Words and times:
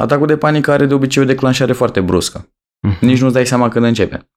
Atacul 0.00 0.26
de 0.26 0.36
panică 0.36 0.70
are 0.70 0.86
de 0.86 0.94
obicei 0.94 1.22
o 1.22 1.26
declanșare 1.26 1.72
foarte 1.72 2.00
bruscă. 2.00 2.54
Mhm. 2.86 3.06
Nici 3.06 3.20
nu-ți 3.20 3.34
dai 3.34 3.46
seama 3.46 3.68
când 3.68 3.84
începe. 3.84 4.30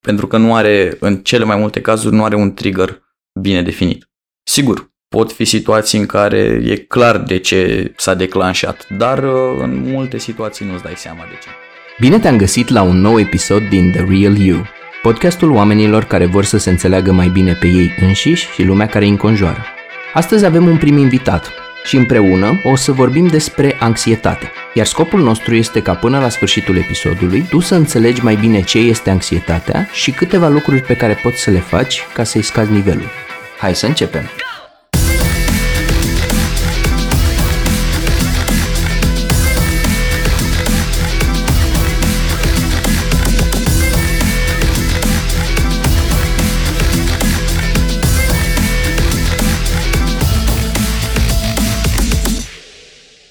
Pentru 0.00 0.26
că 0.26 0.36
nu 0.36 0.54
are, 0.54 0.96
în 1.00 1.16
cele 1.16 1.44
mai 1.44 1.56
multe 1.56 1.80
cazuri, 1.80 2.14
nu 2.14 2.24
are 2.24 2.36
un 2.36 2.54
trigger 2.54 3.02
bine 3.40 3.62
definit. 3.62 4.10
Sigur, 4.42 4.92
pot 5.08 5.32
fi 5.32 5.44
situații 5.44 5.98
în 5.98 6.06
care 6.06 6.38
e 6.64 6.76
clar 6.76 7.18
de 7.18 7.38
ce 7.38 7.92
s-a 7.96 8.14
declanșat, 8.14 8.86
dar 8.98 9.24
uh, 9.24 9.58
în 9.58 9.90
multe 9.90 10.18
situații 10.18 10.66
nu-ți 10.66 10.82
dai 10.82 10.94
seama 10.96 11.22
de 11.22 11.38
ce. 11.42 11.48
Bine 12.00 12.18
te-am 12.18 12.36
găsit 12.36 12.68
la 12.68 12.82
un 12.82 12.96
nou 12.96 13.18
episod 13.18 13.62
din 13.68 13.90
The 13.90 14.00
Real 14.00 14.36
You, 14.36 14.64
podcastul 15.02 15.50
oamenilor 15.50 16.04
care 16.04 16.26
vor 16.26 16.44
să 16.44 16.58
se 16.58 16.70
înțeleagă 16.70 17.12
mai 17.12 17.28
bine 17.28 17.52
pe 17.52 17.66
ei 17.66 17.90
înșiși 18.00 18.48
și 18.52 18.62
lumea 18.62 18.86
care 18.86 19.04
îi 19.04 19.10
înconjoară. 19.10 19.64
Astăzi 20.12 20.44
avem 20.44 20.66
un 20.66 20.78
prim 20.78 20.96
invitat 20.96 21.52
și 21.88 21.96
împreună 21.96 22.60
o 22.62 22.76
să 22.76 22.92
vorbim 22.92 23.26
despre 23.26 23.76
anxietate. 23.78 24.50
Iar 24.74 24.86
scopul 24.86 25.22
nostru 25.22 25.54
este 25.54 25.82
ca 25.82 25.94
până 25.94 26.18
la 26.18 26.28
sfârșitul 26.28 26.76
episodului 26.76 27.46
tu 27.48 27.60
să 27.60 27.74
înțelegi 27.74 28.24
mai 28.24 28.36
bine 28.36 28.62
ce 28.62 28.78
este 28.78 29.10
anxietatea 29.10 29.88
și 29.92 30.10
câteva 30.10 30.48
lucruri 30.48 30.82
pe 30.82 30.94
care 30.94 31.20
poți 31.22 31.40
să 31.40 31.50
le 31.50 31.60
faci 31.60 32.06
ca 32.14 32.24
să-i 32.24 32.42
scazi 32.42 32.72
nivelul. 32.72 33.08
Hai 33.58 33.74
să 33.74 33.86
începem! 33.86 34.47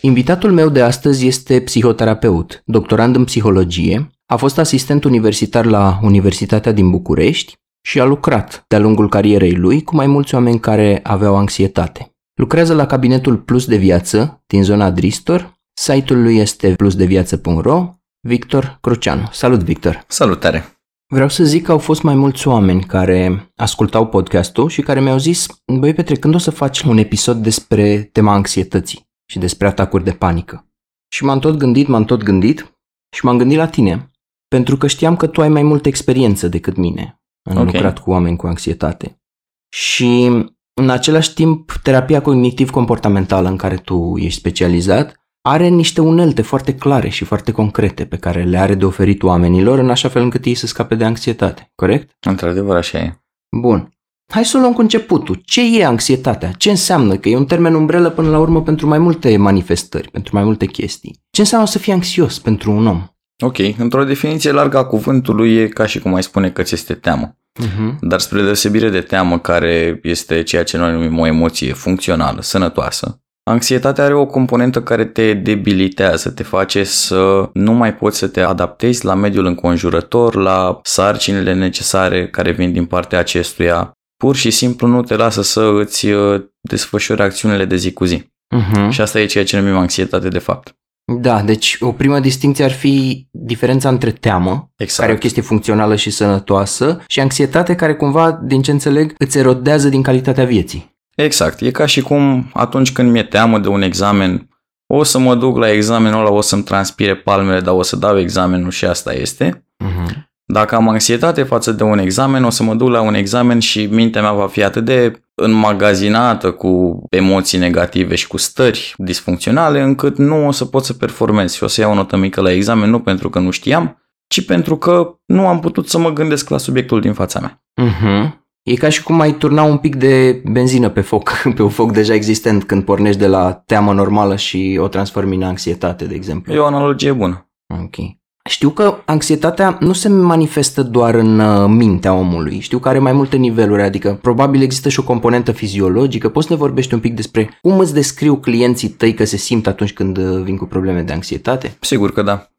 Invitatul 0.02 0.52
meu 0.52 0.70
de 0.70 0.82
astăzi 0.82 1.28
este 1.28 1.62
psihoterapeut, 1.62 2.62
doctorand 2.66 3.16
în 3.16 3.24
psihologie, 3.24 4.12
a 4.26 4.36
fost 4.36 4.58
asistent 4.58 5.04
universitar 5.04 5.66
la 5.66 6.00
Universitatea 6.02 6.72
din 6.72 6.90
București 6.90 7.54
și 7.82 8.00
a 8.00 8.04
lucrat 8.04 8.66
de-a 8.68 8.80
lungul 8.80 9.10
carierei 9.10 9.56
lui 9.56 9.84
cu 9.84 9.96
mai 9.96 10.08
mulți 10.08 10.34
oameni 10.36 10.60
care 10.60 11.00
aveau 11.04 11.36
anxietate. 11.36 12.12
Lucrează 12.34 12.74
la 12.74 12.86
cabinetul 12.86 13.38
Plus 13.38 13.66
de 13.66 13.76
Viață 13.76 14.44
din 14.48 14.64
zona 14.64 14.92
Dristor, 14.92 15.60
site-ul 15.74 16.22
lui 16.22 16.38
este 16.38 16.74
plusdeviață.ro, 16.76 17.94
Victor 18.20 18.78
Cruceanu. 18.82 19.30
Salut, 19.32 19.64
Victor! 19.64 20.04
Salutare! 20.08 20.66
Vreau 21.10 21.30
să 21.30 21.44
zic 21.44 21.66
că 21.66 21.72
au 21.72 21.78
fost 21.78 22.02
mai 22.02 22.16
mulți 22.16 22.48
oameni 22.48 22.84
care 22.84 23.52
ascultau 23.56 24.08
podcastul 24.08 24.70
și 24.70 24.82
care 24.82 25.02
mi-au 25.02 25.18
zis, 25.18 25.46
băi 25.80 25.94
Petre, 25.94 26.16
când 26.16 26.34
o 26.34 26.38
să 26.38 26.52
faci 26.52 26.82
un 26.82 26.98
episod 26.98 27.38
despre 27.38 28.10
tema 28.12 28.34
anxietății? 28.34 29.07
Și 29.30 29.40
despre 29.40 29.68
atacuri 29.68 30.04
de 30.04 30.12
panică. 30.12 30.68
Și 31.08 31.24
m-am 31.24 31.40
tot 31.40 31.58
gândit, 31.58 31.88
m-am 31.88 32.04
tot 32.06 32.24
gândit 32.24 32.78
și 33.16 33.26
m-am 33.26 33.38
gândit 33.38 33.58
la 33.58 33.68
tine, 33.68 34.12
pentru 34.48 34.78
că 34.78 34.88
știam 34.88 35.16
că 35.16 35.28
tu 35.28 35.42
ai 35.42 35.50
mai 35.50 35.64
multă 35.64 35.88
experiență 35.88 36.48
decât 36.48 36.76
mine. 36.76 37.22
Am 37.50 37.58
Ok. 37.58 37.66
lucrat 37.66 38.00
cu 38.00 38.10
oameni 38.10 38.38
cu 38.38 38.48
anxietate. 38.48 39.22
Și 39.70 40.26
în 40.74 40.90
același 40.90 41.34
timp, 41.34 41.72
terapia 41.84 42.22
cognitiv-comportamentală 42.22 43.48
în 43.50 43.58
care 43.58 43.76
tu 43.76 44.14
ești 44.18 44.40
specializat 44.40 45.16
are 45.42 45.68
niște 45.68 46.02
unelte 46.02 46.42
foarte 46.42 46.76
clare 46.76 47.10
și 47.10 47.26
foarte 47.26 47.52
concrete 47.52 48.06
pe 48.06 48.18
care 48.18 48.44
le 48.44 48.58
are 48.58 48.76
de 48.76 48.86
oferit 48.86 49.24
oamenilor 49.24 49.80
în 49.80 49.90
așa 49.90 50.10
fel 50.10 50.22
încât 50.22 50.46
ei 50.46 50.56
să 50.56 50.68
scape 50.68 50.96
de 50.96 51.04
anxietate, 51.06 51.72
corect? 51.76 52.18
Într-adevăr, 52.28 52.76
așa 52.76 52.98
e. 52.98 53.22
Bun. 53.58 53.97
Hai 54.34 54.46
să 54.46 54.58
o 54.58 54.60
luăm 54.60 54.74
cu 54.74 54.82
începutul. 54.82 55.42
Ce 55.46 55.80
e 55.80 55.86
anxietatea? 55.86 56.52
Ce 56.52 56.70
înseamnă? 56.70 57.16
Că 57.16 57.30
e 57.30 57.36
un 57.36 57.46
termen 57.46 57.74
umbrelă 57.74 58.10
până 58.10 58.30
la 58.30 58.40
urmă 58.40 58.62
pentru 58.62 58.88
mai 58.88 58.98
multe 58.98 59.38
manifestări, 59.38 60.10
pentru 60.12 60.36
mai 60.36 60.44
multe 60.44 60.66
chestii. 60.66 61.22
Ce 61.32 61.42
înseamnă 61.42 61.68
să 61.68 61.78
fii 61.78 61.94
anxios 61.94 62.40
pentru 62.40 62.72
un 62.72 62.88
om? 62.88 63.08
Ok, 63.44 63.58
într-o 63.78 64.04
definiție 64.04 64.52
largă 64.52 64.78
a 64.78 64.86
cuvântului 64.86 65.56
e 65.56 65.68
ca 65.68 65.86
și 65.86 66.00
cum 66.00 66.14
ai 66.14 66.24
spune 66.24 66.50
că 66.50 66.62
ți 66.62 66.74
este 66.74 66.94
teamă. 66.94 67.38
Uh-huh. 67.64 68.00
Dar 68.02 68.20
spre 68.20 68.42
deosebire 68.42 68.90
de 68.90 69.02
teamă, 69.02 69.40
care 69.40 70.00
este 70.04 70.44
ceea 70.44 70.64
ce 70.64 70.78
noi 70.78 70.92
numim 70.92 71.20
o 71.20 71.26
emoție 71.26 71.74
funcțională, 71.74 72.42
sănătoasă, 72.42 73.22
anxietatea 73.44 74.04
are 74.04 74.14
o 74.14 74.26
componentă 74.26 74.82
care 74.82 75.06
te 75.06 75.34
debilitează, 75.34 76.30
te 76.30 76.44
face 76.44 76.84
să 76.84 77.50
nu 77.54 77.74
mai 77.74 77.96
poți 77.96 78.18
să 78.18 78.28
te 78.28 78.42
adaptezi 78.42 79.06
la 79.06 79.14
mediul 79.14 79.46
înconjurător, 79.46 80.36
la 80.36 80.80
sarcinile 80.84 81.54
necesare 81.54 82.28
care 82.28 82.52
vin 82.52 82.72
din 82.72 82.86
partea 82.86 83.20
acestuia. 83.20 83.92
Pur 84.18 84.36
și 84.36 84.52
simplu 84.52 84.88
nu 84.88 85.02
te 85.02 85.16
lasă 85.16 85.42
să 85.42 85.62
îți 85.62 86.08
uh, 86.08 86.42
desfășori 86.62 87.22
acțiunile 87.22 87.66
de 87.66 87.76
zi 87.76 87.94
cu 87.94 88.06
zi. 88.06 88.32
Uh-huh. 88.56 88.90
Și 88.90 89.02
asta 89.02 89.20
e 89.20 89.26
ceea 89.26 89.44
ce 89.44 89.60
numim 89.60 89.78
anxietate 89.78 90.28
de 90.28 90.40
fapt. 90.40 90.76
Da, 91.14 91.42
deci 91.42 91.78
o 91.80 91.92
primă 91.92 92.20
distinție 92.20 92.64
ar 92.64 92.72
fi 92.72 93.28
diferența 93.32 93.90
între 93.90 94.12
teamă, 94.12 94.72
Exact. 94.76 95.00
care 95.00 95.12
e 95.12 95.16
o 95.16 95.20
chestie 95.20 95.42
funcțională 95.42 95.96
și 95.96 96.10
sănătoasă, 96.10 97.04
și 97.08 97.20
anxietate 97.20 97.76
care 97.76 97.96
cumva, 97.96 98.32
din 98.32 98.62
ce 98.62 98.72
înțeleg, 98.72 99.16
îți 99.18 99.38
erodează 99.38 99.90
din 99.90 100.02
calitatea 100.02 100.46
vieții. 100.46 100.96
Exact. 101.16 101.62
E 101.62 101.72
ca 101.72 101.86
și 101.86 102.02
cum 102.02 102.50
atunci 102.54 102.92
când 102.92 103.12
mi-e 103.12 103.24
teamă 103.24 103.60
de 103.60 103.68
un 103.68 103.82
examen, 103.82 104.50
o 104.88 105.04
să 105.04 105.20
mă 105.20 105.36
duc 105.36 105.58
la 105.58 105.72
examenul 105.72 106.20
ăla, 106.20 106.32
o 106.32 106.42
să-mi 106.42 106.64
transpire 106.64 107.16
palmele, 107.16 107.60
dar 107.60 107.74
o 107.74 107.82
să 107.82 107.96
dau 107.96 108.20
examenul 108.20 108.72
și 108.72 108.86
asta 108.86 109.14
este. 109.14 109.66
Uh-huh. 109.84 110.27
Dacă 110.50 110.76
am 110.76 110.90
anxietate 110.90 111.44
față 111.44 111.72
de 111.72 111.84
un 111.84 111.98
examen, 111.98 112.44
o 112.44 112.50
să 112.50 112.64
mă 112.64 112.76
duc 112.76 112.90
la 112.90 113.02
un 113.02 113.14
examen 113.14 113.60
și 113.60 113.86
mintea 113.86 114.22
mea 114.22 114.34
va 114.34 114.48
fi 114.48 114.64
atât 114.64 114.86
de 114.86 115.22
înmagazinată 115.36 116.52
cu 116.52 117.04
emoții 117.10 117.58
negative 117.58 118.16
și 118.16 118.28
cu 118.28 118.38
stări 118.38 118.94
disfuncționale, 118.98 119.82
încât 119.82 120.18
nu 120.18 120.48
o 120.48 120.52
să 120.52 120.66
pot 120.66 120.84
să 120.84 120.94
performez 120.94 121.54
și 121.54 121.64
o 121.64 121.68
să 121.68 121.82
iau 121.82 121.92
o 121.92 121.96
notă 121.96 122.18
mică 122.18 122.42
la 122.42 122.52
examen, 122.52 122.90
nu 122.90 123.00
pentru 123.00 123.30
că 123.30 123.40
nu 123.40 123.50
știam, 123.50 124.02
ci 124.28 124.46
pentru 124.46 124.78
că 124.78 125.20
nu 125.26 125.48
am 125.48 125.60
putut 125.60 125.90
să 125.90 126.00
mă 126.00 126.14
gândesc 126.14 126.50
la 126.50 126.58
subiectul 126.58 127.02
din 127.02 127.14
fața 127.14 127.40
mea. 127.40 127.64
Uh-huh. 127.82 128.46
E 128.64 128.74
ca 128.74 128.90
și 128.90 129.04
cum 129.04 129.20
ai 129.20 129.34
turna 129.34 129.64
un 129.64 129.78
pic 129.78 129.96
de 129.96 130.42
benzină 130.52 130.90
pe 130.90 131.02
foc, 131.02 131.32
pe 131.56 131.62
un 131.62 131.70
foc 131.70 131.92
deja 131.92 132.14
existent 132.14 132.64
când 132.64 132.84
pornești 132.84 133.20
de 133.20 133.28
la 133.28 133.64
teamă 133.66 133.94
normală 133.94 134.36
și 134.36 134.78
o 134.82 134.88
transformi 134.88 135.36
în 135.36 135.44
anxietate, 135.44 136.06
de 136.06 136.16
exemplu. 136.16 136.54
E 136.54 136.58
o 136.58 136.66
analogie 136.66 137.12
bună. 137.12 137.50
Ok. 137.68 138.17
Știu 138.48 138.70
că 138.70 139.02
anxietatea 139.06 139.78
nu 139.80 139.94
se 139.94 140.10
manifestă 140.10 140.84
doar 140.84 141.16
în 141.16 141.40
uh, 141.40 141.66
mintea 141.70 142.14
omului. 142.14 142.60
Știu 142.60 142.80
că 142.80 142.90
are 142.90 143.00
mai 143.00 143.12
multe 143.12 143.38
niveluri, 143.38 143.82
adică 143.82 144.20
probabil 144.22 144.62
există 144.62 144.90
și 144.90 145.00
o 145.00 145.04
componentă 145.04 145.52
fiziologică. 145.52 146.30
Poți 146.30 146.48
să 146.48 146.54
ne 146.54 146.60
vorbești 146.60 146.94
un 146.94 147.00
pic 147.00 147.16
despre 147.16 147.58
cum 147.62 147.80
îți 147.80 147.94
descriu 147.94 148.38
clienții 148.38 148.90
tăi 148.90 149.14
că 149.14 149.24
se 149.26 149.38
simt 149.38 149.68
atunci 149.68 149.94
când 149.94 150.18
uh, 150.18 150.42
vin 150.44 150.58
cu 150.58 150.66
probleme 150.66 151.02
de 151.02 151.14
anxietate? 151.14 151.78
Sigur 151.80 152.12
că 152.14 152.22
da. 152.22 152.50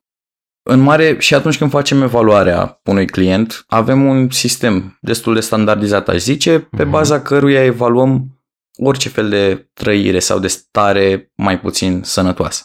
În 0.62 0.80
mare, 0.80 1.16
și 1.18 1.34
atunci 1.34 1.58
când 1.58 1.70
facem 1.70 2.02
evaluarea 2.02 2.80
unui 2.84 3.06
client, 3.06 3.64
avem 3.66 4.04
un 4.04 4.30
sistem 4.30 4.98
destul 5.00 5.34
de 5.34 5.40
standardizat, 5.40 6.08
aș 6.08 6.18
zice, 6.18 6.58
pe 6.58 6.82
Mhm. 6.82 6.90
baza 6.90 7.20
căruia 7.20 7.64
evaluăm 7.64 8.26
orice 8.76 9.08
fel 9.08 9.28
de 9.28 9.70
trăire 9.72 10.18
sau 10.18 10.38
de 10.38 10.48
stare 10.48 11.32
mai 11.36 11.60
puțin 11.60 12.00
sănătoasă. 12.04 12.62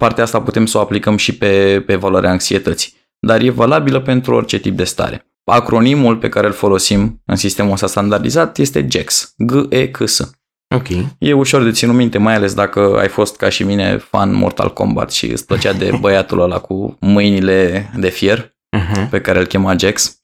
Partea 0.00 0.24
asta 0.24 0.42
putem 0.42 0.66
să 0.66 0.78
o 0.78 0.80
aplicăm 0.80 1.16
și 1.16 1.36
pe, 1.36 1.82
pe 1.86 1.92
evaluarea 1.92 2.30
anxietății, 2.30 2.92
dar 3.18 3.40
e 3.40 3.50
valabilă 3.50 4.00
pentru 4.00 4.34
orice 4.34 4.58
tip 4.58 4.76
de 4.76 4.84
stare. 4.84 5.26
Acronimul 5.44 6.16
pe 6.16 6.28
care 6.28 6.46
îl 6.46 6.52
folosim 6.52 7.22
în 7.26 7.36
sistemul 7.36 7.72
ăsta 7.72 7.86
standardizat 7.86 8.58
este 8.58 8.86
GEX, 8.86 9.34
G-E-C-S. 9.36 10.30
Ok. 10.74 10.88
E 11.18 11.32
ușor 11.32 11.62
de 11.62 11.70
ținut 11.70 11.94
minte, 11.94 12.18
mai 12.18 12.34
ales 12.34 12.54
dacă 12.54 12.96
ai 12.98 13.08
fost 13.08 13.36
ca 13.36 13.48
și 13.48 13.62
mine 13.62 13.96
fan 13.96 14.34
Mortal 14.34 14.72
Kombat 14.72 15.10
și 15.12 15.26
îți 15.30 15.46
plăcea 15.46 15.72
de 15.72 15.90
băiatul 16.00 16.40
ăla 16.40 16.58
cu 16.58 16.96
mâinile 17.00 17.90
de 17.96 18.08
fier, 18.08 18.52
Uh-huh. 18.78 19.08
pe 19.10 19.20
care 19.20 19.38
îl 19.38 19.46
chema 19.46 19.76
Jax. 19.76 20.18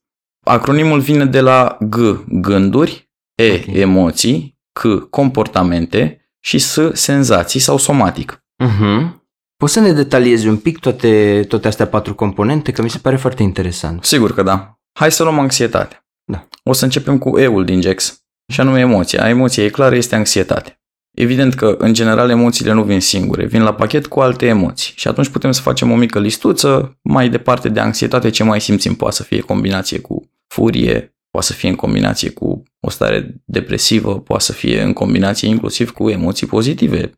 Acronimul 0.46 1.00
vine 1.00 1.24
de 1.24 1.40
la 1.40 1.76
G, 1.80 2.24
gânduri, 2.28 3.10
E, 3.34 3.52
Ok. 3.52 3.74
emoții, 3.76 4.58
C, 4.72 5.08
comportamente 5.10 6.30
și 6.40 6.58
S, 6.58 6.78
senzații 6.92 7.60
sau 7.60 7.76
somatic. 7.76 8.44
Uh-huh. 8.64 9.19
Poți 9.60 9.72
să 9.72 9.80
ne 9.80 9.92
detaliezi 9.92 10.46
un 10.46 10.56
pic 10.56 10.78
toate, 10.78 11.44
toate 11.48 11.68
astea 11.68 11.86
patru 11.86 12.14
componente, 12.14 12.72
că 12.72 12.82
mi 12.82 12.90
se 12.90 12.98
pare 12.98 13.16
foarte 13.16 13.42
interesant. 13.42 14.04
Sigur 14.04 14.34
că 14.34 14.42
da. 14.42 14.78
Hai 14.98 15.12
să 15.12 15.22
luăm 15.22 15.38
anxietate. 15.38 16.06
Da. 16.24 16.48
O 16.64 16.72
să 16.72 16.84
începem 16.84 17.18
cu 17.18 17.38
E-ul 17.38 17.64
din 17.64 17.80
Jax, 17.80 18.24
și 18.52 18.60
anume 18.60 18.80
emoția. 18.80 19.28
Emoția 19.28 19.64
e 19.64 19.68
clară, 19.68 19.94
este 19.94 20.14
anxietate. 20.14 20.80
Evident 21.16 21.54
că, 21.54 21.74
în 21.78 21.92
general, 21.94 22.30
emoțiile 22.30 22.72
nu 22.72 22.82
vin 22.82 23.00
singure, 23.00 23.46
vin 23.46 23.62
la 23.62 23.74
pachet 23.74 24.06
cu 24.06 24.20
alte 24.20 24.46
emoții 24.46 24.92
și 24.96 25.08
atunci 25.08 25.28
putem 25.28 25.52
să 25.52 25.60
facem 25.60 25.90
o 25.90 25.96
mică 25.96 26.20
listuță 26.20 26.98
mai 27.02 27.28
departe 27.28 27.68
de 27.68 27.80
anxietate, 27.80 28.30
ce 28.30 28.44
mai 28.44 28.60
simțim. 28.60 28.94
Poate 28.94 29.14
să 29.14 29.22
fie 29.22 29.40
combinație 29.40 30.00
cu 30.00 30.30
furie, 30.54 31.16
poate 31.30 31.46
să 31.46 31.52
fie 31.52 31.68
în 31.68 31.74
combinație 31.74 32.30
cu 32.30 32.62
o 32.80 32.90
stare 32.90 33.34
depresivă, 33.44 34.20
poate 34.20 34.42
să 34.44 34.52
fie 34.52 34.82
în 34.82 34.92
combinație 34.92 35.48
inclusiv 35.48 35.90
cu 35.90 36.08
emoții 36.10 36.46
pozitive, 36.46 37.12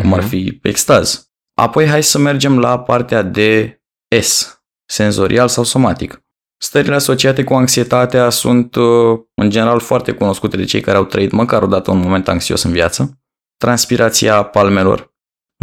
cum 0.00 0.12
ar 0.12 0.18
Mhm. 0.20 0.28
fi 0.28 0.58
extaz. 0.62 1.27
Apoi 1.58 1.86
hai 1.86 2.02
să 2.02 2.18
mergem 2.18 2.58
la 2.58 2.80
partea 2.80 3.22
de 3.22 3.80
S, 4.20 4.60
senzorial 4.84 5.48
sau 5.48 5.64
somatic. 5.64 6.22
Stările 6.60 6.94
asociate 6.94 7.44
cu 7.44 7.54
anxietatea 7.54 8.30
sunt 8.30 8.74
uh, 8.74 9.18
în 9.34 9.50
general 9.50 9.80
foarte 9.80 10.12
cunoscute 10.12 10.56
de 10.56 10.64
cei 10.64 10.80
care 10.80 10.96
au 10.96 11.04
trăit 11.04 11.30
măcar 11.30 11.62
o 11.62 11.66
dată 11.66 11.90
un 11.90 11.98
moment 11.98 12.28
anxios 12.28 12.62
în 12.62 12.72
viață. 12.72 13.20
Transpirația 13.56 14.42
palmelor, 14.42 15.14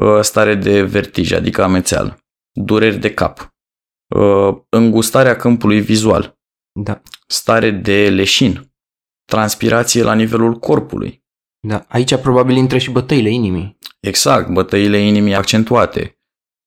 uh, 0.01 0.21
stare 0.21 0.55
de 0.55 0.81
vertij, 0.81 1.31
adică 1.31 1.63
amețeală. 1.63 2.19
dureri 2.51 2.97
de 2.97 3.13
cap, 3.13 3.53
uh, 4.15 4.57
îngustarea 4.69 5.35
câmpului 5.35 5.81
vizual, 5.81 6.37
Da. 6.79 7.01
stare 7.27 7.71
de 7.71 8.09
leșin, 8.09 8.73
transpirație 9.25 10.03
la 10.03 10.13
nivelul 10.13 10.59
corpului. 10.59 11.23
Da. 11.67 11.85
Aici 11.87 12.15
probabil 12.15 12.55
intră 12.55 12.77
și 12.77 12.91
bătăile 12.91 13.29
inimii. 13.29 13.77
Exact, 14.07 14.49
bătăile 14.49 14.97
inimii 14.97 15.35
accentuate, 15.35 16.17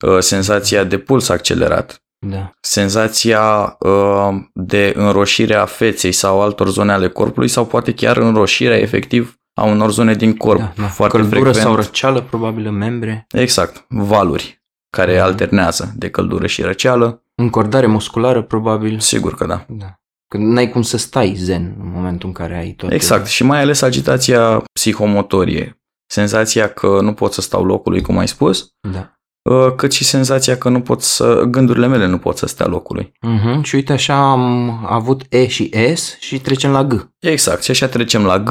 uh, 0.06 0.18
senzația 0.18 0.84
de 0.84 0.98
puls 0.98 1.28
accelerat, 1.28 2.02
Da. 2.26 2.52
senzația 2.60 3.76
uh, 3.78 4.28
de 4.54 4.92
înroșire 4.96 5.54
a 5.54 5.64
feței 5.64 6.12
sau 6.12 6.40
altor 6.42 6.68
zone 6.68 6.92
ale 6.92 7.08
corpului 7.08 7.48
sau 7.48 7.66
poate 7.66 7.94
chiar 7.94 8.16
înroșirea 8.16 8.76
efectiv 8.78 9.38
a 9.54 9.64
unor 9.64 9.90
zone 9.92 10.14
din 10.14 10.36
corp. 10.36 10.58
da, 10.58 10.72
da. 10.76 10.86
Foarte 10.86 11.16
Căldură 11.16 11.40
frecvent. 11.40 11.64
sau 11.66 11.74
răceală 11.74 12.20
probabil 12.20 12.66
în 12.66 12.74
membre. 12.74 13.26
Exact, 13.30 13.84
valuri 13.88 14.62
care 14.90 15.16
Da. 15.16 15.24
alternează 15.24 15.92
de 15.96 16.10
căldură 16.10 16.46
și 16.46 16.62
răceală. 16.62 17.22
Încordare 17.34 17.86
musculară 17.86 18.42
probabil. 18.42 18.98
Sigur 19.00 19.34
că 19.34 19.46
da. 19.46 19.64
Da. 19.68 20.00
Că 20.28 20.36
n-ai 20.38 20.68
cum 20.70 20.82
să 20.82 20.96
stai 20.96 21.34
zen 21.36 21.74
în 21.80 21.90
momentul 21.94 22.28
în 22.28 22.34
care 22.34 22.56
ai 22.56 22.70
toate... 22.70 22.94
Exact, 22.94 23.26
și 23.26 23.42
mai 23.44 23.60
ales 23.60 23.80
agitația 23.82 24.62
psihomotorie. 24.72 25.80
Senzația 26.10 26.68
că 26.68 26.98
nu 27.00 27.12
pot 27.12 27.32
să 27.32 27.40
stau 27.40 27.64
locului, 27.64 28.00
cum 28.02 28.18
ai 28.18 28.28
spus, 28.28 28.72
Da. 28.92 29.12
uh, 29.50 29.74
cât 29.76 29.92
și 29.92 30.04
senzația 30.04 30.58
că 30.58 30.68
nu 30.68 30.80
pot 30.80 31.02
să, 31.02 31.42
gândurile 31.42 31.86
mele 31.86 32.06
nu 32.06 32.18
pot 32.18 32.36
să 32.36 32.46
stea 32.46 32.66
locului. 32.66 33.12
Uh-huh. 33.26 33.62
Și 33.62 33.74
uite 33.74 33.92
așa 33.92 34.30
am 34.30 34.70
avut 34.86 35.22
E 35.28 35.46
și 35.46 35.70
S 35.94 36.16
și 36.18 36.38
trecem 36.40 36.70
la 36.70 36.84
G. 36.84 37.08
Exact, 37.18 37.62
și 37.62 37.70
așa 37.70 37.86
trecem 37.88 38.24
la 38.24 38.38
G. 38.38 38.50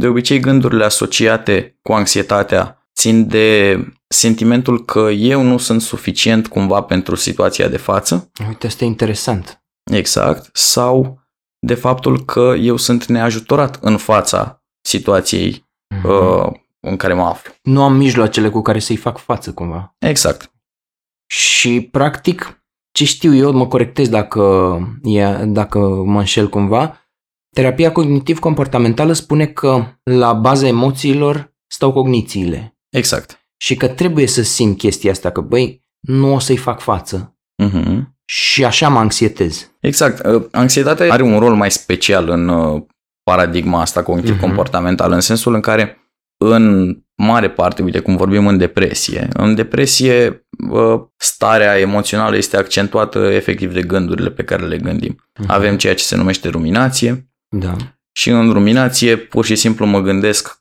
De 0.00 0.06
obicei, 0.06 0.40
gândurile 0.40 0.84
asociate 0.84 1.78
cu 1.82 1.92
anxietatea 1.92 2.86
țin 2.94 3.28
de 3.28 3.78
sentimentul 4.08 4.84
că 4.84 4.98
eu 5.10 5.42
nu 5.42 5.58
sunt 5.58 5.80
suficient 5.80 6.46
cumva 6.48 6.80
pentru 6.82 7.14
situația 7.14 7.68
de 7.68 7.76
față, 7.76 8.30
Uite, 8.48 8.66
asta 8.66 8.84
e 8.84 8.86
interesant. 8.86 9.62
exact, 9.92 10.50
sau 10.52 11.20
de 11.66 11.74
faptul 11.74 12.24
că 12.24 12.54
eu 12.60 12.76
sunt 12.76 13.06
neajutorat 13.06 13.78
în 13.80 13.96
fața 13.96 14.62
situației 14.86 15.70
Uh-huh. 15.94 16.04
uh, 16.08 16.52
în 16.86 16.96
care 16.96 17.12
mă 17.14 17.22
aflu. 17.22 17.52
Nu 17.62 17.82
am 17.82 17.96
mijloacele 17.96 18.48
cu 18.48 18.62
care 18.62 18.78
să-i 18.78 18.96
fac 18.96 19.18
față 19.18 19.52
cumva. 19.52 19.94
Exact. 19.98 20.52
Și 21.26 21.80
practic, 21.80 22.64
ce 22.92 23.04
știu 23.04 23.34
eu, 23.34 23.52
mă 23.52 23.66
corectez 23.66 24.08
dacă, 24.08 24.40
e, 25.02 25.26
dacă 25.44 25.78
mă 26.04 26.18
înșel 26.18 26.48
cumva, 26.48 26.96
terapia 27.54 27.92
cognitiv-comportamentală 27.92 29.12
spune 29.12 29.46
că 29.46 29.84
la 30.02 30.32
baza 30.32 30.66
emoțiilor 30.66 31.54
stau 31.66 31.92
cognițiile 31.92 32.78
Exact. 32.90 33.46
și 33.56 33.76
că 33.76 33.88
trebuie 33.88 34.26
să 34.26 34.42
simt 34.42 34.78
chestia 34.78 35.10
asta, 35.10 35.30
că 35.30 35.40
băi, 35.40 35.82
nu 36.00 36.34
o 36.34 36.38
să-i 36.38 36.56
fac 36.56 36.80
față 36.80 37.36
Mhm. 37.62 38.16
și 38.24 38.64
așa 38.64 38.88
mă 38.88 38.98
anxietez. 38.98 39.70
Exact. 39.80 40.26
Uh, 40.26 40.46
Anxietatea 40.50 41.12
are 41.12 41.22
un 41.22 41.38
rol 41.38 41.54
mai 41.54 41.70
special 41.70 42.28
în 42.28 42.48
uh, 42.48 42.82
paradigma 43.22 43.80
asta 43.80 44.02
cognitiv-comportamentală, 44.02 45.14
în 45.14 45.20
sensul 45.20 45.54
în 45.54 45.60
care 45.60 46.01
în 46.44 46.96
mare 47.16 47.50
parte, 47.50 47.82
uite 47.82 47.98
cum 47.98 48.16
vorbim 48.16 48.46
în 48.46 48.58
depresie, 48.58 49.28
în 49.32 49.54
depresie 49.54 50.46
uh, 50.70 51.00
starea 51.16 51.78
emoțională 51.78 52.36
este 52.36 52.56
accentuată 52.56 53.18
efectiv 53.18 53.72
de 53.72 53.82
gândurile 53.82 54.30
pe 54.30 54.44
care 54.44 54.66
le 54.66 54.76
gândim. 54.78 55.16
Avem 55.46 55.76
ceea 55.76 55.94
ce 55.94 56.04
se 56.04 56.16
numește 56.16 56.48
ruminație 56.48 57.28
Da. 57.48 57.76
și 58.12 58.30
în 58.30 58.52
ruminație 58.52 59.16
pur 59.16 59.44
și 59.44 59.54
simplu 59.56 59.86
mă 59.86 60.00
gândesc 60.00 60.60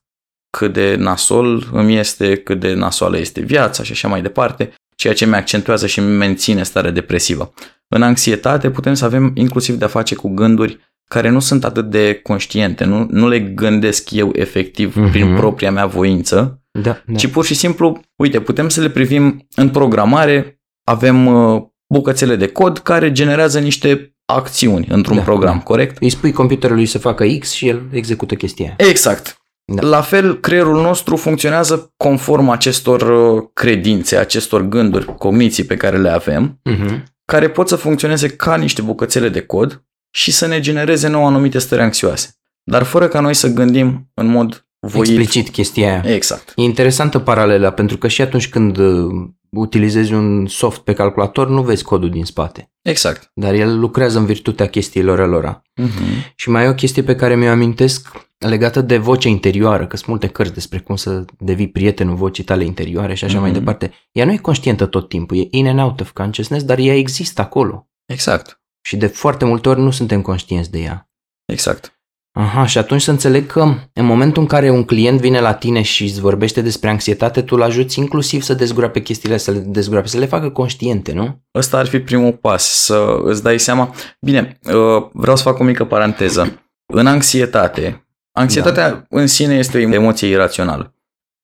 cât 0.57 0.73
de 0.73 0.95
nasol 0.95 1.69
îmi 1.71 1.97
este, 1.97 2.35
cât 2.35 2.59
de 2.59 2.73
nasoală 2.73 3.17
este 3.17 3.41
viața 3.41 3.83
și 3.83 3.91
așa 3.91 4.07
mai 4.07 4.21
departe, 4.21 4.73
ceea 4.95 5.13
ce 5.13 5.25
mi 5.25 5.35
accentuează 5.35 5.87
și 5.87 5.99
îmi 5.99 6.17
menține 6.17 6.63
starea 6.63 6.91
depresivă. 6.91 7.53
În 7.87 8.01
anxietate 8.01 8.69
putem 8.69 8.93
să 8.93 9.05
avem 9.05 9.31
inclusiv 9.35 9.75
de-a 9.75 9.87
face 9.87 10.15
cu 10.15 10.29
gânduri 10.29 10.79
care 11.11 11.29
nu 11.29 11.39
sunt 11.39 11.63
atât 11.65 11.89
de 11.89 12.19
conștiente, 12.23 12.83
nu, 12.83 13.07
nu 13.09 13.27
le 13.27 13.39
gândesc 13.39 14.11
eu 14.11 14.29
efectiv 14.33 14.95
Mhm. 14.95 15.09
prin 15.09 15.35
propria 15.35 15.71
mea 15.71 15.85
voință, 15.85 16.61
Da, 16.81 17.01
da. 17.05 17.15
ci 17.17 17.27
pur 17.27 17.45
și 17.45 17.53
simplu, 17.53 17.99
uite, 18.15 18.39
putem 18.39 18.69
să 18.69 18.81
le 18.81 18.89
privim 18.89 19.47
în 19.55 19.69
programare, 19.69 20.61
avem 20.83 21.25
uh, 21.25 21.61
bucățele 21.93 22.35
de 22.35 22.47
cod 22.47 22.77
care 22.77 23.11
generează 23.11 23.59
niște 23.59 24.15
acțiuni 24.25 24.87
într-un 24.89 25.15
Da, 25.17 25.21
program, 25.21 25.55
da. 25.57 25.63
corect? 25.63 25.97
Îi 26.01 26.09
spui 26.09 26.31
computerului 26.31 26.85
să 26.85 26.97
facă 26.97 27.25
X 27.39 27.51
și 27.51 27.67
el 27.67 27.81
execută 27.91 28.35
chestia 28.35 28.65
aia. 28.65 28.89
Exact. 28.89 29.35
Da. 29.65 29.87
La 29.87 30.01
fel, 30.01 30.39
creierul 30.39 30.81
nostru 30.81 31.15
funcționează 31.15 31.93
conform 31.97 32.49
acestor 32.49 33.01
uh, 33.01 33.43
credințe, 33.53 34.15
acestor 34.17 34.61
gânduri, 34.61 35.15
cogniții 35.17 35.63
pe 35.63 35.77
care 35.77 35.97
le 35.97 36.09
avem, 36.09 36.59
Uh-huh. 36.69 37.03
care 37.25 37.49
pot 37.49 37.67
să 37.67 37.75
funcționeze 37.75 38.27
ca 38.29 38.55
niște 38.55 38.81
bucățele 38.81 39.29
de 39.29 39.41
cod 39.41 39.83
și 40.11 40.31
să 40.31 40.45
ne 40.47 40.59
genereze 40.59 41.07
nouă 41.07 41.27
anumite 41.27 41.59
stări 41.59 41.81
anxioase. 41.81 42.35
Dar 42.63 42.83
fără 42.83 43.07
ca 43.07 43.19
noi 43.19 43.33
să 43.33 43.47
gândim 43.47 44.09
în 44.13 44.27
mod 44.27 44.65
voit. 44.79 45.09
Explicit 45.09 45.49
chestia 45.49 45.87
aia. 46.01 46.13
Exact. 46.15 46.53
E 46.55 46.61
interesantă 46.61 47.19
paralela, 47.19 47.71
pentru 47.71 47.97
că 47.97 48.07
și 48.07 48.21
atunci 48.21 48.49
când 48.49 48.77
uh, 48.77 49.11
utilizezi 49.49 50.13
un 50.13 50.47
soft 50.47 50.81
pe 50.81 50.93
calculator, 50.93 51.49
nu 51.49 51.61
vezi 51.61 51.83
codul 51.83 52.09
din 52.09 52.25
spate. 52.25 52.71
Exact. 52.81 53.31
Dar 53.33 53.53
el 53.53 53.79
lucrează 53.79 54.17
în 54.17 54.25
virtutea 54.25 54.67
chestiilor 54.67 55.27
lor. 55.29 55.61
Uh-huh. 55.81 56.33
Și 56.35 56.49
mai 56.49 56.63
e 56.65 56.67
o 56.67 56.73
chestie 56.73 57.03
pe 57.03 57.15
care 57.15 57.35
mi-o 57.35 57.49
amintesc 57.49 58.11
legată 58.37 58.81
de 58.81 58.97
vocea 58.97 59.29
interioară, 59.29 59.87
că 59.87 59.95
sunt 59.95 60.09
multe 60.09 60.27
cărți 60.27 60.53
despre 60.53 60.79
cum 60.79 60.95
să 60.95 61.25
devii 61.39 61.69
prietenul 61.69 62.15
vocii 62.15 62.43
tale 62.43 62.63
interioare 62.63 63.13
și 63.13 63.23
așa 63.23 63.39
mai 63.39 63.49
Mhm. 63.49 63.59
departe. 63.59 63.91
Ea 64.11 64.25
nu 64.25 64.31
e 64.31 64.37
conștientă 64.37 64.85
tot 64.85 65.09
timpul, 65.09 65.37
e 65.37 65.47
in 65.51 65.67
and 65.67 65.79
out 65.79 65.99
of 66.01 66.11
consciousness, 66.11 66.63
dar 66.65 66.77
ea 66.77 66.95
există 66.95 67.41
acolo. 67.41 67.89
Exact. 68.05 68.60
Și 68.81 68.97
de 68.97 69.07
foarte 69.07 69.45
multe 69.45 69.69
ori 69.69 69.79
nu 69.79 69.91
suntem 69.91 70.21
conștienți 70.21 70.71
de 70.71 70.79
ea. 70.79 71.09
Exact. 71.45 72.01
Aha, 72.33 72.65
și 72.65 72.77
atunci 72.77 73.01
să 73.01 73.11
înțeleg 73.11 73.45
că 73.45 73.61
în 73.93 74.05
momentul 74.05 74.41
în 74.41 74.47
care 74.47 74.69
un 74.69 74.83
client 74.83 75.19
vine 75.19 75.39
la 75.39 75.53
tine 75.53 75.81
și 75.81 76.03
îți 76.03 76.19
vorbește 76.19 76.61
despre 76.61 76.89
anxietate, 76.89 77.41
tu 77.41 77.55
îl 77.55 77.61
ajuți 77.61 77.99
inclusiv 77.99 78.41
să 78.41 78.53
dezgroape 78.53 79.01
chestiile, 79.01 79.37
să 79.37 79.51
le 79.51 79.57
dezgroape, 79.59 80.07
să 80.07 80.17
le 80.17 80.25
facă 80.25 80.49
conștiente, 80.49 81.13
nu? 81.13 81.43
Ăsta 81.55 81.77
ar 81.77 81.87
fi 81.87 81.99
primul 81.99 82.33
pas, 82.33 82.63
să 82.63 83.19
îți 83.23 83.43
dai 83.43 83.59
seama. 83.59 83.95
Bine, 84.21 84.59
uh, 84.63 85.07
vreau 85.13 85.35
să 85.35 85.43
fac 85.43 85.59
o 85.59 85.63
mică 85.63 85.85
paranteză. 85.85 86.61
În 86.93 87.07
anxietate, 87.07 88.07
anxietatea 88.31 88.89
da. 88.89 89.05
în 89.09 89.27
sine 89.27 89.55
este 89.55 89.77
o 89.77 89.93
emoție 89.93 90.27
irațională. 90.27 90.95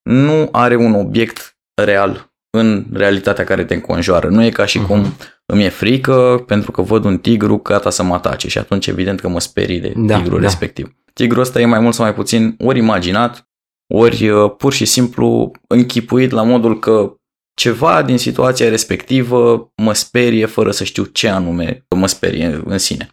Nu 0.02 0.50
are 0.52 0.76
un 0.76 0.94
obiect 0.94 1.58
real 1.84 2.32
în 2.58 2.86
realitatea 2.94 3.44
care 3.44 3.66
te 3.66 3.74
înconjoară. 3.74 4.28
Nu 4.30 4.44
e 4.44 4.50
ca 4.50 4.66
și 4.66 4.78
Mhm. 4.78 4.88
cum 4.88 5.14
îmi 5.46 5.64
e 5.64 5.70
frică 5.70 6.44
pentru 6.48 6.72
că 6.72 6.82
văd 6.82 7.06
un 7.06 7.18
tigru 7.18 7.58
gata 7.58 7.90
să 7.90 8.04
mă 8.04 8.14
atace 8.14 8.48
și 8.50 8.58
atunci 8.58 8.88
evident 8.88 9.20
că 9.20 9.28
mă 9.30 9.40
sperii 9.40 9.80
de 9.80 9.94
Da, 9.96 10.18
tigrul 10.18 10.40
da. 10.40 10.46
respectiv. 10.46 10.96
Tigrul 11.14 11.42
ăsta 11.42 11.62
e 11.62 11.66
mai 11.66 11.80
mult 11.80 11.94
sau 11.94 12.06
mai 12.06 12.14
puțin 12.14 12.56
ori 12.60 12.78
imaginat, 12.80 13.48
ori 13.94 14.30
uh, 14.30 14.52
pur 14.58 14.74
și 14.74 14.86
simplu 14.86 15.52
închipuit 15.68 16.32
la 16.32 16.44
modul 16.44 16.80
că 16.80 17.14
ceva 17.54 18.02
din 18.04 18.18
situația 18.18 18.70
respectivă 18.70 19.72
mă 19.76 19.94
sperie 19.94 20.46
fără 20.46 20.72
să 20.72 20.84
știu 20.84 21.04
ce 21.04 21.28
anume 21.30 21.86
mă 21.96 22.08
sperie 22.08 22.62
în 22.66 22.78
sine. 22.78 23.10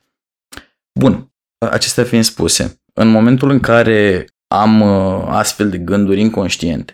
Bun, 1.01 1.33
acestea 1.71 2.05
fiind 2.05 2.25
spuse, 2.25 2.81
în 2.95 3.09
momentul 3.09 3.51
în 3.51 3.61
care 3.61 4.27
am 4.49 4.81
uh, 4.81 5.25
astfel 5.29 5.71
de 5.71 5.79
gânduri 5.79 6.21
inconștiente 6.21 6.93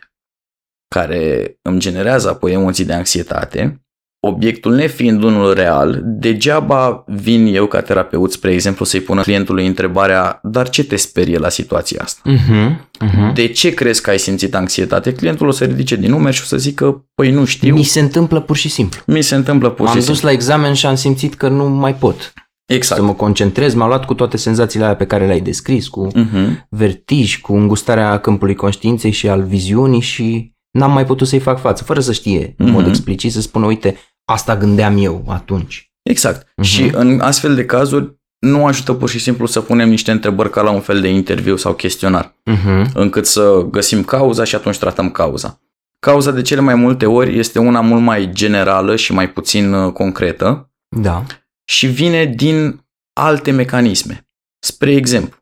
care 0.95 1.57
îmi 1.63 1.79
generează 1.81 2.29
apoi 2.29 2.53
emoții 2.53 2.85
de 2.85 2.93
anxietate, 2.93 3.83
obiectul 4.27 4.75
nefiind 4.75 5.23
unul 5.23 5.55
real, 5.55 6.01
degeaba 6.05 7.05
vin 7.07 7.55
eu 7.55 7.67
ca 7.67 7.81
terapeut, 7.81 8.33
spre 8.33 8.53
exemplu, 8.53 8.85
să-i 8.85 9.01
pună 9.01 9.23
clientului 9.23 9.67
întrebarea 9.67 10.41
dar 10.43 10.69
ce 10.69 10.85
te 10.85 10.97
sperie 10.97 11.39
la 11.39 11.49
situația 11.49 12.01
asta? 12.03 12.21
Uh-huh, 12.31 12.77
uh-huh. 13.07 13.33
De 13.35 13.47
ce 13.49 13.75
crezi 13.75 14.03
că 14.03 14.11
ai 14.11 14.19
simțit 14.19 14.55
anxietate? 14.55 15.13
Clientul 15.13 15.49
o 15.49 15.51
să 15.51 15.65
ridice 15.65 15.97
din 15.97 16.11
numeri 16.11 16.35
și 16.37 16.43
o 16.43 16.47
să 16.47 16.57
zică, 16.57 17.07
păi 17.15 17.31
nu 17.31 17.45
știu, 17.45 17.75
Mi 17.75 17.83
se 17.83 18.01
întâmplă 18.01 18.41
pur 18.41 18.57
și 18.57 18.69
simplu. 18.69 19.01
mi 19.07 19.23
se 19.23 19.35
întâmplă 19.35 19.71
pur 19.71 19.87
și 19.87 19.93
am 19.93 19.99
dus 19.99 20.05
simplu. 20.07 20.27
la 20.27 20.33
examen 20.33 20.73
și 20.75 20.87
am 20.87 20.95
simțit 20.95 21.35
că 21.35 21.49
nu 21.49 21.69
mai 21.69 21.95
pot 21.95 22.33
Exact. 22.67 23.01
să 23.01 23.07
mă 23.07 23.15
concentrez. 23.15 23.75
M-a 23.75 23.87
luat 23.87 24.05
cu 24.05 24.15
toate 24.15 24.37
senzațiile 24.37 24.85
alea 24.85 24.97
pe 24.97 25.07
care 25.07 25.27
le-ai 25.27 25.41
descris, 25.41 25.89
cu 25.89 26.09
Mhm. 26.15 26.67
vertij, 26.71 27.41
cu 27.41 27.55
îngustarea 27.55 28.19
câmpului 28.19 28.55
conștiinței 28.55 29.11
și 29.11 29.29
al 29.29 29.43
viziunii 29.43 30.01
și 30.01 30.53
n-am 30.71 30.93
mai 30.93 31.05
putut 31.07 31.27
să-i 31.29 31.39
fac 31.39 31.61
față, 31.61 31.85
fără 31.85 32.01
să 32.01 32.13
știe 32.13 32.55
în 32.59 32.71
mod 32.71 32.81
Mhm. 32.81 32.89
explicit, 32.89 33.33
să 33.33 33.41
spună, 33.41 33.67
uite, 33.67 33.97
asta 34.25 34.57
gândeam 34.57 34.97
eu 34.99 35.25
atunci. 35.29 35.93
Exact. 36.03 36.53
Mhm. 36.57 36.67
Și 36.67 36.91
în 36.95 37.21
astfel 37.21 37.55
de 37.55 37.65
cazuri 37.65 38.19
nu 38.39 38.67
ajută 38.67 38.95
pur 38.95 39.09
și 39.09 39.19
simplu 39.19 39.47
să 39.47 39.61
punem 39.61 39.89
niște 39.89 40.11
întrebări 40.11 40.51
ca 40.51 40.63
la 40.63 40.71
un 40.71 40.81
fel 40.81 41.01
de 41.01 41.09
interviu 41.09 41.57
sau 41.57 41.75
chestionar, 41.75 42.35
Uh-huh. 42.51 42.93
încât 42.95 43.27
să 43.27 43.67
găsim 43.71 44.05
cauza 44.05 44.45
și 44.45 44.55
atunci 44.55 44.79
tratăm 44.79 45.11
cauza. 45.11 45.61
Cauza 45.99 46.31
de 46.31 46.43
cele 46.43 46.61
mai 46.61 46.75
multe 46.75 47.07
ori 47.07 47.39
este 47.39 47.59
una 47.59 47.81
mult 47.81 48.03
mai 48.03 48.31
generală 48.33 48.97
și 48.97 49.13
mai 49.13 49.31
puțin 49.31 49.73
uh, 49.73 49.93
concretă 49.93 50.71
Da. 50.97 51.25
și 51.65 51.87
vine 51.87 52.25
din 52.25 52.85
alte 53.21 53.51
mecanisme. 53.51 54.29
Spre 54.67 54.95
exemplu, 54.95 55.39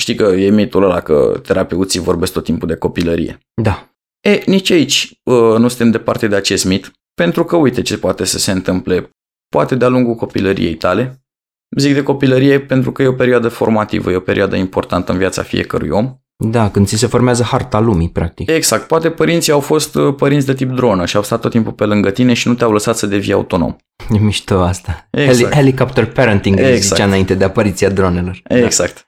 știi 0.00 0.14
că 0.14 0.24
e 0.24 0.50
mitul 0.50 0.82
ăla 0.82 1.00
că 1.00 1.40
terapeuții 1.42 2.00
vorbesc 2.00 2.32
tot 2.32 2.44
timpul 2.44 2.68
de 2.68 2.74
copilărie. 2.76 3.38
Da. 3.62 3.92
E, 4.28 4.42
nici 4.46 4.70
aici 4.70 5.20
uh, 5.22 5.58
nu 5.58 5.68
suntem 5.68 5.90
departe 5.90 6.26
de 6.26 6.36
acest 6.36 6.64
mit. 6.64 6.92
Pentru 7.14 7.44
că 7.44 7.56
uite 7.56 7.82
ce 7.82 7.98
poate 7.98 8.24
să 8.24 8.38
se 8.38 8.50
întâmple. 8.50 9.10
Poate 9.48 9.74
de-a 9.74 9.88
lungul 9.88 10.14
copilăriei 10.14 10.74
tale. 10.74 11.22
Zic 11.76 11.94
de 11.94 12.02
copilărie 12.02 12.60
pentru 12.60 12.92
că 12.92 13.02
e 13.02 13.06
o 13.06 13.12
perioadă 13.12 13.48
formativă, 13.48 14.10
e 14.10 14.16
o 14.16 14.20
perioadă 14.20 14.56
importantă 14.56 15.12
în 15.12 15.18
viața 15.18 15.42
fiecărui 15.42 15.88
om. 15.88 16.14
Da, 16.44 16.70
când 16.70 16.86
ți 16.86 16.96
se 16.96 17.06
formează 17.06 17.42
harta 17.42 17.80
lumii, 17.80 18.08
practic. 18.10 18.50
Exact. 18.50 18.86
Poate 18.86 19.10
părinții 19.10 19.52
au 19.52 19.60
fost 19.60 19.94
uh, 19.94 20.14
părinți 20.14 20.46
de 20.46 20.54
tip 20.54 20.70
dronă 20.70 21.06
și 21.06 21.16
au 21.16 21.22
stat 21.22 21.40
tot 21.40 21.50
timpul 21.50 21.72
pe 21.72 21.84
lângă 21.84 22.10
tine 22.10 22.32
și 22.32 22.48
nu 22.48 22.54
te-au 22.54 22.72
lăsat 22.72 22.96
să 22.96 23.06
devii 23.06 23.32
autonom. 23.32 23.76
E 24.10 24.18
mișto 24.18 24.60
asta. 24.62 25.08
Exact. 25.10 25.52
Heli- 25.52 25.54
helicopter 25.54 26.06
parenting, 26.06 26.58
exact. 26.58 26.74
Exact. 26.74 26.94
zicea 26.94 27.06
înainte 27.06 27.34
de 27.34 27.44
apariția 27.44 27.90
dronelor. 27.90 28.40
Exact. 28.44 28.94
Da. 28.94 29.07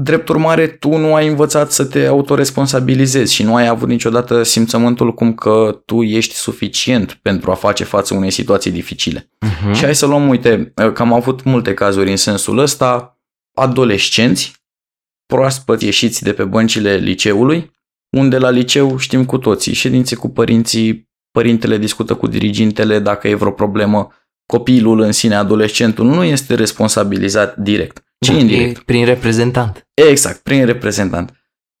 Drept 0.00 0.28
urmare, 0.28 0.66
tu 0.66 0.96
nu 0.96 1.14
ai 1.14 1.28
învățat 1.28 1.72
să 1.72 1.84
te 1.84 2.06
autoresponsabilizezi 2.06 3.34
și 3.34 3.42
nu 3.42 3.54
ai 3.54 3.66
avut 3.66 3.88
niciodată 3.88 4.42
simțământul 4.42 5.14
cum 5.14 5.34
că 5.34 5.82
tu 5.86 6.02
ești 6.02 6.34
suficient 6.34 7.18
pentru 7.22 7.50
a 7.50 7.54
face 7.54 7.84
față 7.84 8.14
unei 8.14 8.30
situații 8.30 8.70
dificile. 8.70 9.30
Da. 9.38 9.48
Și 9.48 9.80
Uh-huh. 9.80 9.84
hai 9.84 9.94
să 9.94 10.06
luăm, 10.06 10.28
uite, 10.28 10.72
că 10.92 11.02
am 11.02 11.12
avut 11.12 11.42
multe 11.42 11.74
cazuri 11.74 12.10
în 12.10 12.16
sensul 12.16 12.58
ăsta, 12.58 13.18
adolescenți, 13.54 14.52
proaspăt 15.26 15.82
ieșiți 15.82 16.22
de 16.22 16.32
pe 16.32 16.44
băncile 16.44 16.96
liceului, 16.96 17.72
unde 18.10 18.38
la 18.38 18.50
liceu 18.50 18.98
știm 18.98 19.24
cu 19.24 19.38
toții, 19.38 19.72
ședințe 19.72 20.14
cu 20.14 20.28
părinții, 20.28 21.10
părintele 21.30 21.78
discută 21.78 22.14
cu 22.14 22.26
dirigintele 22.26 22.98
dacă 22.98 23.28
e 23.28 23.34
vreo 23.34 23.50
problemă, 23.50 24.12
copilul 24.46 25.00
în 25.00 25.12
sine, 25.12 25.34
adolescentul, 25.34 26.06
nu 26.06 26.24
este 26.24 26.54
responsabilizat 26.54 27.56
direct, 27.56 28.04
ci 28.24 28.30
Da, 28.30 28.38
indirect. 28.38 28.76
e 28.76 28.82
prin 28.84 29.04
reprezentant. 29.04 29.86
Exact, 29.94 30.38
prin 30.42 30.64
reprezentant, 30.66 31.32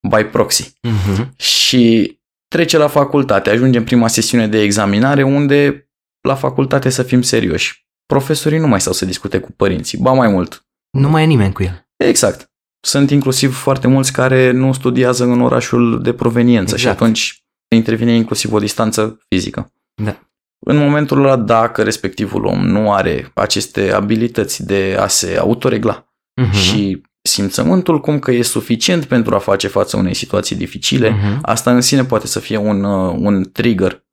by 0.08 0.22
proxy. 0.24 0.72
Uh-huh. 0.88 1.28
Și 1.36 2.18
trece 2.48 2.76
la 2.76 2.88
facultate, 2.88 3.50
ajunge 3.50 3.78
în 3.78 3.84
prima 3.84 4.08
sesiune 4.08 4.48
de 4.48 4.60
examinare 4.60 5.22
unde 5.22 5.88
la 6.28 6.34
facultate 6.34 6.90
să 6.90 7.02
fim 7.02 7.22
serioși. 7.22 7.86
Profesorii 8.06 8.58
nu 8.58 8.66
mai 8.66 8.80
stau 8.80 8.92
să 8.92 9.04
discute 9.04 9.38
cu 9.38 9.52
părinții, 9.52 9.98
ba 9.98 10.12
mai 10.12 10.28
mult. 10.28 10.66
Nu 10.90 11.08
mai 11.08 11.22
e 11.22 11.26
nimeni 11.26 11.52
cu 11.52 11.62
el. 11.62 11.86
Exact. 11.96 12.50
Sunt 12.80 13.10
inclusiv 13.10 13.54
foarte 13.54 13.88
mulți 13.88 14.12
care 14.12 14.50
nu 14.50 14.72
studiază 14.72 15.24
în 15.24 15.40
orașul 15.40 16.02
de 16.02 16.12
proveniență 16.12 16.76
și 16.76 16.82
Exact. 16.82 17.00
atunci 17.00 17.44
intervine 17.74 18.14
inclusiv 18.14 18.52
o 18.52 18.58
distanță 18.58 19.18
fizică. 19.28 19.72
Da. 20.02 20.18
În 20.66 20.76
momentul 20.76 21.18
ăla, 21.24 21.36
dacă 21.36 21.82
respectivul 21.82 22.44
om 22.44 22.66
nu 22.66 22.92
are 22.92 23.30
aceste 23.34 23.92
abilități 23.92 24.64
de 24.66 24.96
a 25.00 25.06
se 25.06 25.36
autoregla 25.38 26.13
Uh-huh. 26.42 26.52
și 26.52 27.02
simțământul 27.22 28.00
cum 28.00 28.18
că 28.18 28.30
e 28.32 28.42
suficient 28.42 29.04
pentru 29.04 29.34
a 29.34 29.38
face 29.38 29.68
față 29.68 29.96
unei 29.96 30.14
situații 30.14 30.56
dificile, 30.56 31.10
Uh-huh. 31.12 31.38
asta 31.42 31.70
în 31.70 31.80
sine 31.80 32.04
poate 32.04 32.26
să 32.26 32.40
fie 32.40 32.56
un, 32.56 32.84
uh, 32.84 33.14
un 33.18 33.50
trigger, 33.52 34.04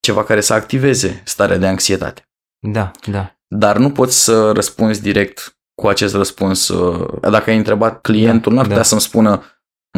ceva 0.00 0.24
care 0.24 0.40
să 0.40 0.52
activeze 0.52 1.22
starea 1.24 1.56
de 1.56 1.66
anxietate. 1.66 2.28
Da, 2.66 2.90
da. 3.10 3.36
Dar 3.48 3.76
nu 3.76 3.90
poți 3.90 4.24
să 4.24 4.50
răspunzi 4.52 5.02
direct 5.02 5.58
cu 5.80 5.88
acest 5.88 6.14
răspuns. 6.14 6.68
uh, 6.68 7.08
Dacă 7.30 7.50
ai 7.50 7.56
întrebat 7.56 8.00
clientul, 8.00 8.50
Da, 8.52 8.56
n-ar 8.56 8.64
putea 8.64 8.80
da. 8.82 8.88
să-mi 8.88 9.00
spună 9.00 9.42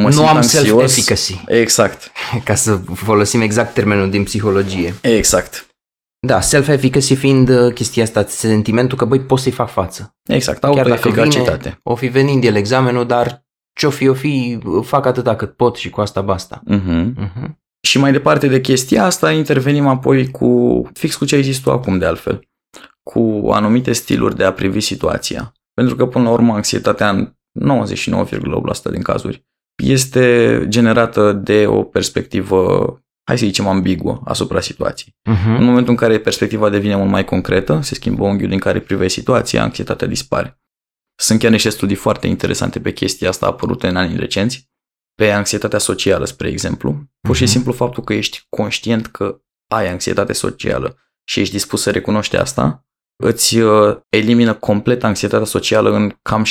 mă 0.01 0.05
nu 0.09 0.11
simt 0.11 0.27
am 0.27 0.37
anxios. 0.37 0.63
self-efficacy, 0.93 1.43
Exact, 1.47 2.11
ca 2.45 2.55
să 2.55 2.77
folosim 2.95 3.41
exact 3.41 3.75
termenul 3.75 4.11
din 4.11 4.23
psihologie. 4.25 4.95
exact, 5.03 5.67
Da, 6.27 6.41
self-efficacy 6.41 7.15
fiind 7.15 7.49
uh, 7.49 7.73
chestia 7.73 8.03
asta, 8.03 8.25
sentimentul 8.27 8.99
că, 8.99 9.05
băi, 9.05 9.21
pot 9.21 9.39
să-i 9.39 9.53
fac 9.53 9.69
față. 9.69 10.17
exact, 10.27 10.61
Chiar 10.61 10.75
dacă 10.75 10.91
autoeficacitate. 10.91 11.63
vine, 11.63 11.81
o 11.83 11.95
fi 11.95 12.07
venind 12.07 12.45
el 12.45 12.55
examenul, 12.55 13.07
dar 13.07 13.45
ce-o 13.73 13.91
fi, 13.91 14.09
o 14.09 14.15
fi, 14.15 14.59
fac 14.83 15.07
atâta 15.07 15.37
cât 15.37 15.53
pot 15.57 15.77
și 15.77 15.91
cu 15.91 16.01
asta 16.01 16.21
basta. 16.21 16.61
Mhm. 16.65 17.15
Uh-huh. 17.27 17.49
Și 17.81 17.99
mai 17.99 18.13
departe 18.13 18.49
de 18.49 18.61
chestia 18.61 19.05
asta, 19.05 19.33
intervenim 19.33 19.87
apoi 19.87 20.31
cu, 20.31 20.83
fix 20.93 21.17
cu 21.17 21.25
ce 21.25 21.35
ai 21.35 21.43
zis 21.43 21.59
tu 21.59 21.71
acum 21.71 21.99
de 21.99 22.05
altfel, 22.05 22.49
cu 23.03 23.49
anumite 23.53 23.93
stiluri 23.93 24.37
de 24.37 24.45
a 24.45 24.53
privi 24.53 24.81
situația. 24.81 25.53
Pentru 25.75 25.97
că, 25.97 26.07
până 26.07 26.25
la 26.25 26.31
urmă, 26.31 26.53
anxietatea 26.55 27.09
în 27.09 27.33
99,8% 27.83 28.91
din 28.91 29.03
cazuri 29.03 29.47
este 29.85 30.65
generată 30.69 31.33
de 31.33 31.67
o 31.67 31.83
perspectivă, 31.83 32.87
hai 33.29 33.39
să 33.39 33.45
zicem, 33.45 33.67
ambiguă 33.67 34.21
asupra 34.25 34.61
situației. 34.61 35.17
În 35.23 35.35
Uh-huh. 35.35 35.59
momentul 35.61 35.91
în 35.91 35.97
care 35.97 36.19
perspectiva 36.19 36.69
devine 36.69 36.97
mult 36.97 37.11
mai 37.11 37.25
concretă, 37.25 37.81
se 37.83 37.95
schimbă 37.95 38.25
unghiul 38.25 38.49
din 38.49 38.59
care 38.59 38.81
privești 38.81 39.19
situația, 39.19 39.63
anxietatea 39.63 40.07
dispare. 40.07 40.61
Sunt 41.21 41.39
chiar 41.39 41.51
niște 41.51 41.69
studii 41.69 41.97
foarte 41.97 42.27
interesante 42.27 42.81
pe 42.81 42.93
chestia 42.93 43.29
asta 43.29 43.47
apărute 43.47 43.87
în 43.89 43.97
anii 43.97 44.17
recenți, 44.17 44.71
pe 45.15 45.31
anxietatea 45.31 45.79
socială, 45.79 46.25
spre 46.25 46.49
exemplu. 46.49 47.03
Pur 47.21 47.37
și 47.37 47.43
Mhm. 47.43 47.51
simplu 47.53 47.73
faptul 47.73 48.03
că 48.05 48.13
ești 48.15 48.47
conștient 48.49 49.07
că 49.07 49.41
ai 49.71 49.89
anxietate 49.89 50.33
socială 50.33 50.99
și 51.25 51.41
ești 51.41 51.53
dispus 51.53 51.83
să 51.83 51.91
recunoști 51.91 52.37
asta, 52.37 52.87
îți 53.25 53.59
uh, 53.59 53.97
elimină 54.09 54.53
complet 54.53 55.05
anxietatea 55.05 55.47
socială 55.47 55.91
în 55.91 56.13
cam 56.23 56.45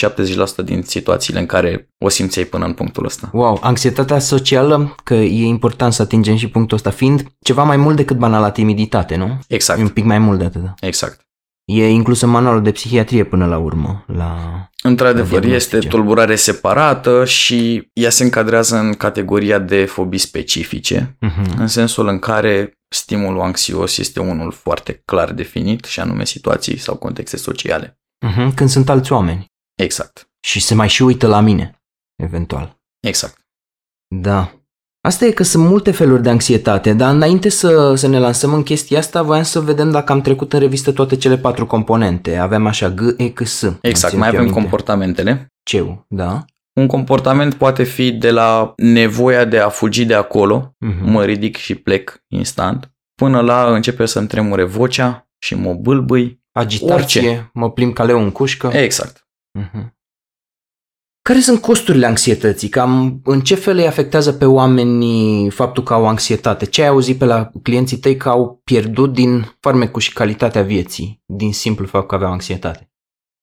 70% 0.62 0.64
din 0.64 0.82
situațiile 0.82 1.40
în 1.40 1.46
care 1.46 1.90
o 2.06 2.10
simțeai 2.10 2.46
până 2.46 2.66
în 2.66 2.74
punctul 2.74 3.06
ăsta. 3.06 3.30
Wow, 3.34 3.60
anxietatea 3.62 4.20
socială, 4.20 4.96
că 5.04 5.14
e 5.14 5.46
important 5.46 5.94
să 5.94 6.02
atingem 6.02 6.36
și 6.36 6.48
punctul 6.50 6.78
ăsta, 6.78 6.90
fiind 6.90 7.24
ceva 7.42 7.64
mai 7.64 7.78
mult 7.78 7.96
decât 7.96 8.18
banala 8.18 8.52
timiditate, 8.52 9.16
nu? 9.16 9.24
E 9.26 9.30
un 9.30 9.38
Exact, 9.48 9.90
pic 9.90 10.04
mai 10.04 10.18
mult 10.20 10.40
de 10.40 10.46
atât. 10.46 10.62
exact. 10.80 11.22
E 11.66 11.90
inclus 11.90 12.22
în 12.22 12.30
manualul 12.30 12.62
de 12.62 12.72
psihiatrie 12.72 13.24
până 13.24 13.46
la 13.46 13.58
urmă. 13.58 14.04
La... 14.08 14.36
Într-adevăr, 14.84 15.40
diagnostice. 15.40 15.76
este 15.76 15.88
tulburare 15.88 16.36
separată 16.36 17.26
și 17.26 17.90
ea 17.94 18.10
se 18.10 18.24
încadrează 18.24 18.78
în 18.78 18.94
categoria 18.94 19.60
de 19.60 19.86
fobii 19.86 20.20
specifice, 20.20 21.18
Uh-huh. 21.26 21.58
în 21.58 21.68
sensul 21.68 22.08
în 22.08 22.20
care 22.20 22.77
stimulul 22.90 23.42
anxios 23.42 23.98
este 23.98 24.20
unul 24.20 24.52
foarte 24.52 25.02
clar 25.06 25.32
definit 25.34 25.84
și 25.84 26.00
anume 26.00 26.26
situații 26.26 26.78
sau 26.78 26.96
contexte 26.96 27.38
sociale. 27.38 28.00
Uh-huh. 28.28 28.54
Când 28.56 28.70
sunt 28.70 28.90
alți 28.90 29.12
oameni 29.12 29.46
Exact, 29.76 30.30
și 30.40 30.60
se 30.60 30.76
mai 30.76 30.88
și 30.90 31.04
uită 31.04 31.28
la 31.28 31.40
mine, 31.40 31.82
eventual. 32.24 32.80
exact. 33.08 33.46
Da. 34.16 34.52
Asta 35.02 35.26
e 35.26 35.32
că 35.32 35.44
sunt 35.44 35.66
multe 35.68 35.92
feluri 35.92 36.22
de 36.22 36.30
anxietate, 36.30 36.94
dar 36.94 37.14
înainte 37.14 37.50
să, 37.50 37.96
să 37.96 38.08
ne 38.08 38.20
lansăm 38.20 38.54
în 38.54 38.64
chestia 38.64 38.98
asta, 39.00 39.22
voiam 39.22 39.44
să 39.44 39.60
vedem 39.60 39.92
dacă 39.92 40.12
am 40.12 40.22
trecut 40.22 40.54
în 40.54 40.60
revistă 40.60 40.92
toate 40.92 41.16
cele 41.16 41.38
patru 41.38 41.66
componente. 41.68 42.36
Avem 42.38 42.68
așa 42.68 42.90
G, 42.90 43.02
E, 43.18 43.30
C, 43.30 43.46
S. 43.46 43.64
Am 43.64 43.78
Exact, 43.82 44.14
ținut 44.14 44.26
mai 44.26 44.28
eu 44.28 44.40
avem 44.40 44.44
minte. 44.44 44.60
comportamentele. 44.60 45.48
Ceu, 45.64 46.06
da? 46.10 46.46
Un 46.78 46.88
comportament 46.88 47.54
poate 47.54 47.84
fi 47.84 48.12
de 48.12 48.32
la 48.32 48.74
nevoia 48.76 49.46
de 49.46 49.60
a 49.60 49.70
fugi 49.70 50.06
de 50.06 50.14
acolo, 50.14 50.76
Uh-huh. 50.86 51.02
mă 51.02 51.26
ridic 51.26 51.56
și 51.56 51.76
plec 51.76 52.24
instant, 52.28 52.92
până 53.16 53.42
la 53.42 53.76
începe 53.76 54.06
să-mi 54.06 54.28
tremure 54.28 54.64
vocea 54.64 55.30
și 55.40 55.56
mă 55.56 55.74
bâlbâi. 55.74 56.42
Agitație, 56.52 57.22
orice. 57.22 57.50
mă 57.54 57.72
plimb 57.72 57.94
ca 57.94 58.04
leu 58.04 58.22
în 58.22 58.32
cușcă. 58.32 58.68
Exact. 58.68 59.28
Uh-huh. 59.60 59.96
Care 61.22 61.40
sunt 61.40 61.62
costurile 61.62 62.06
anxietății? 62.06 62.70
Cam 62.70 63.22
în 63.24 63.42
ce 63.42 63.56
fel 63.56 63.78
îi 63.78 63.88
afectează 63.88 64.34
pe 64.34 64.46
oamenii 64.46 65.50
faptul 65.50 65.84
că 65.84 65.94
au 65.94 66.08
anxietate? 66.08 66.66
Ce 66.66 66.82
ai 66.82 66.88
auzit 66.88 67.18
pe 67.18 67.26
la 67.26 67.52
clienții 67.64 67.98
tăi 67.98 68.18
că 68.18 68.30
au 68.30 68.62
pierdut 68.64 69.14
din 69.14 69.56
farmecul 69.60 70.02
și 70.02 70.14
calitatea 70.14 70.64
vieții, 70.64 71.24
din 71.26 71.54
simplu 71.54 71.86
fapt 71.86 72.08
că 72.08 72.16
aveau 72.16 72.32
anxietate? 72.32 72.92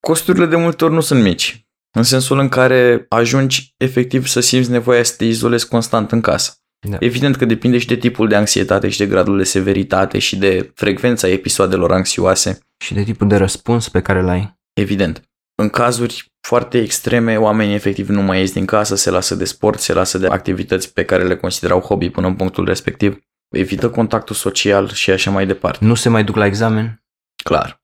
Costurile 0.01 0.47
de 0.47 0.57
multe 0.57 0.85
ori 0.85 0.95
nu 0.95 1.01
sunt 1.01 1.23
mici, 1.23 1.64
în 1.95 2.03
sensul 2.03 2.39
în 2.39 2.49
care 2.49 3.07
ajungi 3.09 3.75
efectiv 3.77 4.27
să 4.27 4.41
simți 4.41 4.71
nevoia 4.71 5.03
să 5.03 5.15
te 5.17 5.25
izolezi 5.25 5.69
constant 5.69 6.13
în 6.13 6.21
casă. 6.21 6.59
Da. 6.89 6.97
Evident 7.01 7.37
că 7.37 7.45
depinde 7.45 7.79
și 7.79 7.87
de 7.87 7.97
tipul 7.97 8.29
de 8.29 8.35
anxietate 8.35 8.89
și 8.89 8.99
de 8.99 9.07
gradul 9.07 9.37
de 9.37 9.45
severitate 9.45 10.19
și 10.19 10.37
de 10.37 10.73
frecvența 10.75 11.29
episoadelor 11.29 11.93
anxioase. 11.93 12.59
Și 12.85 12.95
de 12.95 13.03
tipul 13.03 13.29
de 13.29 13.37
răspuns 13.37 13.89
pe 13.89 14.01
care 14.01 14.23
l-ai? 14.23 14.59
Evident. 14.73 15.23
În 15.55 15.69
cazuri 15.69 16.33
foarte 16.41 16.79
extreme, 16.79 17.37
oamenii 17.37 17.75
efectiv 17.75 18.09
nu 18.09 18.23
mai 18.23 18.39
ies 18.39 18.53
din 18.53 18.65
casă, 18.65 18.95
se 18.95 19.11
lasă 19.11 19.35
de 19.35 19.45
sport, 19.45 19.79
se 19.79 19.93
lasă 19.93 20.19
de 20.19 20.27
activități 20.27 20.93
pe 20.93 21.05
care 21.05 21.25
le 21.25 21.37
considerau 21.37 21.81
hobby 21.81 22.11
până 22.11 22.27
în 22.27 22.35
punctul 22.35 22.65
respectiv, 22.65 23.19
evită 23.49 23.91
contactul 23.91 24.35
social 24.35 24.91
și 24.91 25.11
așa 25.11 25.31
mai 25.31 25.47
departe. 25.47 25.85
Nu 25.85 25.95
se 25.95 26.09
mai 26.09 26.25
duc 26.25 26.37
la 26.37 26.47
examen? 26.47 27.05
Clar. 27.45 27.83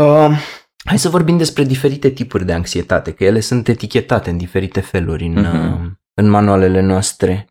Uh, 0.00 0.38
hai 0.84 0.98
să 0.98 1.08
vorbim 1.08 1.36
despre 1.36 1.64
diferite 1.64 2.10
tipuri 2.10 2.44
de 2.44 2.52
anxietate, 2.52 3.12
că 3.12 3.24
ele 3.24 3.40
sunt 3.40 3.68
etichetate 3.68 4.30
în 4.30 4.36
diferite 4.36 4.80
feluri 4.80 5.24
în, 5.24 5.32
Mhm. 5.40 5.84
uh, 5.84 5.90
în 6.14 6.28
manualele 6.30 6.80
noastre. 6.80 7.46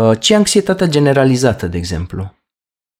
Uh, 0.00 0.18
ce 0.20 0.32
e 0.32 0.36
anxietatea 0.36 0.86
generalizată, 0.86 1.66
de 1.66 1.76
exemplu? 1.76 2.34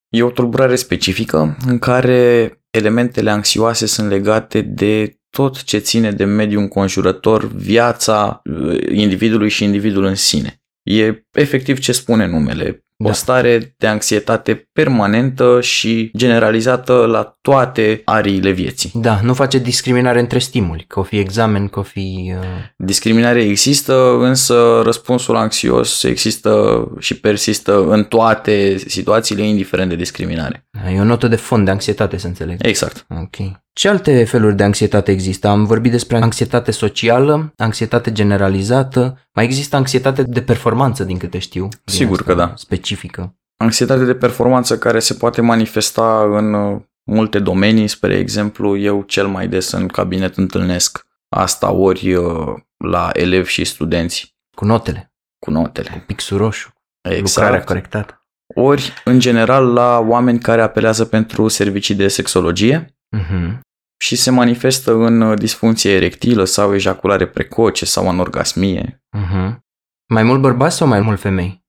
E 0.09 0.23
o 0.23 0.31
tulburare 0.31 0.76
specifică 0.76 1.57
în 1.66 1.78
care 1.78 2.50
elementele 2.71 3.31
anxioase 3.31 3.87
sunt 3.87 4.09
legate 4.09 4.61
de 4.61 5.16
tot 5.31 5.62
ce 5.62 5.78
ține 5.78 6.11
de 6.12 6.25
mediul 6.25 6.62
înconjurător, 6.62 7.45
viața 7.45 8.40
uh, 8.45 8.81
individului 8.90 9.49
și 9.49 9.64
individul 9.64 10.05
în 10.05 10.14
sine. 10.14 10.61
E 10.83 11.23
efectiv 11.33 11.78
ce 11.78 11.93
spune 11.93 12.26
numele. 12.26 12.86
O 13.05 13.12
stare 13.12 13.75
de 13.79 13.87
anxietate 13.87 14.69
permanentă 14.73 15.61
și 15.61 16.11
generalizată 16.17 16.93
la 16.93 17.37
toate 17.41 18.03
ariile 18.05 18.50
vieții. 18.50 18.91
Da, 18.95 19.21
nu 19.23 19.35
face 19.35 19.59
discriminare 19.59 20.21
între 20.21 20.38
stimuli, 20.38 20.85
că 20.88 21.00
o 21.00 21.03
fi 21.03 21.19
examen, 21.19 21.69
că 21.69 21.79
o 21.79 21.83
fi... 21.83 22.35
Uh... 22.37 22.45
Discriminare 22.76 23.43
există, 23.43 24.17
însă 24.19 24.81
răspunsul 24.85 25.37
anxios 25.37 26.03
există 26.03 26.85
și 26.99 27.21
persistă 27.21 27.85
în 27.88 28.05
toate 28.05 28.76
situațiile, 28.87 29.43
indiferent 29.43 29.88
de 29.88 29.97
discriminare. 29.97 30.69
E 30.95 31.00
o 31.00 31.05
notă 31.05 31.29
de 31.29 31.37
fond 31.37 31.65
de 31.65 31.71
anxietate, 31.71 32.17
să 32.17 32.26
înțeleg. 32.26 32.59
Exact. 32.62 33.07
Ok. 33.09 33.37
Ce 33.73 33.88
alte 33.88 34.25
feluri 34.25 34.57
de 34.57 34.62
anxietate 34.62 35.11
există? 35.11 35.49
Am 35.49 35.65
vorbit 35.65 35.91
despre 35.91 36.17
anxietate 36.17 36.71
socială, 36.71 37.53
anxietate 37.57 38.12
generalizată, 38.12 39.29
mai 39.35 39.45
există 39.45 39.76
anxietate 39.76 40.23
de 40.23 40.43
performanță, 40.43 41.05
din 41.05 41.17
câte 41.17 41.38
știu. 41.38 41.69
Sigur 41.85 42.23
că 42.23 42.35
da. 42.35 42.55
Specifică. 42.87 43.37
Anxietate 43.57 44.05
de 44.05 44.14
performanță 44.14 44.78
care 44.78 44.99
se 44.99 45.14
poate 45.14 45.40
manifesta 45.40 46.23
în 46.23 46.55
uh, 46.55 46.81
multe 47.05 47.38
domenii, 47.38 47.88
spre 47.88 48.14
exemplu, 48.16 48.76
eu 48.76 49.02
cel 49.02 49.26
mai 49.26 49.49
des 49.49 49.71
în 49.71 49.87
cabinet 49.88 50.37
întâlnesc 50.37 51.07
asta 51.28 51.71
ori 51.71 52.14
uh, 52.14 52.55
la 52.76 53.11
elevi 53.12 53.50
și 53.50 53.64
studenți. 53.64 54.37
Cu 54.57 54.64
notele. 54.64 55.12
Cu 55.38 55.50
notele. 55.50 55.90
Cu 55.90 55.99
pixul 56.07 56.37
roșu. 56.37 56.73
Exact. 57.00 57.37
Lucrarea 57.37 57.64
corectată. 57.64 58.26
Ori, 58.55 58.93
în 59.05 59.19
general, 59.19 59.73
la 59.73 59.99
oameni 59.99 60.38
care 60.38 60.62
apelează 60.62 61.05
pentru 61.05 61.49
servicii 61.49 61.95
de 61.95 62.09
sexologie, 62.09 62.90
Uh-huh. 63.16 63.59
și 63.99 64.16
se 64.16 64.31
manifestă 64.31 64.93
în 64.93 65.21
uh, 65.21 65.38
disfuncție 65.38 65.90
erectilă 65.90 66.45
sau 66.45 66.75
ejaculare 66.75 67.26
precoce 67.26 67.85
sau 67.85 68.09
în 68.09 68.19
orgasmie. 68.19 69.02
Uh-huh. 69.16 69.57
Mai 70.09 70.23
mult 70.23 70.40
bărbați 70.40 70.76
sau 70.76 70.87
mai 70.87 71.00
mult 71.00 71.21
femei? 71.21 71.66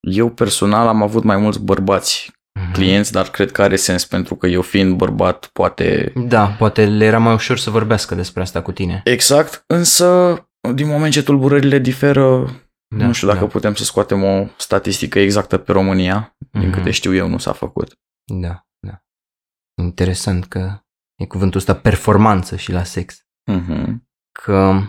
Eu 0.00 0.30
personal 0.30 0.86
am 0.88 1.02
avut 1.02 1.22
mai 1.22 1.36
mulți 1.36 1.60
bărbați 1.60 2.32
Uh-huh. 2.60 2.72
clienți, 2.72 3.12
dar 3.12 3.28
cred 3.28 3.50
că 3.52 3.62
are 3.62 3.76
sens 3.76 4.04
pentru 4.06 4.34
că 4.36 4.46
eu 4.46 4.62
fiind 4.62 4.96
bărbat 4.96 5.46
poate... 5.52 6.12
Da, 6.16 6.46
poate 6.46 6.86
le 6.86 7.04
era 7.04 7.18
mai 7.18 7.34
ușor 7.34 7.58
să 7.58 7.70
vorbească 7.70 8.14
despre 8.14 8.42
asta 8.42 8.62
cu 8.62 8.72
tine. 8.72 9.00
Exact, 9.04 9.64
însă 9.66 10.34
din 10.74 10.86
moment 10.86 11.12
ce 11.12 11.22
tulburările 11.22 11.78
diferă, 11.78 12.44
Da, 12.96 13.06
nu 13.06 13.12
știu 13.12 13.26
dacă 13.26 13.40
da. 13.40 13.46
putem 13.46 13.74
să 13.74 13.84
scoatem 13.84 14.22
o 14.22 14.46
statistică 14.56 15.18
exactă 15.18 15.58
pe 15.58 15.72
România, 15.72 16.36
din 16.50 16.60
Mhm. 16.68 16.72
câte 16.72 16.90
știu 16.90 17.14
eu 17.14 17.28
nu 17.28 17.38
s-a 17.38 17.52
făcut. 17.52 17.98
Da, 18.24 18.66
da. 18.86 19.02
Interesant 19.82 20.44
că 20.46 20.78
e 21.16 21.26
cuvântul 21.26 21.58
ăsta 21.60 21.74
performanță 21.74 22.56
și 22.56 22.72
la 22.72 22.82
sex. 22.82 23.24
Mhm. 23.52 24.08
Că 24.42 24.80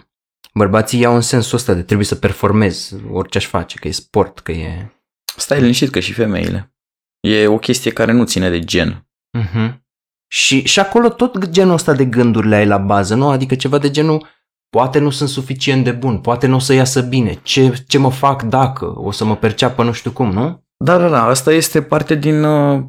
bărbații 0.53 0.99
iau 0.99 1.15
în 1.15 1.21
sensul 1.21 1.57
ăsta 1.57 1.73
de 1.73 1.83
trebuie 1.83 2.07
să 2.07 2.15
performezi 2.15 2.95
orice 3.11 3.37
aș 3.37 3.45
face, 3.45 3.77
că 3.79 3.87
e 3.87 3.91
sport, 3.91 4.39
că 4.39 4.51
e... 4.51 4.91
Stai 5.35 5.59
liniștit 5.59 5.89
că 5.89 5.99
și 5.99 6.13
femeile. 6.13 6.73
E 7.19 7.47
o 7.47 7.57
chestie 7.57 7.91
care 7.91 8.11
nu 8.11 8.23
ține 8.23 8.49
de 8.49 8.59
gen. 8.59 9.07
Uh-huh. 9.37 9.79
Și, 10.27 10.65
și 10.65 10.79
acolo 10.79 11.09
tot 11.09 11.49
genul 11.49 11.73
ăsta 11.73 11.93
de 11.93 12.05
gânduri 12.05 12.47
le 12.47 12.55
ai 12.55 12.65
la 12.65 12.77
bază, 12.77 13.15
nu? 13.15 13.29
Adică 13.29 13.55
ceva 13.55 13.77
de 13.77 13.89
genul 13.89 14.27
poate 14.69 14.99
nu 14.99 15.09
sunt 15.09 15.29
suficient 15.29 15.83
de 15.83 15.91
bun, 15.91 16.17
poate 16.17 16.47
nu 16.47 16.55
o 16.55 16.59
să 16.59 16.73
iasă 16.73 17.01
bine, 17.01 17.39
ce, 17.43 17.83
ce 17.87 17.97
mă 17.97 18.11
fac 18.11 18.43
dacă, 18.43 18.93
o 18.95 19.11
să 19.11 19.25
mă 19.25 19.35
perceapă 19.35 19.83
nu 19.83 19.91
știu 19.91 20.11
cum, 20.11 20.31
nu? 20.31 20.63
Da, 20.77 20.97
da, 20.97 21.09
da, 21.09 21.25
asta 21.25 21.51
este 21.51 21.81
parte 21.81 22.15
din 22.15 22.43
uh, 22.43 22.83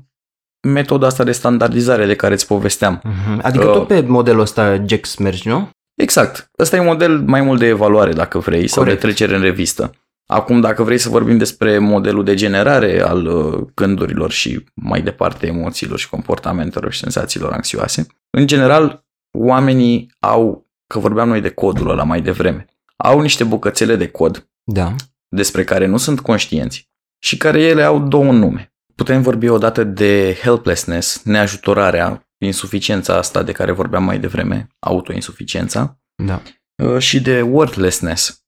metoda 0.69 1.07
asta 1.07 1.25
de 1.25 1.33
standardizare 1.33 2.07
de 2.07 2.17
care 2.17 2.35
îți 2.35 2.47
povesteam. 2.47 3.03
Uh-huh. 3.05 3.43
Adică 3.43 3.65
Uh. 3.67 3.73
tot 3.73 3.87
pe 3.87 4.01
modelul 4.01 4.41
ăsta 4.41 4.85
Jax 4.87 5.17
mergi, 5.17 5.49
nu? 5.49 5.71
Exact. 5.95 6.51
Ăsta 6.59 6.77
e 6.77 6.81
un 6.81 6.87
model 6.87 7.19
mai 7.19 7.41
mult 7.41 7.59
de 7.59 7.67
evaluare, 7.67 8.13
dacă 8.13 8.39
vrei, 8.39 8.69
sau 8.69 8.83
de 8.83 8.89
Corect. 8.89 9.01
trecere 9.01 9.37
în 9.37 9.43
revistă. 9.43 9.95
Acum, 10.27 10.61
dacă 10.61 10.83
vrei 10.83 10.99
să 10.99 11.09
vorbim 11.09 11.39
despre 11.39 11.79
modelul 11.79 12.25
de 12.25 12.35
generare 12.35 13.01
al 13.01 13.27
uh, 13.27 13.67
gândurilor 13.75 14.31
și 14.31 14.65
mai 14.75 15.03
departe 15.03 15.47
emoțiilor 15.47 15.99
și 15.99 16.09
comportamentelor 16.09 16.93
și 16.93 16.99
senzațiilor 16.99 17.53
anxioase, 17.53 18.07
în 18.31 18.47
general, 18.47 19.05
oamenii 19.39 20.15
au, 20.19 20.71
că 20.87 20.99
vorbeam 20.99 21.29
noi 21.29 21.41
de 21.41 21.51
codul 21.51 21.91
ăla 21.91 22.03
mai 22.03 22.21
devreme, 22.21 22.67
au 22.97 23.21
niște 23.21 23.45
bucățele 23.45 23.97
de 23.97 24.09
cod 24.09 24.49
Da. 24.65 24.95
despre 25.29 25.65
care 25.65 25.87
nu 25.87 25.97
sunt 25.97 26.21
conștienți 26.21 26.91
și 27.23 27.37
care 27.37 27.61
ele 27.63 27.83
au 27.83 27.99
două 28.09 28.33
nume. 28.33 28.73
Putem 28.95 29.23
vorbi 29.23 29.49
odată 29.49 29.85
de 29.85 30.37
helplessness, 30.43 31.23
neajutorarea, 31.25 32.29
insuficiența 32.39 33.17
asta 33.17 33.43
de 33.43 33.53
care 33.53 33.73
vorbeam 33.73 34.05
mai 34.05 34.19
devreme, 34.19 34.69
autoinsuficiența, 34.79 36.01
Da. 36.15 36.43
uh, 36.85 36.99
și 36.99 37.21
de 37.21 37.41
worthlessness, 37.43 38.42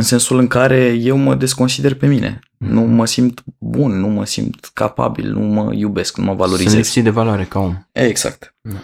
în 0.00 0.06
sensul 0.06 0.38
în 0.38 0.46
care 0.46 0.84
eu 0.92 1.16
mă 1.16 1.34
desconsider 1.34 1.94
pe 1.94 2.06
mine. 2.06 2.38
Nu 2.58 2.80
mă 2.80 3.06
simt 3.06 3.42
bun, 3.58 3.98
nu 4.00 4.08
mă 4.08 4.24
simt 4.26 4.70
capabil, 4.72 5.32
nu 5.32 5.40
mă 5.40 5.72
iubesc, 5.74 6.16
nu 6.16 6.24
mă 6.24 6.28
Sunt 6.30 6.40
valorizez. 6.40 6.74
lipsit 6.74 7.04
de 7.04 7.10
valoare 7.10 7.44
ca 7.44 7.58
om. 7.58 7.76
Exact. 7.92 8.54
Da. 8.60 8.78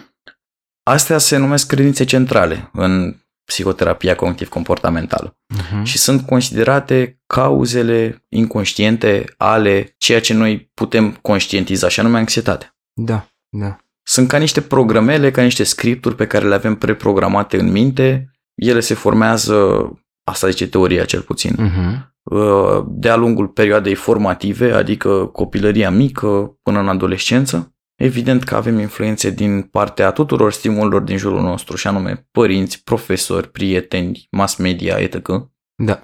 Astea 0.83 1.17
se 1.17 1.37
numesc 1.37 1.67
credințe 1.67 2.03
centrale 2.03 2.69
în 2.73 3.15
psihoterapia 3.45 4.15
cognitiv-comportamentală 4.15 5.31
Uh-huh. 5.55 5.83
și 5.83 5.97
sunt 5.97 6.21
considerate 6.25 7.19
cauzele 7.27 8.25
inconștiente 8.29 9.25
ale 9.37 9.95
ceea 9.97 10.21
ce 10.21 10.33
noi 10.33 10.71
putem 10.73 11.11
conștientiza, 11.21 11.87
și 11.87 11.99
anume 11.99 12.17
anxietate. 12.17 12.75
Da, 12.93 13.27
da. 13.49 13.77
Sunt 14.03 14.27
ca 14.27 14.37
niște 14.37 14.61
programele, 14.61 15.31
ca 15.31 15.41
niște 15.41 15.63
scripturi 15.63 16.15
pe 16.15 16.27
care 16.27 16.47
le 16.47 16.55
avem 16.55 16.75
preprogramate 16.75 17.59
în 17.59 17.71
minte. 17.71 18.31
Ele 18.55 18.79
se 18.79 18.93
formează, 18.93 19.55
asta 20.29 20.49
zice 20.49 20.67
teoria 20.67 21.05
cel 21.05 21.21
puțin, 21.21 21.55
Uh-huh. 21.55 22.13
uh, 22.23 22.85
de-a 22.87 23.15
lungul 23.15 23.47
perioadei 23.47 23.95
formative, 23.95 24.71
adică 24.71 25.25
copilăria 25.25 25.89
mică 25.89 26.57
până 26.63 26.79
în 26.79 26.87
adolescență. 26.87 27.71
Evident 27.95 28.43
că 28.43 28.55
avem 28.55 28.79
influențe 28.79 29.29
din 29.29 29.61
partea 29.61 30.11
tuturor 30.11 30.51
stimulilor 30.51 31.01
din 31.01 31.17
jurul 31.17 31.41
nostru, 31.41 31.75
și 31.75 31.87
anume 31.87 32.27
părinți, 32.31 32.83
profesori, 32.83 33.51
prieteni, 33.51 34.27
mass 34.31 34.55
media, 34.55 34.97
etc. 34.97 35.27
Da. 35.83 36.01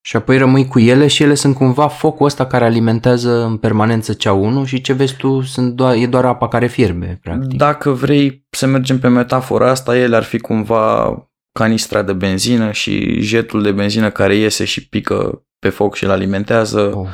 Și 0.00 0.16
apoi 0.16 0.38
rămâi 0.38 0.66
cu 0.66 0.78
ele 0.78 1.06
și 1.06 1.22
ele 1.22 1.34
sunt 1.34 1.54
cumva 1.54 1.88
focul 1.88 2.26
ăsta 2.26 2.46
care 2.46 2.64
alimentează 2.64 3.44
în 3.44 3.56
permanență 3.56 4.12
cea 4.12 4.32
1 4.32 4.64
și 4.64 4.80
ce 4.80 4.92
vezi 4.92 5.16
tu 5.16 5.40
sunt 5.40 5.72
doar, 5.72 5.94
e 5.94 6.06
doar 6.06 6.24
apa 6.24 6.48
care 6.48 6.66
fierbe, 6.66 7.18
practic. 7.22 7.58
Dacă 7.58 7.90
vrei 7.90 8.46
să 8.50 8.66
mergem 8.66 8.98
pe 8.98 9.08
metafora 9.08 9.70
asta, 9.70 9.96
ele 9.96 10.16
ar 10.16 10.22
fi 10.22 10.38
cumva 10.38 11.14
canistra 11.56 12.02
de 12.02 12.12
benzină 12.12 12.72
și 12.72 13.20
jetul 13.20 13.62
de 13.62 13.72
benzină 13.72 14.10
care 14.10 14.34
iese 14.34 14.64
și 14.64 14.88
pică 14.88 15.46
pe 15.58 15.68
foc 15.68 15.94
și 15.94 16.04
îl 16.04 16.10
alimentează. 16.10 16.92
Oh. 16.94 17.08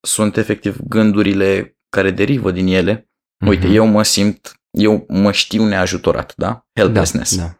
Sunt 0.00 0.36
efectiv 0.36 0.76
gândurile 0.88 1.78
care 1.88 2.10
derivă 2.10 2.50
din 2.50 2.66
ele. 2.66 3.10
Uite, 3.46 3.66
Mhm. 3.66 3.74
eu 3.74 3.86
mă 3.86 4.02
simt, 4.02 4.60
eu 4.70 5.04
mă 5.08 5.32
știu 5.32 5.64
neajutorat, 5.64 6.32
da? 6.36 6.66
Helplessness. 6.80 7.36
Da, 7.36 7.42
da. 7.42 7.58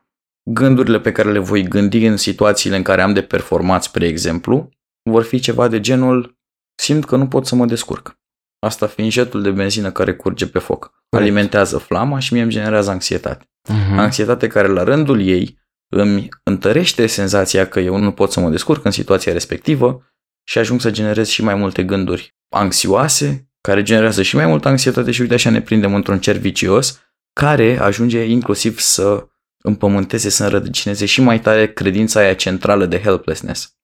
Gândurile 0.50 1.00
pe 1.00 1.12
care 1.12 1.32
le 1.32 1.38
voi 1.38 1.62
gândi 1.62 2.06
în 2.06 2.16
situațiile 2.16 2.76
în 2.76 2.82
care 2.82 3.02
am 3.02 3.12
de 3.12 3.22
performat, 3.22 3.82
spre 3.82 4.06
exemplu, 4.06 4.68
vor 5.10 5.22
fi 5.22 5.38
ceva 5.40 5.68
de 5.68 5.80
genul 5.80 6.38
simt 6.82 7.04
că 7.04 7.16
nu 7.16 7.28
pot 7.28 7.46
să 7.46 7.54
mă 7.54 7.66
descurc. 7.66 8.18
Asta 8.66 8.86
fiind 8.86 9.10
jetul 9.10 9.42
de 9.42 9.50
benzină 9.50 9.90
care 9.90 10.14
curge 10.14 10.46
pe 10.46 10.58
foc. 10.58 11.04
Alimentează 11.16 11.78
flama 11.78 12.18
și 12.18 12.32
mie 12.32 12.42
îmi 12.42 12.50
generează 12.50 12.90
anxietate. 12.90 13.50
Mhm. 13.68 13.98
Anxietate 13.98 14.46
care 14.46 14.68
la 14.68 14.82
rândul 14.82 15.20
ei 15.20 15.58
îmi 15.88 16.28
întărește 16.42 17.06
senzația 17.06 17.66
că 17.68 17.80
eu 17.80 17.96
nu 17.96 18.12
pot 18.12 18.32
să 18.32 18.40
mă 18.40 18.50
descurc 18.50 18.84
în 18.84 18.90
situația 18.90 19.32
respectivă 19.32 20.12
și 20.44 20.58
ajung 20.58 20.80
să 20.80 20.90
generez 20.90 21.28
și 21.28 21.42
mai 21.42 21.54
multe 21.54 21.84
gânduri 21.84 22.36
anxioase, 22.48 23.50
care 23.60 23.82
generează 23.82 24.22
și 24.22 24.36
mai 24.36 24.46
multă 24.46 24.68
anxietate 24.68 25.10
și 25.10 25.20
uite 25.20 25.34
așa 25.34 25.50
ne 25.50 25.60
prindem 25.60 25.94
într-un 25.94 26.20
cer 26.20 26.36
vicios, 26.36 27.00
care 27.32 27.78
ajunge 27.80 28.24
inclusiv 28.24 28.78
să 28.78 29.26
împământeze, 29.62 30.28
să 30.28 30.44
înrădăcineze 30.44 31.06
și 31.06 31.20
mai 31.20 31.40
tare 31.40 31.72
credința 31.72 32.20
aia 32.20 32.34
centrală 32.34 32.86
de 32.86 33.00
helplessness 33.00 33.76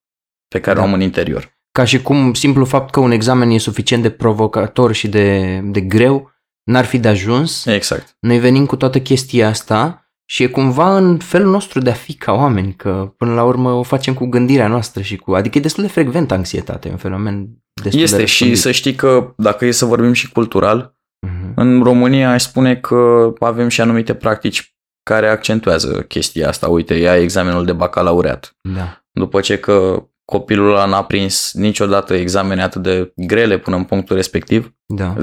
pe 0.48 0.60
care 0.60 0.76
Da. 0.76 0.82
o 0.82 0.84
am 0.84 0.92
în 0.92 1.00
interior. 1.00 1.52
Ca 1.72 1.84
și 1.84 2.02
cum 2.02 2.34
simplu 2.34 2.64
fapt 2.64 2.90
că 2.90 3.00
un 3.00 3.10
examen 3.10 3.50
e 3.50 3.58
suficient 3.58 4.02
de 4.02 4.10
provocator 4.10 4.92
și 4.92 5.08
de, 5.08 5.60
de 5.64 5.80
greu, 5.80 6.32
n-ar 6.62 6.84
fi 6.84 6.98
de 6.98 7.08
ajuns. 7.08 7.64
Exact. 7.66 8.16
Noi 8.20 8.38
venim 8.38 8.66
cu 8.66 8.76
toată 8.76 9.00
chestia 9.00 9.48
asta 9.48 10.03
și 10.26 10.42
e 10.42 10.46
cumva 10.46 10.96
în 10.96 11.18
felul 11.18 11.50
nostru 11.50 11.80
de 11.80 11.90
a 11.90 11.94
fi 11.94 12.14
ca 12.14 12.32
oameni, 12.32 12.74
că 12.74 13.12
până 13.16 13.34
la 13.34 13.44
urmă 13.44 13.70
o 13.72 13.82
facem 13.82 14.14
cu 14.14 14.26
gândirea 14.26 14.68
noastră 14.68 15.02
și 15.02 15.16
cu... 15.16 15.34
Adică 15.34 15.58
e 15.58 15.60
destul 15.60 15.82
de 15.82 15.88
frecvent 15.90 16.30
anxietate, 16.30 16.88
e 16.88 16.90
un 16.90 16.96
fenomen 16.96 17.48
destul 17.82 17.98
de 17.98 18.04
Este 18.04 18.16
și 18.16 18.22
răspândit. 18.30 18.58
să 18.58 18.70
știi 18.70 18.94
că 18.94 19.34
dacă 19.36 19.64
e 19.66 19.70
să 19.70 19.84
vorbim 19.84 20.12
și 20.12 20.32
cultural, 20.32 20.92
Mhm. 21.26 21.52
În 21.56 21.82
România 21.82 22.30
aș 22.30 22.42
spune 22.42 22.76
că 22.76 23.32
avem 23.38 23.68
și 23.68 23.80
anumite 23.80 24.14
practici 24.14 24.74
care 25.02 25.28
accentuează 25.28 26.00
chestia 26.02 26.48
asta. 26.48 26.68
Uite, 26.68 26.94
ia 26.94 27.16
examenul 27.16 27.64
de 27.64 27.72
bacalaureat. 27.72 28.56
Da. 28.60 29.04
După 29.12 29.40
ce 29.40 29.58
că 29.58 30.06
copilul 30.24 30.70
ăla 30.70 30.84
n-a 30.84 31.04
prins 31.04 31.52
niciodată 31.54 32.14
examene 32.14 32.62
atât 32.62 32.82
de 32.82 33.12
grele 33.16 33.58
până 33.58 33.76
în 33.76 33.84
punctul 33.84 34.16
respectiv, 34.16 34.74
Da. 34.86 35.16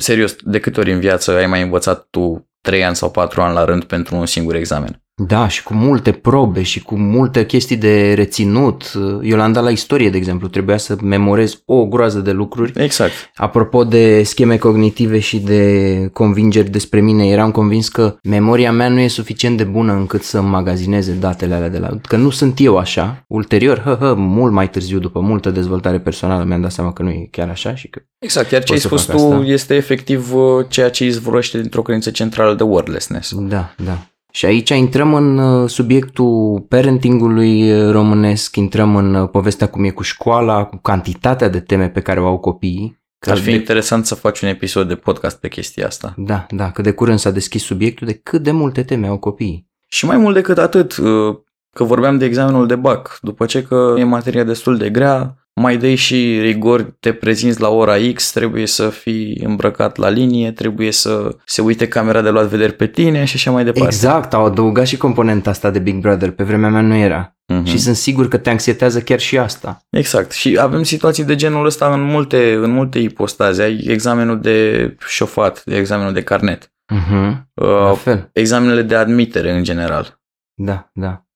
serios, 0.00 0.36
de 0.44 0.60
câte 0.60 0.80
ori 0.80 0.92
în 0.92 1.00
viață 1.00 1.36
ai 1.36 1.46
mai 1.46 1.62
învățat 1.62 2.06
tu 2.10 2.50
3 2.62 2.84
ani 2.84 2.96
sau 2.96 3.10
4 3.10 3.42
ani 3.42 3.54
la 3.54 3.64
rând 3.64 3.84
pentru 3.84 4.16
un 4.16 4.26
singur 4.26 4.54
examen? 4.54 5.02
Da, 5.26 5.48
și 5.48 5.62
cu 5.62 5.74
multe 5.74 6.12
probe 6.12 6.62
și 6.62 6.82
cu 6.82 6.96
multe 6.96 7.46
chestii 7.46 7.76
de 7.76 8.12
reținut. 8.14 8.92
Eu 9.22 9.36
l-am 9.36 9.52
dat 9.52 9.62
la 9.62 9.70
istorie, 9.70 10.10
de 10.10 10.16
exemplu, 10.16 10.48
trebuia 10.48 10.76
să 10.76 10.96
memorez 11.02 11.62
o 11.64 11.86
groază 11.86 12.18
de 12.18 12.30
lucruri. 12.30 12.72
Exact. 12.82 13.12
Apropo 13.34 13.84
de 13.84 14.22
scheme 14.22 14.56
cognitive 14.56 15.18
și 15.18 15.38
de 15.38 16.08
convingeri 16.12 16.70
despre 16.70 17.00
mine, 17.00 17.28
eram 17.28 17.50
convins 17.50 17.88
că 17.88 18.16
memoria 18.22 18.72
mea 18.72 18.88
nu 18.88 19.00
e 19.00 19.08
suficient 19.08 19.56
de 19.56 19.64
bună 19.64 19.92
încât 19.92 20.22
să 20.22 20.40
magazineze 20.40 21.12
datele 21.12 21.54
alea 21.54 21.68
de 21.68 21.78
la... 21.78 21.88
Că 22.02 22.16
nu 22.16 22.30
sunt 22.30 22.60
eu 22.60 22.76
așa. 22.76 23.24
Ulterior, 23.28 23.80
hă, 23.80 23.96
hă, 24.00 24.14
mult 24.16 24.52
mai 24.52 24.70
târziu, 24.70 24.98
după 24.98 25.20
multă 25.20 25.50
dezvoltare 25.50 26.00
personală, 26.00 26.44
mi-am 26.44 26.60
dat 26.60 26.72
seama 26.72 26.92
că 26.92 27.02
nu 27.02 27.10
e 27.10 27.28
chiar 27.30 27.48
așa 27.48 27.74
și 27.74 27.88
că... 27.88 28.00
Exact, 28.18 28.50
iar 28.50 28.62
ce 28.62 28.72
ai 28.72 28.78
să 28.78 28.86
spus 28.86 29.04
fac 29.04 29.16
tu 29.16 29.22
asta. 29.22 29.44
este 29.44 29.74
efectiv 29.74 30.34
uh, 30.34 30.66
ceea 30.68 30.90
ce 30.90 31.04
izvorăște 31.04 31.60
dintr-o 31.60 31.82
credință 31.82 32.10
centrală 32.10 32.54
de 32.54 32.62
wordlessness. 32.62 33.34
Da, 33.34 33.74
da. 33.84 34.06
Și 34.32 34.46
aici 34.46 34.68
intrăm 34.68 35.14
în 35.14 35.38
uh, 35.38 35.68
subiectul 35.68 36.64
parentingului 36.68 37.72
uh, 37.72 37.90
românesc, 37.90 38.56
intrăm 38.56 38.96
în 38.96 39.14
uh, 39.14 39.28
povestea 39.28 39.68
cum 39.68 39.84
e 39.84 39.90
cu 39.90 40.02
școala, 40.02 40.64
cu 40.64 40.76
cantitatea 40.76 41.48
de 41.48 41.60
teme 41.60 41.88
pe 41.88 42.00
care 42.00 42.20
o 42.20 42.26
au 42.26 42.38
copiii. 42.38 43.00
Că 43.18 43.30
Ar 43.30 43.38
fi 43.38 43.44
de, 43.44 43.50
interesant 43.50 44.06
să 44.06 44.14
faci 44.14 44.40
un 44.40 44.48
episod 44.48 44.88
de 44.88 44.94
podcast 44.94 45.40
pe 45.40 45.48
chestia 45.48 45.86
asta. 45.86 46.14
da, 46.16 46.46
da, 46.50 46.70
că 46.70 46.82
de 46.82 46.92
curând 46.92 47.18
s-a 47.18 47.30
deschis 47.30 47.62
subiectul 47.62 48.06
de 48.06 48.12
cât 48.12 48.42
de 48.42 48.50
multe 48.50 48.82
teme 48.82 49.06
au 49.06 49.18
copiii. 49.18 49.70
Și 49.88 50.06
mai 50.06 50.16
mult 50.16 50.34
decât 50.34 50.58
atât, 50.58 50.96
uh, 50.96 51.36
că 51.70 51.84
vorbeam 51.84 52.18
de 52.18 52.24
examenul 52.24 52.66
de 52.66 52.76
BAC, 52.76 53.18
după 53.20 53.46
ce 53.46 53.62
că 53.62 53.94
e 53.98 54.04
materia 54.04 54.44
destul 54.44 54.76
de 54.76 54.90
grea, 54.90 55.41
mai 55.62 55.76
dai 55.76 55.94
și 55.94 56.38
rigori, 56.40 56.96
te 57.00 57.12
prezinți 57.12 57.60
la 57.60 57.68
ora 57.68 57.94
X, 58.14 58.32
trebuie 58.32 58.66
să 58.66 58.88
fii 58.88 59.40
îmbrăcat 59.44 59.96
la 59.96 60.08
linie, 60.08 60.52
trebuie 60.52 60.92
să 60.92 61.36
se 61.44 61.62
uite 61.62 61.88
camera 61.88 62.20
de 62.22 62.30
luat 62.30 62.46
vederi 62.46 62.72
pe 62.72 62.86
tine 62.86 63.24
și 63.24 63.36
așa 63.36 63.50
mai 63.50 63.64
departe. 63.64 63.94
Exact, 63.94 64.34
au 64.34 64.44
adăugat 64.44 64.86
și 64.86 64.96
componenta 64.96 65.50
asta 65.50 65.70
de 65.70 65.78
Big 65.78 66.00
Brother, 66.00 66.30
pe 66.30 66.44
vremea 66.44 66.70
mea 66.70 66.80
nu 66.80 66.94
era. 66.94 67.36
Mhm. 67.46 67.64
Și 67.64 67.78
sunt 67.78 67.96
sigur 67.96 68.28
că 68.28 68.36
te 68.36 68.50
anxietează 68.50 69.00
chiar 69.00 69.18
și 69.20 69.38
asta. 69.38 69.86
Exact. 69.90 70.32
Și 70.32 70.58
avem 70.60 70.82
situații 70.82 71.24
de 71.24 71.34
genul 71.34 71.66
ăsta 71.66 71.94
în 71.94 72.02
multe, 72.02 72.52
în 72.52 72.70
multe 72.70 72.98
ipostaze. 72.98 73.62
Ai 73.62 73.84
examenul 73.86 74.40
de 74.40 74.96
șofat, 75.06 75.64
de 75.64 75.76
examenul 75.76 76.12
de 76.12 76.22
carnet, 76.22 76.66
Uh-huh. 76.92 77.42
La 77.54 77.90
uh, 77.90 77.96
fel. 77.96 78.30
examenele 78.32 78.82
de 78.82 78.94
admitere 78.94 79.52
în 79.52 79.62
general. 79.62 80.20
Da, 80.54 80.90
da. 80.92 81.26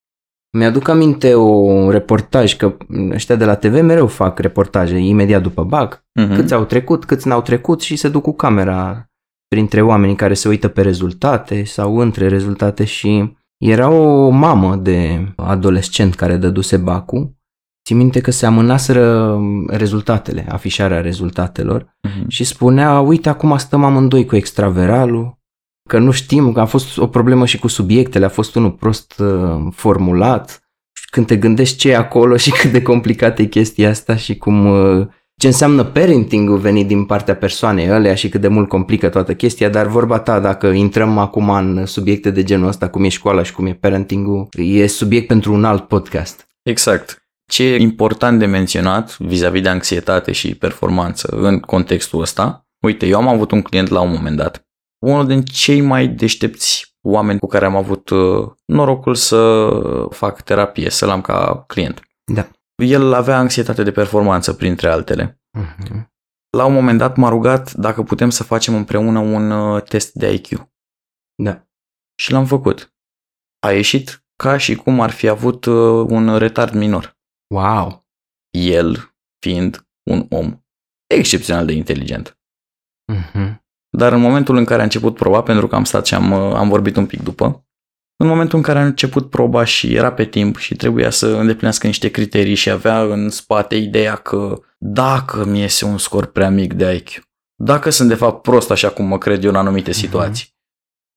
Mi-aduc 0.57 0.88
aminte 0.88 1.35
un 1.35 1.90
reportaj, 1.90 2.57
că 2.57 2.77
ăștia 3.11 3.37
de 3.37 3.45
la 3.45 3.55
TV 3.55 3.81
mereu 3.81 4.07
fac 4.07 4.38
reportaje 4.38 4.97
imediat 4.99 5.42
după 5.42 5.64
BAC, 5.64 6.05
Mhm. 6.21 6.35
câți 6.35 6.55
au 6.55 6.64
trecut, 6.64 7.05
câți 7.05 7.29
n-au 7.29 7.42
trecut 7.42 7.81
și 7.81 7.97
se 7.97 8.09
duc 8.09 8.23
cu 8.23 8.33
camera 8.33 9.07
printre 9.49 9.83
oamenii 9.83 10.14
care 10.16 10.35
se 10.35 10.49
uită 10.49 10.69
pe 10.69 10.83
rezultate 10.83 11.64
sau 11.64 11.97
între 11.99 12.29
rezultate 12.29 12.85
și 12.85 13.37
era 13.64 13.88
o 13.88 14.29
mamă 14.29 14.77
de 14.77 15.27
adolescent 15.37 16.14
care 16.14 16.37
dăduse 16.37 16.77
bacul. 16.77 17.35
Țin 17.85 17.97
minte 17.97 18.21
că 18.21 18.31
se 18.31 18.47
amânaseră 18.47 19.38
rezultatele, 19.66 20.47
afișarea 20.49 21.01
rezultatelor 21.01 21.97
Mhm. 22.03 22.29
și 22.29 22.45
spunea, 22.45 23.01
uite, 23.01 23.29
acum 23.29 23.57
stăm 23.57 23.85
amândoi 23.85 24.25
cu 24.27 24.37
extraveralul, 24.37 25.38
că 25.87 25.99
nu 25.99 26.11
știm, 26.11 26.53
că 26.53 26.61
a 26.61 26.64
fost 26.64 26.99
o 26.99 27.07
problemă 27.07 27.46
și 27.46 27.59
cu 27.59 27.68
subiectele, 27.68 28.25
a 28.25 28.29
fost 28.29 28.55
unul 28.55 28.70
prost 28.70 29.18
uh, 29.18 29.66
formulat. 29.72 30.61
Când 31.11 31.27
te 31.27 31.37
gândești 31.37 31.77
ce 31.77 31.90
e 31.90 31.96
acolo 31.96 32.37
și 32.37 32.51
cât 32.51 32.72
de 32.72 32.83
complicată 32.83 33.42
e 33.42 33.44
chestia 33.44 33.88
asta 33.88 34.16
și 34.16 34.37
cum 34.37 34.66
uh, 34.66 35.07
ce 35.40 35.46
înseamnă 35.46 35.85
parenting-ul 35.85 36.59
venit 36.59 36.87
din 36.87 37.05
partea 37.05 37.37
persoanei 37.37 37.90
ălea 37.90 38.14
și 38.14 38.29
cât 38.29 38.40
de 38.40 38.49
mult 38.49 38.68
complică 38.68 39.09
toată 39.09 39.35
chestia, 39.35 39.68
dar 39.68 39.87
vorba 39.87 40.18
ta, 40.18 40.40
dacă 40.40 40.66
intrăm 40.66 41.18
acum 41.18 41.51
în 41.51 41.87
subiecte 41.87 42.31
de 42.31 42.42
genul 42.42 42.68
ăsta, 42.68 42.88
cum 42.88 43.05
e 43.05 43.09
școala 43.09 43.42
și 43.42 43.53
cum 43.53 43.66
e 43.66 43.75
parenting-ul, 43.75 44.49
e 44.57 44.87
subiect 44.87 45.27
pentru 45.27 45.53
un 45.53 45.64
alt 45.64 45.88
podcast. 45.88 46.46
Exact. 46.62 47.20
Ce 47.51 47.64
e 47.64 47.81
important 47.81 48.38
de 48.38 48.46
menționat 48.46 49.18
vis-a-vis 49.18 49.62
de 49.62 49.68
anxietate 49.68 50.33
și 50.33 50.55
performanță 50.55 51.37
în 51.40 51.61
contextul 51.61 52.20
ăsta, 52.20 52.66
uite, 52.81 53.07
eu 53.07 53.16
am 53.16 53.29
avut 53.29 53.51
un 53.51 53.62
client 53.62 53.88
la 53.88 54.01
un 54.01 54.11
moment 54.11 54.37
dat, 54.37 54.65
unul 55.07 55.27
din 55.27 55.42
cei 55.42 55.81
mai 55.81 56.09
deștepți 56.09 56.97
oameni 57.01 57.38
cu 57.38 57.47
care 57.47 57.64
am 57.64 57.77
avut 57.77 58.09
uh, 58.09 58.51
norocul 58.64 59.14
să 59.14 59.71
fac 60.11 60.40
terapie, 60.40 60.90
să-l 60.90 61.11
am 61.11 61.21
ca 61.21 61.64
client. 61.66 62.01
Da. 62.33 62.49
El 62.85 63.12
avea 63.12 63.38
anxietate 63.38 63.83
de 63.83 63.92
performanță, 63.92 64.53
printre 64.53 64.88
altele. 64.88 65.40
Mhm. 65.59 66.14
La 66.51 66.64
un 66.64 66.73
moment 66.73 66.99
dat 66.99 67.16
m-a 67.16 67.29
rugat 67.29 67.73
dacă 67.73 68.03
putem 68.03 68.31
să 68.31 68.42
facem 68.42 68.75
împreună 68.75 69.19
un 69.19 69.51
uh, 69.51 69.83
test 69.83 70.12
de 70.12 70.33
IQ. 70.33 70.69
Da. 71.42 71.66
Și 72.14 72.33
l-am 72.33 72.47
făcut. 72.47 72.95
A 73.66 73.73
ieșit 73.73 74.25
ca 74.37 74.57
și 74.57 74.75
cum 74.75 75.01
ar 75.01 75.11
fi 75.11 75.29
avut 75.29 75.64
uh, 75.64 76.07
un 76.09 76.38
retard 76.38 76.75
minor. 76.75 77.19
Wow. 77.55 78.07
El 78.59 79.14
fiind 79.38 79.88
un 80.11 80.27
om 80.31 80.64
excepțional 81.07 81.66
de 81.66 81.73
inteligent. 81.73 82.38
Mhm. 83.12 83.65
Dar 83.96 84.12
în 84.12 84.20
momentul 84.20 84.56
în 84.56 84.64
care 84.64 84.80
a 84.80 84.85
început 84.85 85.14
proba, 85.14 85.42
pentru 85.42 85.66
că 85.66 85.74
am 85.74 85.85
stat 85.85 86.06
și 86.06 86.14
am, 86.14 86.32
uh, 86.32 86.54
am 86.54 86.68
vorbit 86.68 86.96
un 86.96 87.06
pic 87.06 87.22
după, 87.22 87.66
în 88.16 88.26
momentul 88.26 88.59
în 88.59 88.64
care 88.64 88.78
a 88.78 88.85
început 88.85 89.30
proba 89.30 89.64
și 89.64 89.94
era 89.94 90.12
pe 90.12 90.24
timp 90.24 90.56
și 90.56 90.74
trebuia 90.74 91.11
să 91.11 91.26
îndeplinească 91.26 91.87
niște 91.87 92.09
criterii 92.11 92.54
și 92.54 92.70
avea 92.70 93.02
în 93.02 93.30
spate 93.30 93.74
ideea 93.76 94.14
că 94.14 94.61
dacă 94.78 95.44
mi 95.44 95.61
iese 95.61 95.85
un 95.85 95.98
scor 95.98 96.26
prea 96.26 96.50
mic 96.50 96.72
de 96.72 96.94
IQ, 96.94 97.22
dacă 97.54 97.90
sunt 97.90 98.09
de 98.09 98.14
fapt 98.14 98.42
prost 98.42 98.70
așa 98.70 98.88
cum 98.88 99.04
mă 99.06 99.18
cred 99.18 99.44
eu 99.44 99.50
în 99.50 99.56
anumite 99.56 99.92
situații, 99.92 100.54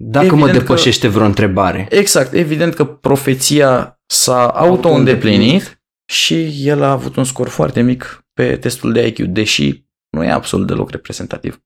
Dacă 0.03 0.25
Evident 0.25 0.45
mă 0.47 0.51
că- 0.51 0.57
depășește 0.59 1.07
vreo 1.07 1.25
întrebare. 1.25 1.87
Exact, 1.89 2.33
evident 2.33 2.73
că 2.73 2.85
profeția 2.85 3.99
s-a 4.05 4.47
auto-îndeplinit 4.47 5.81
și 6.11 6.67
el 6.67 6.83
a 6.83 6.91
avut 6.91 7.15
un 7.15 7.23
scor 7.23 7.47
foarte 7.47 7.81
mic 7.81 8.25
pe 8.33 8.57
testul 8.57 8.91
de 8.91 9.07
IQ, 9.07 9.19
deși 9.19 9.85
nu 10.09 10.23
e 10.23 10.31
absolut 10.31 10.67
deloc 10.67 10.89
reprezentativ. 10.89 11.61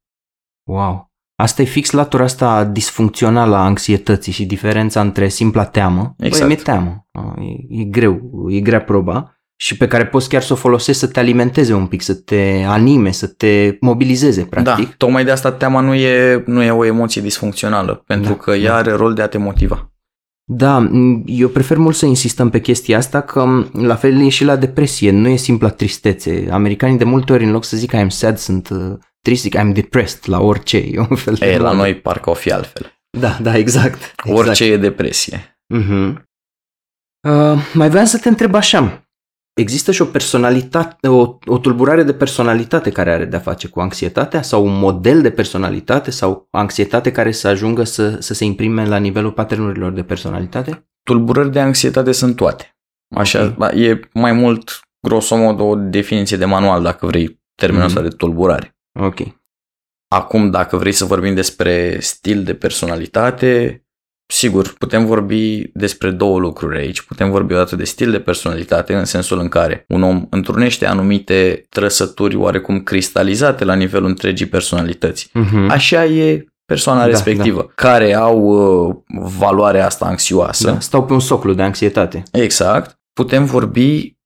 Wow. 0.63 1.11
Asta 1.35 1.61
e 1.61 1.65
fix 1.65 1.91
latura 1.91 2.23
asta 2.23 2.63
disfuncțională 2.63 3.55
a 3.55 3.63
anxietății 3.65 4.31
și 4.31 4.45
diferența 4.45 5.01
între 5.01 5.27
simpla 5.27 5.65
teamă. 5.65 6.15
Exact. 6.17 6.37
Băi, 6.45 6.47
mi-e 6.55 6.63
teamă. 6.63 7.07
A, 7.11 7.33
E, 7.41 7.79
e 7.81 7.83
greu, 7.83 8.21
e 8.49 8.59
grea 8.59 8.81
proba 8.81 9.37
și 9.55 9.77
pe 9.77 9.87
care 9.87 10.05
poți 10.05 10.29
chiar 10.29 10.41
să 10.41 10.53
o 10.53 10.55
folosești 10.55 11.01
să 11.01 11.07
te 11.07 11.19
alimenteze 11.19 11.73
un 11.73 11.85
pic, 11.87 12.01
să 12.01 12.13
te 12.13 12.63
anime, 12.67 13.11
să 13.11 13.27
te 13.27 13.77
mobilizeze, 13.79 14.43
practic. 14.43 14.87
Da, 14.87 14.93
tocmai 14.97 15.23
de 15.23 15.31
asta 15.31 15.51
teama 15.51 15.79
nu 15.79 15.93
e, 15.93 16.43
nu 16.45 16.63
e 16.63 16.71
o 16.71 16.85
emoție 16.85 17.21
disfuncțională, 17.21 18.03
pentru 18.07 18.31
Da, 18.31 18.37
că 18.37 18.51
ea 18.51 18.71
da. 18.71 18.75
are 18.75 18.91
rol 18.91 19.13
de 19.13 19.21
a 19.21 19.27
te 19.27 19.37
motiva. 19.37 19.91
Da, 20.43 20.79
m, 20.79 21.23
eu 21.25 21.47
prefer 21.47 21.77
mult 21.77 21.95
să 21.95 22.05
insistăm 22.05 22.49
pe 22.49 22.61
chestia 22.61 22.97
asta 22.97 23.21
că 23.21 23.45
m, 23.45 23.69
la 23.73 23.95
fel 23.95 24.21
e 24.21 24.29
și 24.29 24.43
la 24.43 24.55
depresie, 24.55 25.11
nu 25.11 25.27
e 25.27 25.35
simpla 25.35 25.69
tristețe. 25.69 26.47
Americanii 26.51 26.97
de 26.97 27.03
multe 27.03 27.33
ori 27.33 27.43
în 27.43 27.51
loc 27.51 27.63
să 27.63 27.77
zic 27.77 27.95
I'm 27.95 28.07
sad 28.07 28.37
sunt 28.37 28.69
uh, 29.23 29.29
trist, 29.31 29.41
zic 29.41 29.57
I'm 29.57 29.73
depressed 29.73 30.25
la 30.25 30.41
orice. 30.41 30.77
E 30.77 30.99
un 31.09 31.15
fel 31.15 31.33
de 31.33 31.45
E, 31.45 31.51
la 31.57 31.61
boală. 31.61 31.77
noi 31.77 31.95
parcă 31.95 32.29
o 32.29 32.33
fi 32.33 32.51
altfel. 32.51 32.91
Da, 33.19 33.37
da, 33.41 33.57
exact. 33.57 33.93
exact. 33.95 34.37
Orice 34.47 34.63
e 34.65 34.77
depresie. 34.77 35.57
Mhm. 35.73 36.27
Uh, 37.27 37.57
mai 37.73 37.89
vreau 37.89 38.05
să 38.05 38.17
te 38.17 38.29
întreb 38.29 38.53
așa. 38.55 38.97
Există 39.53 39.91
și 39.91 40.01
o 40.01 40.05
personalitate, 40.05 41.07
o, 41.07 41.37
o 41.45 41.57
tulburare 41.57 42.03
de 42.03 42.13
personalitate 42.13 42.91
care 42.91 43.11
are 43.11 43.25
de-a 43.25 43.39
face 43.39 43.67
cu 43.67 43.79
anxietatea 43.79 44.41
sau 44.41 44.65
un 44.65 44.79
model 44.79 45.21
de 45.21 45.31
personalitate 45.31 46.11
sau 46.11 46.47
anxietate 46.51 47.11
care 47.11 47.31
să 47.31 47.47
ajungă 47.47 47.83
să, 47.83 48.21
să 48.21 48.33
se 48.33 48.45
imprime 48.45 48.85
la 48.85 48.97
nivelul 48.97 49.31
paternurilor 49.31 49.91
de 49.91 50.03
personalitate? 50.03 50.87
Tulburări 51.03 51.51
de 51.51 51.59
anxietate 51.59 52.11
sunt 52.11 52.35
toate. 52.35 52.75
Așa, 53.15 53.43
Ok. 53.43 53.55
ba, 53.55 53.71
e 53.71 53.99
mai 54.13 54.31
mult, 54.31 54.79
grosomod, 55.07 55.59
o 55.59 55.75
definiție 55.75 56.37
de 56.37 56.45
manual, 56.45 56.81
dacă 56.83 57.05
vrei, 57.05 57.41
termenul 57.55 57.87
Mhm. 57.87 57.97
ăsta 57.97 58.09
de 58.09 58.15
tulburare. 58.15 58.75
Ok. 58.99 59.19
Acum, 60.07 60.49
dacă 60.49 60.77
vrei 60.77 60.91
să 60.91 61.05
vorbim 61.05 61.33
despre 61.33 61.99
stil 61.99 62.43
de 62.43 62.53
personalitate, 62.53 63.83
sigur, 64.25 64.73
putem 64.77 65.05
vorbi 65.05 65.71
despre 65.73 66.11
două 66.11 66.39
lucruri 66.39 66.77
aici. 66.77 67.01
Putem 67.01 67.31
vorbi 67.31 67.53
odată 67.53 67.75
de 67.75 67.83
stil 67.83 68.11
de 68.11 68.19
personalitate, 68.19 68.95
în 68.95 69.05
sensul 69.05 69.39
în 69.39 69.47
care 69.47 69.85
un 69.87 70.03
om 70.03 70.27
întrunește 70.29 70.85
anumite 70.85 71.65
trăsături 71.69 72.35
oarecum 72.35 72.79
cristalizate 72.79 73.63
la 73.63 73.73
nivelul 73.73 74.07
întregii 74.07 74.45
personalități. 74.45 75.29
Mhm. 75.33 75.69
Așa 75.69 76.05
e 76.05 76.45
persoana 76.65 76.99
Da, 76.99 77.05
respectivă, 77.05 77.71
care 77.75 78.13
au 78.13 78.39
uh, 78.39 78.95
valoarea 79.37 79.85
asta 79.85 80.05
anxioasă. 80.05 80.71
Da, 80.71 80.79
stau 80.79 81.05
pe 81.05 81.13
un 81.13 81.19
soclu 81.19 81.53
de 81.53 81.61
anxietate. 81.61 82.23
Exact. 82.31 82.99
Putem 83.13 83.45
vorbi, 83.45 84.17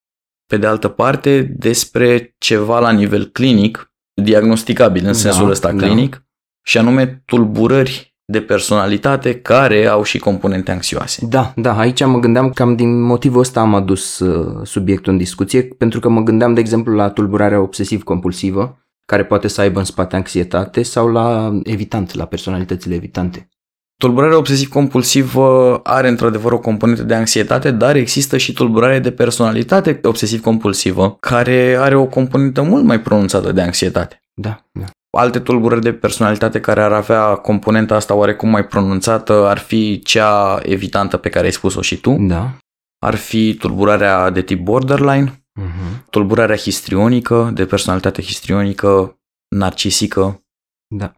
pe 0.45 0.58
de 0.58 0.67
altă 0.67 0.88
parte, 0.88 1.41
despre 1.58 2.36
ceva 2.38 2.80
la 2.80 2.91
nivel 2.91 3.25
clinic, 3.25 3.91
diagnosticabil 4.23 5.01
în 5.06 5.12
Da, 5.12 5.17
sensul 5.17 5.49
ăsta 5.49 5.71
da. 5.71 5.86
clinic, 5.86 6.25
și 6.62 6.77
anume 6.77 7.23
tulburări 7.25 8.15
de 8.25 8.41
personalitate 8.41 9.39
care 9.39 9.86
au 9.86 10.03
și 10.03 10.17
componente 10.17 10.71
anxioase. 10.71 11.25
Da, 11.25 11.53
da, 11.56 11.77
aici 11.77 12.06
mă 12.06 12.19
gândeam, 12.19 12.49
cam 12.49 12.75
din 12.75 13.01
motivul 13.01 13.39
ăsta 13.39 13.60
am 13.60 13.75
adus 13.75 14.19
uh, 14.19 14.65
subiectul 14.65 15.12
în 15.12 15.17
discuție, 15.17 15.63
pentru 15.63 15.99
că 15.99 16.10
mă 16.10 16.21
gândeam, 16.21 16.53
de 16.53 16.60
exemplu, 16.60 16.93
la 16.93 17.10
tulburarea 17.10 17.62
obsesiv-compulsivă, 17.62 18.77
care 19.06 19.25
poate 19.25 19.47
să 19.47 19.62
aibă 19.62 19.80
în 19.80 19.86
spate 19.86 20.15
anxietate, 20.15 20.84
sau 20.84 21.08
la 21.08 21.58
evitant, 21.63 22.13
la 22.13 22.25
personalitățile 22.25 22.95
evitante. 22.95 23.49
Tulburarea 23.98 24.38
obsesiv-compulsivă 24.38 25.80
are 25.84 26.08
într-adevăr 26.08 26.52
o 26.52 26.60
componentă 26.60 27.04
de 27.04 27.14
anxietate, 27.14 27.72
dar 27.72 27.96
există 27.96 28.38
și 28.38 28.54
tulburare 28.54 29.00
de 29.00 29.12
personalitate 29.12 30.00
obsesiv-compulsivă, 30.04 31.18
care 31.20 31.78
are 31.80 31.96
o 31.96 32.06
componentă 32.06 32.62
mult 32.62 32.84
mai 32.84 33.02
pronunțată 33.02 33.52
de 33.52 33.62
anxietate. 33.62 34.22
Da, 34.34 34.66
da. 34.72 34.86
Alte 35.18 35.40
tulburări 35.40 35.82
de 35.82 35.94
personalitate 35.94 36.60
care 36.60 36.82
ar 36.82 36.92
avea 36.92 37.36
componenta 37.36 37.96
asta 37.96 38.14
oarecum 38.14 38.50
mai 38.50 38.66
pronunțată 38.66 39.48
ar 39.48 39.58
fi 39.58 40.02
cea 40.02 40.60
evitantă 40.64 41.18
pe 41.18 41.30
care 41.30 41.46
ai 41.46 41.52
spus-o 41.52 41.82
și 41.82 41.98
tu. 41.98 42.16
Da. 42.20 42.58
Ar 43.00 43.16
fi 43.16 43.54
tulburarea 43.54 44.30
de 44.30 44.42
tip 44.42 44.64
borderline, 44.64 45.42
Uh-huh. 45.62 46.10
tulburarea 46.10 46.56
histrionică, 46.56 47.52
de 47.54 47.66
personalitate 47.66 48.22
histrionică, 48.22 49.20
narcisică. 49.56 50.44
Da, 50.88 51.06
da. 51.06 51.14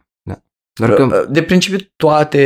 Doar 0.86 0.94
că, 0.94 1.26
De 1.30 1.42
principiu 1.42 1.78
toate, 1.96 2.38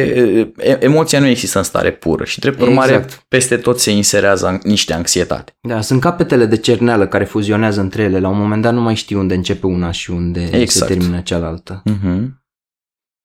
e- 0.57 0.85
emoția 0.85 1.21
nu 1.21 1.27
există 1.27 1.59
în 1.59 1.65
stare 1.65 1.93
pură 1.93 2.25
și 2.25 2.39
drept 2.39 2.61
urmare 2.61 2.93
Exact. 2.95 3.25
peste 3.29 3.57
tot 3.57 3.81
se 3.81 3.91
inserează 3.91 4.59
niște 4.63 4.93
anxietate. 4.93 5.57
da, 5.61 5.81
sunt 5.81 6.01
capetele 6.01 6.47
de 6.47 6.57
cerneală 6.57 7.07
care 7.07 7.25
fuzionează 7.25 7.81
între 7.81 8.03
ele. 8.03 8.21
La 8.21 8.29
un 8.29 8.39
moment 8.39 8.63
dat 8.63 8.73
nu 8.75 8.81
mai 8.81 8.95
știi 8.95 9.17
unde 9.17 9.35
începe 9.35 9.67
una 9.67 9.91
și 9.91 10.11
unde 10.11 10.47
se 10.47 10.57
Exact. 10.61 10.93
termină 10.93 11.21
cealaltă. 11.21 11.83
Uh-huh. 11.91 12.43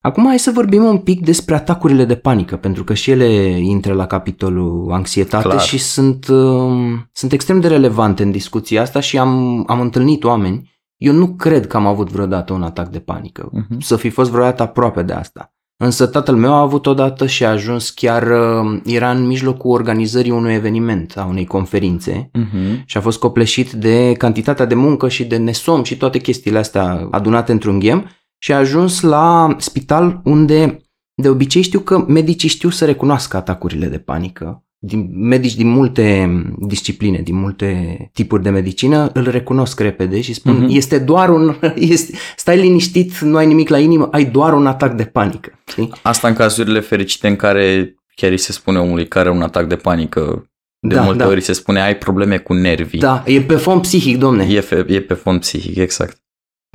Acum 0.02 0.26
hai 0.28 0.40
să 0.40 0.52
vorbim 0.52 0.84
un 0.84 0.98
pic 0.98 1.26
despre 1.26 1.56
atacurile 1.56 2.06
de 2.06 2.16
panică, 2.16 2.56
pentru 2.56 2.84
că 2.84 2.94
și 2.94 3.12
ele 3.12 3.26
intră 3.60 3.94
la 3.94 4.06
capitolul 4.08 4.92
anxietate 4.92 5.48
Clar. 5.48 5.60
și 5.62 5.78
sunt, 5.78 6.28
um, 6.28 7.10
sunt 7.14 7.32
extrem 7.32 7.60
de 7.60 7.68
relevante 7.68 8.24
în 8.24 8.32
discuția 8.32 8.82
asta 8.82 9.00
și 9.00 9.18
am, 9.18 9.64
am 9.68 9.82
întâlnit 9.82 10.24
oameni. 10.24 10.78
Eu 11.00 11.14
nu 11.14 11.28
cred 11.28 11.68
că 11.68 11.78
am 11.78 11.86
avut 11.86 12.10
vreodată 12.12 12.54
un 12.54 12.64
atac 12.64 12.88
de 12.90 13.00
panică, 13.00 13.50
Mhm. 13.52 13.80
să 13.80 13.96
fi 13.96 14.10
fost 14.10 14.30
vreodată 14.32 14.64
aproape 14.64 15.02
de 15.04 15.14
asta. 15.14 15.54
Însă 15.84 16.06
tatăl 16.08 16.36
meu 16.36 16.54
a 16.54 16.60
avut 16.60 16.86
odată 16.86 17.26
și 17.26 17.46
a 17.46 17.50
ajuns 17.50 17.90
chiar, 17.90 18.24
uh, 18.24 18.82
era 18.86 19.12
în 19.12 19.28
mijlocul 19.28 19.72
organizării 19.72 20.32
unui 20.32 20.54
eveniment, 20.54 21.14
a 21.18 21.26
unei 21.26 21.46
conferințe 21.46 22.32
Uh-huh. 22.34 22.84
și 22.86 22.98
a 22.98 23.02
fost 23.02 23.20
copleșit 23.20 23.72
de 23.72 24.14
cantitatea 24.14 24.66
de 24.66 24.76
muncă 24.76 25.08
și 25.10 25.26
de 25.26 25.38
nesom 25.38 25.84
și 25.84 25.98
toate 25.98 26.20
chestiile 26.20 26.58
astea 26.58 27.08
adunate 27.12 27.52
într-un 27.52 27.80
ghem 27.80 28.06
și 28.38 28.54
a 28.54 28.58
ajuns 28.58 29.02
la 29.02 29.56
spital 29.58 30.22
unde 30.24 30.80
de 31.22 31.30
obicei 31.30 31.62
știu 31.62 31.80
că 31.80 32.04
medicii 32.08 32.50
știu 32.50 32.70
să 32.70 32.86
recunoască 32.86 33.38
atacurile 33.38 33.88
de 33.88 33.98
panică. 34.00 34.64
Din, 34.82 35.10
medici 35.28 35.56
din 35.56 35.68
multe 35.68 36.30
discipline, 36.60 37.18
din 37.22 37.36
multe 37.36 37.98
tipuri 38.14 38.44
de 38.44 38.50
medicină 38.50 39.10
îl 39.14 39.30
recunosc 39.30 39.80
repede 39.80 40.22
și 40.22 40.34
spun 40.34 40.54
Mhm. 40.56 40.68
este 40.76 41.00
doar 41.00 41.30
un, 41.30 41.56
este, 41.76 42.18
stai 42.36 42.58
liniștit, 42.60 43.18
nu 43.20 43.38
ai 43.38 43.46
nimic 43.46 43.70
la 43.70 43.80
inimă, 43.80 44.08
ai 44.12 44.26
doar 44.26 44.54
un 44.54 44.68
atac 44.68 44.94
de 44.96 45.04
panică. 45.04 45.52
Știi? 45.68 45.92
Asta 46.02 46.28
în 46.28 46.34
cazurile 46.34 46.80
fericite 46.80 47.28
în 47.28 47.36
care 47.36 47.96
chiar 48.16 48.32
îi 48.32 48.38
se 48.38 48.52
spune 48.52 48.80
omului 48.80 49.08
care 49.08 49.28
are 49.28 49.38
un 49.38 49.42
atac 49.44 49.68
de 49.68 49.76
panică. 49.76 50.44
De 50.88 50.96
Da, 50.96 51.02
multe 51.02 51.20
da. 51.20 51.26
ori 51.28 51.36
îi 51.36 51.42
se 51.42 51.54
spune 51.54 51.82
ai 51.82 51.98
probleme 51.98 52.38
cu 52.38 52.54
nervii. 52.54 53.00
Da, 53.00 53.24
e 53.26 53.42
pe 53.42 53.56
fond 53.56 53.82
psihic, 53.82 54.18
domne. 54.18 54.48
E, 54.50 54.60
fe, 54.60 54.86
e 54.88 55.02
pe 55.02 55.14
fond 55.14 55.40
psihic, 55.40 55.76
exact. 55.78 56.18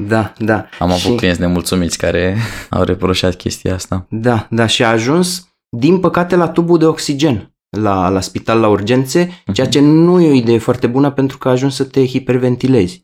Da, 0.03 0.33
da. 0.39 0.67
Am 0.79 0.91
avut 0.91 1.11
Și- 1.11 1.15
clienți 1.17 1.41
nemulțumiți 1.41 1.99
care 1.99 2.37
au 2.71 2.83
reproșat 2.83 3.35
chestia 3.35 3.75
asta. 3.75 4.07
Da, 4.11 4.47
da, 4.51 4.67
și 4.67 4.85
a 4.85 4.89
ajuns, 4.89 5.49
din 5.69 5.99
păcate, 6.01 6.37
la 6.37 6.49
tubul 6.49 6.79
de 6.79 6.85
oxigen 6.87 7.54
la, 7.75 8.09
la 8.09 8.21
spital, 8.21 8.61
la 8.61 8.69
urgențe, 8.69 9.43
ceea 9.53 9.67
ce 9.67 9.81
nu 9.81 10.21
e 10.21 10.31
o 10.31 10.35
idee 10.35 10.59
foarte 10.59 10.87
bună 10.87 11.11
pentru 11.11 11.39
că 11.39 11.49
a 11.49 11.51
ajuns 11.51 11.75
să 11.75 11.85
te 11.85 12.07
hiperventilezi. 12.07 13.03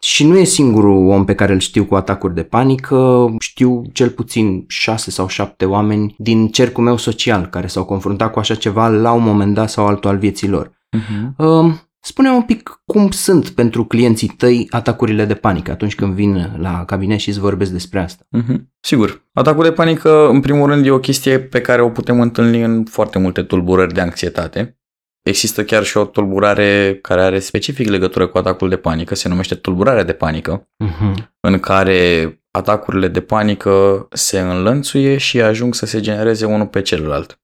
Și 0.00 0.26
nu 0.26 0.36
e 0.36 0.44
singurul 0.44 1.08
om 1.08 1.24
pe 1.24 1.34
care 1.34 1.52
îl 1.52 1.58
știu 1.58 1.84
cu 1.84 1.94
atacuri 1.94 2.34
de 2.34 2.42
panică, 2.42 3.26
știu 3.38 3.82
cel 3.92 4.10
puțin 4.10 4.64
șase 4.68 5.10
sau 5.10 5.28
șapte 5.28 5.64
oameni 5.64 6.14
din 6.18 6.48
cercul 6.48 6.84
meu 6.84 6.96
social 6.96 7.46
care 7.46 7.66
s-au 7.66 7.84
confruntat 7.84 8.32
cu 8.32 8.38
așa 8.38 8.54
ceva 8.54 8.88
la 8.88 9.12
un 9.12 9.22
moment 9.22 9.54
dat 9.54 9.70
sau 9.70 9.86
altul 9.86 10.10
al 10.10 10.18
vieții 10.18 10.48
lor. 10.48 10.70
Uh-huh. 10.96 11.85
Um, 12.06 12.12
Spune 12.12 12.30
un 12.30 12.42
pic 12.42 12.82
cum 12.84 13.10
sunt 13.10 13.48
pentru 13.48 13.84
clienții 13.84 14.28
tăi 14.28 14.66
atacurile 14.70 15.24
de 15.24 15.34
panică 15.34 15.70
atunci 15.70 15.94
când 15.94 16.14
vin 16.14 16.56
la 16.58 16.84
cabinet 16.84 17.18
și 17.18 17.28
îți 17.28 17.38
vorbesc 17.38 17.70
despre 17.70 17.98
asta. 18.00 18.24
Uh-huh. 18.36 18.56
Sigur. 18.80 19.24
Atacul 19.32 19.64
de 19.64 19.72
panică, 19.72 20.28
în 20.28 20.40
primul 20.40 20.68
rând, 20.68 20.86
e 20.86 20.90
o 20.90 20.98
chestie 20.98 21.40
pe 21.40 21.60
care 21.60 21.82
o 21.82 21.90
putem 21.90 22.20
întâlni 22.20 22.62
în 22.62 22.84
foarte 22.84 23.18
multe 23.18 23.42
tulburări 23.42 23.94
de 23.94 24.00
anxietate. 24.00 24.78
Există 25.22 25.64
chiar 25.64 25.84
și 25.84 25.96
o 25.96 26.04
tulburare 26.04 26.98
care 27.02 27.22
are 27.22 27.38
specific 27.38 27.88
legătură 27.88 28.26
cu 28.26 28.38
atacul 28.38 28.68
de 28.68 28.76
panică, 28.76 29.14
se 29.14 29.28
numește 29.28 29.54
tulburarea 29.54 30.04
de 30.04 30.12
panică, 30.12 30.68
Uh-huh. 30.84 31.14
în 31.40 31.58
care 31.58 32.30
atacurile 32.50 33.08
de 33.08 33.20
panică 33.20 34.06
se 34.12 34.40
înlănțuie 34.40 35.16
și 35.16 35.40
ajung 35.40 35.74
să 35.74 35.86
se 35.86 36.00
genereze 36.00 36.44
unul 36.44 36.66
pe 36.66 36.82
celălalt. 36.82 37.40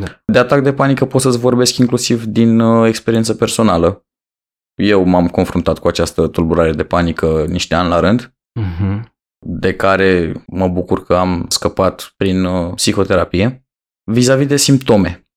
Da. 0.00 0.20
De 0.24 0.38
atac 0.38 0.62
de 0.62 0.72
panică 0.72 1.04
pot 1.04 1.20
să-ți 1.20 1.38
vorbesc 1.38 1.76
inclusiv 1.76 2.24
din 2.24 2.60
uh, 2.60 2.88
experiență 2.88 3.34
personală. 3.34 4.05
Eu 4.82 5.04
m-am 5.04 5.28
confruntat 5.28 5.78
cu 5.78 5.88
această 5.88 6.26
tulburare 6.26 6.72
de 6.72 6.84
panică 6.84 7.44
niște 7.48 7.74
ani 7.74 7.88
la 7.88 8.00
rând, 8.00 8.30
Uh-huh. 8.60 9.00
de 9.46 9.74
care 9.74 10.32
mă 10.46 10.68
bucur 10.68 11.04
că 11.04 11.14
am 11.16 11.46
scăpat 11.48 12.12
prin 12.16 12.44
uh, 12.44 12.74
psihoterapie. 12.74 13.66
Vis-a-vis 14.04 14.46
de 14.46 14.56
simptome. 14.56 15.28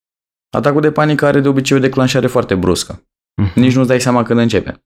Atacul 0.49 0.81
de 0.81 0.91
panică 0.91 1.25
are 1.25 1.39
de 1.39 1.47
obicei 1.47 1.77
o 1.77 1.79
declanșare 1.79 2.27
foarte 2.27 2.55
bruscă. 2.55 3.03
Uh-huh. 3.41 3.53
Nici 3.55 3.75
nu-ți 3.75 3.87
dai 3.87 4.01
seama 4.01 4.23
când 4.23 4.39
începe. 4.39 4.83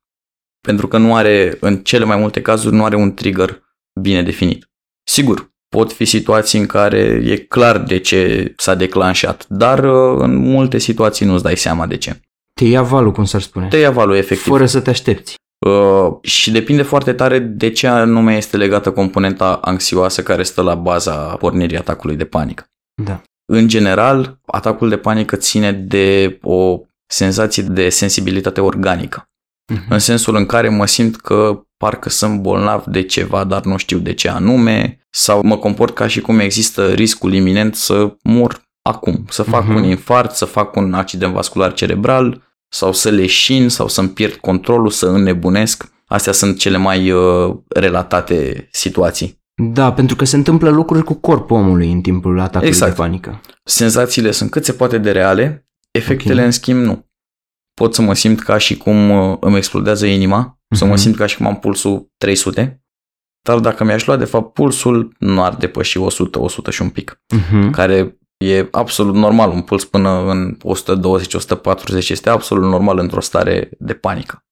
Pentru 0.68 0.88
că 0.88 0.98
nu 0.98 1.16
are, 1.16 1.58
în 1.60 1.84
cele 1.84 2.06
mai 2.06 2.18
multe 2.18 2.42
cazuri, 2.42 2.76
nu 2.76 2.86
are 2.86 2.96
un 2.96 3.14
trigger 3.14 3.64
bine 4.02 4.24
definit. 4.24 4.70
Sigur, 5.08 5.54
pot 5.68 5.92
fi 5.92 6.06
situații 6.06 6.60
în 6.60 6.66
care 6.66 7.00
e 7.24 7.38
clar 7.38 7.78
de 7.84 8.00
ce 8.00 8.54
s-a 8.58 8.76
declanșat, 8.76 9.48
dar 9.48 9.84
uh, 9.84 10.20
în 10.20 10.36
multe 10.36 10.78
situații 10.78 11.26
nu-ți 11.26 11.44
dai 11.44 11.58
seama 11.58 11.88
de 11.88 11.98
ce. 11.98 12.20
Te 12.54 12.66
ia 12.66 12.82
valul, 12.82 13.12
cum 13.12 13.26
s-ar 13.26 13.42
spune. 13.42 13.68
Te 13.68 13.78
ia 13.78 13.92
valul 13.92 14.16
efectiv. 14.16 14.48
Fără 14.48 14.66
să 14.66 14.80
te 14.80 14.90
aștepți. 14.90 15.36
Uh, 15.66 16.18
și 16.22 16.52
depinde 16.52 16.82
foarte 16.82 17.14
tare 17.14 17.40
de 17.40 17.70
ce 17.70 17.88
anume 17.88 18.36
este 18.36 18.58
legată 18.58 18.92
componenta 18.92 19.54
anxioasă 19.54 20.24
care 20.24 20.44
stă 20.44 20.62
la 20.62 20.76
baza 20.76 21.16
pornirii 21.16 21.78
atacului 21.78 22.16
de 22.16 22.26
panică. 22.26 22.66
Da. 23.04 23.22
În 23.46 23.68
general, 23.68 24.40
atacul 24.46 24.90
de 24.90 24.98
panică 24.98 25.36
ține 25.36 25.72
de 25.72 26.38
o 26.42 26.80
senzație 27.06 27.64
de 27.64 27.90
sensibilitate 27.90 28.62
organică, 28.62 29.28
Uh-huh. 29.74 29.88
în 29.90 30.00
sensul 30.00 30.36
în 30.36 30.46
care 30.46 30.70
mă 30.70 30.86
simt 30.86 31.16
că 31.16 31.64
parcă 31.78 32.10
sunt 32.10 32.42
bolnav 32.42 32.84
de 32.86 33.04
ceva, 33.04 33.44
dar 33.44 33.64
nu 33.64 33.78
știu 33.78 33.98
de 33.98 34.14
ce 34.14 34.30
anume, 34.30 35.06
sau 35.10 35.42
mă 35.44 35.58
comport 35.58 35.94
ca 35.96 36.08
și 36.08 36.22
cum 36.22 36.40
există 36.40 36.92
riscul 36.92 37.34
iminent 37.34 37.76
să 37.76 38.16
mor 38.24 38.63
acum, 38.90 39.26
să 39.30 39.44
fac 39.44 39.64
Mhm. 39.64 39.76
un 39.76 39.84
infart, 39.84 40.32
să 40.36 40.46
fac 40.46 40.76
un 40.76 40.94
accident 40.94 41.34
vascular 41.34 41.74
cerebral, 41.74 42.42
sau 42.70 42.94
să 42.94 43.10
leșin, 43.10 43.70
sau 43.70 43.88
să-mi 43.88 44.10
pierd 44.10 44.34
controlul, 44.34 44.90
să 44.90 45.08
înnebunesc. 45.08 45.92
Astea 46.06 46.34
sunt 46.34 46.58
cele 46.60 46.78
mai 46.78 47.12
uh, 47.12 47.56
relatate 47.68 48.68
situații. 48.72 49.42
Da, 49.56 49.94
pentru 49.94 50.16
că 50.16 50.26
se 50.26 50.36
întâmplă 50.36 50.70
lucruri 50.70 51.04
cu 51.04 51.14
corpul 51.14 51.58
omului 51.58 51.92
în 51.92 52.02
timpul 52.02 52.40
atacului 52.40 52.68
Exact. 52.68 52.92
de 52.96 52.98
panică. 53.02 53.42
Senzațiile 53.64 54.32
sunt 54.32 54.50
cât 54.50 54.66
se 54.66 54.72
poate 54.74 54.98
de 54.98 55.12
reale, 55.12 55.68
efectele 55.92 56.40
Ok. 56.40 56.46
în 56.46 56.52
schimb 56.52 56.84
nu. 56.84 57.06
Pot 57.74 57.94
să 57.96 58.02
mă 58.02 58.14
simt 58.14 58.40
ca 58.42 58.58
și 58.58 58.78
cum 58.78 59.10
uh, 59.10 59.38
îmi 59.40 59.58
explodează 59.58 60.06
inima, 60.06 60.60
să 60.76 60.84
mă 60.86 60.92
Mhm. 60.92 61.00
simt 61.00 61.16
ca 61.16 61.26
și 61.26 61.38
cum 61.38 61.46
am 61.46 61.60
pulsul 61.60 62.12
300, 62.18 62.84
dar 63.42 63.60
dacă 63.60 63.84
mi-aș 63.84 64.06
lua 64.06 64.16
de 64.16 64.26
fapt 64.26 64.54
pulsul, 64.54 65.16
nu 65.20 65.44
ar 65.44 65.56
depăși 65.56 65.98
100, 65.98 66.40
100 66.40 66.72
și 66.72 66.82
un 66.82 66.90
pic, 66.90 67.22
Uh-huh. 67.36 67.70
care 67.72 68.18
e 68.38 68.68
absolut 68.72 69.16
normal, 69.16 69.52
un 69.52 69.62
puls 69.62 69.86
până 69.86 70.32
în 70.32 70.58
120-140 72.04 72.10
este 72.10 72.30
absolut 72.30 72.70
normal 72.70 72.98
într-o 72.98 73.22
stare 73.22 73.70
de 73.80 73.94
panică. 73.94 74.46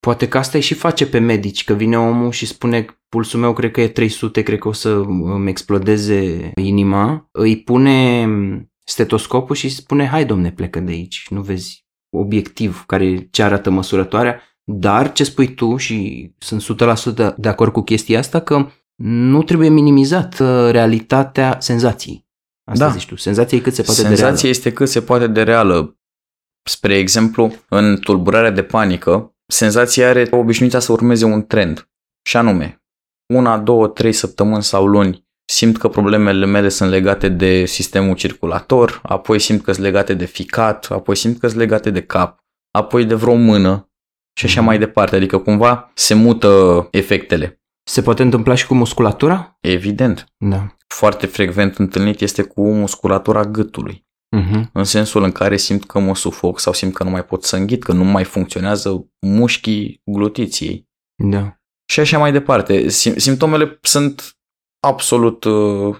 Poate 0.00 0.28
că 0.28 0.38
asta 0.38 0.58
îi 0.58 0.64
și 0.64 0.74
face 0.74 1.06
pe 1.06 1.18
medici, 1.18 1.64
că 1.64 1.72
vine 1.72 1.98
omul 1.98 2.30
și 2.30 2.46
spune 2.46 2.86
pulsul 3.08 3.40
meu 3.40 3.52
cred 3.52 3.70
că 3.70 3.80
e 3.80 3.88
300, 3.88 4.42
cred 4.42 4.58
că 4.58 4.68
o 4.68 4.72
să 4.72 4.88
îmi 5.22 5.50
explodeze 5.50 6.52
inima, 6.54 7.28
îi 7.32 7.62
pune 7.62 8.28
stetoscopul 8.84 9.54
și 9.54 9.68
spune 9.68 10.06
hai 10.06 10.24
domne 10.24 10.52
plecă 10.52 10.80
de 10.80 10.92
aici, 10.92 11.26
nu 11.30 11.40
vezi 11.40 11.86
obiectiv 12.16 12.84
care 12.86 13.28
ce 13.30 13.42
arată 13.42 13.70
măsurătoarea, 13.70 14.40
dar 14.64 15.12
ce 15.12 15.24
spui 15.24 15.54
tu 15.54 15.76
și 15.76 16.30
sunt 16.38 16.62
100% 17.32 17.34
de 17.36 17.48
acord 17.48 17.72
cu 17.72 17.82
chestia 17.82 18.18
asta 18.18 18.40
că 18.40 18.66
nu 19.02 19.42
trebuie 19.42 19.68
minimizat 19.68 20.38
uh, 20.38 20.68
realitatea 20.70 21.56
senzației. 21.60 22.27
Asta 22.68 22.84
Da. 22.86 22.90
zici 22.92 23.06
tu, 23.06 23.16
senzația 23.16 23.58
e 23.58 23.60
cât 23.60 23.74
se 23.74 23.82
poate 23.82 24.00
de 24.02 24.06
Senzația 24.06 24.32
reală. 24.34 24.48
este 24.48 24.72
cât 24.72 24.88
se 24.88 25.02
poate 25.02 25.26
de 25.26 25.42
reală. 25.42 25.98
Spre 26.68 26.96
exemplu, 26.96 27.54
în 27.68 27.96
tulburarea 28.00 28.50
de 28.50 28.62
panică, 28.62 29.34
senzația 29.46 30.08
are 30.08 30.26
obișnuința 30.30 30.78
să 30.78 30.92
urmeze 30.92 31.24
un 31.24 31.46
trend. 31.46 31.88
Și 32.28 32.36
anume, 32.36 32.82
una, 33.34 33.58
două, 33.58 33.88
trei 33.88 34.12
săptămâni 34.12 34.62
sau 34.62 34.86
luni 34.86 35.26
simt 35.52 35.78
că 35.78 35.88
problemele 35.88 36.46
mele 36.46 36.68
sunt 36.68 36.90
legate 36.90 37.28
de 37.28 37.64
sistemul 37.64 38.14
circulator, 38.14 39.00
apoi 39.02 39.38
simt 39.38 39.62
că 39.62 39.72
sunt 39.72 39.84
legate 39.84 40.14
de 40.14 40.24
ficat, 40.24 40.86
apoi 40.90 41.16
simt 41.16 41.38
că 41.38 41.46
sunt 41.46 41.58
legate 41.60 41.90
de 41.90 42.02
cap, 42.02 42.44
apoi 42.70 43.04
de 43.04 43.14
vreo 43.14 43.34
mână 43.34 43.90
și 44.38 44.44
așa 44.44 44.58
Mhm. 44.60 44.68
mai 44.68 44.78
departe. 44.78 45.16
Adică 45.16 45.38
cumva 45.38 45.90
se 45.94 46.14
mută 46.14 46.88
efectele. 46.90 47.57
Se 47.88 48.02
poate 48.02 48.22
întâmpla 48.22 48.54
și 48.54 48.66
cu 48.66 48.74
musculatura? 48.74 49.58
Evident. 49.60 50.34
Da. 50.36 50.76
Foarte 50.86 51.26
frecvent 51.26 51.78
întâlnit 51.78 52.20
este 52.20 52.42
cu 52.42 52.72
musculatura 52.72 53.44
gâtului. 53.44 54.06
Uh-huh. 54.36 54.62
În 54.72 54.84
sensul 54.84 55.22
în 55.22 55.32
care 55.32 55.56
simt 55.56 55.84
că 55.84 55.98
mă 55.98 56.14
sufoc 56.14 56.60
sau 56.60 56.72
simt 56.72 56.94
că 56.94 57.04
nu 57.04 57.10
mai 57.10 57.24
pot 57.24 57.44
să 57.44 57.56
înghit, 57.56 57.82
că 57.82 57.92
nu 57.92 58.04
mai 58.04 58.24
funcționează 58.24 59.10
mușchii 59.26 60.02
glutiției. 60.04 60.88
Da. 61.22 61.56
Și 61.90 62.00
așa 62.00 62.18
mai 62.18 62.32
departe. 62.32 62.86
Sim- 62.86 63.16
simptomele 63.16 63.78
sunt 63.82 64.38
absolut 64.86 65.44
uh, 65.44 65.96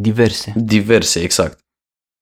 Diverse. 0.00 0.52
diverse, 0.56 1.20
exact. 1.20 1.66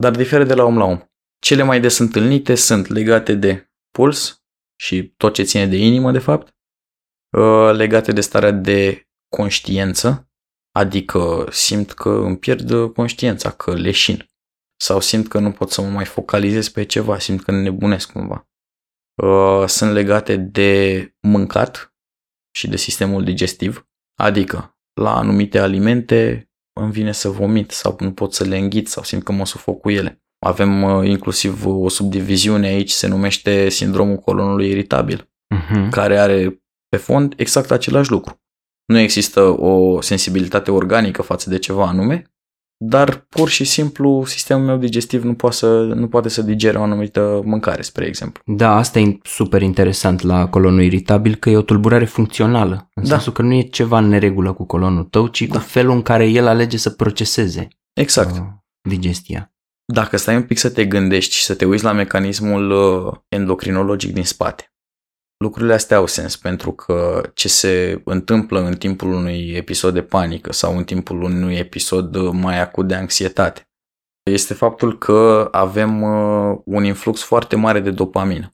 Dar 0.02 0.12
diferă 0.12 0.44
de 0.44 0.54
la 0.54 0.64
om 0.64 0.78
la 0.78 0.84
om. 0.84 1.00
Cele 1.38 1.62
mai 1.62 1.80
des 1.80 1.98
întâlnite 1.98 2.54
sunt 2.54 2.86
legate 2.86 3.34
de 3.34 3.70
puls 3.90 4.42
și 4.80 5.08
tot 5.16 5.34
ce 5.34 5.42
ține 5.42 5.66
de 5.66 5.76
inimă, 5.76 6.10
de 6.10 6.18
fapt, 6.18 6.56
uh, 7.36 7.72
legate 7.72 8.12
de 8.12 8.20
starea 8.20 8.50
de 8.50 9.07
conștiență, 9.28 10.30
adică 10.72 11.46
simt 11.50 11.92
că 11.92 12.08
îmi 12.08 12.38
pierd 12.38 12.92
conștiința, 12.94 13.50
că 13.50 13.74
leșin, 13.74 14.26
sau 14.80 15.00
simt 15.00 15.28
că 15.28 15.38
nu 15.38 15.52
pot 15.52 15.70
să 15.70 15.80
mă 15.80 15.88
mai 15.88 16.04
focalizez 16.04 16.68
pe 16.68 16.84
ceva, 16.84 17.18
simt 17.18 17.42
că 17.42 17.50
nebunesc 17.50 18.12
cumva. 18.12 18.48
Uh, 19.22 19.64
Sunt 19.66 19.92
legate 19.92 20.36
de 20.36 21.02
mâncat 21.20 21.94
și 22.56 22.68
de 22.68 22.76
sistemul 22.76 23.24
digestiv, 23.24 23.88
adică 24.20 24.78
la 25.00 25.16
anumite 25.16 25.58
alimente 25.58 26.50
îmi 26.80 26.92
vine 26.92 27.12
să 27.12 27.28
vomit 27.28 27.70
sau 27.70 27.96
nu 28.00 28.12
pot 28.12 28.34
să 28.34 28.44
le 28.44 28.58
înghit 28.58 28.88
sau 28.88 29.02
simt 29.02 29.22
că 29.22 29.32
mă 29.32 29.46
sufoc 29.46 29.80
cu 29.80 29.90
ele. 29.90 30.22
Avem 30.46 30.82
uh, 30.82 31.08
inclusiv 31.08 31.66
o 31.66 31.88
subdiviziune 31.88 32.66
aici, 32.66 32.90
se 32.90 33.06
numește 33.06 33.68
sindromul 33.68 34.16
colonului 34.16 34.68
iritabil, 34.68 35.30
Uh-huh. 35.54 35.88
care 35.90 36.18
are 36.18 36.62
pe 36.88 36.96
fond 36.96 37.34
exact 37.36 37.70
același 37.70 38.10
lucru. 38.10 38.42
Nu 38.88 38.98
există 38.98 39.40
o 39.60 40.00
sensibilitate 40.00 40.70
organică 40.70 41.22
față 41.22 41.50
de 41.50 41.58
ceva 41.58 41.86
anume, 41.86 42.22
dar 42.84 43.26
pur 43.28 43.48
și 43.48 43.64
simplu 43.64 44.24
sistemul 44.24 44.64
meu 44.66 44.76
digestiv 44.76 45.22
nu 45.22 45.34
poate 45.34 45.56
să, 45.56 45.82
nu 45.82 46.08
poate 46.08 46.28
să 46.28 46.42
digere 46.42 46.78
o 46.78 46.82
anumită 46.82 47.40
mâncare, 47.44 47.82
spre 47.82 48.06
exemplu. 48.06 48.42
Da, 48.46 48.76
asta 48.76 48.98
e 48.98 49.18
super 49.22 49.62
interesant 49.62 50.20
la 50.22 50.48
colonul 50.48 50.82
iritabil, 50.82 51.34
că 51.34 51.50
e 51.50 51.56
o 51.56 51.62
tulburare 51.62 52.04
funcțională. 52.04 52.90
În 52.94 53.02
Da. 53.02 53.08
sensul 53.08 53.32
că 53.32 53.42
nu 53.42 53.54
e 53.54 53.62
ceva 53.62 53.98
în 53.98 54.08
neregulă 54.08 54.52
cu 54.52 54.64
colonul 54.64 55.04
tău, 55.04 55.26
ci 55.26 55.42
Da. 55.42 55.58
cu 55.58 55.64
felul 55.64 55.94
în 55.94 56.02
care 56.02 56.26
el 56.26 56.46
alege 56.46 56.76
să 56.76 56.90
proceseze 56.90 57.68
Exact. 57.92 58.36
uh, 58.36 58.42
digestia. 58.88 59.52
Dacă 59.92 60.16
stai 60.16 60.36
un 60.36 60.42
pic 60.42 60.58
să 60.58 60.70
te 60.70 60.84
gândești 60.86 61.34
și 61.34 61.44
să 61.44 61.54
te 61.54 61.64
uiți 61.64 61.84
la 61.84 61.92
mecanismul 61.92 62.70
uh, 62.70 63.12
endocrinologic 63.28 64.12
din 64.12 64.24
spate, 64.24 64.72
lucrurile 65.38 65.74
astea 65.74 65.96
au 65.96 66.06
sens 66.06 66.36
pentru 66.36 66.72
că 66.72 67.30
ce 67.34 67.48
se 67.48 68.00
întâmplă 68.04 68.60
în 68.60 68.74
timpul 68.74 69.12
unui 69.12 69.50
episod 69.50 69.94
de 69.94 70.02
panică 70.02 70.52
sau 70.52 70.76
în 70.76 70.84
timpul 70.84 71.22
unui 71.22 71.56
episod 71.56 72.14
uh, 72.14 72.30
mai 72.32 72.60
acut 72.60 72.88
de 72.88 72.94
anxietate 72.94 73.68
este 74.30 74.54
faptul 74.54 74.98
că 74.98 75.48
avem 75.50 76.02
uh, 76.02 76.58
un 76.64 76.84
influx 76.84 77.22
foarte 77.22 77.56
mare 77.56 77.80
de 77.80 77.90
dopamină. 77.90 78.52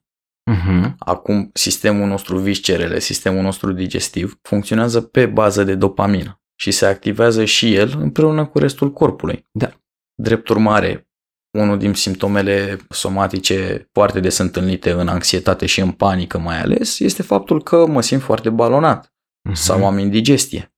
Uh-huh. 0.50 0.94
Acum, 0.98 1.50
sistemul 1.52 2.08
nostru 2.08 2.38
viscerele, 2.38 2.98
sistemul 2.98 3.42
nostru 3.42 3.72
digestiv, 3.72 4.38
funcționează 4.42 5.00
pe 5.00 5.26
bază 5.26 5.64
de 5.64 5.74
dopamină 5.74 6.40
și 6.60 6.70
se 6.70 6.86
activează 6.86 7.44
și 7.44 7.74
el 7.74 7.96
împreună 7.98 8.46
cu 8.46 8.58
restul 8.58 8.92
corpului. 8.92 9.46
Da. 9.50 9.70
Drept 10.14 10.48
urmare, 10.48 11.08
unul 11.54 11.78
din 11.78 11.94
simptomele 11.94 12.78
somatice 12.88 13.88
foarte 13.92 14.20
des 14.20 14.38
întâlnite 14.38 14.90
în 14.90 15.08
anxietate 15.08 15.66
și 15.66 15.80
în 15.80 15.90
panică 15.90 16.38
mai 16.38 16.60
ales 16.60 16.98
este 16.98 17.22
faptul 17.22 17.62
că 17.62 17.86
mă 17.86 18.00
simt 18.02 18.22
foarte 18.22 18.50
balonat 18.50 19.08
Uh-huh. 19.48 19.52
sau 19.52 19.86
am 19.86 19.98
indigestie, 19.98 20.74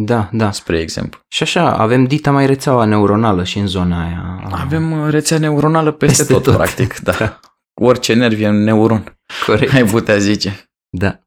Da, 0.00 0.28
da. 0.32 0.50
spre 0.50 0.80
exemplu. 0.80 1.20
Și 1.28 1.42
așa, 1.42 1.72
avem 1.76 2.04
dita 2.04 2.30
mai 2.30 2.46
rețeaua 2.46 2.84
neuronală 2.84 3.44
și 3.44 3.58
în 3.58 3.66
zona 3.66 4.04
aia. 4.04 4.48
Avem 4.50 4.92
uh, 5.00 5.10
rețea 5.10 5.38
neuronală 5.38 5.92
peste, 5.92 6.16
Peste 6.16 6.32
tot, 6.32 6.42
tot. 6.42 6.54
practic. 6.54 6.98
Da. 7.08 7.12
Da. 7.12 7.40
Orice 7.80 8.14
nerv 8.14 8.40
e 8.40 8.48
un 8.48 8.62
neuron, 8.62 9.18
Corect. 9.46 9.72
ai 9.72 9.84
putea 9.84 10.18
zice. 10.18 10.64
Da. 10.96 11.20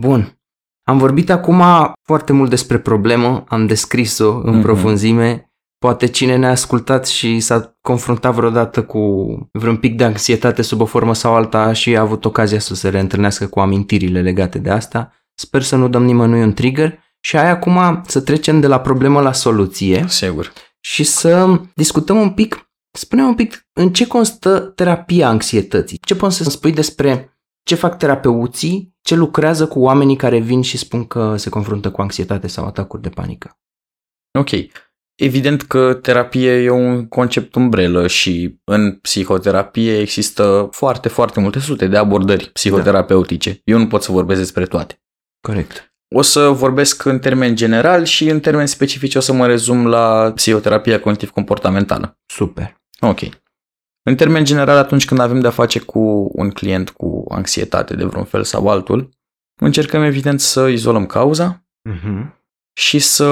Bun. 0.00 0.38
Am 0.86 0.98
vorbit 0.98 1.30
acum 1.30 1.62
foarte 2.02 2.32
mult 2.32 2.50
despre 2.50 2.78
problemă, 2.78 3.44
am 3.48 3.66
descris-o 3.66 4.36
în 4.42 4.52
Mhm. 4.54 4.62
profunzime. 4.62 5.52
Poate 5.84 6.06
cine 6.06 6.36
ne-a 6.36 6.50
ascultat 6.50 7.06
și 7.06 7.40
s-a 7.40 7.76
confruntat 7.80 8.34
vreodată 8.34 8.84
cu 8.84 9.00
vreun 9.52 9.76
pic 9.76 9.96
de 9.96 10.04
anxietate 10.04 10.62
sub 10.62 10.80
o 10.80 10.84
formă 10.84 11.14
sau 11.14 11.34
alta 11.34 11.72
și 11.72 11.96
a 11.96 12.00
avut 12.00 12.24
ocazia 12.24 12.58
să 12.58 12.74
se 12.74 12.88
reîntâlnească 12.88 13.46
cu 13.46 13.60
amintirile 13.60 14.22
legate 14.22 14.58
de 14.58 14.70
asta. 14.70 15.12
Sper 15.34 15.62
să 15.62 15.76
nu 15.76 15.88
dăm 15.88 16.04
nimănui 16.04 16.42
un 16.42 16.52
trigger 16.52 16.98
și 17.20 17.36
hai 17.36 17.50
acum 17.50 18.02
să 18.06 18.20
trecem 18.20 18.60
de 18.60 18.66
la 18.66 18.80
problemă 18.80 19.20
la 19.20 19.32
soluție 19.32 20.04
Sigur. 20.08 20.52
și 20.80 21.04
să 21.04 21.60
discutăm 21.74 22.20
un 22.20 22.30
pic, 22.30 22.70
spune 22.98 23.22
un 23.22 23.34
pic 23.34 23.66
în 23.72 23.92
ce 23.92 24.06
constă 24.06 24.60
terapia 24.60 25.28
anxietății. 25.28 25.98
Ce 25.98 26.14
poți 26.14 26.36
să 26.36 26.50
spui 26.50 26.72
despre 26.72 27.38
ce 27.62 27.74
fac 27.74 27.98
terapeuții, 27.98 28.94
ce 29.00 29.14
lucrează 29.14 29.66
cu 29.66 29.80
oamenii 29.80 30.16
care 30.16 30.38
vin 30.38 30.62
și 30.62 30.76
spun 30.76 31.06
că 31.06 31.36
se 31.36 31.50
confruntă 31.50 31.90
cu 31.90 32.00
anxietate 32.00 32.46
sau 32.46 32.66
atacuri 32.66 33.02
de 33.02 33.08
panică. 33.08 33.58
Ok. 34.38 34.50
Evident 35.14 35.62
că 35.62 35.94
terapie 35.94 36.52
e 36.52 36.70
un 36.70 37.08
concept 37.08 37.54
umbrelă 37.54 38.06
și 38.06 38.60
în 38.64 38.92
psihoterapie 38.92 39.98
există 39.98 40.68
foarte, 40.70 41.08
foarte 41.08 41.40
multe 41.40 41.58
sute 41.58 41.86
de 41.86 41.96
abordări 41.96 42.50
psihoterapeutice. 42.50 43.60
Eu 43.64 43.78
nu 43.78 43.86
pot 43.86 44.02
să 44.02 44.12
vorbesc 44.12 44.40
despre 44.40 44.66
toate. 44.66 45.02
Corect. 45.40 45.94
O 46.14 46.22
să 46.22 46.48
vorbesc 46.48 47.04
în 47.04 47.18
termeni 47.18 47.56
general 47.56 48.04
și 48.04 48.28
în 48.28 48.40
termeni 48.40 48.68
specifici 48.68 49.14
o 49.14 49.20
să 49.20 49.32
mă 49.32 49.46
rezum 49.46 49.86
la 49.86 50.32
psihoterapia 50.34 51.00
cognitiv-comportamentală. 51.00 52.18
Super. 52.26 52.80
Ok. 53.00 53.20
În 54.02 54.16
termen 54.16 54.44
general, 54.44 54.76
atunci 54.76 55.04
când 55.04 55.20
avem 55.20 55.40
de-a 55.40 55.50
face 55.50 55.78
cu 55.78 56.30
un 56.32 56.50
client 56.50 56.90
cu 56.90 57.24
anxietate 57.28 57.96
de 57.96 58.04
vreun 58.04 58.24
fel 58.24 58.44
sau 58.44 58.68
altul, 58.68 59.08
încercăm 59.60 60.02
evident 60.02 60.40
să 60.40 60.66
izolăm 60.66 61.06
cauza 61.06 61.64
Uh-huh. 61.90 62.32
Și 62.76 62.98
să 62.98 63.24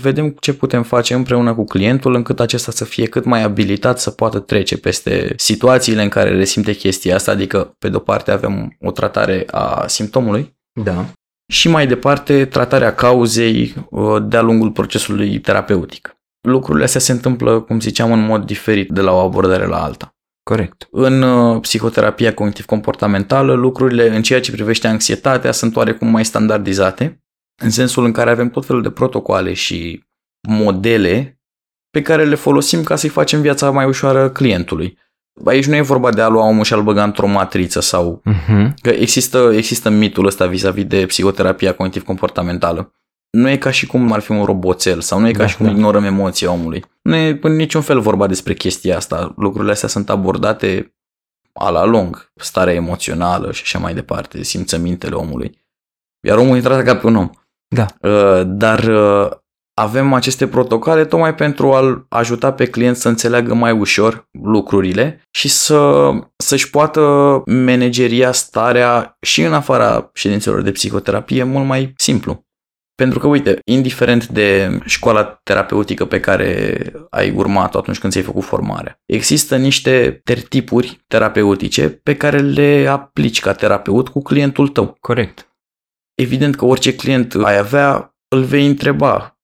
vedem 0.00 0.36
ce 0.40 0.54
putem 0.54 0.82
face 0.82 1.14
împreună 1.14 1.54
cu 1.54 1.64
clientul 1.64 2.14
încât 2.14 2.40
acesta 2.40 2.72
să 2.72 2.84
fie 2.84 3.06
cât 3.06 3.24
mai 3.24 3.42
abilitat 3.42 4.00
să 4.00 4.10
poată 4.10 4.38
trece 4.38 4.78
peste 4.78 5.32
situațiile 5.36 6.02
în 6.02 6.08
care 6.08 6.36
resimte 6.36 6.72
chestia 6.72 7.14
asta, 7.14 7.30
adică 7.30 7.74
pe 7.78 7.88
de-o 7.88 7.98
parte 7.98 8.30
avem 8.30 8.76
o 8.80 8.90
tratare 8.90 9.44
a 9.50 9.86
simptomului 9.86 10.56
Da. 10.82 11.04
și 11.52 11.68
mai 11.68 11.86
departe 11.86 12.44
tratarea 12.44 12.94
cauzei 12.94 13.74
uh, 13.90 14.22
de-a 14.22 14.42
lungul 14.42 14.70
procesului 14.70 15.40
terapeutic. 15.40 16.16
Lucrurile 16.48 16.84
astea 16.84 17.00
se 17.00 17.12
întâmplă, 17.12 17.60
cum 17.60 17.80
ziceam, 17.80 18.12
în 18.12 18.24
mod 18.24 18.46
diferit 18.46 18.90
de 18.90 19.00
la 19.00 19.12
o 19.12 19.18
abordare 19.18 19.66
la 19.66 19.82
alta. 19.82 20.10
Corect. 20.42 20.88
În 20.90 21.22
uh, 21.22 21.60
psihoterapia 21.60 22.34
cognitiv-comportamentală, 22.34 23.52
lucrurile 23.52 24.16
în 24.16 24.22
ceea 24.22 24.40
ce 24.40 24.50
privește 24.50 24.86
anxietatea 24.86 25.52
sunt 25.52 25.76
oarecum 25.76 26.08
mai 26.08 26.24
standardizate, 26.24 27.20
în 27.62 27.70
sensul 27.70 28.04
în 28.04 28.12
care 28.12 28.30
avem 28.30 28.50
tot 28.50 28.66
felul 28.66 28.82
de 28.82 28.90
protocoale 28.90 29.52
și 29.52 30.04
modele 30.48 31.40
pe 31.90 32.02
care 32.02 32.24
le 32.24 32.34
folosim 32.34 32.82
ca 32.82 32.96
să-i 32.96 33.08
facem 33.08 33.40
viața 33.40 33.70
mai 33.70 33.86
ușoară 33.86 34.30
clientului. 34.30 34.98
Aici 35.44 35.66
nu 35.66 35.74
e 35.74 35.80
vorba 35.80 36.12
de 36.12 36.22
a 36.22 36.28
lua 36.28 36.46
omul 36.46 36.64
și 36.64 36.72
a-l 36.72 36.82
băga 36.82 37.02
într-o 37.02 37.26
matriță 37.26 37.80
sau... 37.80 38.22
Uh-huh. 38.30 38.74
Că 38.82 38.90
există, 38.90 39.52
există 39.54 39.88
mitul 39.88 40.26
ăsta 40.26 40.46
vis-a-vis 40.46 40.84
de 40.84 41.06
psihoterapia 41.06 41.74
cognitiv-comportamentală. 41.74 42.92
Nu 43.30 43.48
e 43.48 43.56
ca 43.56 43.70
și 43.70 43.86
cum 43.86 44.12
ar 44.12 44.20
fi 44.20 44.30
un 44.30 44.44
roboțel 44.44 45.00
sau 45.00 45.20
nu 45.20 45.28
e 45.28 45.32
ca 45.32 45.38
Da, 45.38 45.46
și 45.46 45.56
cum 45.56 45.66
da. 45.66 45.72
ignorăm 45.72 46.04
emoția 46.04 46.52
omului. 46.52 46.84
Nu 47.02 47.14
e 47.14 47.38
în 47.42 47.56
niciun 47.56 47.82
fel 47.82 48.00
vorba 48.00 48.26
despre 48.26 48.54
chestia 48.54 48.96
asta. 48.96 49.34
Lucrurile 49.36 49.72
astea 49.72 49.88
sunt 49.88 50.10
abordate 50.10 50.96
a 51.52 51.70
la 51.70 51.84
lung. 51.84 52.32
Starea 52.34 52.74
emoțională 52.74 53.52
și 53.52 53.62
așa 53.62 53.78
mai 53.78 53.94
departe, 53.94 54.42
simțămintele 54.42 55.14
omului. 55.14 55.64
Iar 56.26 56.38
omul 56.38 56.56
intră 56.56 56.82
ca 56.82 56.96
pe 56.96 57.06
un 57.06 57.16
om. 57.16 57.30
Da. 57.68 57.86
Uh, 58.00 58.42
Dar 58.46 58.84
uh, 58.84 59.30
avem 59.74 60.12
aceste 60.12 60.46
protocoale 60.48 61.04
tocmai 61.04 61.34
pentru 61.34 61.72
a-l 61.72 62.06
ajuta 62.08 62.52
pe 62.52 62.66
client 62.66 62.96
să 62.96 63.08
înțeleagă 63.08 63.54
mai 63.54 63.72
ușor 63.72 64.28
lucrurile 64.42 65.22
și 65.30 65.48
să, 65.48 66.10
să-și 66.36 66.70
poată 66.70 67.00
manageria 67.46 68.32
starea 68.32 69.16
și 69.20 69.42
în 69.42 69.52
afara 69.52 70.10
ședințelor 70.14 70.62
de 70.62 70.70
psihoterapie 70.70 71.42
mult 71.42 71.66
mai 71.66 71.92
simplu. 71.96 72.44
Pentru 72.94 73.18
că, 73.18 73.26
uite, 73.26 73.58
indiferent 73.64 74.26
de 74.26 74.78
școala 74.84 75.40
terapeutică 75.42 76.04
pe 76.04 76.20
care 76.20 76.78
ai 77.10 77.30
urmat-o 77.30 77.78
atunci 77.78 77.98
când 77.98 78.12
ți-ai 78.12 78.24
făcut 78.24 78.44
formarea, 78.44 79.00
există 79.06 79.56
niște 79.56 80.20
tertipuri 80.24 81.04
terapeutice 81.06 81.88
pe 81.88 82.16
care 82.16 82.38
le 82.38 82.86
aplici 82.90 83.40
ca 83.40 83.52
terapeut 83.52 84.08
cu 84.08 84.22
clientul 84.22 84.68
tău. 84.68 84.96
Corect. 85.00 85.45
Evident 86.16 86.56
că 86.56 86.64
orice 86.64 86.94
client 86.94 87.34
ai 87.34 87.56
avea, 87.58 88.16
îl 88.28 88.42
vei 88.44 88.66
întreba 88.66 89.38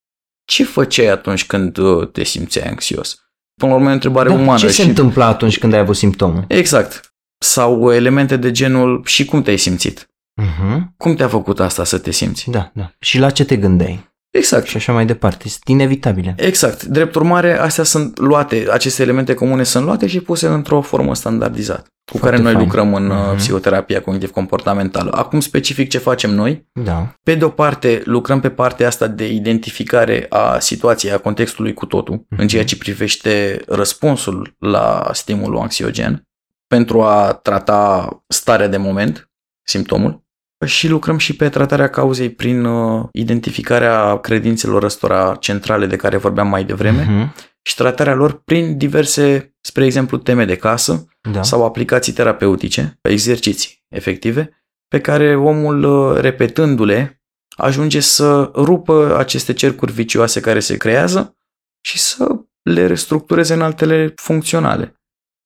ce 0.45 0.65
făceai 0.65 1.07
atunci 1.07 1.47
când 1.47 1.77
uh, 1.77 2.09
te 2.11 2.25
simțeai 2.25 2.69
anxios? 2.69 3.17
Până 3.55 3.71
la 3.71 3.77
urmă 3.77 3.89
e 3.89 3.91
o 3.91 3.95
întrebare 3.95 4.29
Da, 4.29 4.35
umană. 4.35 4.59
ce 4.59 4.69
se 4.69 4.83
și... 4.83 4.89
întâmplă 4.89 5.25
atunci 5.25 5.59
când 5.59 5.73
ai 5.73 5.79
avut 5.79 5.97
simptomul? 5.97 6.45
Exact. 6.49 7.15
Sau 7.39 7.93
elemente 7.95 8.37
de 8.37 8.51
genul 8.51 9.03
și 9.05 9.25
cum 9.25 9.43
te-ai 9.43 9.57
simțit? 9.57 10.07
Uh-huh. 10.43 10.79
Cum 10.97 11.15
te-a 11.15 11.29
făcut 11.29 11.61
asta 11.61 11.85
să 11.85 11.99
te 11.99 12.11
simți? 12.11 12.51
Da, 12.51 12.71
da. 12.75 12.93
Și 12.99 13.19
la 13.19 13.31
ce 13.31 13.45
te 13.45 13.57
gândeai? 13.57 14.11
Exact. 14.33 14.67
Și 14.67 14.77
așa 14.77 14.93
mai 14.93 15.07
departe. 15.07 15.49
Sunt 15.49 15.63
inevitabile. 15.69 16.35
Exact. 16.37 16.83
Drept 16.85 17.15
urmare, 17.15 17.59
astea 17.59 17.85
sunt 17.85 18.19
luate, 18.19 18.67
aceste 18.71 19.03
elemente 19.03 19.35
comune 19.35 19.63
sunt 19.63 19.85
luate 19.85 20.07
și 20.07 20.21
puse 20.21 20.47
într-o 20.47 20.81
formă 20.81 21.15
standardizată, 21.15 21.83
cu 22.05 22.17
Foarte 22.19 22.29
care 22.29 22.43
noi 22.43 22.53
fain. 22.53 22.65
lucrăm 22.65 22.95
în 22.95 23.11
uh 23.11 23.17
Mhm. 23.27 23.37
psihoterapia 23.37 24.01
cognitiv-comportamentală. 24.01 25.11
Acum, 25.15 25.41
specific 25.41 25.89
ce 25.91 25.99
facem 25.99 26.31
noi, 26.35 26.69
Da. 26.73 27.15
pe 27.23 27.35
de 27.35 27.45
o 27.45 27.49
parte, 27.49 28.03
lucrăm 28.05 28.41
pe 28.41 28.51
partea 28.51 28.87
asta 28.87 29.07
de 29.07 29.33
identificare 29.33 30.27
a 30.29 30.59
situației, 30.59 31.13
a 31.13 31.19
contextului 31.19 31.75
cu 31.75 31.87
totul, 31.87 32.15
Mhm. 32.29 32.41
în 32.41 32.49
ceea 32.49 32.65
ce 32.65 32.77
privește 32.77 33.63
răspunsul 33.67 34.55
la 34.59 35.11
stimulul 35.13 35.59
anxiogen, 35.59 36.27
pentru 36.67 37.03
a 37.03 37.33
trata 37.33 38.09
starea 38.29 38.69
de 38.69 38.77
moment, 38.77 39.31
simptomul, 39.63 40.22
și 40.65 40.89
lucrăm 40.89 41.19
și 41.19 41.37
pe 41.37 41.49
tratarea 41.49 41.89
cauzei 41.91 42.31
prin 42.31 42.65
uh, 42.65 43.05
identificarea 43.13 44.17
credințelor 44.19 44.83
ăstora 44.83 45.37
centrale 45.41 45.87
de 45.87 45.97
care 45.97 46.17
vorbeam 46.17 46.49
mai 46.49 46.65
devreme 46.65 47.07
Mhm. 47.09 47.35
și 47.63 47.75
tratarea 47.75 48.15
lor 48.15 48.43
prin 48.45 48.77
diverse, 48.77 49.55
spre 49.61 49.85
exemplu, 49.85 50.17
teme 50.17 50.45
de 50.45 50.57
casă 50.57 51.07
Da. 51.33 51.43
sau 51.43 51.65
aplicații 51.65 52.13
terapeutice, 52.13 52.99
exerciții 53.03 53.85
efective, 53.89 54.65
pe 54.89 55.01
care 55.01 55.37
omul, 55.37 55.83
uh, 55.85 56.21
repetându-le, 56.21 57.23
ajunge 57.57 58.01
să 58.01 58.51
rupă 58.55 59.17
aceste 59.19 59.53
cercuri 59.53 59.93
vicioase 59.93 60.41
care 60.41 60.61
se 60.61 60.77
creează 60.77 61.37
și 61.81 61.99
să 61.99 62.27
le 62.63 62.87
restructureze 62.87 63.55
în 63.55 63.63
altele 63.63 64.13
funcționale. 64.17 65.02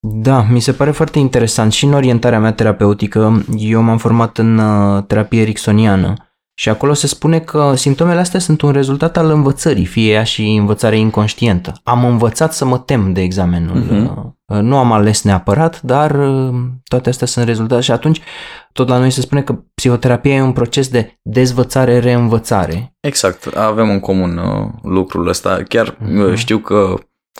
Da, 0.08 0.46
mi 0.50 0.60
se 0.60 0.72
pare 0.72 0.90
foarte 0.90 1.18
interesant 1.18 1.72
și 1.72 1.84
în 1.84 1.92
orientarea 1.92 2.40
mea 2.40 2.52
terapeutică. 2.52 3.44
Eu 3.56 3.80
m-am 3.82 3.98
format 3.98 4.38
în 4.38 4.58
uh, 4.58 5.02
terapie 5.06 5.40
ericksoniană 5.40 6.14
și 6.58 6.68
acolo 6.68 6.92
se 6.92 7.06
spune 7.06 7.38
că 7.38 7.72
simptomele 7.74 8.20
astea 8.20 8.40
sunt 8.40 8.60
un 8.60 8.70
rezultat 8.72 9.16
al 9.16 9.30
învățării, 9.30 9.84
fie 9.84 10.12
ea 10.12 10.22
și 10.22 10.54
învățare 10.54 10.98
inconștientă. 10.98 11.72
Am 11.82 12.04
învățat 12.04 12.52
să 12.54 12.64
mă 12.64 12.78
tem 12.78 13.12
de 13.12 13.20
examenul. 13.22 13.76
Mhm. 13.76 14.34
Uh, 14.46 14.58
Nu 14.60 14.76
am 14.76 14.92
ales 14.92 15.22
neapărat, 15.22 15.82
dar 15.82 16.10
uh, 16.28 16.54
toate 16.84 17.08
astea 17.08 17.26
sunt 17.26 17.44
rezultate 17.46 17.80
și 17.82 17.90
atunci 17.90 18.20
tot 18.72 18.88
la 18.88 18.98
noi 18.98 19.10
se 19.10 19.20
spune 19.20 19.42
că 19.42 19.58
psihoterapia 19.74 20.34
e 20.34 20.42
un 20.42 20.52
proces 20.52 20.88
de 20.88 21.18
dezvățare-reînvățare. 21.22 22.96
Exact, 23.00 23.46
avem 23.56 23.90
în 23.90 24.00
comun 24.00 24.36
uh, 24.38 24.68
lucrul 24.82 25.28
ăsta. 25.28 25.62
Chiar 25.68 25.96
Mhm. 26.00 26.20
uh, 26.20 26.34
știu 26.34 26.58
că 26.58 26.94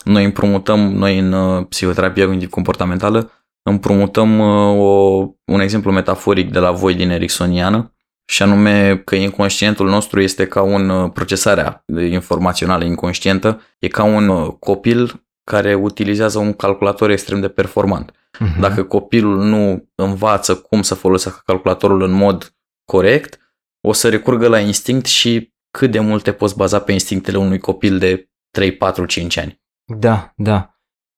noi 0.05 0.25
împrumutăm, 0.25 0.81
noi 0.81 1.19
în 1.19 1.33
uh, 1.33 1.67
psihoterapia 1.69 2.25
cognitiv-comportamentală, 2.25 3.31
împrumutăm 3.63 4.39
uh, 4.39 4.79
o, 4.79 5.29
un 5.45 5.61
exemplu 5.61 5.93
metaforic 5.93 6.51
de 6.51 6.59
la 6.59 6.71
voi 6.71 6.95
din 6.95 7.11
Ericksoniană, 7.11 7.97
și 8.29 8.43
anume 8.43 8.97
că 8.97 9.15
inconștientul 9.15 9.89
nostru 9.89 10.21
este 10.21 10.47
ca 10.47 10.63
un, 10.63 10.89
uh, 10.89 11.11
procesarea 11.13 11.85
informațională 12.11 12.85
inconștientă, 12.85 13.61
e 13.79 13.89
ca 13.89 14.03
un 14.03 14.29
uh, 14.29 14.53
copil 14.59 15.27
care 15.45 15.75
utilizează 15.75 16.39
un 16.39 16.53
calculator 16.53 17.11
extrem 17.11 17.41
de 17.41 17.49
performant. 17.49 18.13
Mhm. 18.39 18.61
Dacă 18.61 18.85
copilul 18.85 19.45
nu 19.45 19.89
învață 19.95 20.57
cum 20.57 20.83
să 20.83 20.95
folosească 20.95 21.43
calculatorul 21.45 22.03
în 22.03 22.11
mod 22.11 22.55
corect, 22.85 23.39
o 23.81 23.93
să 23.93 24.09
recurgă 24.09 24.49
la 24.49 24.59
instinct 24.59 25.07
și 25.07 25.55
cât 25.71 25.91
de 25.91 25.99
mult 25.99 26.23
te 26.23 26.33
poți 26.33 26.57
baza 26.57 26.81
pe 26.81 26.93
instinctele 26.93 27.39
unui 27.39 27.59
copil 27.59 27.99
de 27.99 28.31
3, 28.51 28.73
4, 28.73 29.05
5 29.05 29.37
ani. 29.37 29.61
Da, 29.87 30.33
da. 30.37 30.71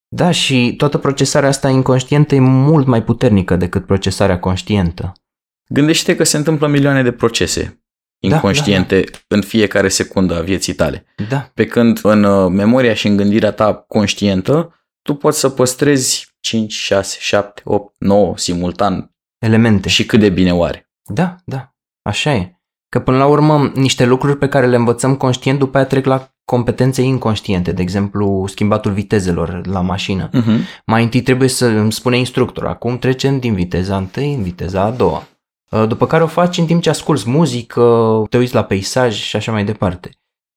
Da, 0.09 0.31
și 0.31 0.75
toată 0.77 0.99
procesarea 0.99 1.49
asta 1.49 1.69
inconștientă 1.69 2.35
e 2.35 2.41
mult 2.41 2.87
mai 2.87 3.03
puternică 3.03 3.57
decât 3.57 3.87
procesarea 3.87 4.39
conștientă. 4.39 5.13
Gândește 5.69 6.17
că 6.17 6.25
se 6.25 6.37
întâmplă 6.37 6.67
milioane 6.67 7.03
de 7.03 7.13
procese 7.13 7.63
Da, 7.63 8.35
inconștiente 8.35 9.05
în 9.29 9.43
fiecare 9.43 9.89
secundă 9.89 10.37
a 10.39 10.41
vieții 10.41 10.75
tale. 10.75 11.07
Da, 11.29 11.51
Pe 11.55 11.67
când 11.67 12.01
în 12.03 12.25
uh, 12.25 12.51
memoria 12.51 12.95
și 12.95 13.07
în 13.07 13.17
gândirea 13.17 13.53
ta 13.53 13.75
conștientă, 13.75 14.75
tu 15.03 15.15
poți 15.15 15.39
să 15.39 15.49
păstrezi 15.49 16.37
5, 16.41 16.73
6, 16.73 17.17
7, 17.21 17.63
8, 17.65 17.95
9 17.99 18.37
simultan 18.37 19.15
elemente. 19.39 19.89
și 19.89 20.07
cât 20.07 20.21
de 20.21 20.29
bine 20.29 20.55
oare. 20.55 20.91
Da, 21.05 21.37
da, 21.45 21.75
așa 22.03 22.35
e. 22.35 22.53
Că 22.89 23.01
până 23.01 23.17
la 23.17 23.27
urmă, 23.27 23.73
niște 23.75 24.05
lucruri 24.05 24.39
pe 24.39 24.49
care 24.49 24.67
le 24.67 24.77
învățăm 24.77 25.17
conștient, 25.17 25.59
după 25.59 25.77
aia 25.77 25.87
trec 25.87 26.05
la 26.05 26.33
competențe 26.51 27.03
inconștiente, 27.03 27.73
de 27.73 27.83
exemplu, 27.83 28.45
schimbatul 28.47 28.93
vitezelor 28.93 29.67
la 29.67 29.81
mașină. 29.81 30.29
Uh-huh. 30.29 30.83
Mai 30.87 31.03
întâi 31.03 31.23
trebuie 31.23 31.49
să 31.49 31.67
îmi 31.67 31.93
spune 31.93 32.19
instructor, 32.19 32.67
acum 32.67 32.99
trecem 32.99 33.39
din 33.39 33.55
viteza 33.55 33.97
întâi 33.97 34.35
în 34.35 34.43
viteza 34.43 34.83
a 34.83 34.91
doua. 34.91 35.29
Uh, 35.71 35.87
După 35.89 36.07
care 36.07 36.23
o 36.23 36.27
faci 36.27 36.59
în 36.59 36.67
timp 36.67 36.83
ce 36.83 36.89
asculți 36.89 37.29
muzică, 37.29 38.23
te 38.31 38.39
uiți 38.39 38.55
la 38.55 38.65
peisaj 38.65 39.15
și 39.15 39.37
așa 39.37 39.53
mai 39.53 39.65
departe. 39.65 40.11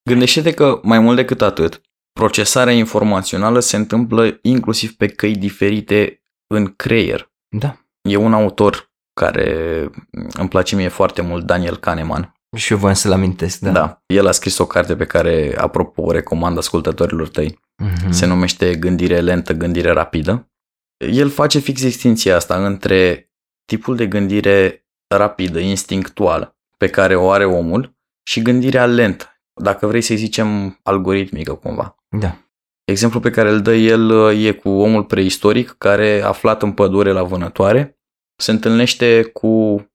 Gândește-te 0.10 0.52
că, 0.52 0.80
mai 0.84 1.00
mult 1.00 1.16
decât 1.16 1.42
atât, 1.42 1.82
procesarea 2.14 2.74
informațională 2.74 3.60
se 3.60 3.76
întâmplă 3.76 4.40
inclusiv 4.42 4.96
pe 4.96 5.08
căi 5.08 5.36
diferite 5.36 6.24
în 6.48 6.74
creier. 6.76 7.32
Da. 7.58 7.78
E 8.10 8.16
un 8.16 8.34
autor 8.34 8.92
care 9.14 9.90
îmi 10.32 10.50
place 10.50 10.76
mie 10.76 10.88
foarte 10.88 11.22
mult, 11.22 11.46
Daniel 11.46 11.78
Kahneman. 11.78 12.34
Și 12.58 12.72
eu 12.72 12.78
voiam 12.78 12.96
să-l 12.96 13.12
amintesc, 13.12 13.60
da. 13.60 13.72
da. 13.72 14.04
El 14.06 14.28
a 14.28 14.32
scris 14.32 14.58
o 14.58 14.66
carte 14.66 14.96
pe 14.96 15.06
care, 15.06 15.56
apropo, 15.58 16.02
o 16.02 16.12
recomand 16.12 16.58
ascultătorilor 16.58 17.28
tăi. 17.28 17.60
Mhm. 17.84 18.12
Se 18.12 18.26
numește 18.26 18.76
Gândire 18.76 19.20
lentă, 19.20 19.54
gândire 19.54 19.92
rapidă. 19.92 20.52
El 20.98 21.30
face 21.30 21.60
fix 21.60 21.82
distinția 21.82 22.36
asta 22.36 22.66
între 22.66 23.32
tipul 23.66 23.96
de 23.96 24.08
gândire 24.08 24.86
rapidă, 25.16 25.60
instinctuală, 25.60 26.58
pe 26.78 26.88
care 26.88 27.16
o 27.16 27.30
are 27.30 27.46
omul, 27.46 27.96
și 28.24 28.42
gândirea 28.42 28.86
lentă, 28.86 29.26
dacă 29.62 29.88
vrei 29.88 30.02
să-i 30.02 30.16
zicem 30.16 30.80
algoritmică 30.84 31.54
cumva. 31.54 31.96
Da. 32.10 32.38
Exemplul 32.84 33.22
pe 33.22 33.30
care 33.30 33.50
îl 33.50 33.62
dă 33.62 33.76
el 33.76 34.10
uh, 34.10 34.46
e 34.46 34.52
cu 34.52 34.70
omul 34.70 35.04
preistoric 35.04 35.76
care, 35.78 36.22
aflat 36.22 36.62
în 36.62 36.72
pădure 36.72 37.12
la 37.12 37.24
vânătoare, 37.24 38.00
se 38.36 38.52
întâlnește 38.52 39.24
cu 39.24 39.86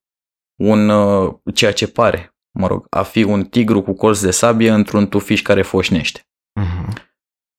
un, 0.62 0.88
uh, 0.88 1.34
ceea 1.54 1.72
ce 1.72 1.88
pare, 1.88 2.35
mă 2.56 2.66
rog, 2.66 2.86
a 2.90 3.02
fi 3.02 3.22
un 3.22 3.44
tigru 3.44 3.82
cu 3.82 3.92
colț 3.92 4.20
de 4.20 4.30
sabie 4.30 4.70
într-un 4.70 5.08
tufiș 5.08 5.42
care 5.42 5.62
foșnește. 5.62 6.20
Mhm. 6.60 6.92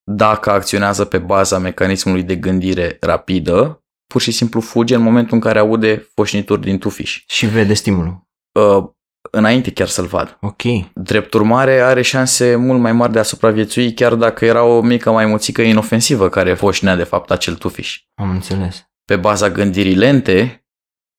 Dacă 0.03 0.51
acționează 0.51 1.05
pe 1.05 1.17
baza 1.17 1.57
mecanismului 1.57 2.23
de 2.23 2.35
gândire 2.35 2.97
rapidă, 2.99 3.83
pur 4.07 4.21
și 4.21 4.31
simplu 4.31 4.61
fuge 4.61 4.95
în 4.95 5.01
momentul 5.01 5.33
în 5.33 5.39
care 5.39 5.59
aude 5.59 6.07
foșnituri 6.13 6.61
din 6.61 6.77
tufiș. 6.77 7.23
Și 7.27 7.45
vede 7.45 7.73
stimulul. 7.73 8.27
Uh, 8.51 8.89
înainte 9.31 9.71
chiar 9.71 9.87
să-l 9.87 10.05
vadă. 10.05 10.37
Ok. 10.41 10.61
Drept 10.93 11.33
urmare, 11.33 11.79
are 11.79 12.01
șanse 12.01 12.55
mult 12.55 12.79
mai 12.79 12.91
mari 12.91 13.11
de 13.11 13.19
a 13.19 13.23
supraviețui, 13.23 13.93
chiar 13.93 14.15
dacă 14.15 14.45
era 14.45 14.63
o 14.63 14.81
mică 14.81 15.11
maimuțică 15.11 15.61
inofensivă 15.61 16.29
care 16.29 16.53
foșnea 16.53 16.95
de 16.95 17.03
fapt 17.03 17.31
acel 17.31 17.55
tufiș. 17.55 18.01
Am 18.15 18.29
înțeles. 18.29 18.89
Pe 19.05 19.15
baza 19.15 19.49
gândirii 19.49 19.95
lente, 19.95 20.65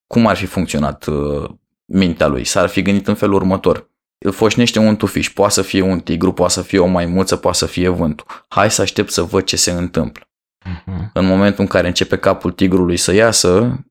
cum 0.07 0.26
ar 0.26 0.37
fi 0.37 0.47
funcționat 0.47 1.07
uh, 1.07 1.51
mintea 1.93 2.26
lui? 2.26 2.45
S-ar 2.45 2.68
fi 2.68 2.82
gândit 2.82 3.09
în 3.09 3.14
felul 3.14 3.34
următor. 3.34 3.91
Îl 4.18 4.32
foșnește 4.32 4.78
un 4.78 4.97
tufiș, 4.97 5.30
poate 5.30 5.53
să 5.53 5.62
fie 5.62 5.82
un 5.82 6.01
tigru, 6.01 6.32
poate 6.32 6.53
să 6.53 6.62
fie 6.62 6.78
o 6.78 6.86
maimuță, 6.86 7.36
poate 7.36 7.57
să 7.57 7.66
fie 7.66 7.89
vântul. 7.89 8.26
Hai 8.49 8.70
să 8.70 8.82
aștept 8.82 9.11
să 9.11 9.22
văd 9.22 9.45
ce 9.45 9.57
se 9.57 9.70
întâmplă. 9.70 10.28
Mhm. 10.64 11.11
În 11.14 11.26
momentul 11.26 11.61
în 11.61 11.66
care 11.66 11.86
începe 11.86 12.16
capul 12.16 12.53
tigrului 12.53 12.97
să 12.97 13.12
iasă, 13.12 13.84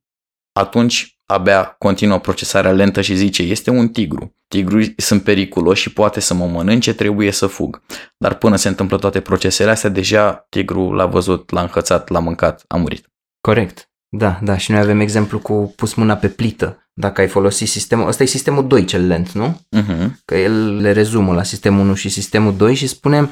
atunci 0.52 1.20
abia 1.26 1.64
continuă 1.66 2.20
procesarea 2.20 2.72
lentă 2.72 3.02
și 3.02 3.16
zice, 3.16 3.44
este 3.44 3.70
un 3.70 3.90
tigru. 3.90 4.36
Tigrii 4.48 4.94
sunt 4.98 5.24
periculoși 5.24 5.82
și 5.82 5.94
poate 5.94 6.20
să 6.20 6.34
mă 6.34 6.48
mănânce, 6.48 6.94
trebuie 6.94 7.32
să 7.32 7.48
fug. 7.48 7.84
Dar 8.18 8.34
până 8.34 8.56
se 8.56 8.68
întâmplă 8.68 8.98
toate 8.98 9.20
procesele 9.20 9.70
astea, 9.70 9.90
deja 9.90 10.46
tigru 10.50 10.92
l-a 10.92 11.06
văzut, 11.06 11.52
l-a 11.52 11.62
înhățat, 11.62 12.10
l-a 12.10 12.20
mâncat, 12.20 12.64
a 12.68 12.78
murit. 12.78 13.12
Corect. 13.42 13.87
Da, 14.10 14.40
da, 14.44 14.58
și 14.58 14.72
noi 14.72 14.80
avem 14.80 15.00
exemplu 15.00 15.40
cu 15.40 15.74
pus 15.76 15.94
mâna 15.94 16.16
pe 16.16 16.28
plită. 16.28 16.90
Dacă 16.94 17.22
ai 17.22 17.28
folosit 17.28 17.68
sistemul, 17.68 18.08
ăsta 18.08 18.24
e 18.24 18.26
sistemul 18.26 18.68
2 18.68 18.86
cel 18.86 19.08
lent, 19.08 19.32
nu? 19.32 19.62
Uh-huh. 19.78 20.10
Că 20.26 20.36
el 20.36 20.76
le 20.76 20.92
rezumă 20.92 21.34
la 21.34 21.44
sistemul 21.44 21.80
1 21.80 21.94
și 21.94 22.10
sistemul 22.10 22.56
2 22.56 22.76
și 22.76 22.88
spune 22.88 23.30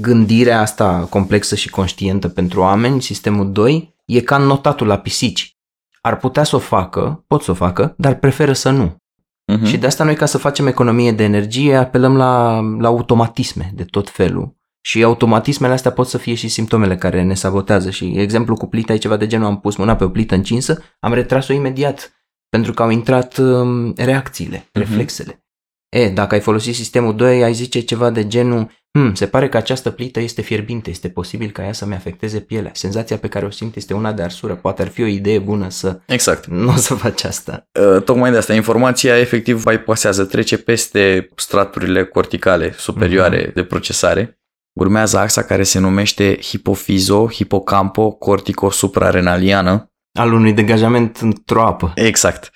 gândirea 0.00 0.60
asta 0.60 1.06
complexă 1.10 1.54
și 1.54 1.70
conștientă 1.70 2.28
pentru 2.28 2.60
oameni, 2.60 3.02
sistemul 3.02 3.52
2, 3.52 3.94
e 4.06 4.20
ca 4.20 4.36
notatul 4.36 4.86
la 4.86 4.98
pisici. 4.98 5.56
Ar 6.00 6.16
putea 6.16 6.42
să 6.42 6.56
o 6.56 6.58
facă, 6.58 7.24
pot 7.26 7.42
să 7.42 7.50
o 7.50 7.54
facă, 7.54 7.94
dar 7.96 8.14
preferă 8.14 8.52
să 8.52 8.70
nu. 8.70 8.96
Uh-huh. 9.52 9.66
Și 9.66 9.76
de 9.76 9.86
asta 9.86 10.04
noi, 10.04 10.14
ca 10.14 10.26
să 10.26 10.38
facem 10.38 10.66
economie 10.66 11.12
de 11.12 11.24
energie, 11.24 11.76
apelăm 11.76 12.16
la, 12.16 12.60
la 12.60 12.88
automatisme 12.88 13.72
de 13.74 13.84
tot 13.84 14.10
felul. 14.10 14.58
Și 14.80 15.02
automatismele 15.02 15.72
astea 15.72 15.90
pot 15.90 16.06
să 16.08 16.18
fie 16.18 16.34
și 16.34 16.48
simptomele 16.48 16.96
care 16.96 17.22
ne 17.22 17.34
sabotează. 17.34 17.90
Și 17.90 18.14
exemplu 18.16 18.56
cu 18.56 18.66
plita 18.66 18.92
e 18.92 18.96
ceva 18.96 19.16
de 19.16 19.26
genul, 19.26 19.46
am 19.46 19.60
pus 19.60 19.76
mâna 19.76 19.96
pe 19.96 20.04
o 20.04 20.08
plită 20.08 20.34
încinsă, 20.34 20.82
am 21.00 21.12
retras-o 21.14 21.52
imediat, 21.52 22.12
pentru 22.48 22.72
că 22.72 22.82
au 22.82 22.90
intrat 22.90 23.36
um, 23.38 23.92
reacțiile, 23.96 24.56
Mhm. 24.56 24.78
reflexele. 24.78 25.44
E, 25.88 26.08
dacă 26.08 26.34
ai 26.34 26.40
folosit 26.40 26.74
sistemul 26.74 27.16
2, 27.16 27.42
ai 27.42 27.52
zice 27.52 27.80
ceva 27.80 28.10
de 28.10 28.26
genul, 28.26 28.70
hmm, 28.92 29.14
se 29.14 29.26
pare 29.26 29.48
că 29.48 29.56
această 29.56 29.90
plită 29.90 30.20
este 30.20 30.42
fierbinte, 30.42 30.90
este 30.90 31.08
posibil 31.08 31.50
ca 31.50 31.64
ea 31.64 31.72
să-mi 31.72 31.94
afecteze 31.94 32.40
pielea. 32.40 32.70
Senzația 32.74 33.16
pe 33.16 33.28
care 33.28 33.46
o 33.46 33.50
simt 33.50 33.76
este 33.76 33.94
una 33.94 34.12
de 34.12 34.22
arsură, 34.22 34.54
poate 34.54 34.82
ar 34.82 34.88
fi 34.88 35.02
o 35.02 35.06
idee 35.06 35.38
bună 35.38 35.68
să... 35.68 36.00
Exact. 36.06 36.46
Nu 36.64 36.68
o 36.68 36.76
să 36.76 36.94
faci 36.94 37.24
asta. 37.24 37.68
Uh, 37.80 38.02
tocmai 38.02 38.30
de 38.30 38.36
asta, 38.36 38.54
informația 38.54 39.18
efectiv 39.18 39.62
bypassează, 39.64 40.24
trece 40.24 40.58
peste 40.58 41.28
straturile 41.36 42.04
corticale 42.04 42.74
superioare 42.76 43.50
uh-huh. 43.50 43.54
de 43.54 43.64
procesare. 43.64 44.39
Urmează 44.80 45.18
axa 45.18 45.42
care 45.42 45.62
se 45.62 45.78
numește 45.78 46.36
hipofizo, 46.40 47.28
hipocampo, 47.28 48.10
cortico 48.10 48.70
suprarenaliană. 48.70 49.92
Al 50.18 50.32
unui 50.32 50.52
degajament 50.52 51.16
într-o 51.16 51.66
apă. 51.66 51.92
Exact. 51.94 52.50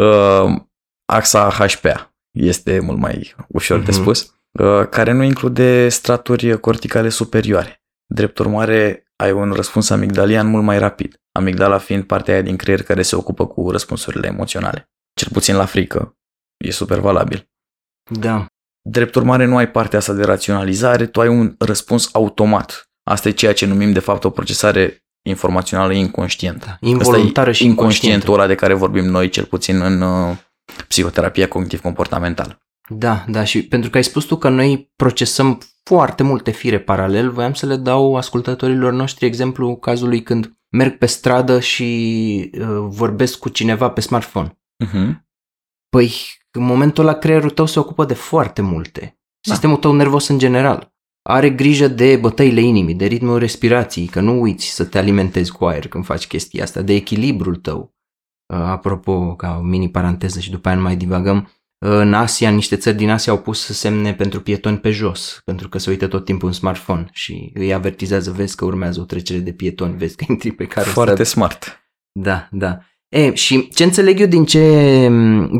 Uh, 0.00 0.60
axa 1.04 1.50
HPA 1.50 2.14
este 2.30 2.80
mult 2.80 2.98
mai 2.98 3.34
ușor 3.48 3.80
uh-huh. 3.80 3.84
de 3.84 3.90
mhm. 3.90 4.00
spus, 4.00 4.34
uh, 4.50 4.88
care 4.88 5.12
nu 5.12 5.22
include 5.22 5.88
straturi 5.88 6.60
corticale 6.60 7.08
superioare. 7.08 7.82
Drept 8.06 8.38
urmare, 8.38 9.12
ai 9.16 9.32
un 9.32 9.52
răspuns 9.52 9.90
amigdalian 9.90 10.46
mult 10.46 10.64
mai 10.64 10.78
rapid, 10.78 11.20
amigdala 11.32 11.78
fiind 11.78 12.04
partea 12.04 12.34
aia 12.34 12.42
din 12.42 12.56
creier 12.56 12.82
care 12.82 13.02
se 13.02 13.16
ocupă 13.16 13.46
cu 13.46 13.70
răspunsurile 13.70 14.26
emoționale. 14.26 14.90
Cel 15.14 15.28
puțin 15.32 15.56
la 15.56 15.64
frică, 15.64 16.16
e 16.56 16.70
super 16.70 16.98
valabil. 16.98 17.48
Da. 18.10 18.46
Drept 18.90 19.14
urmare, 19.14 19.44
nu 19.44 19.56
ai 19.56 19.70
partea 19.70 19.98
asta 19.98 20.12
de 20.12 20.22
raționalizare, 20.22 21.06
tu 21.06 21.20
ai 21.20 21.28
un 21.28 21.54
răspuns 21.58 22.08
automat. 22.12 22.90
Asta 23.02 23.28
e 23.28 23.32
ceea 23.32 23.52
ce 23.52 23.66
numim 23.66 23.92
de 23.92 23.98
fapt 23.98 24.24
o 24.24 24.30
procesare 24.30 25.04
informațională 25.22 25.92
inconștientă. 25.92 26.66
Da, 26.66 26.88
involuntară 26.88 27.52
și 27.52 27.64
inconștientul 27.64 28.34
ăla 28.34 28.46
de 28.46 28.54
care 28.54 28.74
vorbim 28.74 29.04
noi, 29.04 29.28
cel 29.28 29.44
puțin 29.44 29.80
în 29.80 30.00
uh, 30.00 30.36
psihoterapia 30.88 31.48
cognitiv-comportamentală. 31.48 32.62
Da, 32.88 33.24
da, 33.28 33.44
și 33.44 33.62
pentru 33.62 33.90
că 33.90 33.96
ai 33.96 34.04
spus 34.04 34.24
tu 34.24 34.36
că 34.36 34.48
noi 34.48 34.92
procesăm 34.96 35.60
foarte 35.82 36.22
multe 36.22 36.50
fire 36.50 36.78
paralel, 36.78 37.30
voiam 37.30 37.54
să 37.54 37.66
le 37.66 37.76
dau 37.76 38.16
ascultătorilor 38.16 38.92
noștri 38.92 39.26
exemplu 39.26 39.76
cazului 39.76 40.22
când 40.22 40.52
merg 40.68 40.98
pe 40.98 41.06
stradă 41.06 41.60
și 41.60 42.50
uh, 42.58 42.66
vorbesc 42.88 43.38
cu 43.38 43.48
cineva 43.48 43.90
pe 43.90 44.00
smartphone. 44.00 44.58
Uh-huh. 44.84 45.10
Păi, 45.88 46.12
în 46.50 46.62
momentul 46.62 47.04
ăla 47.04 47.18
creierul 47.18 47.50
tău 47.50 47.66
se 47.66 47.78
ocupă 47.78 48.04
de 48.04 48.14
foarte 48.14 48.62
multe. 48.62 49.00
Da. 49.00 49.52
Sistemul 49.52 49.76
tău 49.76 49.92
nervos 49.92 50.28
în 50.28 50.38
general. 50.38 50.94
Are 51.22 51.50
grijă 51.50 51.88
de 51.88 52.16
bătăile 52.16 52.60
inimii, 52.60 52.94
de 52.94 53.06
ritmul 53.06 53.38
respirației, 53.38 54.06
că 54.06 54.20
nu 54.20 54.40
uiți 54.40 54.66
să 54.66 54.84
te 54.84 54.98
alimentezi 54.98 55.52
cu 55.52 55.64
aer 55.64 55.88
când 55.88 56.04
faci 56.04 56.26
chestia 56.26 56.62
asta, 56.62 56.82
de 56.82 56.94
echilibrul 56.94 57.56
tău. 57.56 57.94
Uh, 58.52 58.58
apropo, 58.58 59.34
ca 59.34 59.56
o 59.58 59.62
mini 59.62 59.90
paranteză 59.90 60.40
și 60.40 60.50
după 60.50 60.68
aia 60.68 60.76
nu 60.76 60.82
mai 60.82 60.96
divagăm, 60.96 61.36
uh, 61.36 61.90
în 61.90 62.14
Asia, 62.14 62.50
niște 62.50 62.76
țări 62.76 62.96
din 62.96 63.10
Asia 63.10 63.32
au 63.32 63.40
pus 63.40 63.64
semne 63.64 64.14
pentru 64.14 64.40
pietoni 64.40 64.78
pe 64.78 64.90
jos, 64.90 65.42
pentru 65.44 65.68
că 65.68 65.78
se 65.78 65.90
uită 65.90 66.06
tot 66.06 66.24
timpul 66.24 66.48
în 66.48 66.54
smartphone 66.54 67.08
și 67.12 67.50
îi 67.54 67.74
avertizează, 67.74 68.30
vezi 68.30 68.56
că 68.56 68.64
urmează 68.64 69.00
o 69.00 69.04
trecere 69.04 69.38
de 69.38 69.52
pietoni, 69.52 69.96
vezi 69.96 70.16
că 70.16 70.24
intri 70.28 70.52
pe 70.52 70.66
care 70.66 70.88
Foarte 70.88 71.22
smart. 71.22 71.80
Da, 72.12 72.48
da. 72.50 72.78
E, 73.10 73.34
și 73.34 73.68
ce 73.68 73.84
înțeleg 73.84 74.20
eu 74.20 74.26
din 74.26 74.44
ce, 74.44 75.08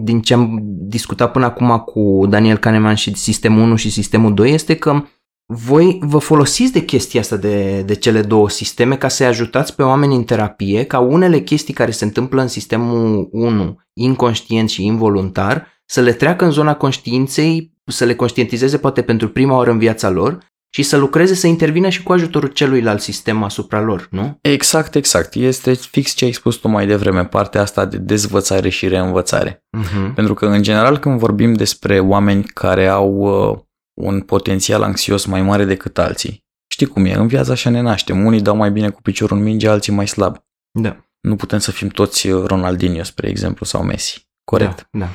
din 0.03 0.21
ce 0.21 0.35
am 0.35 0.59
discutat 0.63 1.33
până 1.33 1.45
acum 1.45 1.79
cu 1.79 2.27
Daniel 2.29 2.57
Kahneman 2.57 2.95
și 2.95 3.17
sistemul 3.17 3.63
1 3.63 3.77
și 3.77 3.91
sistemul 3.91 4.35
2 4.35 4.53
este 4.53 4.77
că 4.77 5.05
voi 5.47 5.99
vă 6.03 6.19
folosiți 6.19 6.73
de 6.73 6.85
chestia 6.85 7.21
asta 7.21 7.37
de, 7.37 7.83
de 7.83 7.95
cele 7.95 8.23
două 8.23 8.49
sisteme 8.49 8.97
ca 8.97 9.09
să-i 9.09 9.27
ajutați 9.27 9.75
pe 9.75 9.83
oameni 9.83 10.15
în 10.15 10.25
terapie 10.25 10.85
ca 10.85 10.99
unele 10.99 11.41
chestii 11.41 11.75
care 11.75 11.91
se 11.91 12.05
întâmplă 12.05 12.41
în 12.41 12.49
sistemul 12.49 13.29
1, 13.33 13.79
inconștient 13.93 14.69
și 14.69 14.85
involuntar, 14.85 15.67
să 15.85 16.01
le 16.01 16.13
treacă 16.13 16.45
în 16.45 16.51
zona 16.51 16.75
conștiinței, 16.75 17.75
să 17.85 18.05
le 18.05 18.15
conștientizeze 18.15 18.79
poate 18.79 19.03
pentru 19.03 19.29
prima 19.29 19.57
oară 19.57 19.71
în 19.71 19.79
viața 19.79 20.09
lor 20.09 20.39
și 20.73 20.83
să 20.83 20.97
lucreze, 20.97 21.35
să 21.35 21.47
intervină 21.47 21.89
și 21.89 22.03
cu 22.03 22.13
ajutorul 22.13 22.49
celuilalt 22.49 23.01
sistem 23.01 23.43
asupra 23.43 23.81
lor, 23.81 24.09
nu? 24.11 24.39
Exact, 24.41 24.95
exact. 24.95 25.35
Este 25.35 25.75
fix 25.75 26.13
ce 26.13 26.25
ai 26.25 26.33
spus 26.33 26.57
tu 26.57 26.69
mai 26.69 26.87
devreme, 26.87 27.25
partea 27.25 27.61
asta 27.61 27.85
de 27.85 27.97
dezvățare 27.97 28.69
și 28.69 28.89
reînvățare. 28.89 29.65
Uh-huh. 29.79 30.15
Pentru 30.15 30.35
că, 30.35 30.47
în 30.47 30.63
general, 30.63 30.99
când 30.99 31.19
vorbim 31.19 31.53
despre 31.53 32.01
oameni 32.01 32.45
care 32.45 32.89
au 32.89 33.15
uh, 33.51 33.59
un 33.95 34.21
potențial 34.21 34.83
anxios 34.83 35.25
mai 35.25 35.43
mare 35.43 35.65
decât 35.65 35.99
alții. 35.99 36.45
Știi 36.73 36.87
cum 36.87 37.05
e, 37.05 37.15
în 37.15 37.27
viața 37.27 37.53
așa 37.53 37.71
ne 37.71 37.81
naștem. 37.81 38.25
Unii 38.25 38.41
dau 38.41 38.57
mai 38.57 38.71
bine 38.71 38.91
cu 38.91 39.03
piciorul 39.03 39.37
în 39.37 39.43
minge, 39.43 39.69
alții 39.69 39.93
mai 39.93 40.09
slab. 40.09 40.37
Da. 40.79 41.05
Nu 41.21 41.37
putem 41.37 41.59
să 41.59 41.71
fim 41.71 41.89
toți 41.89 42.29
Ronaldinho, 42.29 43.03
spre 43.03 43.29
exemplu, 43.29 43.67
sau 43.67 43.83
Messi. 43.83 44.29
Corect. 44.45 44.89
Da, 44.91 44.99
da. 44.99 45.09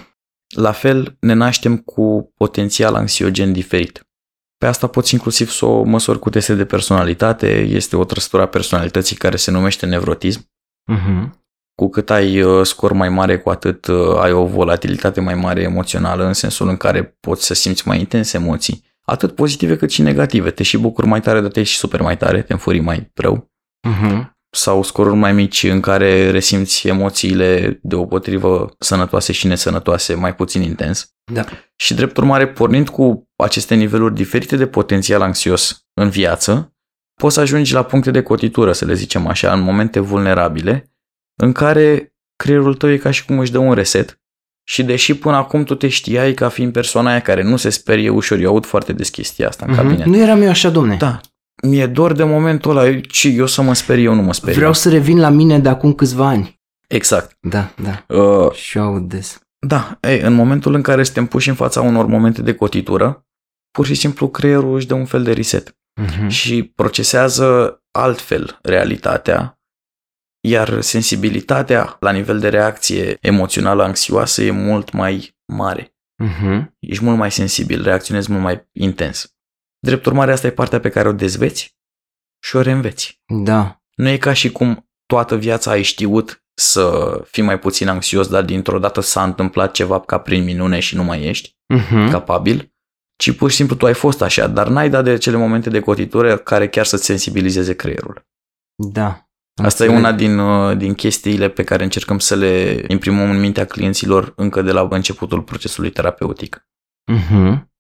La 0.56 0.72
fel, 0.72 1.18
ne 1.20 1.34
naștem 1.34 1.78
cu 1.78 2.34
potențial 2.38 2.96
anxiogen 2.96 3.54
diferit. 3.54 4.05
Pe 4.58 4.66
asta 4.66 4.88
poți 4.88 5.14
inclusiv 5.14 5.50
să 5.50 5.66
o 5.66 5.84
măsori 5.84 6.20
cu 6.20 6.30
teste 6.30 6.56
de 6.56 6.66
personalitate. 6.66 7.60
Este 7.60 7.96
o 7.96 8.04
trăsătură 8.04 8.42
a 8.42 8.48
personalității 8.48 9.16
care 9.16 9.36
se 9.36 9.52
numește 9.52 9.86
nevrotism. 9.86 10.50
Uh-huh. 10.94 11.30
Cu 11.76 11.90
cât 11.90 12.10
ai 12.10 12.42
uh, 12.42 12.66
scor 12.66 12.92
mai 12.92 13.10
mare, 13.10 13.40
cu 13.40 13.50
atât 13.50 13.86
uh, 13.86 14.18
ai 14.20 14.32
o 14.32 14.46
volatilitate 14.46 15.22
mai 15.22 15.36
mare 15.36 15.62
emoțională, 15.62 16.26
în 16.26 16.34
sensul 16.34 16.68
în 16.68 16.78
care 16.78 17.18
poți 17.20 17.46
să 17.46 17.54
simți 17.54 17.88
mai 17.88 18.00
intense 18.00 18.38
emoții, 18.38 18.84
atât 19.02 19.36
pozitive 19.36 19.76
cât 19.76 19.92
și 19.92 20.02
negative. 20.02 20.52
Te 20.52 20.64
și 20.64 20.78
bucuri 20.78 21.08
mai 21.08 21.22
tare, 21.22 21.42
dar 21.42 21.52
te 21.52 21.64
și 21.64 21.78
super 21.78 22.02
mai 22.02 22.18
tare, 22.18 22.42
te 22.42 22.54
înfuri 22.54 22.80
mai 22.80 23.12
rău. 23.14 23.52
Uh-huh. 23.90 24.35
Sau 24.56 24.84
scoruri 24.84 25.16
mai 25.16 25.34
mici 25.34 25.64
în 25.64 25.80
care 25.80 26.32
resimți 26.32 26.88
emoțiile 26.88 27.80
deopotrivă 27.82 28.70
sănătoase 28.80 29.32
și 29.32 29.48
nesănătoase 29.48 30.14
mai 30.14 30.36
puțin 30.36 30.62
intens. 30.62 31.16
Da. 31.32 31.46
Și 31.76 31.94
drept 31.94 32.18
urmare, 32.18 32.48
pornind 32.48 32.90
cu 32.90 33.30
aceste 33.36 33.76
niveluri 33.76 34.14
diferite 34.14 34.56
de 34.56 34.68
potențial 34.68 35.22
anxios 35.22 35.86
în 35.94 36.10
viață, 36.10 36.76
poți 37.22 37.34
să 37.34 37.42
ajungi 37.42 37.74
la 37.74 37.84
puncte 37.84 38.12
de 38.12 38.22
cotitură, 38.22 38.72
să 38.72 38.86
le 38.86 38.94
zicem 38.94 39.28
așa, 39.28 39.54
în 39.54 39.60
momente 39.60 40.00
vulnerabile, 40.00 40.92
în 41.42 41.52
care 41.52 42.16
creierul 42.36 42.76
tău 42.76 42.90
e 42.90 42.98
ca 42.98 43.12
și 43.12 43.26
cum 43.26 43.40
își 43.40 43.52
dă 43.52 43.58
un 43.58 43.74
reset 43.74 44.20
și 44.68 44.84
deși 44.84 45.14
până 45.14 45.36
acum 45.36 45.64
tu 45.64 45.76
te 45.76 45.88
știai 45.88 46.34
ca 46.34 46.50
fiind 46.50 46.72
persoana 46.74 47.10
aia 47.10 47.22
care 47.22 47.44
nu 47.44 47.58
se 47.58 47.70
sperie 47.70 48.10
ușor, 48.10 48.38
eu 48.38 48.50
aud 48.50 48.66
foarte 48.66 48.94
des 48.94 49.10
chestia 49.10 49.48
asta 49.48 49.66
în 49.68 49.74
mm-hmm. 49.74 49.78
cabinet. 49.78 50.06
Nu 50.06 50.18
eram 50.18 50.42
eu 50.42 50.50
așa, 50.50 50.70
domne. 50.70 50.96
Da. 50.96 51.22
Mi-e 51.66 51.86
dor 51.86 52.14
de 52.14 52.24
momentul 52.24 52.78
ăla, 52.78 53.00
ci 53.00 53.24
eu 53.24 53.46
să 53.46 53.62
mă 53.62 53.74
sper, 53.74 53.98
eu 53.98 54.14
nu 54.14 54.22
mă 54.22 54.34
sper. 54.34 54.54
Vreau 54.54 54.74
să 54.74 54.90
revin 54.90 55.20
la 55.20 55.30
mine 55.30 55.60
de 55.60 55.70
acum 55.70 55.94
câțiva 55.94 56.28
ani. 56.28 56.60
Exact. 56.88 57.38
Da, 57.40 57.74
da. 57.76 58.16
Uh, 58.16 58.52
și 58.52 58.78
eu 58.78 58.84
aud 58.84 59.10
des. 59.10 59.40
Da, 59.60 59.98
ei, 60.02 60.20
în 60.20 60.34
momentul 60.34 60.74
în 60.74 60.82
care 60.82 61.04
suntem 61.04 61.26
puși 61.26 61.50
în 61.50 61.56
fața 61.56 61.82
unor 61.82 62.06
momente 62.06 62.42
de 62.42 62.54
cotitură, 62.54 63.26
pur 63.72 63.86
și 63.86 63.96
simplu 63.96 64.30
creierul 64.30 64.76
își 64.76 64.88
dă 64.88 64.94
un 64.94 65.06
fel 65.06 65.24
de 65.24 65.34
reset 65.34 65.78
uh-huh. 66.02 66.28
și 66.28 66.64
procesează 66.64 67.80
altfel 67.92 68.60
realitatea 68.62 69.60
iar 70.46 70.82
sensibilitatea 70.82 71.98
la 72.00 72.12
nivel 72.12 72.40
de 72.40 72.50
reacție 72.50 73.18
emoțională 73.22 73.84
anxioasă 73.84 74.42
e 74.42 74.52
mult 74.52 74.92
mai 74.92 75.38
mare. 75.46 75.96
Uh-huh. 76.24 76.66
Ești 76.80 77.04
mult 77.04 77.18
mai 77.18 77.32
sensibil, 77.32 77.84
reacționezi 77.84 78.32
mult 78.32 78.44
mai 78.44 78.68
intens. 78.72 79.35
Drept 79.86 80.06
urmare, 80.06 80.32
asta 80.32 80.48
e 80.48 80.52
partea 80.52 80.80
pe 80.80 80.90
care 80.90 81.08
o 81.08 81.12
dezveți 81.12 81.76
și 82.44 82.56
o 82.56 82.62
reînveți. 82.62 83.22
Da. 83.44 83.82
Nu 83.96 84.08
e 84.08 84.18
ca 84.18 84.34
și 84.34 84.52
cum 84.52 84.90
toată 85.06 85.38
viața 85.38 85.72
ai 85.72 85.82
știut 85.82 86.44
să 86.54 87.22
fii 87.28 87.44
mai 87.44 87.60
puțin 87.60 87.88
anxios, 87.88 88.28
dar 88.28 88.44
dintr-o 88.44 88.80
dată 88.80 89.02
s-a 89.02 89.24
întâmplat 89.24 89.72
ceva 89.72 90.00
ca 90.00 90.20
prin 90.20 90.44
minune 90.44 90.80
și 90.80 90.96
nu 90.96 91.04
mai 91.04 91.24
ești 91.24 91.56
uh-huh. 91.74 92.12
capabil, 92.12 92.74
ci 93.16 93.32
pur 93.32 93.50
și 93.50 93.56
simplu 93.56 93.76
tu 93.76 93.86
ai 93.86 93.94
fost 93.94 94.22
așa, 94.22 94.48
dar 94.48 94.68
n-ai 94.68 94.90
dat 94.90 95.04
de 95.04 95.18
cele 95.18 95.38
momente 95.38 95.70
de 95.70 95.80
cotitură 95.80 96.38
care 96.38 96.70
chiar 96.70 96.86
să-ți 96.86 97.06
sensibilizeze 97.06 97.76
creierul. 97.76 98.28
Da. 98.76 99.30
Asta 99.64 99.86
e 99.86 99.88
una 99.88 100.12
din, 100.12 100.38
uh, 100.38 100.78
din 100.78 100.94
chestiile 100.94 101.50
pe 101.50 101.64
care 101.64 101.84
încercăm 101.84 102.20
să 102.20 102.36
le 102.36 102.84
imprimăm 102.88 103.30
în 103.30 103.40
mintea 103.40 103.66
clienților 103.66 104.34
încă 104.36 104.62
de 104.62 104.72
la 104.72 104.88
începutul 104.90 105.42
procesului 105.42 105.90
terapeutic. 105.90 106.68
Mm-hmm. 107.12 107.75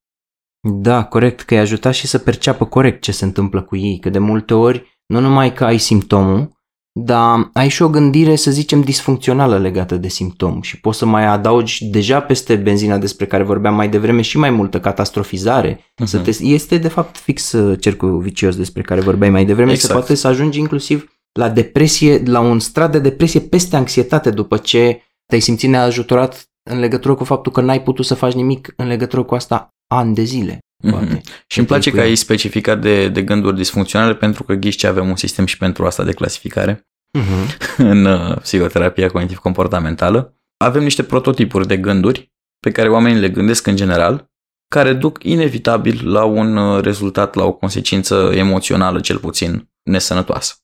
Da, 0.67 1.03
corect, 1.03 1.41
că 1.41 1.53
îi 1.53 1.59
ajuta 1.59 1.91
și 1.91 2.07
să 2.07 2.17
perceapă 2.17 2.65
corect 2.65 3.01
ce 3.01 3.11
se 3.11 3.25
întâmplă 3.25 3.61
cu 3.61 3.75
ei, 3.75 3.99
că 3.99 4.09
de 4.09 4.19
multe 4.19 4.53
ori 4.53 4.99
nu 5.05 5.19
numai 5.19 5.53
că 5.53 5.65
ai 5.65 5.77
simptomul, 5.77 6.53
dar 6.99 7.49
ai 7.53 7.69
și 7.69 7.81
o 7.81 7.89
gândire, 7.89 8.35
să 8.35 8.51
zicem, 8.51 8.81
disfuncțională 8.81 9.57
legată 9.57 9.97
de 9.97 10.07
simptom 10.07 10.61
și 10.61 10.79
poți 10.79 10.97
să 10.97 11.05
mai 11.05 11.25
adaugi 11.25 11.85
deja 11.85 12.19
peste 12.19 12.55
benzina 12.55 12.97
despre 12.97 13.25
care 13.25 13.43
vorbeam 13.43 13.75
mai 13.75 13.89
devreme 13.89 14.21
și 14.21 14.37
mai 14.37 14.49
multă 14.49 14.79
catastrofizare. 14.79 15.75
Uh-huh. 15.75 16.03
Să 16.03 16.19
te, 16.19 16.31
este 16.43 16.77
de 16.77 16.87
fapt 16.87 17.17
fix 17.17 17.51
uh, 17.51 17.79
cercul 17.79 18.19
vicios 18.19 18.55
despre 18.55 18.81
care 18.81 19.01
vorbeai 19.01 19.31
mai 19.31 19.45
devreme, 19.45 19.71
exact. 19.71 19.87
se 19.87 19.93
poate 19.93 20.15
să 20.15 20.27
ajungi 20.27 20.59
inclusiv 20.59 21.19
la 21.31 21.49
depresie, 21.49 22.23
la 22.25 22.39
un 22.39 22.59
strat 22.59 22.91
de 22.91 22.99
depresie 22.99 23.39
peste 23.39 23.75
anxietate 23.75 24.29
după 24.29 24.57
ce 24.57 25.01
te-ai 25.25 25.41
simțit 25.41 25.69
neajutorat 25.69 26.49
în 26.69 26.79
legătură 26.79 27.13
cu 27.13 27.23
faptul 27.23 27.51
că 27.51 27.61
n-ai 27.61 27.81
putut 27.81 28.05
să 28.05 28.13
faci 28.13 28.33
nimic 28.33 28.73
în 28.75 28.87
legătură 28.87 29.23
cu 29.23 29.35
asta 29.35 29.74
ani 29.87 30.15
de 30.15 30.23
zile. 30.23 30.59
Mm-hmm. 30.83 31.21
Și 31.47 31.57
îmi 31.57 31.67
place 31.67 31.91
că 31.91 31.99
ai 31.99 32.15
specificat 32.15 32.81
de, 32.81 33.07
de 33.07 33.23
gânduri 33.23 33.55
disfuncționale 33.55 34.15
pentru 34.15 34.43
că 34.43 34.53
ghiși 34.53 34.77
ce 34.77 34.87
avem 34.87 35.09
un 35.09 35.15
sistem 35.15 35.45
și 35.45 35.57
pentru 35.57 35.85
asta 35.85 36.03
de 36.03 36.13
clasificare 36.13 36.87
mm-hmm. 37.17 37.57
în 37.77 38.05
uh, 38.05 38.37
psihoterapia 38.37 39.09
cognitiv-comportamentală. 39.09 40.37
Avem 40.57 40.83
niște 40.83 41.03
prototipuri 41.03 41.67
de 41.67 41.77
gânduri 41.77 42.33
pe 42.59 42.71
care 42.71 42.89
oamenii 42.89 43.21
le 43.21 43.29
gândesc 43.29 43.67
în 43.67 43.75
general, 43.75 44.29
care 44.67 44.93
duc 44.93 45.23
inevitabil 45.23 46.11
la 46.11 46.23
un 46.23 46.57
uh, 46.57 46.83
rezultat, 46.83 47.33
la 47.33 47.43
o 47.43 47.53
consecință 47.53 48.31
emoțională 48.33 48.99
cel 48.99 49.17
puțin 49.17 49.69
nesănătoasă. 49.83 50.55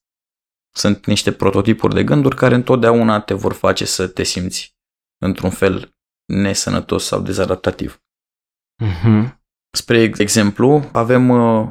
Sunt 0.76 1.06
niște 1.06 1.32
prototipuri 1.32 1.94
de 1.94 2.04
gânduri 2.04 2.36
care 2.36 2.56
întotdeauna 2.56 3.20
te 3.20 3.34
vor 3.34 3.54
face 3.54 3.86
să 3.86 4.08
te 4.08 4.24
simți 4.24 4.76
într-un 5.18 5.50
fel 5.50 5.96
nesănătos 6.26 7.06
sau 7.06 7.22
dezadaptativ. 7.22 8.02
Uh-huh. 8.82 9.40
Spre 9.74 10.12
exemplu, 10.18 10.90
avem 10.92 11.30
uh, 11.30 11.70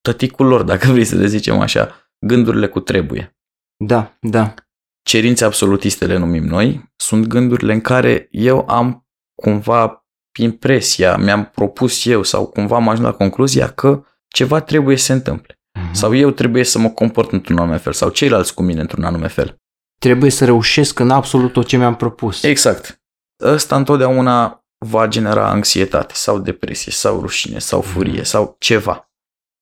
tăticul 0.00 0.46
lor, 0.46 0.62
dacă 0.62 0.90
vrei 0.90 1.04
să 1.04 1.16
le 1.16 1.26
zicem 1.26 1.60
așa, 1.60 2.10
gândurile 2.26 2.68
cu 2.68 2.80
trebuie. 2.80 3.36
Da, 3.84 4.16
da. 4.20 4.54
Cerințe 5.02 5.44
absolutiste 5.44 6.06
le 6.06 6.16
numim 6.16 6.44
noi, 6.44 6.92
sunt 6.96 7.26
gândurile 7.26 7.72
în 7.72 7.80
care 7.80 8.28
eu 8.30 8.68
am 8.68 9.08
cumva 9.42 10.06
impresia, 10.38 11.16
mi-am 11.16 11.44
propus 11.44 12.06
eu 12.06 12.22
sau 12.22 12.46
cumva 12.46 12.76
am 12.76 12.88
ajuns 12.88 13.06
la 13.06 13.12
concluzia 13.12 13.70
că 13.70 14.04
ceva 14.28 14.60
trebuie 14.60 14.96
să 14.96 15.04
se 15.04 15.12
întâmple. 15.12 15.54
Uh-huh. 15.54 15.90
Sau 15.92 16.14
eu 16.14 16.30
trebuie 16.30 16.64
să 16.64 16.78
mă 16.78 16.90
comport 16.90 17.32
într-un 17.32 17.58
anume 17.58 17.76
fel, 17.76 17.92
sau 17.92 18.10
ceilalți 18.10 18.54
cu 18.54 18.62
mine 18.62 18.80
într-un 18.80 19.04
anume 19.04 19.28
fel. 19.28 19.56
Trebuie 20.00 20.30
să 20.30 20.44
reușesc 20.44 20.98
în 20.98 21.10
absolut 21.10 21.52
tot 21.52 21.66
ce 21.66 21.76
mi-am 21.76 21.96
propus. 21.96 22.42
Exact. 22.42 23.02
Ăsta 23.42 23.76
întotdeauna 23.76 24.63
va 24.84 25.06
genera 25.06 25.48
anxietate 25.48 26.14
sau 26.14 26.38
depresie 26.38 26.92
sau 26.92 27.20
rușine 27.20 27.58
sau 27.58 27.80
furie 27.80 28.24
sau 28.24 28.56
ceva. 28.58 29.10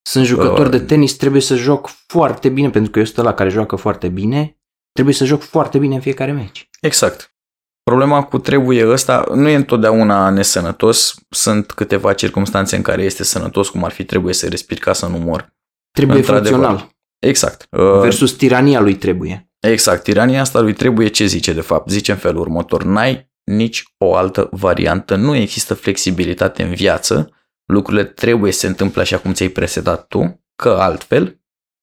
Sunt 0.01 0.25
jucător 0.25 0.65
Uh, 0.65 0.71
de 0.71 0.79
tenis, 0.79 1.13
trebuie 1.13 1.41
să 1.41 1.55
joc 1.55 1.87
foarte 2.07 2.49
bine, 2.49 2.69
pentru 2.69 2.91
că 2.91 2.99
eu 2.99 3.05
sunt 3.05 3.25
la 3.25 3.33
care 3.33 3.49
joacă 3.49 3.75
foarte 3.75 4.07
bine, 4.07 4.57
trebuie 4.91 5.13
să 5.15 5.25
joc 5.25 5.41
foarte 5.41 5.77
bine 5.77 5.95
în 5.95 6.01
fiecare 6.01 6.31
meci. 6.31 6.69
Exact. 6.81 7.35
Problema 7.83 8.23
cu 8.23 8.37
trebuie 8.37 8.87
ăsta 8.87 9.25
nu 9.33 9.47
e 9.47 9.55
întotdeauna 9.55 10.29
nesănătos. 10.29 11.15
Sunt 11.29 11.71
câteva 11.71 12.13
circunstanțe 12.13 12.75
în 12.75 12.81
care 12.81 13.03
este 13.03 13.23
sănătos, 13.23 13.69
cum 13.69 13.83
ar 13.83 13.91
fi 13.91 14.03
trebuie 14.03 14.33
să 14.33 14.47
respiri 14.47 14.79
ca 14.79 14.93
să 14.93 15.07
nu 15.07 15.17
mor. 15.17 15.53
Trebuie 15.91 16.17
Într-adevăr. 16.17 16.59
funcțional. 16.59 16.89
Exact. 17.19 17.67
Uh, 17.69 17.99
Versus 17.99 18.31
tirania 18.31 18.79
lui 18.79 18.95
trebuie. 18.95 19.49
Exact. 19.59 20.03
Tirania 20.03 20.41
asta 20.41 20.59
lui 20.59 20.73
trebuie 20.73 21.07
ce 21.07 21.25
zice 21.25 21.53
de 21.53 21.61
fapt? 21.61 21.89
Zice 21.89 22.11
în 22.11 22.17
felul 22.17 22.41
următor. 22.41 22.83
N-ai 22.83 23.31
nici 23.43 23.83
o 23.97 24.15
altă 24.15 24.47
variantă. 24.51 25.15
Nu 25.15 25.35
există 25.35 25.73
flexibilitate 25.73 26.63
în 26.63 26.73
viață. 26.73 27.29
Lucrurile 27.65 28.03
trebuie 28.03 28.51
să 28.51 28.59
se 28.59 28.67
întâmple 28.67 29.01
așa 29.01 29.17
cum 29.17 29.33
ți-ai 29.33 29.49
presedat 29.49 30.07
tu, 30.07 30.43
că 30.55 30.77
altfel 30.79 31.39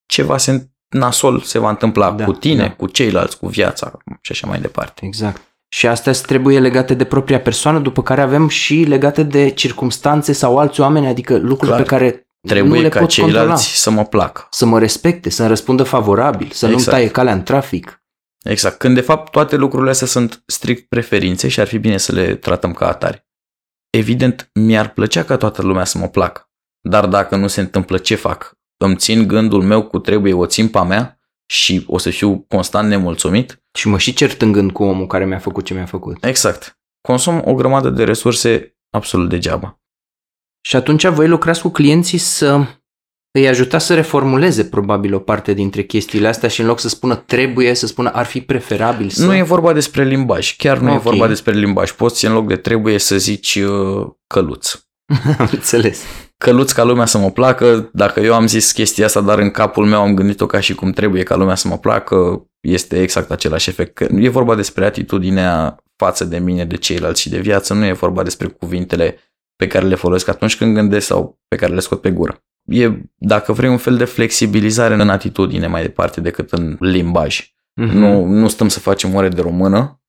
ceva 0.06 0.36
se 0.36 0.68
nasol 0.88 1.40
se 1.40 1.58
va 1.58 1.68
întâmpla 1.68 2.10
Da, 2.12 2.24
cu 2.24 2.32
tine, 2.32 2.62
da. 2.62 2.70
cu 2.70 2.86
ceilalți, 2.86 3.38
cu 3.38 3.46
viața 3.46 3.92
și 4.20 4.32
așa 4.32 4.46
mai 4.46 4.60
departe. 4.60 5.06
Exact. 5.06 5.40
Și 5.68 5.86
astea 5.86 6.12
trebuie 6.12 6.60
legate 6.60 6.94
de 6.94 7.04
propria 7.04 7.40
persoană, 7.40 7.78
după 7.78 8.02
care 8.02 8.20
avem 8.20 8.48
și 8.48 8.74
legate 8.88 9.22
de 9.22 9.50
circumstanțe 9.50 10.32
sau 10.32 10.58
alți 10.58 10.80
oameni, 10.80 11.06
adică 11.06 11.36
lucruri 11.36 11.70
Clar. 11.72 11.82
pe 11.82 11.86
care 11.88 12.28
nu 12.40 12.50
Trebuie 12.50 12.80
le 12.80 12.88
ca 12.88 12.98
pot 13.00 13.08
ceilalți 13.08 13.36
controla. 13.38 13.56
să 13.56 13.90
mă 13.90 14.04
placă. 14.04 14.46
Să 14.50 14.66
mă 14.66 14.78
respecte, 14.78 15.30
să-mi 15.30 15.48
răspundă 15.48 15.82
favorabil, 15.82 16.50
să 16.52 16.64
nu-mi 16.64 16.76
Exact. 16.78 16.96
taie 16.96 17.08
calea 17.08 17.32
în 17.32 17.42
trafic. 17.42 17.99
Exact. 18.44 18.78
Când 18.78 18.94
de 18.94 19.00
fapt 19.00 19.30
toate 19.30 19.56
lucrurile 19.56 19.90
astea 19.90 20.06
sunt 20.06 20.42
strict 20.46 20.88
preferințe 20.88 21.48
și 21.48 21.60
ar 21.60 21.66
fi 21.66 21.78
bine 21.78 21.96
să 21.96 22.12
le 22.12 22.34
tratăm 22.34 22.72
ca 22.72 22.88
atare. 22.88 23.28
Evident, 23.90 24.50
mi-ar 24.54 24.92
plăcea 24.92 25.24
ca 25.24 25.36
toată 25.36 25.62
lumea 25.62 25.84
să 25.84 25.98
mă 25.98 26.08
placă. 26.08 26.50
Dar 26.88 27.06
dacă 27.06 27.36
nu 27.36 27.46
se 27.46 27.60
întâmplă, 27.60 27.98
ce 27.98 28.14
fac? 28.14 28.58
Îmi 28.76 28.96
țin 28.96 29.26
gândul 29.26 29.62
meu 29.62 29.86
cu 29.86 29.98
trebuie, 29.98 30.32
o 30.32 30.46
țin 30.46 30.68
pe 30.68 30.78
a 30.78 30.82
mea 30.82 31.20
și 31.46 31.84
o 31.86 31.98
să 31.98 32.10
fiu 32.10 32.38
constant 32.38 32.88
nemulțumit? 32.88 33.64
Și 33.78 33.88
mă 33.88 33.98
și 33.98 34.12
cert 34.12 34.42
în 34.42 34.52
gând 34.52 34.72
cu 34.72 34.82
omul 34.82 35.06
care 35.06 35.26
mi-a 35.26 35.38
făcut 35.38 35.64
ce 35.64 35.74
mi-a 35.74 35.86
făcut. 35.86 36.24
Exact. 36.24 36.80
Consum 37.00 37.42
o 37.44 37.54
grămadă 37.54 37.90
de 37.90 38.04
resurse 38.04 38.78
absolut 38.90 39.28
degeaba. 39.28 39.80
Și 40.60 40.76
atunci 40.76 41.06
voi 41.06 41.28
lucrați 41.28 41.60
cu 41.60 41.68
clienții 41.68 42.18
să 42.18 42.79
îi 43.32 43.48
ajutați 43.48 43.86
să 43.86 43.94
reformuleze 43.94 44.64
probabil 44.64 45.14
o 45.14 45.18
parte 45.18 45.52
dintre 45.52 45.82
chestiile 45.82 46.28
astea 46.28 46.48
și 46.48 46.60
în 46.60 46.66
loc 46.66 46.80
să 46.80 46.88
spună 46.88 47.14
trebuie, 47.14 47.74
să 47.74 47.86
spună 47.86 48.10
ar 48.12 48.24
fi 48.26 48.40
preferabil 48.40 49.08
să... 49.08 49.24
Nu 49.26 49.36
e 49.36 49.42
vorba 49.42 49.72
despre 49.72 50.04
limbaj. 50.04 50.56
Chiar 50.56 50.78
nu 50.78 50.90
e 50.90 50.94
Ok. 50.96 51.02
vorba 51.02 51.26
despre 51.26 51.52
limbaj. 51.52 51.90
Poți 51.90 52.26
în 52.26 52.32
loc 52.32 52.46
de 52.46 52.56
trebuie 52.56 52.98
să 52.98 53.16
zici 53.18 53.54
uh, 53.56 54.06
căluț. 54.26 54.80
Am 55.38 55.48
înțeles. 55.52 56.02
căluț 56.36 56.72
ca 56.72 56.82
lumea 56.84 57.06
să 57.06 57.18
mă 57.18 57.30
placă, 57.30 57.90
dacă 57.92 58.20
eu 58.20 58.34
am 58.34 58.46
zis 58.46 58.72
chestia 58.72 59.04
asta, 59.06 59.20
dar 59.20 59.38
în 59.38 59.50
capul 59.50 59.86
meu 59.86 60.00
am 60.00 60.14
gândit-o 60.14 60.46
ca 60.46 60.60
și 60.60 60.74
cum 60.74 60.90
trebuie 60.90 61.22
ca 61.22 61.36
lumea 61.36 61.54
să 61.54 61.68
mă 61.68 61.78
placă, 61.78 62.44
este 62.60 63.00
exact 63.02 63.30
același 63.30 63.68
efect. 63.68 63.94
Că 63.94 64.06
e 64.10 64.28
vorba 64.28 64.54
despre 64.54 64.84
atitudinea 64.84 65.76
față 65.96 66.24
de 66.24 66.38
mine, 66.38 66.64
de 66.64 66.76
ceilalți 66.76 67.20
și 67.20 67.28
de 67.28 67.38
viață, 67.38 67.74
nu 67.74 67.84
e 67.84 67.92
vorba 67.92 68.22
despre 68.22 68.46
cuvintele 68.46 69.16
pe 69.56 69.66
care 69.66 69.86
le 69.86 69.94
folosesc 69.94 70.28
atunci 70.28 70.56
când 70.56 70.74
gândesc 70.74 71.06
sau 71.06 71.38
pe 71.48 71.56
care 71.56 71.74
le 71.74 71.80
scot 71.80 72.00
pe 72.00 72.10
gură. 72.10 72.42
E, 72.70 72.90
dacă 73.16 73.52
vrei, 73.52 73.70
un 73.70 73.76
fel 73.76 73.96
de 73.96 74.04
flexibilizare 74.04 74.94
în 74.94 75.08
atitudine 75.08 75.66
mai 75.66 75.82
departe 75.82 76.20
decât 76.20 76.52
în 76.52 76.76
limbaj. 76.80 77.52
Mhm. 77.74 77.96
Nu, 77.96 78.24
nu 78.24 78.48
stăm 78.48 78.68
să 78.68 78.80
facem 78.80 79.14
ore 79.14 79.28
de 79.28 79.40
română, 79.40 80.00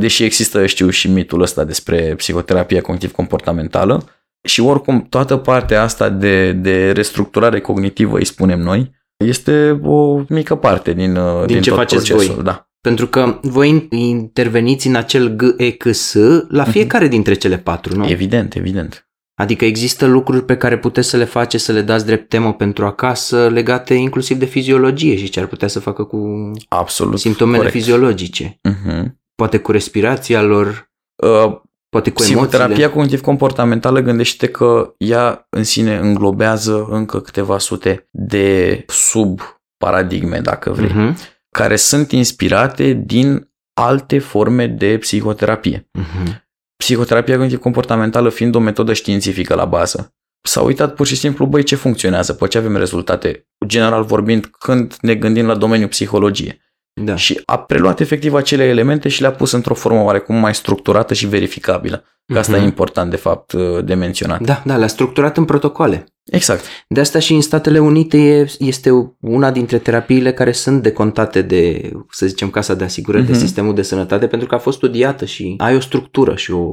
deși 0.00 0.24
există, 0.24 0.66
știu, 0.66 0.90
și 0.90 1.10
mitul 1.10 1.40
ăsta 1.42 1.64
despre 1.64 2.14
psihoterapia 2.16 2.80
cognitiv-comportamentală 2.80 4.08
și 4.42 4.60
oricum 4.60 5.06
toată 5.08 5.36
partea 5.36 5.82
asta 5.82 6.08
de, 6.08 6.52
de 6.52 6.92
restructurare 6.92 7.60
cognitivă, 7.60 8.18
îi 8.18 8.24
spunem 8.24 8.60
noi, 8.60 8.90
este 9.24 9.80
o 9.82 10.24
mică 10.28 10.54
parte 10.54 10.92
din, 10.92 11.12
din, 11.12 11.46
din 11.46 11.62
ce 11.62 11.68
tot 11.68 11.78
faceți 11.78 12.06
procesul. 12.08 12.34
voi. 12.34 12.44
Da. 12.44 12.70
Pentru 12.80 13.06
că 13.06 13.38
voi 13.42 13.88
interveniți 13.90 14.86
în 14.86 14.94
acel 14.94 15.36
GECS 15.36 16.14
la 16.48 16.64
fiecare 16.64 17.08
dintre 17.08 17.34
cele 17.34 17.58
patru, 17.58 17.96
nu? 17.96 18.08
Evident, 18.08 18.54
evident. 18.54 19.09
Adică 19.40 19.64
există 19.64 20.06
lucruri 20.06 20.44
pe 20.44 20.56
care 20.56 20.78
puteți 20.78 21.08
să 21.08 21.16
le 21.16 21.24
faceți, 21.24 21.64
să 21.64 21.72
le 21.72 21.80
dați 21.82 22.06
drept 22.06 22.28
temă 22.28 22.52
pentru 22.54 22.86
acasă, 22.86 23.48
legate 23.48 23.94
inclusiv 23.94 24.38
de 24.38 24.44
fiziologie 24.44 25.16
și 25.16 25.28
ce 25.28 25.40
ar 25.40 25.46
putea 25.46 25.68
să 25.68 25.80
facă 25.80 26.04
cu 26.04 26.50
Absolut. 26.68 27.18
simptomele 27.18 27.56
corect. 27.56 27.74
fiziologice. 27.74 28.60
Uh-huh. 28.68 29.02
Poate 29.34 29.58
cu 29.58 29.72
respirația 29.72 30.42
lor, 30.42 30.88
Uh, 31.26 31.56
poate 31.88 32.10
cu 32.10 32.20
Psihoterapia 32.22 32.64
emoțiile. 32.66 32.88
cognitiv-comportamentală 32.92 34.00
gândește 34.00 34.46
că 34.46 34.94
ea 34.98 35.46
în 35.50 35.64
sine 35.64 35.96
înglobează 35.96 36.86
încă 36.90 37.20
câteva 37.20 37.58
sute 37.58 38.08
de 38.10 38.84
sub-paradigme, 38.88 40.40
dacă 40.40 40.70
vrei, 40.70 40.88
Mhm, 40.94 41.16
care 41.50 41.76
sunt 41.76 42.12
inspirate 42.12 42.92
din 42.92 43.50
alte 43.80 44.18
forme 44.18 44.66
de 44.66 44.96
psihoterapie. 44.98 45.88
mhm. 45.92 46.48
Psihoterapia 46.80 47.36
cognitiv-comportamentală 47.36 48.28
fiind 48.28 48.54
o 48.54 48.58
metodă 48.58 48.92
științifică 48.92 49.54
la 49.54 49.64
bază. 49.64 50.14
S-a 50.42 50.60
uitat 50.60 50.94
pur 50.94 51.06
și 51.06 51.16
simplu, 51.16 51.46
băi, 51.46 51.62
ce 51.62 51.74
funcționează, 51.74 52.32
pe 52.32 52.46
ce 52.46 52.58
avem 52.58 52.76
rezultate, 52.76 53.48
general 53.66 54.04
vorbind, 54.04 54.46
când 54.58 54.96
ne 55.00 55.14
gândim 55.14 55.46
la 55.46 55.54
domeniul 55.54 55.88
psihologie. 55.88 56.60
Da. 56.92 57.16
Și 57.16 57.40
a 57.44 57.58
preluat 57.58 58.00
efectiv 58.00 58.34
acele 58.34 58.64
elemente 58.64 59.08
și 59.08 59.20
le-a 59.20 59.32
pus 59.32 59.52
într-o 59.52 59.74
formă 59.74 60.02
oarecum 60.02 60.36
mai 60.36 60.54
structurată 60.54 61.14
și 61.14 61.26
verificabilă. 61.26 62.04
Că 62.32 62.38
asta 62.38 62.52
Mhm. 62.56 62.62
e 62.62 62.64
important, 62.64 63.10
de 63.10 63.16
fapt, 63.16 63.52
de 63.84 63.94
menționat. 63.94 64.40
Da, 64.40 64.62
da, 64.64 64.76
le-a 64.76 64.86
structurat 64.86 65.36
în 65.36 65.44
protocoale. 65.44 66.06
Exact. 66.24 66.64
De 66.88 67.00
asta 67.00 67.18
și 67.18 67.34
în 67.34 67.40
Statele 67.40 67.78
Unite 67.78 68.18
e- 68.18 68.50
este 68.58 68.90
una 69.20 69.50
dintre 69.50 69.78
terapiile 69.78 70.32
care 70.32 70.52
sunt 70.52 70.82
decontate 70.82 71.42
de, 71.42 71.90
să 72.10 72.26
zicem, 72.26 72.50
Casa 72.50 72.74
de 72.74 72.84
Asigurări, 72.84 73.24
de 73.24 73.30
Mhm. 73.32 73.40
sistemul 73.40 73.74
de 73.74 73.82
sănătate, 73.82 74.26
pentru 74.26 74.48
că 74.48 74.54
a 74.54 74.58
fost 74.58 74.76
studiată 74.76 75.24
și 75.24 75.54
ai 75.58 75.76
o 75.76 75.80
structură 75.80 76.34
și 76.36 76.52
o, 76.52 76.70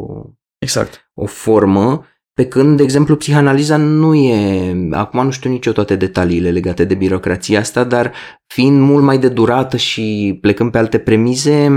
Exact. 0.58 1.10
o 1.14 1.26
formă, 1.26 2.06
pe 2.38 2.46
când, 2.46 2.78
de 2.78 2.84
exemplu, 2.84 3.16
psihanaliza 3.16 3.78
nu 3.78 4.16
e, 4.16 4.76
acum 4.92 5.24
nu 5.24 5.32
știu 5.32 5.50
nici 5.50 5.66
eu 5.66 5.74
toate 5.74 5.96
detaliile 5.96 6.50
legate 6.50 6.84
de 6.84 6.94
birocrația 6.94 7.60
asta, 7.60 7.84
dar 7.84 8.12
fiind 8.48 8.80
mult 8.82 9.04
mai 9.04 9.18
de 9.18 9.28
durată 9.28 9.78
și 9.78 10.38
plecând 10.42 10.72
pe 10.72 10.78
alte 10.78 10.98
premize, 10.98 11.68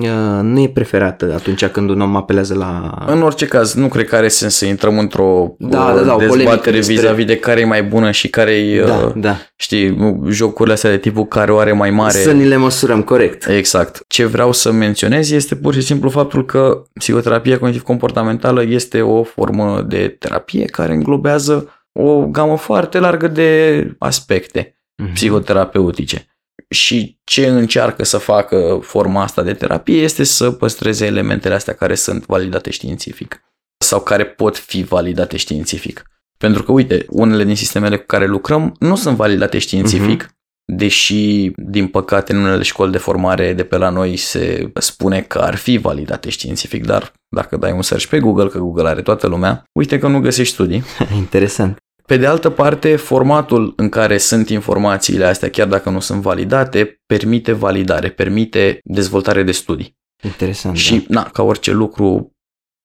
uh, 0.00 0.40
nu 0.42 0.60
e 0.60 0.68
preferată 0.68 1.32
atunci 1.34 1.66
când 1.66 1.90
un 1.90 2.00
om 2.00 2.16
apelează 2.16 2.54
la... 2.54 2.94
În 3.06 3.22
orice 3.22 3.46
caz, 3.46 3.74
nu 3.74 3.88
cred 3.88 4.06
că 4.08 4.16
are 4.16 4.28
sens 4.28 4.54
să 4.56 4.64
intrăm 4.64 4.98
într-o 4.98 5.54
Da, 5.58 5.78
uh, 5.80 5.94
da, 5.94 6.02
da, 6.02 6.12
o 6.12 6.16
polemică 6.16 6.36
dezbatere 6.36 6.76
despre- 6.76 6.94
vis-a-vis 6.94 7.24
de 7.24 7.36
care 7.36 7.60
e 7.60 7.64
mai 7.64 7.82
bună 7.82 8.10
și 8.10 8.28
care 8.28 8.52
e, 8.52 8.84
Da, 8.84 8.96
uh, 9.06 9.12
da, 9.16 9.36
știi, 9.56 9.96
jocurile 10.28 10.74
astea 10.74 10.90
de 10.90 10.98
tipul 10.98 11.26
care 11.26 11.52
o 11.52 11.58
are 11.58 11.72
mai 11.72 11.90
mare. 11.90 12.18
să 12.18 12.32
ni 12.32 12.46
le 12.46 12.56
măsurăm 12.56 13.02
corect. 13.02 13.46
Exact. 13.48 14.04
Ce 14.06 14.26
vreau 14.26 14.52
să 14.52 14.72
menționez 14.72 15.30
este 15.30 15.54
pur 15.54 15.74
și 15.74 15.80
simplu 15.80 16.08
faptul 16.08 16.44
că 16.44 16.82
psihoterapia 16.92 17.58
cognitiv-comportamentală 17.58 18.64
este 18.68 19.00
o 19.00 19.22
formă 19.22 19.84
de 19.88 19.99
terapie 20.08 20.64
care 20.64 20.92
înglobează 20.92 21.68
o 21.92 22.26
gamă 22.26 22.56
foarte 22.56 22.98
largă 22.98 23.28
de 23.28 23.94
aspecte 23.98 24.74
Mhm. 25.02 25.12
psihoterapeutice. 25.12 26.24
Și 26.68 27.18
ce 27.24 27.46
încearcă 27.46 28.04
să 28.04 28.18
facă 28.18 28.78
forma 28.82 29.22
asta 29.22 29.42
de 29.42 29.52
terapie 29.52 30.00
este 30.02 30.24
să 30.24 30.50
păstreze 30.50 31.06
elementele 31.06 31.54
astea 31.54 31.74
care 31.74 31.94
sunt 31.94 32.26
validate 32.26 32.70
științific 32.70 33.42
sau 33.84 34.00
care 34.00 34.24
pot 34.24 34.56
fi 34.58 34.82
validate 34.82 35.36
științific. 35.36 36.02
Pentru 36.38 36.62
că, 36.62 36.72
uite, 36.72 37.06
unele 37.08 37.44
din 37.44 37.56
sistemele 37.56 37.96
cu 37.96 38.06
care 38.06 38.26
lucrăm 38.26 38.74
nu 38.78 38.96
sunt 38.96 39.16
validate 39.16 39.58
științific, 39.58 40.30
deși, 40.72 41.50
din 41.56 41.86
păcate, 41.86 42.32
în 42.32 42.38
unele 42.38 42.62
școli 42.62 42.92
de 42.92 42.98
formare 42.98 43.52
de 43.52 43.64
pe 43.64 43.76
la 43.76 43.88
noi 43.88 44.16
se 44.16 44.70
spune 44.74 45.20
că 45.20 45.38
ar 45.38 45.54
fi 45.54 45.76
validate 45.76 46.30
științific, 46.30 46.86
dar 46.86 47.12
dacă 47.28 47.56
dai 47.56 47.72
un 47.72 47.82
search 47.82 48.06
pe 48.06 48.18
Google, 48.18 48.48
că 48.48 48.58
Google 48.58 48.88
are 48.88 49.02
toată 49.02 49.26
lumea, 49.26 49.64
uite 49.72 49.98
că 49.98 50.08
nu 50.08 50.20
găsești 50.20 50.54
studii. 50.54 50.82
Interesant. 51.16 51.76
Pe 52.06 52.16
de 52.16 52.26
altă 52.26 52.50
parte, 52.50 52.96
formatul 52.96 53.72
în 53.76 53.88
care 53.88 54.18
sunt 54.18 54.48
informațiile 54.48 55.24
astea, 55.24 55.50
chiar 55.50 55.68
dacă 55.68 55.90
nu 55.90 56.00
sunt 56.00 56.22
validate, 56.22 57.00
permite 57.06 57.52
validare, 57.52 58.10
permite 58.10 58.80
dezvoltare 58.84 59.42
de 59.42 59.52
studii. 59.52 59.98
Interesant. 60.22 60.76
Și, 60.76 61.06
da. 61.08 61.20
na, 61.20 61.28
ca 61.28 61.42
orice 61.42 61.72
lucru, 61.72 62.30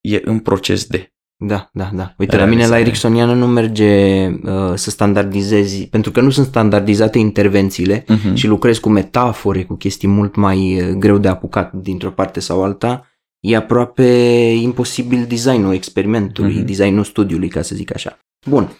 e 0.02 0.22
în 0.24 0.40
proces 0.40 0.86
de. 0.86 1.10
Da, 1.38 1.70
da, 1.74 1.90
da. 1.94 2.14
Uite, 2.18 2.38
la 2.38 2.46
mine 2.46 2.68
la 2.68 2.80
Ericksoniană 2.80 3.34
nu 3.34 3.48
merge 3.48 4.28
uh, 4.28 4.74
să 4.76 4.90
standardizezi, 4.90 5.88
pentru 5.88 6.12
că 6.12 6.22
nu 6.22 6.30
sunt 6.30 6.46
standardizate 6.46 7.18
intervențiile 7.18 8.04
uh-huh. 8.04 8.34
și 8.34 8.48
lucrezi 8.48 8.80
cu 8.80 8.90
metafore, 8.90 9.64
cu 9.64 9.76
chestii 9.76 10.08
mult 10.08 10.36
mai 10.36 10.82
uh, 10.82 10.90
greu 10.98 11.18
de 11.18 11.28
apucat 11.28 11.74
dintr-o 11.74 12.12
parte 12.12 12.40
sau 12.40 12.64
alta. 12.64 13.08
E 13.40 13.56
aproape 13.56 14.04
imposibil 14.62 15.26
designul 15.28 15.74
experimentului, 15.74 16.62
uh-huh. 16.62 16.66
designul 16.66 17.04
studiului, 17.04 17.48
ca 17.48 17.62
să 17.62 17.76
zic 17.76 17.94
așa. 17.94 18.18
Bun. 18.50 18.72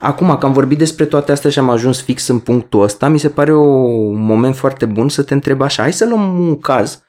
Acum 0.00 0.36
că 0.38 0.46
am 0.46 0.52
vorbit 0.52 0.78
despre 0.78 1.04
toate 1.04 1.32
astea 1.32 1.50
și 1.50 1.58
am 1.58 1.70
ajuns 1.70 2.02
fix 2.02 2.26
în 2.26 2.38
punctul 2.38 2.82
ăsta, 2.82 3.08
mi 3.08 3.18
se 3.18 3.28
pare 3.28 3.52
o, 3.52 3.62
un 3.62 4.24
moment 4.24 4.56
foarte 4.56 4.86
bun 4.86 5.08
să 5.08 5.22
te 5.22 5.34
întreb 5.34 5.60
așa. 5.60 5.82
Hai 5.82 5.92
să 5.92 6.06
luăm 6.06 6.38
un 6.38 6.58
caz. 6.58 7.02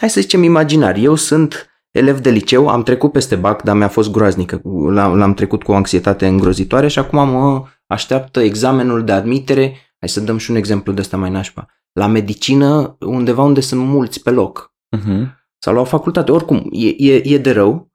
Hai 0.00 0.10
să 0.10 0.20
zicem 0.20 0.42
imaginar. 0.42 0.96
Eu 0.96 1.14
sunt 1.14 1.71
elev 1.92 2.18
de 2.18 2.30
liceu, 2.30 2.68
am 2.68 2.82
trecut 2.82 3.12
peste 3.12 3.36
BAC, 3.36 3.62
dar 3.62 3.76
mi-a 3.76 3.88
fost 3.88 4.10
groaznică. 4.10 4.60
L-am 4.92 5.34
trecut 5.34 5.62
cu 5.62 5.72
o 5.72 5.74
anxietate 5.74 6.26
îngrozitoare 6.26 6.88
și 6.88 6.98
acum 6.98 7.28
mă 7.28 7.64
așteaptă 7.86 8.40
examenul 8.40 9.04
de 9.04 9.12
admitere. 9.12 9.76
Hai 9.98 10.08
să 10.08 10.20
dăm 10.20 10.36
și 10.36 10.50
un 10.50 10.56
exemplu 10.56 10.92
de 10.92 11.00
ăsta 11.00 11.16
mai 11.16 11.30
nașpa. 11.30 11.66
La 11.92 12.06
medicină, 12.06 12.96
undeva 13.00 13.42
unde 13.42 13.60
sunt 13.60 13.80
mulți 13.80 14.22
pe 14.22 14.30
loc. 14.30 14.74
Uh-huh. 14.96 15.40
Sau 15.58 15.74
la 15.74 15.80
o 15.80 15.84
facultate. 15.84 16.32
Oricum, 16.32 16.68
e, 16.70 17.12
e, 17.12 17.34
e 17.34 17.38
de 17.38 17.50
rău. 17.50 17.90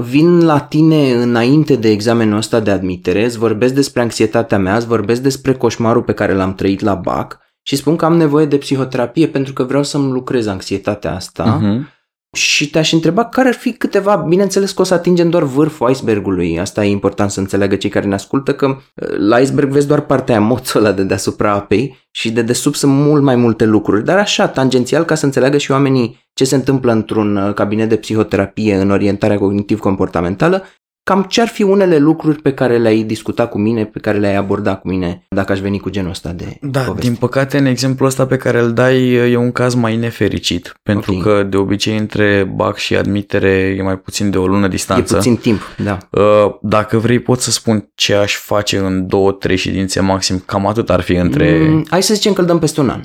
Vin 0.00 0.44
la 0.44 0.60
tine 0.60 1.12
înainte 1.12 1.76
de 1.76 1.88
examenul 1.90 2.36
ăsta 2.36 2.60
de 2.60 2.70
admitere, 2.70 3.24
îți 3.24 3.38
vorbesc 3.38 3.74
despre 3.74 4.00
anxietatea 4.02 4.58
mea, 4.58 4.76
îți 4.76 4.86
vorbesc 4.86 5.22
despre 5.22 5.54
coșmarul 5.54 6.02
pe 6.02 6.12
care 6.12 6.34
l-am 6.34 6.54
trăit 6.54 6.80
la 6.80 6.94
BAC 6.94 7.38
și 7.62 7.76
spun 7.76 7.96
că 7.96 8.04
am 8.04 8.16
nevoie 8.16 8.46
de 8.46 8.56
psihoterapie 8.56 9.28
pentru 9.28 9.52
că 9.52 9.62
vreau 9.62 9.82
să-mi 9.82 10.12
lucrez 10.12 10.46
anxietatea 10.46 11.14
asta. 11.14 11.60
Uh-huh 11.60 11.97
și 12.36 12.70
te-aș 12.70 12.92
întreba 12.92 13.24
care 13.24 13.48
ar 13.48 13.54
fi 13.54 13.72
câteva, 13.72 14.16
bineînțeles 14.16 14.72
că 14.72 14.80
o 14.80 14.84
să 14.84 14.94
atingem 14.94 15.30
doar 15.30 15.42
vârful 15.42 15.90
icebergului, 15.90 16.58
asta 16.60 16.84
e 16.84 16.90
important 16.90 17.30
să 17.30 17.40
înțeleagă 17.40 17.76
cei 17.76 17.90
care 17.90 18.06
ne 18.06 18.14
ascultă, 18.14 18.54
că 18.54 18.66
uh, 18.66 19.08
la 19.18 19.38
iceberg 19.38 19.70
vezi 19.70 19.86
doar 19.86 20.00
partea 20.00 20.36
aia, 20.36 20.44
moțul 20.44 20.84
ăla 20.84 20.92
de 20.92 21.02
deasupra 21.02 21.52
apei 21.52 22.06
și 22.10 22.30
de 22.30 22.42
desubt 22.42 22.76
sunt 22.76 22.92
mult 22.92 23.22
mai 23.22 23.36
multe 23.36 23.64
lucruri, 23.64 24.04
dar 24.04 24.18
așa, 24.18 24.48
tangențial, 24.48 25.04
ca 25.04 25.14
să 25.14 25.24
înțeleagă 25.24 25.58
și 25.58 25.70
oamenii 25.70 26.26
ce 26.32 26.44
se 26.44 26.54
întâmplă 26.54 26.92
într-un 26.92 27.36
uh, 27.36 27.54
cabinet 27.54 27.88
de 27.88 27.96
psihoterapie 27.96 28.74
în 28.74 28.90
orientarea 28.90 29.38
cognitiv-comportamentală, 29.38 30.64
Cam 31.08 31.22
ce 31.22 31.40
ar 31.40 31.48
fi 31.48 31.62
unele 31.62 31.98
lucruri 31.98 32.42
pe 32.42 32.52
care 32.52 32.78
le-ai 32.78 33.02
discutat 33.02 33.50
cu 33.50 33.58
mine, 33.58 33.84
pe 33.84 33.98
care 33.98 34.18
le-ai 34.18 34.36
abordat 34.36 34.80
cu 34.80 34.88
mine, 34.88 35.26
dacă 35.28 35.52
aș 35.52 35.60
veni 35.60 35.78
cu 35.78 35.90
genul 35.90 36.10
ăsta 36.10 36.32
de 36.32 36.58
Da, 36.60 36.80
poveste? 36.80 37.08
din 37.08 37.16
păcate, 37.16 37.58
în 37.58 37.66
exemplul 37.66 38.08
ăsta 38.08 38.26
pe 38.26 38.36
care 38.36 38.60
îl 38.60 38.72
dai 38.72 39.12
e 39.12 39.36
un 39.36 39.52
caz 39.52 39.74
mai 39.74 39.96
nefericit, 39.96 40.74
pentru 40.82 41.14
okay. 41.16 41.22
că 41.22 41.42
de 41.42 41.56
obicei 41.56 41.96
între 41.96 42.50
BAC 42.54 42.76
și 42.76 42.96
admitere 42.96 43.74
e 43.78 43.82
mai 43.82 43.98
puțin 43.98 44.30
de 44.30 44.38
o 44.38 44.46
lună 44.46 44.68
distanță. 44.68 45.14
E 45.14 45.16
puțin 45.16 45.36
timp, 45.36 45.60
da. 45.84 45.98
Uh, 46.10 46.54
dacă 46.62 46.98
vrei 46.98 47.18
pot 47.18 47.40
să 47.40 47.50
spun 47.50 47.90
ce 47.94 48.14
aș 48.14 48.36
face 48.36 48.78
în 48.78 49.06
două, 49.06 49.32
trei 49.32 49.56
ședințe 49.56 50.00
maxim, 50.00 50.42
cam 50.46 50.66
atât 50.66 50.90
ar 50.90 51.00
fi 51.00 51.14
între... 51.14 51.68
Mm, 51.68 51.86
hai 51.90 52.02
să 52.02 52.14
zicem 52.14 52.32
că 52.32 52.40
îl 52.40 52.46
dăm 52.46 52.58
peste 52.58 52.80
un 52.80 52.88
an. 52.88 53.00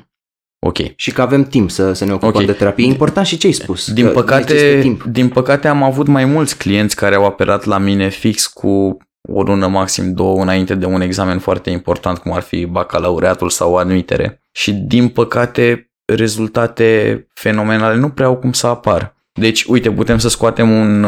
Ok. 0.65 0.77
Și 0.95 1.11
că 1.11 1.21
avem 1.21 1.43
timp 1.43 1.71
să, 1.71 1.93
să 1.93 2.05
ne 2.05 2.11
ocupăm 2.11 2.29
okay. 2.29 2.45
de 2.45 2.51
terapie. 2.51 2.85
E 2.85 2.87
important 2.87 3.25
și 3.25 3.37
ce 3.37 3.47
ai 3.47 3.53
spus. 3.53 3.91
Din 3.91 4.11
păcate, 4.11 4.77
timp. 4.81 5.03
din 5.03 5.29
păcate 5.29 5.67
am 5.67 5.83
avut 5.83 6.07
mai 6.07 6.25
mulți 6.25 6.57
clienți 6.57 6.95
care 6.95 7.15
au 7.15 7.25
apelat 7.25 7.63
la 7.63 7.77
mine 7.77 8.09
fix 8.09 8.47
cu 8.47 8.97
o 9.29 9.41
lună, 9.41 9.67
maxim 9.67 10.13
două, 10.13 10.41
înainte 10.41 10.75
de 10.75 10.85
un 10.85 11.01
examen 11.01 11.39
foarte 11.39 11.69
important, 11.69 12.17
cum 12.17 12.33
ar 12.33 12.41
fi 12.41 12.65
bacalaureatul 12.65 13.49
sau 13.49 13.75
admitere. 13.75 14.41
Și 14.51 14.73
din 14.73 15.07
păcate, 15.07 15.91
rezultate 16.05 17.27
fenomenale 17.33 17.95
nu 17.95 18.09
prea 18.09 18.25
au 18.25 18.35
cum 18.35 18.51
să 18.51 18.67
apară. 18.67 19.15
Deci, 19.33 19.63
uite, 19.63 19.91
putem 19.91 20.17
să 20.17 20.29
scoatem 20.29 20.71
un, 20.71 21.03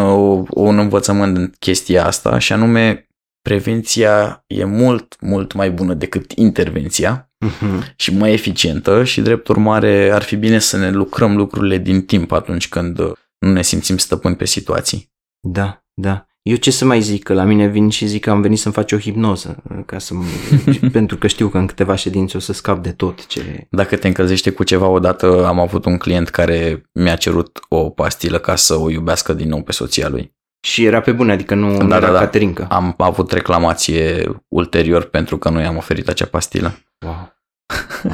un 0.49 0.79
învățământ 0.79 1.37
în 1.37 1.51
chestia 1.59 2.05
asta 2.05 2.37
și 2.37 2.53
anume 2.53 3.04
prevenția 3.45 4.43
e 4.47 4.63
mult, 4.63 5.15
mult 5.21 5.53
mai 5.53 5.71
bună 5.71 5.93
decât 5.93 6.31
intervenția 6.31 7.31
uh-huh. 7.45 7.95
și 7.95 8.13
mai 8.13 8.33
eficientă 8.33 9.03
și 9.03 9.21
drept 9.21 9.47
urmare 9.47 10.11
ar 10.11 10.23
fi 10.23 10.35
bine 10.35 10.59
să 10.59 10.77
ne 10.77 10.91
lucrăm 10.91 11.35
lucrurile 11.35 11.77
din 11.77 12.01
timp 12.01 12.31
atunci 12.31 12.69
când 12.69 12.99
nu 13.37 13.51
ne 13.51 13.61
simțim 13.61 13.97
stăpâni 13.97 14.35
pe 14.35 14.45
situații. 14.45 15.13
Da, 15.39 15.83
da. 15.93 16.25
Eu 16.41 16.55
ce 16.55 16.71
să 16.71 16.85
mai 16.85 17.01
zic, 17.01 17.23
că 17.23 17.33
la 17.33 17.43
mine 17.43 17.67
vin 17.67 17.89
și 17.89 18.05
zic 18.05 18.23
că 18.23 18.29
am 18.29 18.41
venit 18.41 18.59
să-mi 18.59 18.73
faci 18.73 18.91
o 18.91 18.97
hipnoză, 18.97 19.63
ca 19.85 19.99
să 19.99 20.13
pentru 20.91 21.17
că 21.17 21.27
știu 21.27 21.47
că 21.47 21.57
în 21.57 21.65
câteva 21.65 21.95
ședințe 21.95 22.37
o 22.37 22.39
să 22.39 22.53
scap 22.53 22.83
de 22.83 22.91
tot 22.91 23.25
ce... 23.25 23.67
Dacă 23.69 23.95
te 23.95 24.07
încălzește 24.07 24.49
cu 24.49 24.63
ceva, 24.63 24.87
odată 24.87 25.45
am 25.45 25.59
avut 25.59 25.85
un 25.85 25.97
client 25.97 26.29
care 26.29 26.89
mi-a 26.93 27.15
cerut 27.15 27.59
o 27.69 27.89
pastilă 27.89 28.39
ca 28.39 28.55
să 28.55 28.75
o 28.75 28.89
iubească 28.89 29.33
din 29.33 29.49
nou 29.49 29.61
pe 29.61 29.71
soția 29.71 30.09
lui. 30.09 30.34
Și 30.65 30.85
era 30.85 31.01
pe 31.01 31.11
bune, 31.11 31.31
adică 31.31 31.55
nu, 31.55 31.77
da, 31.77 31.83
nu 31.83 31.95
era 31.95 32.05
da, 32.05 32.11
da. 32.11 32.19
Caterinca. 32.19 32.67
Am 32.69 32.93
avut 32.97 33.31
reclamație 33.31 34.29
ulterior 34.47 35.03
pentru 35.03 35.37
că 35.37 35.49
nu 35.49 35.61
i-am 35.61 35.77
oferit 35.77 36.07
acea 36.07 36.25
pastilă. 36.25 36.77
Wow. 37.05 37.33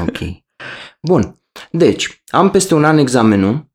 Ok. 0.07 0.17
Bun. 1.01 1.35
Deci, 1.71 2.23
am 2.27 2.49
peste 2.49 2.73
un 2.73 2.83
an 2.83 2.97
examenul. 2.97 3.69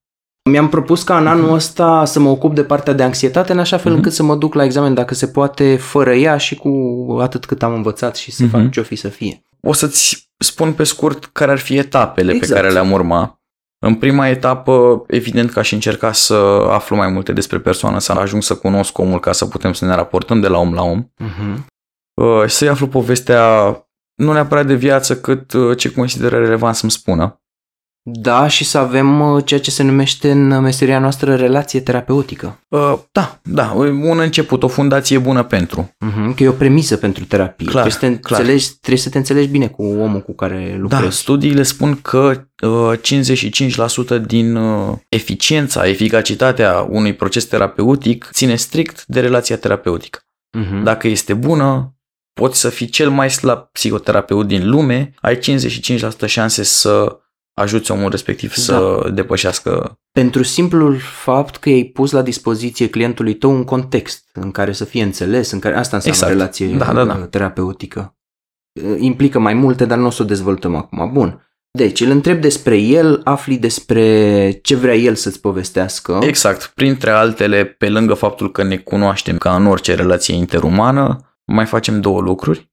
Mi-am 0.50 0.68
propus 0.68 1.02
ca 1.02 1.18
în 1.18 1.26
anul 1.26 1.52
ăsta 1.52 2.04
să 2.04 2.20
mă 2.20 2.28
ocup 2.28 2.54
de 2.54 2.64
partea 2.64 2.92
de 2.92 3.02
anxietate 3.02 3.52
în 3.52 3.58
așa 3.58 3.76
fel 3.76 3.92
uh-huh. 3.92 3.96
încât 3.96 4.12
să 4.12 4.22
mă 4.22 4.36
duc 4.36 4.54
la 4.54 4.64
examen 4.64 4.94
dacă 4.94 5.14
se 5.14 5.26
poate 5.26 5.76
fără 5.76 6.14
ea 6.14 6.36
și 6.36 6.54
cu 6.54 6.70
atât 7.20 7.44
cât 7.44 7.62
am 7.62 7.74
învățat 7.74 8.16
și 8.16 8.30
să 8.30 8.44
uh-huh. 8.46 8.50
fac 8.50 8.70
ce-o 8.70 8.82
fi 8.82 8.96
să 8.96 9.08
fie. 9.08 9.42
O 9.60 9.72
să-ți 9.72 10.30
spun 10.38 10.72
pe 10.72 10.84
scurt 10.84 11.24
care 11.24 11.50
ar 11.50 11.58
fi 11.58 11.76
etapele 11.76 12.32
exact. 12.32 12.52
pe 12.52 12.60
care 12.60 12.72
le-am 12.72 12.92
urma. 12.92 13.40
În 13.86 13.94
prima 13.94 14.28
etapă, 14.28 15.04
evident 15.06 15.50
că 15.50 15.58
aș 15.58 15.72
încerca 15.72 16.12
să 16.12 16.34
aflu 16.70 16.96
mai 16.96 17.08
multe 17.08 17.32
despre 17.32 17.58
persoană, 17.58 17.98
să 17.98 18.12
ajung 18.12 18.42
să 18.42 18.56
cunosc 18.56 18.98
omul 18.98 19.20
ca 19.20 19.32
să 19.32 19.46
putem 19.46 19.72
să 19.72 19.84
ne 19.84 19.94
raportăm 19.94 20.40
de 20.40 20.48
la 20.48 20.58
om 20.58 20.74
la 20.74 20.82
om. 20.82 21.04
Uh-huh. 21.04 21.64
Să-i 22.46 22.68
aflu 22.68 22.88
povestea 22.88 23.70
nu 24.14 24.32
neapărat 24.32 24.66
de 24.66 24.74
viață, 24.74 25.20
cât 25.20 25.52
uh, 25.52 25.76
ce 25.76 25.92
consideră 25.92 26.38
relevant 26.38 26.74
să-mi 26.74 26.90
spună. 26.90 27.40
Da, 28.08 28.48
și 28.48 28.64
să 28.64 28.78
avem 28.78 29.20
uh, 29.20 29.44
ceea 29.44 29.60
ce 29.60 29.70
se 29.70 29.82
numește 29.82 30.30
în 30.30 30.60
meseria 30.60 30.98
noastră 30.98 31.34
relație 31.34 31.80
terapeutică. 31.80 32.60
Uh, 32.68 32.98
da, 33.12 33.40
da, 33.42 33.72
un 33.76 34.18
început, 34.18 34.62
o 34.62 34.68
fundație 34.68 35.18
bună 35.18 35.42
pentru. 35.42 35.90
Uh-huh, 36.04 36.34
că 36.36 36.42
e 36.42 36.48
o 36.48 36.52
premisă 36.52 36.96
pentru 36.96 37.24
terapie. 37.24 37.66
Clar, 37.66 37.82
trebuie, 37.82 38.10
să 38.10 38.16
te 38.16 38.28
clar. 38.28 38.40
Înțelegi, 38.40 38.70
trebuie 38.70 39.02
să 39.02 39.10
te 39.10 39.18
înțelegi 39.18 39.48
bine 39.48 39.68
cu 39.68 39.82
omul 39.82 40.20
cu 40.20 40.34
care 40.34 40.76
lucrezi. 40.78 41.02
Da, 41.02 41.10
studiile 41.10 41.62
spun 41.62 41.98
că 42.02 42.46
uh, 42.62 42.98
55% 44.18 44.26
din 44.26 44.56
uh, 44.56 44.96
eficiența, 45.08 45.88
eficacitatea 45.88 46.86
unui 46.90 47.14
proces 47.14 47.44
terapeutic 47.44 48.28
ține 48.32 48.56
strict 48.56 49.04
de 49.06 49.20
relația 49.20 49.56
terapeutică. 49.56 50.18
Uh-huh. 50.58 50.82
Dacă 50.82 51.08
este 51.08 51.34
bună, 51.34 51.94
poți 52.32 52.60
să 52.60 52.68
fii 52.68 52.88
cel 52.88 53.10
mai 53.10 53.30
slab 53.30 53.58
psihoterapeut 53.72 54.46
din 54.46 54.68
lume, 54.68 55.14
ai 55.20 55.38
55% 55.38 56.26
șanse 56.26 56.62
să 56.62 57.20
ajuți 57.56 57.90
omul 57.90 58.10
respectiv 58.10 58.54
da. 58.54 58.62
să 58.62 59.10
depășească. 59.14 59.98
Pentru 60.12 60.42
simplul 60.42 60.98
fapt 60.98 61.56
că 61.56 61.68
ai 61.68 61.84
pus 61.84 62.10
la 62.10 62.22
dispoziție 62.22 62.88
clientului 62.88 63.34
tău 63.34 63.50
un 63.50 63.64
context 63.64 64.28
în 64.32 64.50
care 64.50 64.72
să 64.72 64.84
fie 64.84 65.02
înțeles, 65.02 65.50
în 65.50 65.58
care 65.58 65.76
asta 65.76 65.96
înseamnă 65.96 66.20
exact. 66.20 66.32
relație 66.32 66.76
da, 66.76 66.92
da, 66.92 67.04
da. 67.04 67.26
terapeutică. 67.26 68.16
Implică 68.98 69.38
mai 69.38 69.54
multe, 69.54 69.84
dar 69.84 69.98
nu 69.98 70.06
o 70.06 70.10
să 70.10 70.22
o 70.22 70.24
dezvoltăm 70.24 70.74
acum. 70.74 71.12
Bun. 71.12 71.40
Deci 71.70 72.00
îl 72.00 72.10
întreb 72.10 72.40
despre 72.40 72.76
el, 72.76 73.20
afli 73.24 73.58
despre 73.58 74.50
ce 74.62 74.76
vrea 74.76 74.94
el 74.94 75.14
să-ți 75.14 75.40
povestească. 75.40 76.18
Exact. 76.22 76.72
Printre 76.74 77.10
altele, 77.10 77.64
pe 77.64 77.88
lângă 77.88 78.14
faptul 78.14 78.50
că 78.50 78.62
ne 78.62 78.76
cunoaștem 78.76 79.38
ca 79.38 79.56
în 79.56 79.66
orice 79.66 79.94
relație 79.94 80.34
interumană, 80.34 81.36
mai 81.44 81.66
facem 81.66 82.00
două 82.00 82.20
lucruri, 82.20 82.72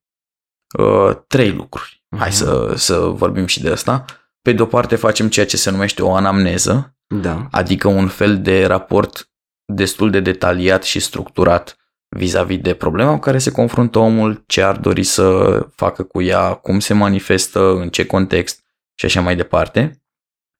uh, 0.78 1.16
trei 1.26 1.50
lucruri. 1.50 2.04
Uh-huh. 2.04 2.18
Hai 2.18 2.28
mhm. 2.28 2.36
să, 2.36 2.72
să 2.76 2.98
vorbim 2.98 3.46
și 3.46 3.62
de 3.62 3.70
asta. 3.70 4.04
Pe 4.44 4.52
de 4.52 4.62
o 4.62 4.66
parte 4.66 4.96
facem 4.96 5.28
ceea 5.28 5.46
ce 5.46 5.56
se 5.56 5.70
numește 5.70 6.02
o 6.02 6.14
anamneză, 6.14 6.96
da. 7.20 7.48
adică 7.50 7.88
un 7.88 8.08
fel 8.08 8.42
de 8.42 8.66
raport 8.66 9.30
destul 9.72 10.10
de 10.10 10.20
detaliat 10.20 10.82
și 10.82 11.00
structurat 11.00 11.76
vis-a-vis 12.16 12.58
de 12.58 12.74
problema 12.74 13.12
cu 13.12 13.18
care 13.18 13.38
se 13.38 13.50
confruntă 13.50 13.98
omul, 13.98 14.44
ce 14.46 14.62
ar 14.62 14.76
dori 14.76 15.02
să 15.02 15.58
facă 15.74 16.02
cu 16.02 16.22
ea, 16.22 16.54
cum 16.54 16.80
se 16.80 16.94
manifestă, 16.94 17.74
în 17.74 17.88
ce 17.88 18.06
context 18.06 18.64
și 18.94 19.04
așa 19.04 19.20
mai 19.20 19.36
departe. 19.36 20.02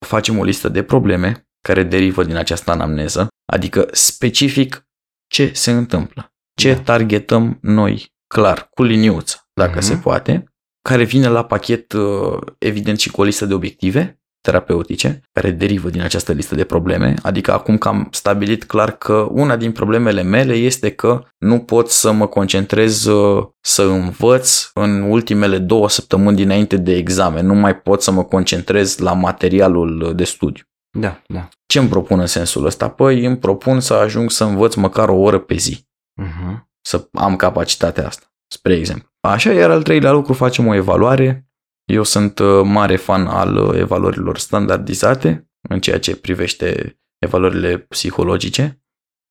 Facem 0.07 0.39
o 0.39 0.45
listă 0.45 0.69
de 0.69 0.83
probleme 0.83 1.49
care 1.61 1.83
derivă 1.83 2.25
din 2.25 2.37
această 2.37 2.71
anamneză, 2.71 3.29
adică 3.53 3.89
specific 3.93 4.87
ce 5.27 5.51
se 5.53 5.71
întâmplă 5.71 6.35
ce 6.55 6.75
da. 6.75 6.81
targetăm 6.81 7.59
noi, 7.61 8.15
clar, 8.27 8.69
cu 8.71 8.83
liniuță, 8.83 9.49
dacă 9.53 9.79
uh-huh. 9.79 9.83
se 9.83 9.97
poate. 9.97 10.54
Care 10.89 11.05
vine 11.05 11.29
la 11.29 11.45
pachet, 11.45 11.93
uh, 11.93 12.39
evident, 12.59 12.99
și 12.99 13.11
cu 13.11 13.21
o 13.21 13.25
listă 13.25 13.47
de 13.47 13.55
obiective 13.55 14.19
terapeutice, 14.41 15.21
care 15.33 15.51
derivă 15.51 15.91
din 15.91 16.01
această 16.01 16.33
listă 16.33 16.55
de 16.55 16.65
probleme. 16.65 17.15
Adică 17.23 17.53
acum 17.53 17.79
că 17.79 17.89
am 17.89 18.09
stabilit 18.11 18.65
clar 18.65 18.91
că 18.91 19.29
una 19.31 19.57
din 19.57 19.73
problemele 19.73 20.23
mele 20.23 20.55
este 20.55 20.91
că 20.91 21.25
nu 21.39 21.59
pot 21.59 21.91
să 21.91 22.13
mă 22.13 22.27
concentrez 22.27 23.05
uh, 23.05 23.47
să 23.61 23.83
învăț 23.83 24.71
în 24.75 25.03
ultimele 25.03 25.59
două 25.59 25.89
săptămâni 25.89 26.37
dinainte 26.37 26.77
de 26.77 26.97
examen. 26.97 27.47
Nu 27.47 27.55
mai 27.55 27.77
pot 27.77 28.03
să 28.03 28.11
mă 28.11 28.25
concentrez 28.25 28.99
la 28.99 29.13
materialul 29.13 30.13
de 30.17 30.25
studiu. 30.25 30.65
Da, 30.99 31.23
da. 31.27 31.49
Ce 31.67 31.79
îmi 31.79 31.89
propun 31.89 32.21
în 32.21 32.27
sensul 32.27 32.67
ăsta? 32.67 32.89
Păi 32.89 33.25
îmi 33.25 33.39
propun 33.39 33.81
să 33.81 33.95
ajung 33.95 34.31
să 34.31 34.45
învăț 34.45 34.75
măcar 34.75 35.09
o 35.09 35.17
oră 35.17 35.39
pe 35.39 35.55
zi. 35.55 35.87
Uh-huh. 36.23 36.57
Să 36.81 37.09
am 37.13 37.37
capacitatea 37.37 38.07
asta, 38.07 38.27
spre 38.47 38.75
exemplu. 38.75 39.14
Așa, 39.25 39.53
iar 39.53 39.71
al 39.71 39.83
treilea 39.83 40.13
lucru 40.13 40.33
facem 40.33 40.67
o 40.67 40.75
evaluare. 40.75 41.49
Eu 41.85 42.03
sunt 42.03 42.39
uh, 42.39 42.63
mare 42.65 42.97
fan 42.97 43.27
al 43.27 43.57
uh, 43.57 43.79
evaluărilor 43.79 44.39
standardizate 44.39 45.51
în 45.69 45.81
ceea 45.81 45.99
ce 45.99 46.17
privește 46.17 46.99
evaluările 47.19 47.79
psihologice, 47.79 48.83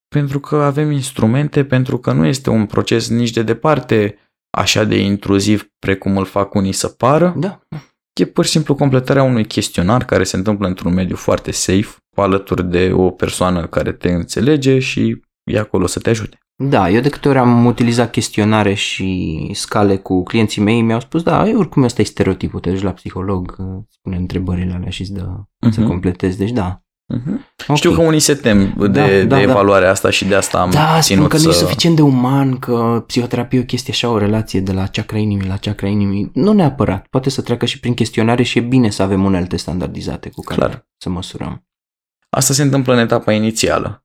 pentru 0.08 0.40
că 0.40 0.56
avem 0.56 0.90
instrumente, 0.90 1.64
pentru 1.64 1.98
că 1.98 2.12
nu 2.12 2.26
este 2.26 2.50
un 2.50 2.66
proces 2.66 3.08
nici 3.08 3.30
de 3.30 3.42
departe 3.42 4.18
așa 4.50 4.84
de 4.84 4.98
intruziv 4.98 5.70
precum 5.78 6.16
îl 6.16 6.24
fac 6.24 6.54
unii 6.54 6.72
să 6.72 6.88
pară. 6.88 7.34
Da. 7.36 7.60
E 8.20 8.24
pur 8.24 8.44
și 8.44 8.50
simplu 8.50 8.74
completarea 8.74 9.22
unui 9.22 9.46
chestionar 9.46 10.04
care 10.04 10.24
se 10.24 10.36
întâmplă 10.36 10.66
într-un 10.66 10.94
mediu 10.94 11.16
foarte 11.16 11.50
safe, 11.50 11.96
alături 12.16 12.64
de 12.64 12.92
o 12.92 13.10
persoană 13.10 13.66
care 13.66 13.92
te 13.92 14.12
înțelege 14.12 14.78
și 14.78 15.22
e 15.44 15.58
acolo 15.58 15.86
să 15.86 15.98
te 15.98 16.10
ajute. 16.10 16.38
Da, 16.56 16.90
eu 16.90 17.00
de 17.00 17.08
câte 17.08 17.28
ori 17.28 17.38
am 17.38 17.64
utilizat 17.64 18.10
chestionare 18.10 18.74
și 18.74 19.50
scale 19.54 19.96
cu 19.96 20.22
clienții 20.22 20.62
mei, 20.62 20.82
mi-au 20.82 21.00
spus, 21.00 21.22
da, 21.22 21.48
e 21.48 21.54
oricum 21.54 21.82
ăsta 21.82 22.00
e 22.00 22.04
stereotipul, 22.04 22.60
te 22.60 22.70
duci 22.70 22.82
la 22.82 22.92
psiholog, 22.92 23.56
spune 23.88 24.16
întrebările 24.16 24.72
alea 24.72 24.90
și 24.90 25.00
îți 25.00 25.12
dă 25.12 25.26
uh-huh. 25.66 25.70
să 25.70 25.82
completezi, 25.82 26.38
deci 26.38 26.50
da. 26.50 26.78
Uh-huh. 27.14 27.52
Okay. 27.62 27.76
Știu 27.76 27.92
că 27.92 28.00
unii 28.00 28.20
se 28.20 28.34
tem 28.34 28.74
de, 28.78 28.86
da, 28.86 29.06
de 29.06 29.24
da, 29.24 29.40
evaluarea 29.40 29.86
da. 29.86 29.92
asta 29.92 30.10
și 30.10 30.24
de 30.24 30.34
asta 30.34 30.60
am 30.60 30.70
da, 30.70 31.00
ținut 31.00 31.28
că 31.28 31.36
să... 31.36 31.44
nu 31.44 31.50
e 31.50 31.54
suficient 31.54 31.96
de 31.96 32.02
uman, 32.02 32.58
că 32.58 33.04
psihoterapie 33.06 33.58
e 33.58 33.62
o 33.62 33.64
chestie 33.64 33.92
așa, 33.92 34.08
o 34.08 34.18
relație 34.18 34.60
de 34.60 34.72
la 34.72 34.86
chakra 34.86 35.18
inimii 35.18 35.48
la 35.48 35.56
chakra 35.56 35.86
inimii. 35.86 36.30
Nu 36.34 36.52
neapărat, 36.52 37.06
poate 37.06 37.30
să 37.30 37.42
treacă 37.42 37.66
și 37.66 37.80
prin 37.80 37.94
chestionare 37.94 38.42
și 38.42 38.58
e 38.58 38.60
bine 38.60 38.90
să 38.90 39.02
avem 39.02 39.24
unelte 39.24 39.56
standardizate 39.56 40.30
cu 40.30 40.40
care 40.40 40.60
Clar. 40.60 40.86
să 40.96 41.08
măsurăm. 41.08 41.66
Asta 42.30 42.52
se 42.52 42.62
întâmplă 42.62 42.92
în 42.92 42.98
etapa 42.98 43.32
inițială. 43.32 44.03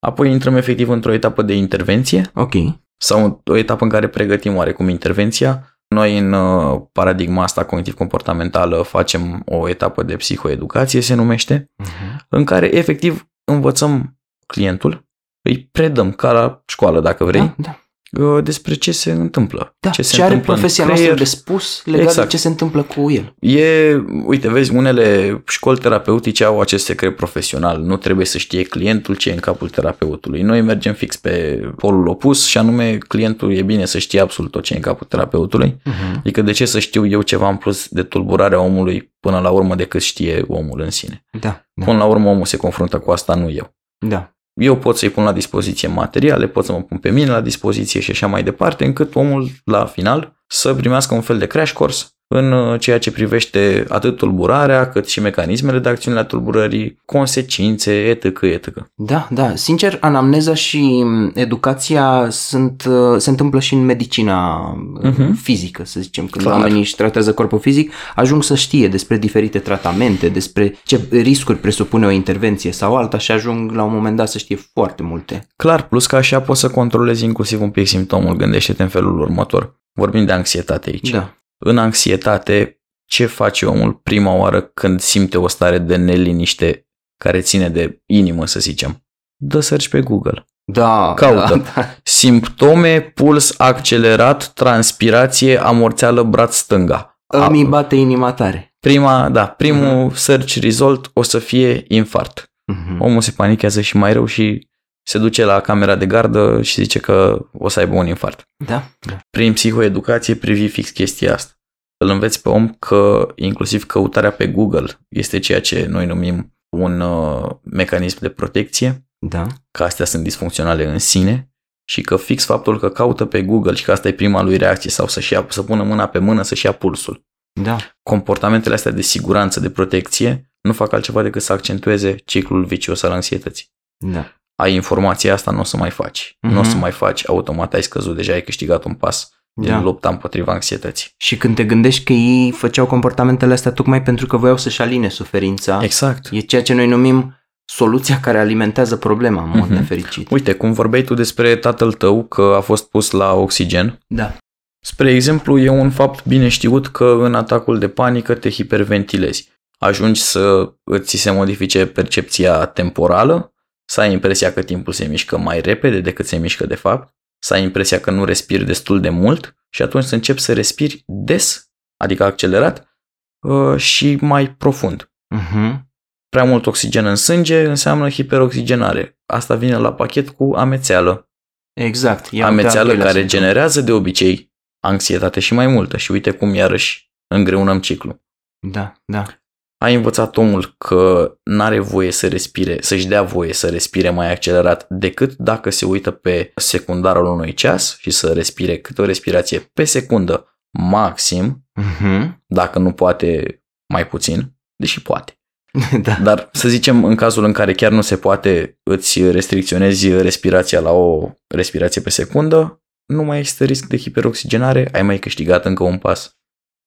Apoi 0.00 0.30
intrăm 0.30 0.56
efectiv 0.56 0.88
într-o 0.88 1.12
etapă 1.12 1.42
de 1.42 1.54
intervenție. 1.54 2.30
Ok. 2.34 2.54
Sau 2.96 3.42
o 3.44 3.56
etapă 3.56 3.84
în 3.84 3.90
care 3.90 4.08
pregătim 4.08 4.56
oarecum 4.56 4.88
intervenția. 4.88 5.80
Noi 5.88 6.18
în 6.18 6.32
uh, 6.32 6.80
paradigma 6.92 7.42
asta 7.42 7.64
cognitiv-comportamentală 7.64 8.82
facem 8.82 9.42
o 9.44 9.68
etapă 9.68 10.02
de 10.02 10.16
psihoeducație, 10.16 11.00
se 11.00 11.14
numește, 11.14 11.70
uh-huh. 11.82 12.26
în 12.28 12.44
care 12.44 12.76
efectiv 12.76 13.28
învățăm 13.44 14.18
clientul, 14.46 15.08
îi 15.42 15.68
predăm 15.72 16.12
ca 16.12 16.32
la 16.32 16.62
școală, 16.66 17.00
dacă 17.00 17.24
vrei, 17.24 17.40
Da, 17.40 17.54
da. 17.56 17.78
Uh, 18.18 18.42
despre 18.44 18.74
ce 18.74 18.92
se 18.92 19.10
întâmplă. 19.12 19.76
Da, 19.80 19.90
ce 19.90 20.02
se 20.02 20.14
ce 20.14 20.22
are 20.22 20.30
întâmplă 20.34 20.52
în 20.54 20.58
profesia 20.58 20.84
creier. 20.84 21.06
noastră 21.06 21.24
de 21.24 21.30
spus 21.30 21.82
legat 21.84 22.00
Exact. 22.06 22.28
de 22.28 22.36
ce 22.36 22.42
se 22.42 22.48
întâmplă 22.48 22.82
cu 22.82 23.10
el. 23.10 23.34
E, 23.38 23.94
uite, 24.24 24.48
vezi, 24.50 24.74
unele 24.74 25.42
școli 25.46 25.78
terapeutice 25.78 26.44
au 26.44 26.60
acest 26.60 26.84
secret 26.84 27.16
profesional. 27.16 27.80
Nu 27.82 27.96
trebuie 27.96 28.26
să 28.26 28.38
știe 28.38 28.62
clientul 28.62 29.14
ce 29.14 29.30
e 29.30 29.32
în 29.32 29.38
capul 29.38 29.68
terapeutului. 29.68 30.42
Noi 30.42 30.60
mergem 30.60 30.92
fix 30.94 31.16
pe 31.16 31.60
polul 31.76 32.06
opus 32.08 32.46
și 32.46 32.58
anume 32.58 32.98
clientul 32.98 33.52
e 33.52 33.62
bine 33.62 33.84
să 33.84 33.98
știe 33.98 34.20
absolut 34.20 34.50
tot 34.50 34.62
ce 34.62 34.72
e 34.72 34.76
în 34.76 34.82
capul 34.82 35.06
terapeutului. 35.06 35.76
Uh-huh. 35.80 36.16
Adică 36.18 36.42
de 36.42 36.52
ce 36.52 36.64
să 36.64 36.78
știu 36.78 37.06
eu 37.06 37.22
ceva 37.22 37.48
în 37.48 37.56
plus 37.56 37.88
de 37.88 38.02
tulburarea 38.02 38.60
omului 38.60 39.12
până 39.20 39.38
la 39.38 39.50
urmă 39.50 39.74
decât 39.74 40.00
știe 40.02 40.44
omul 40.48 40.80
în 40.80 40.90
sine. 40.90 41.24
Da, 41.40 41.64
da, 41.74 41.84
Până 41.84 41.98
la 41.98 42.04
urmă 42.04 42.28
omul 42.30 42.44
se 42.44 42.56
confruntă 42.56 42.98
cu 42.98 43.10
asta, 43.10 43.34
nu 43.34 43.50
eu. 43.50 43.74
da. 43.98 44.34
Eu 44.60 44.76
pot 44.76 44.96
să-i 44.96 45.10
pun 45.10 45.24
la 45.24 45.32
dispoziție 45.32 45.88
materiale, 45.88 46.46
pot 46.46 46.64
să 46.64 46.72
mă 46.72 46.82
pun 46.82 46.98
pe 46.98 47.10
mine 47.10 47.30
la 47.30 47.40
dispoziție 47.40 48.00
și 48.00 48.10
așa 48.10 48.26
mai 48.26 48.42
departe, 48.42 48.84
încât 48.84 49.14
omul, 49.14 49.48
la 49.64 49.84
final, 49.84 50.39
să 50.52 50.74
primească 50.74 51.14
un 51.14 51.20
fel 51.20 51.38
de 51.38 51.46
crash 51.46 51.72
course 51.72 52.04
în 52.34 52.52
uh, 52.52 52.80
ceea 52.80 52.98
ce 52.98 53.10
privește 53.12 53.84
atât 53.88 54.16
tulburarea, 54.16 54.88
cât 54.88 55.08
și 55.08 55.20
mecanismele 55.20 55.78
de 55.78 55.88
acțiune 55.88 56.16
la 56.16 56.24
tulburării, 56.24 57.00
consecințe, 57.04 57.92
etc., 57.92 58.24
etc. 58.42 58.68
Da, 58.94 59.28
da. 59.30 59.54
Sincer, 59.54 59.96
anamneza 60.00 60.54
și 60.54 61.02
m, 61.02 61.30
educația 61.34 62.26
sunt, 62.30 62.84
uh, 62.88 63.16
se 63.18 63.30
întâmplă 63.30 63.60
și 63.60 63.74
în 63.74 63.84
medicina 63.84 64.58
uh, 65.02 65.10
Mhm. 65.10 65.32
fizică, 65.34 65.82
să 65.84 66.00
zicem. 66.00 66.26
Când 66.26 66.44
Clar. 66.44 66.56
oamenii 66.58 66.78
își 66.80 66.94
tratează 66.94 67.32
corpul 67.32 67.58
fizic, 67.58 67.92
ajung 68.14 68.42
să 68.42 68.54
știe 68.54 68.88
despre 68.88 69.18
diferite 69.18 69.58
tratamente, 69.58 70.28
despre 70.28 70.74
ce 70.84 71.00
riscuri 71.10 71.58
presupune 71.58 72.06
o 72.06 72.10
intervenție 72.10 72.72
sau 72.72 72.96
alta 72.96 73.18
și 73.18 73.32
ajung 73.32 73.72
la 73.72 73.82
un 73.82 73.92
moment 73.92 74.16
dat 74.16 74.28
să 74.28 74.38
știe 74.38 74.58
foarte 74.72 75.02
multe. 75.02 75.48
Clar, 75.56 75.88
plus 75.88 76.06
că 76.06 76.16
așa 76.16 76.40
poți 76.40 76.60
să 76.60 76.68
controlezi 76.68 77.24
inclusiv 77.24 77.60
un 77.62 77.70
pic 77.70 77.86
simptomul. 77.86 78.36
Gândește-te 78.36 78.82
în 78.82 78.88
felul 78.88 79.20
următor. 79.20 79.78
Vorbim 79.92 80.24
de 80.24 80.32
anxietate 80.32 80.90
aici. 80.90 81.10
Da. 81.10 81.34
În 81.58 81.78
anxietate, 81.78 82.80
ce 83.06 83.26
face 83.26 83.66
omul 83.66 83.92
prima 83.92 84.34
oară 84.34 84.60
când 84.62 85.00
simte 85.00 85.38
o 85.38 85.48
stare 85.48 85.78
de 85.78 85.96
neliniște 85.96 86.88
care 87.16 87.40
ține 87.40 87.68
de 87.68 88.02
inimă, 88.06 88.46
să 88.46 88.60
zicem? 88.60 89.04
Dă 89.36 89.60
search 89.60 89.86
pe 89.86 90.00
Google. 90.00 90.44
Da, 90.64 91.14
Caută. 91.14 91.54
Da, 91.56 91.72
da. 91.74 91.88
Simptome, 92.02 93.00
puls 93.00 93.54
accelerat, 93.58 94.52
transpirație, 94.52 95.62
amorțeală, 95.62 96.22
braț 96.22 96.56
stânga. 96.56 97.20
Îmi 97.26 97.64
bate 97.64 97.96
inima 97.96 98.32
tare. 98.32 98.74
Prima, 98.80 99.28
da, 99.28 99.46
primul 99.46 100.10
search 100.10 100.54
result 100.60 101.10
o 101.12 101.22
să 101.22 101.38
fie 101.38 101.84
infart. 101.88 102.52
Mhm. 102.64 103.00
Omul 103.00 103.20
se 103.20 103.30
panichează 103.30 103.80
și 103.80 103.96
mai 103.96 104.12
rău 104.12 104.26
și 104.26 104.68
se 105.02 105.18
duce 105.18 105.44
la 105.44 105.60
camera 105.60 105.96
de 105.96 106.06
gardă 106.06 106.62
și 106.62 106.80
zice 106.80 106.98
că 106.98 107.46
o 107.52 107.68
să 107.68 107.80
aibă 107.80 107.94
un 107.94 108.06
infart. 108.06 108.46
Da, 108.56 108.90
da. 108.98 109.18
Prin 109.30 109.52
psihoeducație 109.52 110.34
privi 110.34 110.68
fix 110.68 110.90
chestia 110.90 111.34
asta. 111.34 111.54
Îl 111.96 112.08
înveți 112.08 112.42
pe 112.42 112.48
om 112.48 112.68
că 112.68 113.32
inclusiv 113.34 113.86
căutarea 113.86 114.32
pe 114.32 114.46
Google 114.46 114.86
este 115.08 115.38
ceea 115.38 115.60
ce 115.60 115.86
noi 115.86 116.06
numim 116.06 116.54
un 116.76 117.00
uh, 117.00 117.50
mecanism 117.62 118.18
de 118.20 118.28
protecție, 118.28 119.06
Da. 119.26 119.46
că 119.70 119.82
astea 119.82 120.04
sunt 120.04 120.22
disfuncționale 120.22 120.86
în 120.86 120.98
sine 120.98 121.52
și 121.88 122.00
că 122.00 122.16
fix 122.16 122.44
faptul 122.44 122.78
că 122.78 122.90
caută 122.90 123.24
pe 123.24 123.42
Google 123.42 123.74
și 123.74 123.84
că 123.84 123.92
asta 123.92 124.08
e 124.08 124.12
prima 124.12 124.42
lui 124.42 124.56
reacție 124.56 124.90
sau 124.90 125.06
să-și 125.08 125.32
ia, 125.32 125.46
să 125.48 125.62
pună 125.62 125.82
mâna 125.82 126.06
pe 126.06 126.18
mână 126.18 126.42
să-și 126.42 126.66
ia 126.66 126.72
pulsul. 126.72 127.24
Da. 127.62 127.76
Comportamentele 128.02 128.74
astea 128.74 128.90
de 128.90 129.02
siguranță, 129.02 129.60
de 129.60 129.70
protecție, 129.70 130.52
nu 130.60 130.72
fac 130.72 130.92
altceva 130.92 131.22
decât 131.22 131.42
să 131.42 131.52
accentueze 131.52 132.14
ciclul 132.14 132.64
vicios 132.64 133.02
al 133.02 133.10
anxietății. 133.12 133.66
Da. 133.96 134.34
Ai 134.60 134.74
informația 134.74 135.32
asta, 135.32 135.50
nu 135.50 135.60
o 135.60 135.64
să 135.64 135.76
mai 135.76 135.90
faci. 135.90 136.36
Nu 136.40 136.58
o 136.58 136.62
să 136.62 136.70
Mhm. 136.70 136.78
mai 136.78 136.90
faci, 136.90 137.28
automat 137.28 137.74
ai 137.74 137.82
scăzut, 137.82 138.16
deja 138.16 138.32
ai 138.32 138.42
câștigat 138.42 138.84
un 138.84 138.94
pas 138.94 139.30
din 139.52 139.70
Da. 139.70 139.80
lupta 139.80 140.08
împotriva 140.08 140.52
anxietății. 140.52 141.10
Și 141.16 141.36
când 141.36 141.54
te 141.54 141.64
gândești 141.64 142.04
că 142.04 142.12
ei 142.12 142.50
făceau 142.50 142.86
comportamentele 142.86 143.52
astea 143.52 143.72
tocmai 143.72 144.02
pentru 144.02 144.26
că 144.26 144.36
voiau 144.36 144.56
să-și 144.56 144.80
aline 144.82 145.08
suferința, 145.08 145.80
Exact. 145.82 146.28
e 146.30 146.40
ceea 146.40 146.62
ce 146.62 146.74
noi 146.74 146.86
numim 146.86 147.34
soluția 147.64 148.20
care 148.20 148.38
alimentează 148.38 148.96
problema, 148.96 149.42
în 149.42 149.48
mod 149.48 149.64
Mhm. 149.68 149.72
nefericit. 149.72 150.30
Uite, 150.30 150.52
cum 150.52 150.72
vorbeai 150.72 151.02
tu 151.02 151.14
despre 151.14 151.56
tatăl 151.56 151.92
tău 151.92 152.24
că 152.24 152.54
a 152.56 152.60
fost 152.60 152.88
pus 152.90 153.10
la 153.10 153.32
oxigen, 153.34 153.98
Da. 154.06 154.36
spre 154.84 155.10
exemplu, 155.10 155.58
e 155.58 155.68
un 155.68 155.90
fapt 155.90 156.26
bine 156.26 156.48
știut 156.48 156.86
că 156.88 157.16
în 157.20 157.34
atacul 157.34 157.78
de 157.78 157.88
panică 157.88 158.34
te 158.34 158.50
hiperventilezi. 158.50 159.48
Ajungi 159.78 160.20
să 160.20 160.72
îți 160.84 161.16
se 161.16 161.30
modifice 161.30 161.86
percepția 161.86 162.64
temporală, 162.66 163.52
să 163.90 164.00
ai 164.00 164.12
impresia 164.12 164.52
că 164.52 164.62
timpul 164.62 164.92
se 164.92 165.06
mișcă 165.06 165.38
mai 165.38 165.60
repede 165.60 166.00
decât 166.00 166.26
se 166.26 166.36
mișcă 166.36 166.66
de 166.66 166.74
fapt, 166.74 167.14
să 167.42 167.54
ai 167.54 167.62
impresia 167.62 168.00
că 168.00 168.10
nu 168.10 168.24
respiri 168.24 168.64
destul 168.64 169.00
de 169.00 169.08
mult 169.08 169.56
și 169.70 169.82
atunci 169.82 170.04
să 170.04 170.14
începi 170.14 170.40
să 170.40 170.52
respiri 170.52 171.02
des, 171.06 171.70
adică 171.96 172.24
accelerat, 172.24 172.98
uh, 173.46 173.76
și 173.76 174.16
mai 174.20 174.54
profund. 174.54 175.12
Uh-huh. 175.34 175.80
Prea 176.28 176.44
mult 176.44 176.66
oxigen 176.66 177.06
în 177.06 177.16
sânge 177.16 177.64
înseamnă 177.64 178.10
hiperoxigenare. 178.10 179.18
Asta 179.26 179.54
vine 179.54 179.76
la 179.76 179.94
pachet 179.94 180.28
cu 180.28 180.52
amețeală. 180.56 181.30
Exact. 181.72 182.32
Ia 182.32 182.48
uite 182.48 182.60
amețeală 182.60 182.78
al 182.78 182.86
doilea 182.86 183.04
care 183.04 183.18
simptom. 183.18 183.38
generează 183.38 183.80
de 183.80 183.92
obicei 183.92 184.52
anxietate 184.82 185.40
și 185.40 185.54
mai 185.54 185.66
multă. 185.66 185.96
Și 185.96 186.12
uite 186.12 186.30
cum 186.30 186.54
iarăși 186.54 187.12
îngreunăm 187.26 187.80
ciclul. 187.80 188.22
Da, 188.66 188.92
da. 189.04 189.39
Ai 189.84 189.94
învățat 189.94 190.36
omul 190.36 190.74
că 190.78 191.34
n-are 191.42 191.78
voie 191.78 192.10
să 192.10 192.28
respire, 192.28 192.76
să-și 192.80 193.06
dea 193.06 193.22
voie 193.22 193.52
să 193.52 193.68
respire 193.68 194.10
mai 194.10 194.30
accelerat 194.30 194.86
decât 194.88 195.36
dacă 195.36 195.70
se 195.70 195.84
uită 195.84 196.10
pe 196.10 196.52
secundarul 196.56 197.24
unui 197.24 197.54
ceas 197.54 197.96
și 197.98 198.10
să 198.10 198.32
respire 198.32 198.78
câte 198.78 199.02
o 199.02 199.04
respirație 199.04 199.70
pe 199.72 199.84
secundă 199.84 200.44
maxim, 200.78 201.64
Uh-huh. 201.80 202.28
dacă 202.46 202.78
nu 202.78 202.92
poate 202.92 203.60
mai 203.92 204.06
puțin, 204.06 204.56
deși 204.76 205.02
poate. 205.02 205.40
da. 206.02 206.18
Dar 206.22 206.48
să 206.52 206.68
zicem 206.68 207.04
în 207.04 207.14
cazul 207.14 207.44
în 207.44 207.52
care 207.52 207.74
chiar 207.74 207.92
nu 207.92 208.00
se 208.00 208.16
poate, 208.16 208.78
îți 208.82 209.30
restricționezi 209.30 210.08
respirația 210.08 210.80
la 210.80 210.90
o 210.90 211.30
respirație 211.46 212.00
pe 212.00 212.10
secundă, 212.10 212.82
nu 213.06 213.22
mai 213.22 213.38
există 213.38 213.64
risc 213.64 213.86
de 213.86 213.96
hiperoxigenare, 213.98 214.88
ai 214.92 215.02
mai 215.02 215.18
câștigat 215.18 215.64
încă 215.64 215.82
un 215.82 215.98
pas. 215.98 216.39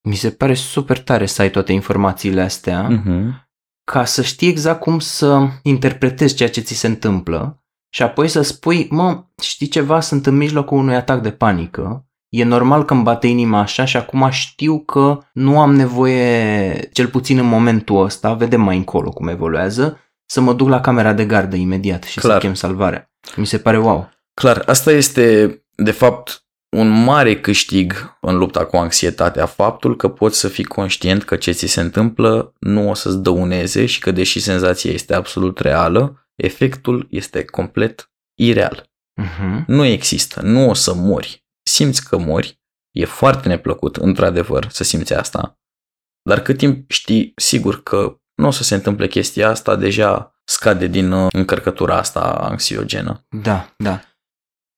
Mi 0.08 0.14
se 0.14 0.30
pare 0.30 0.54
super 0.54 1.02
tare 1.02 1.26
să 1.26 1.42
ai 1.42 1.50
toate 1.50 1.72
informațiile 1.72 2.40
astea 2.40 2.88
Uh-huh. 2.88 3.46
ca 3.90 4.04
să 4.04 4.22
știi 4.22 4.48
exact 4.48 4.80
cum 4.80 4.98
să 4.98 5.48
interpretezi 5.62 6.34
ceea 6.34 6.50
ce 6.50 6.60
ți 6.60 6.74
se 6.74 6.86
întâmplă 6.86 7.64
și 7.94 8.02
apoi 8.02 8.28
să 8.28 8.42
spui, 8.42 8.88
mă, 8.90 9.24
știi 9.42 9.66
ceva, 9.68 10.00
sunt 10.00 10.26
în 10.26 10.36
mijlocul 10.36 10.78
unui 10.78 10.94
atac 10.94 11.22
de 11.22 11.30
panică, 11.30 12.06
e 12.28 12.44
normal 12.44 12.84
că 12.84 12.92
îmi 12.94 13.02
bate 13.02 13.26
inima 13.26 13.58
așa 13.58 13.84
și 13.84 13.96
acum 13.96 14.30
știu 14.30 14.78
că 14.80 15.18
nu 15.32 15.60
am 15.60 15.74
nevoie, 15.74 16.88
cel 16.92 17.06
puțin 17.06 17.38
în 17.38 17.46
momentul 17.46 18.04
ăsta, 18.04 18.34
vedem 18.34 18.60
mai 18.60 18.76
încolo 18.76 19.10
cum 19.10 19.28
evoluează, 19.28 19.98
să 20.26 20.40
mă 20.40 20.52
duc 20.52 20.68
la 20.68 20.80
camera 20.80 21.12
de 21.12 21.24
gardă 21.26 21.56
imediat 21.56 22.02
și 22.02 22.18
Clar. 22.18 22.32
să 22.32 22.38
chem 22.38 22.54
salvarea. 22.54 23.10
Mi 23.36 23.46
se 23.46 23.58
pare 23.58 23.78
wow. 23.78 24.08
Clar, 24.34 24.62
asta 24.66 24.90
este, 24.90 25.58
de 25.76 25.90
fapt, 25.90 26.43
un 26.74 26.88
mare 27.04 27.40
câștig 27.40 28.16
în 28.20 28.36
lupta 28.36 28.66
cu 28.66 28.76
anxietatea, 28.76 29.46
faptul 29.46 29.96
că 29.96 30.08
poți 30.08 30.38
să 30.38 30.48
fii 30.48 30.64
conștient 30.64 31.24
că 31.24 31.36
ce 31.36 31.52
ți 31.52 31.66
se 31.66 31.80
întâmplă 31.80 32.54
nu 32.58 32.88
o 32.88 32.94
să-ți 32.94 33.22
dăuneze 33.22 33.86
și 33.86 34.00
că 34.00 34.10
deși 34.10 34.40
senzația 34.40 34.92
este 34.92 35.14
absolut 35.14 35.58
reală, 35.58 36.28
efectul 36.34 37.06
este 37.10 37.44
complet 37.44 38.12
ireal. 38.34 38.90
Uh-huh. 39.22 39.64
Nu 39.66 39.84
există, 39.84 40.40
nu 40.40 40.68
o 40.68 40.74
să 40.74 40.94
mori. 40.94 41.46
Simți 41.62 42.08
că 42.08 42.18
mori, 42.18 42.60
e 42.90 43.04
foarte 43.04 43.48
neplăcut, 43.48 43.96
într-adevăr, 43.96 44.68
să 44.70 44.84
simți 44.84 45.14
asta, 45.14 45.58
dar 46.22 46.40
cât 46.40 46.56
timp 46.56 46.90
știi 46.90 47.32
sigur 47.36 47.82
că 47.82 48.18
nu 48.34 48.46
o 48.46 48.50
să 48.50 48.62
se 48.62 48.74
întâmple 48.74 49.06
chestia 49.06 49.48
asta, 49.48 49.76
deja 49.76 50.38
scade 50.44 50.86
din 50.86 51.12
uh, 51.12 51.26
încărcătura 51.32 51.96
asta 51.96 52.20
anxiogenă. 52.20 53.26
Da, 53.42 53.74
da. 53.76 54.00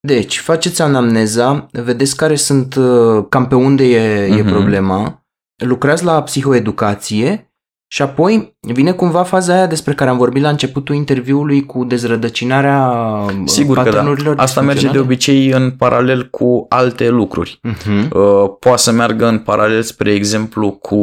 Deci, 0.07 0.39
faceți 0.39 0.83
anamneza, 0.83 1.67
vedeți 1.73 2.17
care 2.17 2.35
sunt, 2.35 2.75
uh, 2.75 3.25
cam 3.29 3.47
pe 3.47 3.55
unde 3.55 3.85
e, 3.85 4.25
e 4.27 4.43
Mhm. 4.43 4.49
problema, 4.53 5.25
lucrați 5.65 6.05
la 6.05 6.23
psihoeducație 6.23 7.51
și 7.93 8.03
apoi 8.03 8.57
vine 8.61 8.93
cumva 8.93 9.23
faza 9.23 9.55
aia 9.55 9.67
despre 9.67 9.95
care 9.95 10.11
am 10.11 10.17
vorbit 10.17 10.43
la 10.43 10.49
începutul 10.49 10.95
interviului 10.95 11.67
cu 11.67 11.85
dezrădăcinarea 11.85 12.89
uh, 13.27 13.33
Sigur 13.45 13.77
că 13.77 13.83
da. 13.83 13.91
paternurilor 13.91 14.35
Asta 14.39 14.61
merge 14.61 14.87
de 14.87 14.87
disfuncționale. 14.99 15.13
obicei 15.13 15.51
în 15.51 15.71
paralel 15.71 16.29
cu 16.31 16.67
alte 16.69 17.09
lucruri. 17.09 17.61
Mhm. 17.63 18.11
Uh, 18.19 18.51
Poate 18.61 18.79
să 18.83 18.91
meargă 18.93 19.27
în 19.27 19.39
paralel, 19.39 19.83
spre 19.83 20.13
exemplu, 20.13 20.71
cu 20.71 20.97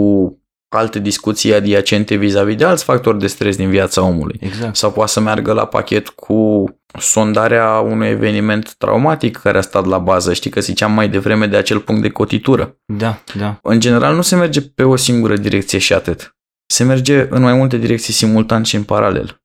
alte 0.77 0.99
discuții 0.99 1.53
adiacente 1.53 2.15
vis-a-vis 2.15 2.55
de 2.55 2.65
alți 2.65 2.83
factori 2.83 3.19
de 3.19 3.27
stres 3.27 3.55
din 3.55 3.69
viața 3.69 4.01
omului. 4.01 4.37
Exact. 4.39 4.75
Sau 4.75 4.91
poate 4.91 5.11
să 5.11 5.19
meargă 5.19 5.53
la 5.53 5.65
pachet 5.65 6.09
cu 6.09 6.65
sondarea 6.99 7.79
unui 7.79 8.07
eveniment 8.07 8.73
traumatic 8.73 9.37
care 9.37 9.57
a 9.57 9.61
stat 9.61 9.85
la 9.85 9.97
bază. 9.97 10.33
Știi 10.33 10.49
că 10.49 10.59
ziceam 10.59 10.91
mai 10.91 11.09
devreme 11.09 11.47
de 11.47 11.57
acel 11.57 11.79
punct 11.79 12.01
de 12.01 12.09
cotitură. 12.09 12.77
Da, 12.85 13.19
da. 13.37 13.59
În 13.61 13.79
general 13.79 14.15
nu 14.15 14.21
se 14.21 14.35
merge 14.35 14.61
pe 14.61 14.83
o 14.83 14.95
singură 14.95 15.37
direcție 15.37 15.79
și 15.79 15.93
atât. 15.93 16.35
Se 16.65 16.83
merge 16.83 17.27
în 17.29 17.41
mai 17.41 17.53
multe 17.53 17.77
direcții 17.77 18.13
simultan 18.13 18.63
și 18.63 18.75
în 18.75 18.83
paralel. 18.83 19.41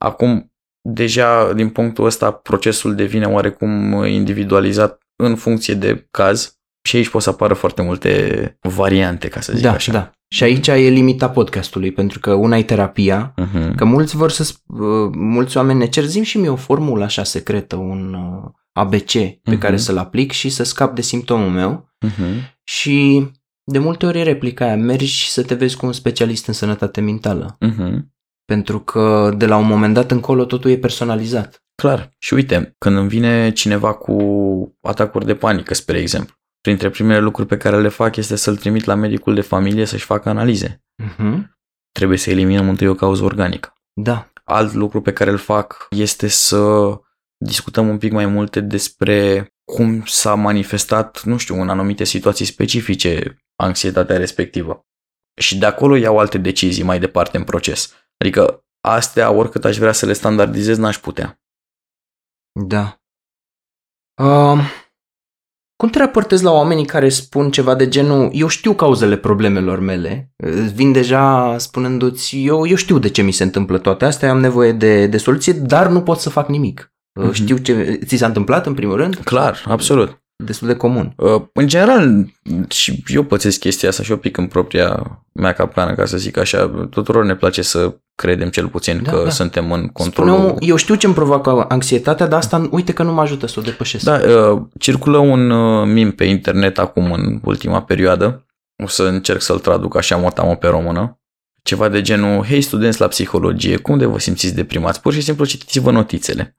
Acum, 0.00 0.52
deja 0.88 1.52
din 1.52 1.68
punctul 1.68 2.04
ăsta, 2.04 2.30
procesul 2.30 2.94
devine 2.94 3.26
oarecum 3.26 3.92
individualizat 4.04 5.02
în 5.16 5.36
funcție 5.36 5.74
de 5.74 6.06
caz 6.10 6.60
și 6.82 6.96
aici 6.96 7.08
pot 7.08 7.22
să 7.22 7.30
apară 7.30 7.54
foarte 7.54 7.82
multe 7.82 8.58
variante, 8.60 9.28
ca 9.28 9.40
să 9.40 9.52
zic 9.52 9.62
Da, 9.62 9.72
așa. 9.72 9.92
da. 9.92 10.10
Și 10.28 10.42
aici 10.42 10.66
e 10.66 10.72
limita 10.74 11.30
podcastului, 11.30 11.92
pentru 11.92 12.18
că 12.18 12.32
una 12.32 12.56
e 12.58 12.62
terapia, 12.62 13.34
Uh-huh. 13.42 13.74
că 13.76 13.84
mulți 13.84 14.16
vor 14.16 14.30
să, 14.30 14.44
sp- 14.52 14.66
uh, 14.78 15.10
mulți 15.14 15.56
oameni 15.56 15.78
ne 15.78 15.86
cer, 15.88 16.04
zim 16.04 16.22
și 16.22 16.38
mie 16.38 16.48
o 16.48 16.56
formulă 16.56 17.04
așa 17.04 17.24
secretă, 17.24 17.76
un 17.76 18.14
uh, 18.14 18.50
ABC 18.72 19.10
pe 19.12 19.40
Mhm. 19.46 19.58
care 19.58 19.76
să-l 19.76 19.98
aplic 19.98 20.30
și 20.32 20.48
să 20.48 20.62
scap 20.64 20.94
de 20.94 21.00
simptomul 21.02 21.50
meu. 21.50 21.88
Uh-huh. 22.06 22.52
Și 22.64 23.26
de 23.64 23.78
multe 23.78 24.06
ori 24.06 24.18
e 24.18 24.22
replica 24.22 24.64
aia, 24.64 24.76
mergi 24.76 25.30
să 25.30 25.42
te 25.42 25.54
vezi 25.54 25.76
cu 25.76 25.86
un 25.86 25.92
specialist 25.92 26.46
în 26.46 26.54
sănătate 26.54 27.00
mentală. 27.00 27.58
Uh-huh. 27.66 27.98
Pentru 28.44 28.80
că 28.80 29.34
de 29.36 29.46
la 29.46 29.56
un 29.56 29.66
moment 29.66 29.94
dat 29.94 30.10
încolo 30.10 30.44
totul 30.44 30.70
e 30.70 30.76
personalizat. 30.76 31.62
Clar. 31.74 32.10
Și 32.18 32.34
uite, 32.34 32.74
când 32.78 32.96
îmi 32.96 33.08
vine 33.08 33.50
cineva 33.52 33.92
cu 33.94 34.16
atacuri 34.80 35.26
de 35.26 35.34
panică, 35.34 35.74
spre 35.74 35.98
exemplu, 35.98 36.34
printre 36.62 36.90
primele 36.90 37.20
lucruri 37.20 37.48
pe 37.48 37.56
care 37.56 37.80
le 37.80 37.88
fac 37.88 38.16
este 38.16 38.36
să-l 38.36 38.56
trimit 38.56 38.84
la 38.84 38.94
medicul 38.94 39.34
de 39.34 39.40
familie 39.40 39.84
să-și 39.84 40.04
facă 40.04 40.28
analize. 40.28 40.84
Uh-huh. 41.02 41.42
Trebuie 41.92 42.18
să 42.18 42.30
eliminăm 42.30 42.68
întâi 42.68 42.86
o 42.86 42.94
cauză 42.94 43.24
organică. 43.24 43.74
Da. 43.92 44.32
Alt 44.44 44.72
lucru 44.72 45.00
pe 45.00 45.12
care 45.12 45.30
îl 45.30 45.38
fac 45.38 45.86
este 45.90 46.28
să 46.28 46.94
discutăm 47.36 47.88
un 47.88 47.98
pic 47.98 48.12
mai 48.12 48.26
multe 48.26 48.60
despre 48.60 49.46
cum 49.64 50.04
s-a 50.04 50.34
manifestat, 50.34 51.22
nu 51.22 51.36
știu, 51.36 51.60
în 51.60 51.68
anumite 51.68 52.04
situații 52.04 52.44
specifice 52.44 53.38
anxietatea 53.56 54.16
respectivă. 54.16 54.86
Și 55.40 55.58
de 55.58 55.66
acolo 55.66 55.96
iau 55.96 56.18
alte 56.18 56.38
decizii 56.38 56.84
mai 56.84 56.98
departe 56.98 57.36
în 57.36 57.44
proces. 57.44 57.94
Adică 58.16 58.64
astea, 58.80 59.30
oricât 59.30 59.64
aș 59.64 59.76
vrea 59.76 59.92
să 59.92 60.06
le 60.06 60.12
standardizez, 60.12 60.76
n-aș 60.78 60.98
putea. 60.98 61.40
Da. 62.66 63.00
Uh, 64.22 64.81
cum 65.82 65.90
te 65.90 65.98
raportezi 65.98 66.44
la 66.44 66.52
oamenii 66.52 66.84
care 66.84 67.08
spun 67.08 67.50
ceva 67.50 67.74
de 67.74 67.88
genul 67.88 68.30
eu 68.32 68.46
știu 68.48 68.72
cauzele 68.72 69.16
problemelor 69.16 69.80
mele, 69.80 70.32
îți 70.36 70.74
vin 70.74 70.92
deja 70.92 71.54
spunându-ți 71.58 72.44
eu, 72.44 72.66
eu 72.66 72.76
știu 72.76 72.98
de 72.98 73.08
ce 73.08 73.22
mi 73.22 73.32
se 73.32 73.42
întâmplă 73.42 73.78
toate 73.78 74.04
astea, 74.04 74.30
am 74.30 74.40
nevoie 74.40 74.72
de, 74.72 75.06
de 75.06 75.16
soluție, 75.16 75.52
dar 75.52 75.88
nu 75.88 76.00
pot 76.02 76.18
să 76.18 76.30
fac 76.30 76.48
nimic. 76.48 76.92
Uh, 77.20 77.24
Mhm. 77.24 77.32
Știu 77.32 77.56
ce 77.56 77.98
ți 78.04 78.16
s-a 78.16 78.26
întâmplat 78.26 78.66
în 78.66 78.74
primul 78.74 78.96
rând? 78.96 79.14
Clar, 79.14 79.64
absolut. 79.68 80.21
Destul 80.44 80.68
de 80.68 80.74
comun. 80.76 81.12
Uh, 81.16 81.42
În 81.52 81.68
general, 81.68 82.26
și 82.68 83.02
eu 83.06 83.22
pățesc 83.22 83.58
chestia 83.58 83.88
asta 83.88 84.02
și 84.02 84.10
eu 84.10 84.16
pic 84.16 84.36
în 84.36 84.46
propria 84.46 85.20
mea 85.32 85.52
capcană, 85.52 85.94
ca 85.94 86.04
să 86.04 86.16
zic 86.16 86.36
așa. 86.36 86.86
Tuturor 86.90 87.24
ne 87.24 87.34
place 87.34 87.62
să 87.62 87.94
credem 88.14 88.48
cel 88.48 88.68
puțin 88.68 89.00
Da, 89.02 89.10
că 89.12 89.20
da. 89.24 89.30
suntem 89.30 89.72
în 89.72 89.78
Spune 89.78 89.90
controlul... 89.92 90.34
omul, 90.34 90.56
eu 90.58 90.76
știu 90.76 90.94
ce 90.94 91.06
îmi 91.06 91.14
provoacă 91.14 91.64
anxietatea, 91.68 92.26
dar 92.26 92.38
asta 92.38 92.68
uite 92.70 92.92
că 92.92 93.02
nu 93.02 93.12
mă 93.12 93.20
ajută 93.20 93.46
să 93.46 93.58
o 93.58 93.62
depășesc. 93.62 94.04
Da, 94.04 94.20
uh, 94.52 94.62
circulă 94.78 95.18
un 95.18 95.50
uh, 95.50 95.86
meme 95.86 96.10
pe 96.10 96.24
internet 96.24 96.78
acum 96.78 97.12
în 97.12 97.40
ultima 97.44 97.82
perioadă. 97.82 98.46
O 98.84 98.86
să 98.86 99.02
încerc 99.02 99.40
să-l 99.40 99.58
traduc 99.58 99.96
așa 99.96 100.16
motamo 100.16 100.54
pe 100.54 100.66
română. 100.66 101.16
Ceva 101.62 101.88
de 101.88 102.00
genul, 102.00 102.44
hei 102.44 102.60
studenți 102.60 103.00
la 103.00 103.06
psihologie, 103.06 103.76
cum 103.76 103.98
de 103.98 104.04
vă 104.06 104.18
simțiți 104.18 104.54
deprimați? 104.54 105.00
Pur 105.00 105.12
și 105.12 105.20
simplu 105.20 105.44
citiți-vă 105.44 105.90
notițele. 105.90 106.56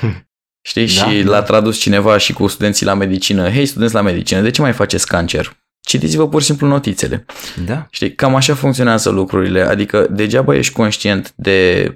Știi? 0.66 0.86
Da, 0.86 0.92
și 0.92 1.22
da. 1.22 1.30
l-a 1.30 1.42
tradus 1.42 1.78
cineva 1.78 2.18
și 2.18 2.32
cu 2.32 2.46
studenții 2.46 2.86
la 2.86 2.94
medicină. 2.94 3.50
Hei, 3.50 3.66
studenți 3.66 3.94
la 3.94 4.00
medicină, 4.00 4.40
de 4.40 4.50
ce 4.50 4.60
mai 4.60 4.72
faceți 4.72 5.06
cancer? 5.06 5.56
Citiți-vă 5.80 6.28
pur 6.28 6.40
și 6.40 6.46
simplu 6.46 6.66
notițele. 6.66 7.24
Da? 7.64 7.86
Știi? 7.90 8.14
Cam 8.14 8.34
așa 8.34 8.54
funcționează 8.54 9.10
lucrurile. 9.10 9.62
Adică 9.62 10.06
degeaba 10.10 10.54
ești 10.54 10.72
conștient 10.72 11.32
de 11.36 11.90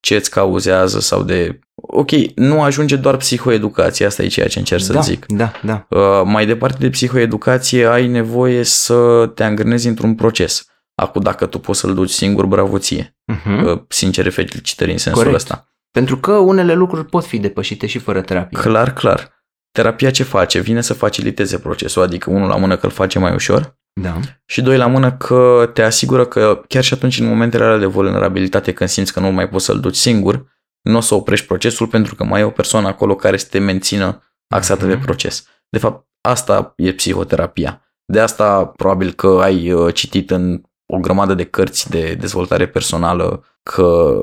ce 0.00 0.14
îți 0.14 0.30
cauzează 0.30 1.00
sau 1.00 1.22
de... 1.22 1.58
Ok, 1.74 2.10
nu 2.34 2.62
ajunge 2.62 2.96
doar 2.96 3.16
psihoeducația, 3.16 4.06
asta 4.06 4.22
e 4.22 4.26
ceea 4.26 4.48
ce 4.48 4.58
încerc 4.58 4.82
să 4.82 4.92
da, 4.92 5.00
zic. 5.00 5.26
da, 5.28 5.52
da. 5.62 5.86
Uh, 5.90 6.22
mai 6.24 6.46
departe 6.46 6.76
de 6.80 6.90
psihoeducație, 6.90 7.86
ai 7.86 8.06
nevoie 8.06 8.62
să 8.62 9.30
te 9.34 9.44
angrenezi 9.44 9.86
într-un 9.86 10.14
proces. 10.14 10.66
Acum, 10.94 11.22
dacă 11.22 11.46
tu 11.46 11.58
poți 11.58 11.80
să-l 11.80 11.94
duci 11.94 12.10
singur, 12.10 12.46
bravo 12.46 12.78
ție. 12.78 13.16
Uh-huh. 13.32 13.64
Uh, 13.64 13.80
sincere 13.88 14.30
felicitări 14.30 14.92
în 14.92 14.98
sensul 14.98 15.22
Corect. 15.22 15.36
ăsta. 15.40 15.70
Pentru 15.96 16.16
că 16.18 16.32
unele 16.32 16.74
lucruri 16.74 17.04
pot 17.04 17.24
fi 17.24 17.38
depășite 17.38 17.86
și 17.86 17.98
fără 17.98 18.20
terapie. 18.20 18.58
Clar, 18.60 18.92
clar. 18.92 19.44
Terapia 19.72 20.10
ce 20.10 20.22
face? 20.22 20.60
Vine 20.60 20.80
să 20.80 20.94
faciliteze 20.94 21.58
procesul, 21.58 22.02
adică 22.02 22.30
unul 22.30 22.48
la 22.48 22.56
mână 22.56 22.76
că 22.76 22.86
îl 22.86 22.92
face 22.92 23.18
mai 23.18 23.34
ușor 23.34 23.78
Da. 24.00 24.14
și 24.46 24.62
doi 24.62 24.76
la 24.76 24.86
mână 24.86 25.12
că 25.12 25.70
te 25.72 25.82
asigură 25.82 26.24
că 26.26 26.62
chiar 26.68 26.82
și 26.84 26.94
atunci 26.94 27.18
în 27.20 27.26
momentele 27.26 27.64
alea 27.64 27.78
de 27.78 27.86
vulnerabilitate 27.86 28.72
când 28.72 28.90
simți 28.90 29.12
că 29.12 29.20
nu 29.20 29.30
mai 29.30 29.48
poți 29.48 29.64
să-l 29.64 29.80
duci 29.80 29.94
singur, 29.96 30.46
nu 30.82 30.96
o 30.96 31.00
să 31.00 31.14
oprești 31.14 31.46
procesul 31.46 31.86
pentru 31.86 32.14
că 32.14 32.24
mai 32.24 32.40
e 32.40 32.44
o 32.44 32.50
persoană 32.50 32.86
acolo 32.88 33.14
care 33.14 33.36
să 33.36 33.46
te 33.50 33.58
mențină 33.58 34.22
axată 34.48 34.84
Mhm. 34.86 34.94
pe 34.98 35.04
proces. 35.04 35.46
De 35.68 35.78
fapt, 35.78 36.06
asta 36.20 36.72
e 36.76 36.92
psihoterapia. 36.92 37.80
De 38.12 38.20
asta 38.20 38.66
probabil 38.66 39.12
că 39.12 39.38
ai 39.42 39.72
uh, 39.72 39.94
citit 39.94 40.30
în 40.30 40.62
o 40.86 40.98
grămadă 40.98 41.34
de 41.34 41.44
cărți 41.44 41.90
de 41.90 42.14
dezvoltare 42.20 42.68
personală 42.68 43.44
că 43.62 44.18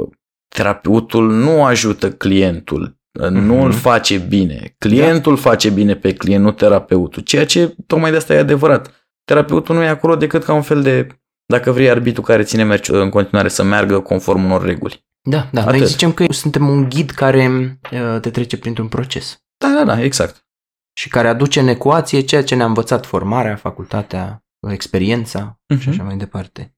terapeutul 0.53 1.31
nu 1.31 1.63
ajută 1.63 2.11
clientul, 2.11 2.97
nu 3.29 3.55
Mhm. 3.55 3.63
îl 3.65 3.71
face 3.71 4.17
bine. 4.17 4.75
Clientul 4.77 5.37
face 5.37 5.69
bine 5.69 5.95
pe 5.95 6.13
client, 6.13 6.43
nu 6.43 6.51
terapeutul. 6.51 7.21
Ceea 7.21 7.45
ce 7.45 7.75
tocmai 7.87 8.11
de 8.11 8.17
asta 8.17 8.33
e 8.33 8.37
adevărat. 8.37 9.07
Terapeutul 9.23 9.75
nu 9.75 9.81
e 9.83 9.87
acolo 9.87 10.15
decât 10.15 10.43
ca 10.43 10.53
un 10.53 10.61
fel 10.61 10.81
de, 10.81 11.07
dacă 11.45 11.71
vrei, 11.71 11.89
arbitru 11.89 12.21
care 12.21 12.43
ține 12.43 12.63
merge 12.63 12.95
în 12.95 13.09
continuare 13.09 13.47
să 13.47 13.63
meargă 13.63 13.99
conform 13.99 14.43
unor 14.43 14.63
reguli. 14.65 15.05
Da, 15.29 15.47
da. 15.51 15.61
Atât. 15.61 15.73
Noi 15.77 15.85
zicem 15.87 16.11
că 16.11 16.25
suntem 16.29 16.69
un 16.69 16.89
ghid 16.89 17.09
care 17.09 17.79
uh, 17.91 18.17
te 18.21 18.29
trece 18.29 18.57
printr-un 18.57 18.87
proces 18.87 19.41
Da, 19.57 19.73
da, 19.77 19.83
da, 19.95 20.01
exact. 20.03 20.45
și 20.97 21.09
care 21.09 21.27
aduce 21.27 21.59
în 21.59 21.67
ecuație 21.67 22.21
ceea 22.21 22.43
ce 22.43 22.55
ne-a 22.55 22.65
învățat 22.65 23.05
formarea, 23.05 23.55
facultatea, 23.55 24.43
experiența 24.71 25.59
și 25.69 25.75
Mhm. 25.77 25.89
așa 25.89 26.03
mai 26.03 26.17
departe. 26.17 26.75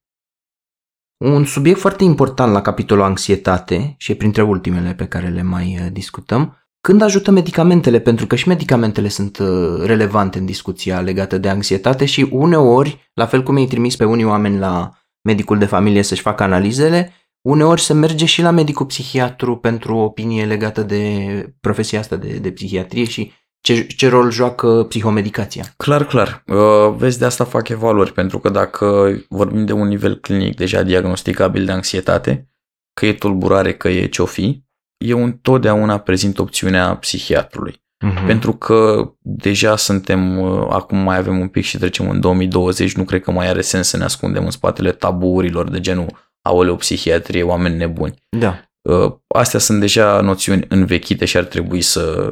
Un 1.17 1.45
subiect 1.45 1.79
foarte 1.79 2.03
important 2.03 2.53
la 2.53 2.61
capitolul 2.61 3.03
anxietate 3.03 3.95
și 3.97 4.11
e 4.11 4.15
printre 4.15 4.41
ultimele 4.41 4.93
pe 4.93 5.07
care 5.07 5.27
le 5.27 5.41
mai 5.41 5.79
uh, 5.81 5.91
discutăm, 5.91 6.57
Când 6.81 7.01
ajută 7.01 7.31
medicamentele? 7.31 7.99
Pentru 7.99 8.27
că 8.27 8.35
și 8.35 8.47
medicamentele 8.47 9.07
sunt 9.07 9.37
uh, 9.37 9.83
relevante 9.83 10.37
în 10.37 10.45
discuția 10.45 10.99
legată 10.99 11.37
de 11.37 11.49
anxietate 11.49 12.05
și 12.05 12.27
uneori, 12.31 13.11
la 13.13 13.25
fel 13.25 13.43
cum 13.43 13.57
ei 13.57 13.67
trimis 13.67 13.95
pe 13.95 14.05
unii 14.05 14.25
oameni 14.25 14.57
la 14.57 14.91
medicul 15.21 15.57
de 15.57 15.65
familie 15.65 16.01
să-și 16.01 16.21
facă 16.21 16.43
analizele, 16.43 17.13
uneori 17.41 17.81
se 17.81 17.93
merge 17.93 18.25
și 18.25 18.41
la 18.41 18.51
medicul 18.51 18.85
psihiatru 18.85 19.57
pentru 19.57 19.95
o 19.95 20.03
opinie 20.03 20.45
legată 20.45 20.83
de 20.83 21.55
profesia 21.59 21.99
asta 21.99 22.15
de, 22.15 22.37
de 22.37 22.51
psihiatrie 22.51 23.03
și 23.03 23.31
ce, 23.65 23.87
ce 23.87 24.09
rol 24.09 24.31
joacă 24.31 24.85
psihomedicația. 24.89 25.63
Clar, 25.77 26.05
clar. 26.05 26.43
Uh, 26.47 26.95
vezi, 26.97 27.19
de 27.19 27.25
asta 27.25 27.43
fac 27.43 27.69
evaluări, 27.69 28.13
pentru 28.13 28.39
că 28.39 28.49
dacă 28.49 29.15
vorbim 29.29 29.65
de 29.65 29.71
un 29.71 29.87
nivel 29.87 30.15
clinic 30.15 30.55
deja 30.55 30.83
diagnosticabil 30.83 31.65
de 31.65 31.71
anxietate, 31.71 32.49
că 32.93 33.05
e 33.05 33.13
tulburare, 33.13 33.73
că 33.73 33.89
e 33.89 34.05
ce-o 34.05 34.25
fi, 34.25 34.63
eu 34.97 35.23
întotdeauna 35.23 35.97
prezint 35.97 36.39
opțiunea 36.39 36.95
psihiatrului. 36.95 37.73
Uh-huh. 37.73 38.25
Pentru 38.25 38.53
că 38.53 39.11
deja 39.21 39.75
suntem, 39.75 40.39
uh, 40.39 40.67
acum 40.69 40.97
mai 40.97 41.17
avem 41.17 41.39
un 41.39 41.47
pic 41.47 41.63
și 41.63 41.77
trecem 41.77 42.09
în 42.09 42.19
2020, 42.19 42.95
nu 42.95 43.03
cred 43.03 43.21
că 43.21 43.31
mai 43.31 43.47
are 43.47 43.61
sens 43.61 43.87
să 43.87 43.97
ne 43.97 44.03
ascundem 44.03 44.43
în 44.43 44.51
spatele 44.51 44.91
tabuurilor 44.91 45.69
de 45.69 45.79
genul 45.79 46.33
aoleu, 46.41 46.75
psihiatrie, 46.75 47.43
oameni 47.43 47.77
nebuni. 47.77 48.21
Da. 48.29 48.59
Uh, 48.81 49.13
astea 49.27 49.59
sunt 49.59 49.79
deja 49.79 50.21
noțiuni 50.21 50.65
învechite 50.67 51.25
și 51.25 51.37
ar 51.37 51.43
trebui 51.43 51.81
să 51.81 52.31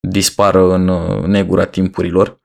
dispară 0.00 0.74
în 0.74 0.88
uh, 0.88 1.24
negura 1.24 1.64
timpurilor. 1.64 2.40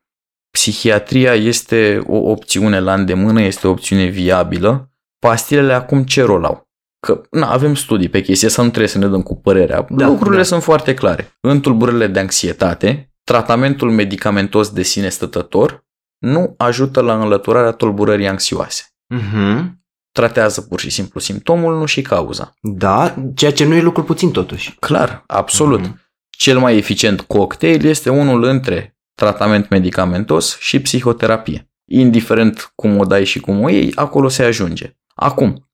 Psihiatria 0.52 1.34
este 1.34 2.04
o 2.08 2.18
opțiune 2.18 2.80
la 2.80 2.94
îndemână, 2.94 3.42
este 3.42 3.68
o 3.68 3.70
opțiune 3.70 4.06
viabilă. 4.06 4.92
Pastilele 5.20 5.74
acum 5.74 6.04
ce 6.04 6.24
rol 6.24 6.44
au? 6.44 6.68
Că 7.00 7.22
na, 7.32 7.52
avem 7.52 7.76
studii 7.76 8.10
pe 8.10 8.22
chestia 8.22 8.48
asta, 8.48 8.62
nu 8.62 8.68
trebuie 8.68 8.90
să 8.90 8.98
ne 8.98 9.08
dăm 9.08 9.22
cu 9.22 9.36
părerea. 9.36 9.86
Da, 9.90 10.08
Lucrurile 10.08 10.42
da. 10.42 10.44
sunt 10.44 10.64
foarte 10.64 10.94
clare. 10.94 11.38
În 11.40 11.60
tulburările 11.60 12.08
de 12.08 12.20
anxietate, 12.20 13.14
tratamentul 13.24 13.92
medicamentos 13.92 14.70
de 14.70 14.82
sine 14.82 15.10
stătător 15.10 15.86
nu 16.18 16.54
ajută 16.58 17.02
la 17.02 17.22
înlăturarea 17.22 17.72
tulburării 17.72 18.28
anxioase. 18.28 18.84
Uh-huh. 19.16 19.64
Tratează 20.12 20.62
pur 20.62 20.80
și 20.80 20.90
simplu 20.90 21.20
simptomul, 21.20 21.78
nu 21.78 21.86
și 21.86 22.02
cauza. 22.02 22.54
Da, 22.62 23.16
ceea 23.36 23.52
ce 23.52 23.66
nu 23.66 23.74
e 23.74 23.82
lucru 23.82 24.04
puțin 24.04 24.32
totuși. 24.32 24.76
Clar, 24.80 25.24
absolut. 25.28 25.88
Uh-huh. 25.88 26.03
Cel 26.38 26.60
mai 26.60 26.78
eficient 26.78 27.22
cocktail 27.22 27.86
este 27.86 28.10
unul 28.10 28.44
între 28.44 28.98
tratament 29.16 29.70
medicamentos 29.70 30.58
și 30.60 30.82
psihoterapie. 30.82 31.72
Indiferent 31.86 32.72
cum 32.76 32.98
o 32.98 33.06
dai 33.06 33.26
și 33.26 33.40
cum 33.40 33.62
o 33.62 33.70
iei, 33.70 33.92
acolo 33.96 34.28
se 34.28 34.44
ajunge. 34.44 34.98
Acum, 35.16 35.70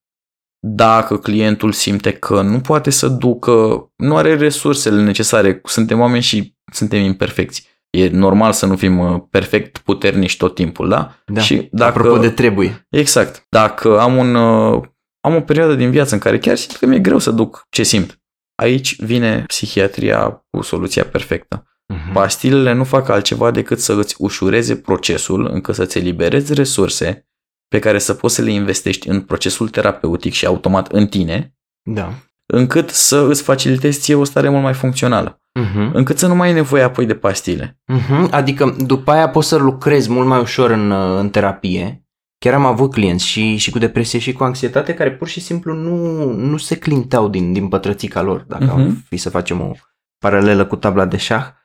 dacă 0.60 1.18
clientul 1.18 1.72
simte 1.72 2.12
că 2.12 2.42
nu 2.42 2.60
poate 2.60 2.90
să 2.90 3.08
ducă, 3.08 3.88
nu 3.96 4.18
are 4.18 4.36
resursele 4.36 5.02
necesare, 5.02 5.62
suntem 5.64 6.00
oameni 6.00 6.22
și 6.22 6.56
suntem 6.72 7.00
imperfecți. 7.00 7.68
E 7.90 8.10
normal 8.10 8.52
să 8.52 8.66
nu 8.66 8.76
fim 8.76 9.00
uh, 9.00 9.22
perfect 9.30 9.78
puternici 9.78 10.38
tot 10.38 10.56
timpul, 10.56 10.90
da? 10.90 11.16
Da, 11.26 11.42
și 11.42 11.68
dacă, 11.72 11.98
apropo 11.98 12.18
de 12.18 12.30
trebuie. 12.30 12.86
Exact. 12.90 13.46
Dacă 13.50 14.00
am, 14.00 14.18
un, 14.18 14.36
uh, 14.36 14.82
am 15.20 15.36
o 15.36 15.42
perioadă 15.42 15.76
din 15.76 15.92
viață 15.92 16.14
în 16.14 16.20
care 16.20 16.40
chiar 16.40 16.56
simt 16.56 16.76
că 16.78 16.86
mi-e 16.86 17.00
greu 17.00 17.18
să 17.18 17.32
duc 17.32 17.68
ce 17.70 17.84
simt, 17.84 18.22
aici 18.60 19.02
vine 19.02 19.44
psihiatria 19.48 20.46
cu 20.50 20.62
soluția 20.62 21.04
perfectă. 21.04 21.64
Uh-huh. 21.94 22.14
Pastilele 22.14 22.74
nu 22.74 22.84
fac 22.84 23.10
altceva 23.10 23.52
decât 23.52 23.80
să 23.80 23.94
îți 23.94 24.16
ușureze 24.18 24.76
procesul 24.76 25.50
încât 25.52 25.76
să-ți 25.76 25.98
eliberezi 25.98 26.54
resurse 26.54 27.28
pe 27.68 27.80
care 27.80 28.00
să 28.00 28.14
poți 28.14 28.36
să 28.36 28.42
le 28.42 28.52
investești 28.52 29.10
în 29.10 29.22
procesul 29.22 29.70
terapeutic 29.70 30.34
și 30.34 30.46
automat 30.46 30.92
în 30.92 31.08
tine, 31.08 31.54
da. 31.84 32.14
încât 32.46 32.90
să 32.90 33.26
îți 33.30 33.44
facilitezi 33.44 34.00
ție 34.00 34.16
o 34.16 34.24
stare 34.24 34.50
mult 34.50 34.64
mai 34.64 34.74
funcțională. 34.74 35.42
Uh-huh. 35.60 35.92
Încât 35.94 36.18
să 36.18 36.28
nu 36.28 36.36
mai 36.36 36.48
ai 36.48 36.54
nevoie 36.54 36.84
apoi 36.84 37.06
de 37.06 37.16
pastile. 37.16 37.80
Uh-huh. 37.94 38.30
Adică 38.32 38.76
după 38.80 39.12
aia 39.12 39.30
poți 39.30 39.48
să 39.48 39.56
lucrezi 39.56 40.10
mult 40.10 40.28
mai 40.28 40.40
ușor 40.40 40.72
în, 40.72 40.92
în 40.92 41.30
terapie. 41.30 42.04
Chiar 42.40 42.54
am 42.54 42.66
avut 42.66 42.92
clienți 42.92 43.26
și, 43.26 43.56
și 43.56 43.72
cu 43.72 43.78
depresie 43.78 44.20
și 44.20 44.34
cu 44.34 44.44
anxietate 44.44 44.94
care 44.94 45.12
pur 45.12 45.28
și 45.28 45.40
simplu 45.40 45.74
nu, 45.74 46.24
nu 46.32 46.58
se 46.58 46.78
clinteau 46.78 47.30
din, 47.30 47.54
din 47.54 47.68
pătrățica 47.68 48.22
lor, 48.22 48.46
dacă 48.48 48.66
uh-huh. 48.66 48.74
am 48.74 49.04
fi 49.08 49.18
să 49.18 49.30
facem 49.30 49.62
o 49.62 49.72
paralelă 50.18 50.66
cu 50.66 50.76
tabla 50.76 51.06
de 51.06 51.18
șah 51.18 51.58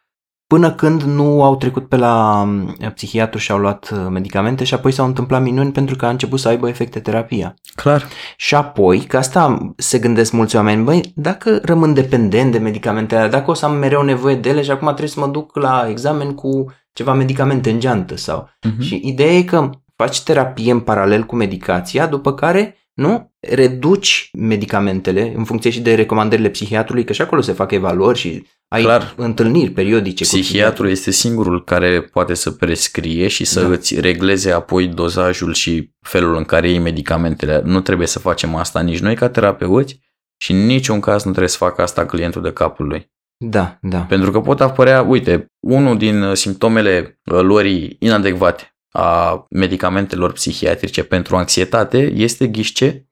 până 0.47 0.73
când 0.73 1.03
nu 1.03 1.43
au 1.43 1.57
trecut 1.57 1.89
pe 1.89 1.97
la 1.97 2.45
mm, 2.45 2.77
psihiatru 2.95 3.39
și 3.39 3.51
au 3.51 3.59
luat 3.59 3.91
uh, 3.93 4.07
medicamente 4.11 4.65
și 4.65 4.75
apoi 4.75 4.93
s-au 4.93 5.07
întâmplat 5.07 5.43
minuni 5.43 5.73
pentru 5.73 5.97
că 5.97 6.07
a 6.07 6.09
început 6.11 6.41
să 6.41 6.49
aibă 6.49 6.69
efecte 6.69 7.01
terapia. 7.01 7.55
Clar. 7.75 8.05
Și 8.37 8.55
apoi, 8.55 9.01
că 9.01 9.17
asta 9.17 9.73
se 9.77 9.99
gândesc 9.99 10.33
mulți 10.33 10.57
oameni, 10.57 10.85
băi, 10.85 11.13
dacă 11.15 11.59
rămân 11.63 11.95
dependent 11.95 12.53
de 12.53 12.59
medicamentele 12.59 13.29
dacă 13.29 13.51
o 13.51 13.55
să 13.55 13.65
am 13.67 13.77
mereu 13.77 14.03
nevoie 14.03 14.37
de 14.37 14.49
ele 14.49 14.63
și 14.63 14.71
acum 14.71 14.87
trebuie 14.87 15.09
să 15.09 15.21
mă 15.21 15.27
duc 15.27 15.57
la 15.57 15.87
examen 15.89 16.35
cu 16.35 16.67
ceva 16.93 17.13
medicamente 17.13 17.71
în 17.71 17.81
geantă 17.81 18.17
sau... 18.17 18.49
Uh-huh. 18.49 18.81
Și 18.81 19.01
ideea 19.05 19.33
e 19.33 19.43
că 19.43 19.71
faci 19.97 20.23
terapie 20.23 20.73
în 20.73 20.81
paralel 20.81 21.23
cu 21.23 21.37
medicația, 21.37 22.07
după 22.07 22.35
care 22.35 22.79
nu? 22.95 23.35
Reduci 23.41 24.29
medicamentele 24.39 25.33
în 25.37 25.45
funcție 25.45 25.71
și 25.71 25.81
de 25.81 25.95
recomandările 25.95 26.49
psihiatrului, 26.49 27.05
că 27.05 27.13
și 27.13 27.23
acolo 27.23 27.41
se 27.41 27.53
fac 27.53 27.71
evaluări 27.71 28.19
și 28.19 28.47
ai 28.69 28.83
Clar. 28.83 29.15
întâlniri 29.17 29.71
periodice. 29.71 30.25
Psihiatrul 30.25 30.89
este 30.89 31.11
singurul 31.11 31.65
care 31.65 32.01
poate 32.01 32.35
să 32.35 32.51
prescrie 32.51 33.29
și 33.29 33.45
să 33.45 33.61
da. 33.63 33.69
îți 33.69 34.01
regleze 34.01 34.51
apoi 34.51 34.87
dozajul 34.87 35.53
și 35.53 35.91
felul 36.01 36.37
în 36.37 36.45
care 36.45 36.69
iei 36.69 36.79
medicamentele. 36.79 37.63
Nu 37.65 37.81
trebuie 37.81 38.07
să 38.07 38.19
facem 38.19 38.55
asta 38.55 38.81
nici 38.81 39.01
noi 39.01 39.15
ca 39.15 39.29
terapeuți 39.29 40.01
și 40.37 40.53
în 40.53 40.67
niciun 40.67 41.01
caz 41.01 41.23
nu 41.23 41.31
trebuie 41.31 41.51
să 41.51 41.57
facă 41.57 41.83
asta 41.83 42.07
clientul 42.07 42.43
de 42.43 42.53
capul 42.53 42.87
lui. 42.87 43.13
Da, 43.37 43.79
da. 43.81 44.01
Pentru 44.01 44.31
că 44.31 44.41
pot 44.41 44.61
apărea, 44.61 45.03
uite, 45.03 45.47
unul 45.61 45.99
din 45.99 46.35
simptomele 46.35 47.21
luării 47.23 47.97
inadecvate 48.01 48.74
a 48.99 49.47
medicamentelor 49.51 50.33
psihiatrice 50.33 51.05
pentru 51.05 51.37
anxietate 51.37 51.99
este 51.99 52.49
ghișce 52.49 53.09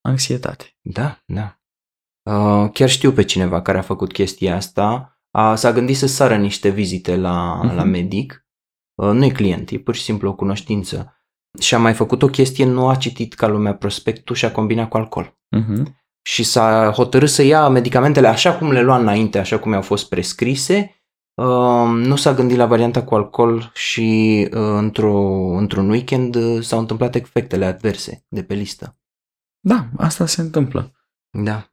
anxietate. 0.00 0.76
Da, 0.80 1.22
da. 1.24 1.60
Uh, 2.30 2.70
chiar 2.72 2.88
știu 2.88 3.12
pe 3.12 3.24
cineva 3.24 3.62
care 3.62 3.78
a 3.78 3.82
făcut 3.82 4.12
chestia 4.12 4.56
asta. 4.56 5.18
Uh, 5.38 5.52
s-a 5.54 5.72
gândit 5.72 5.96
să 5.96 6.06
sară 6.06 6.36
niște 6.36 6.68
vizite 6.68 7.16
la, 7.16 7.60
uh-huh. 7.64 7.74
la 7.74 7.82
medic. 7.82 8.46
Uh, 8.94 9.10
nu 9.10 9.24
e 9.24 9.30
client, 9.30 9.70
e 9.70 9.78
pur 9.78 9.94
și 9.94 10.02
simplu 10.02 10.28
o 10.28 10.34
cunoștință. 10.34 11.20
Și 11.60 11.74
a 11.74 11.78
mai 11.78 11.94
făcut 11.94 12.22
o 12.22 12.26
chestie, 12.26 12.64
nu 12.64 12.88
a 12.88 12.94
citit 12.94 13.34
ca 13.34 13.46
lumea 13.46 13.74
prospectul 13.74 14.34
și 14.34 14.44
a 14.44 14.52
combinat 14.52 14.88
cu 14.88 14.96
alcool. 14.96 15.38
Uh-huh. 15.56 15.82
Și 16.22 16.42
s-a 16.42 16.90
hotărât 16.90 17.28
să 17.28 17.42
ia 17.42 17.68
medicamentele 17.68 18.28
așa 18.28 18.58
cum 18.58 18.72
le 18.72 18.82
lua 18.82 18.98
înainte, 18.98 19.38
așa 19.38 19.58
cum 19.58 19.72
i-au 19.72 19.82
fost 19.82 20.08
prescrise 20.08 20.95
nu 21.86 22.16
s-a 22.16 22.34
gândit 22.34 22.56
la 22.56 22.66
varianta 22.66 23.02
cu 23.02 23.14
alcool 23.14 23.70
și 23.74 24.48
uh, 24.52 24.60
într-o, 24.76 25.16
într-un 25.56 25.90
weekend 25.90 26.34
uh, 26.34 26.62
s-au 26.62 26.78
întâmplat 26.78 27.14
efectele 27.14 27.64
adverse 27.64 28.24
de 28.28 28.42
pe 28.42 28.54
listă. 28.54 28.98
Da, 29.60 29.86
asta 29.96 30.26
se 30.26 30.40
întâmplă. 30.40 30.92
Da. 31.30 31.70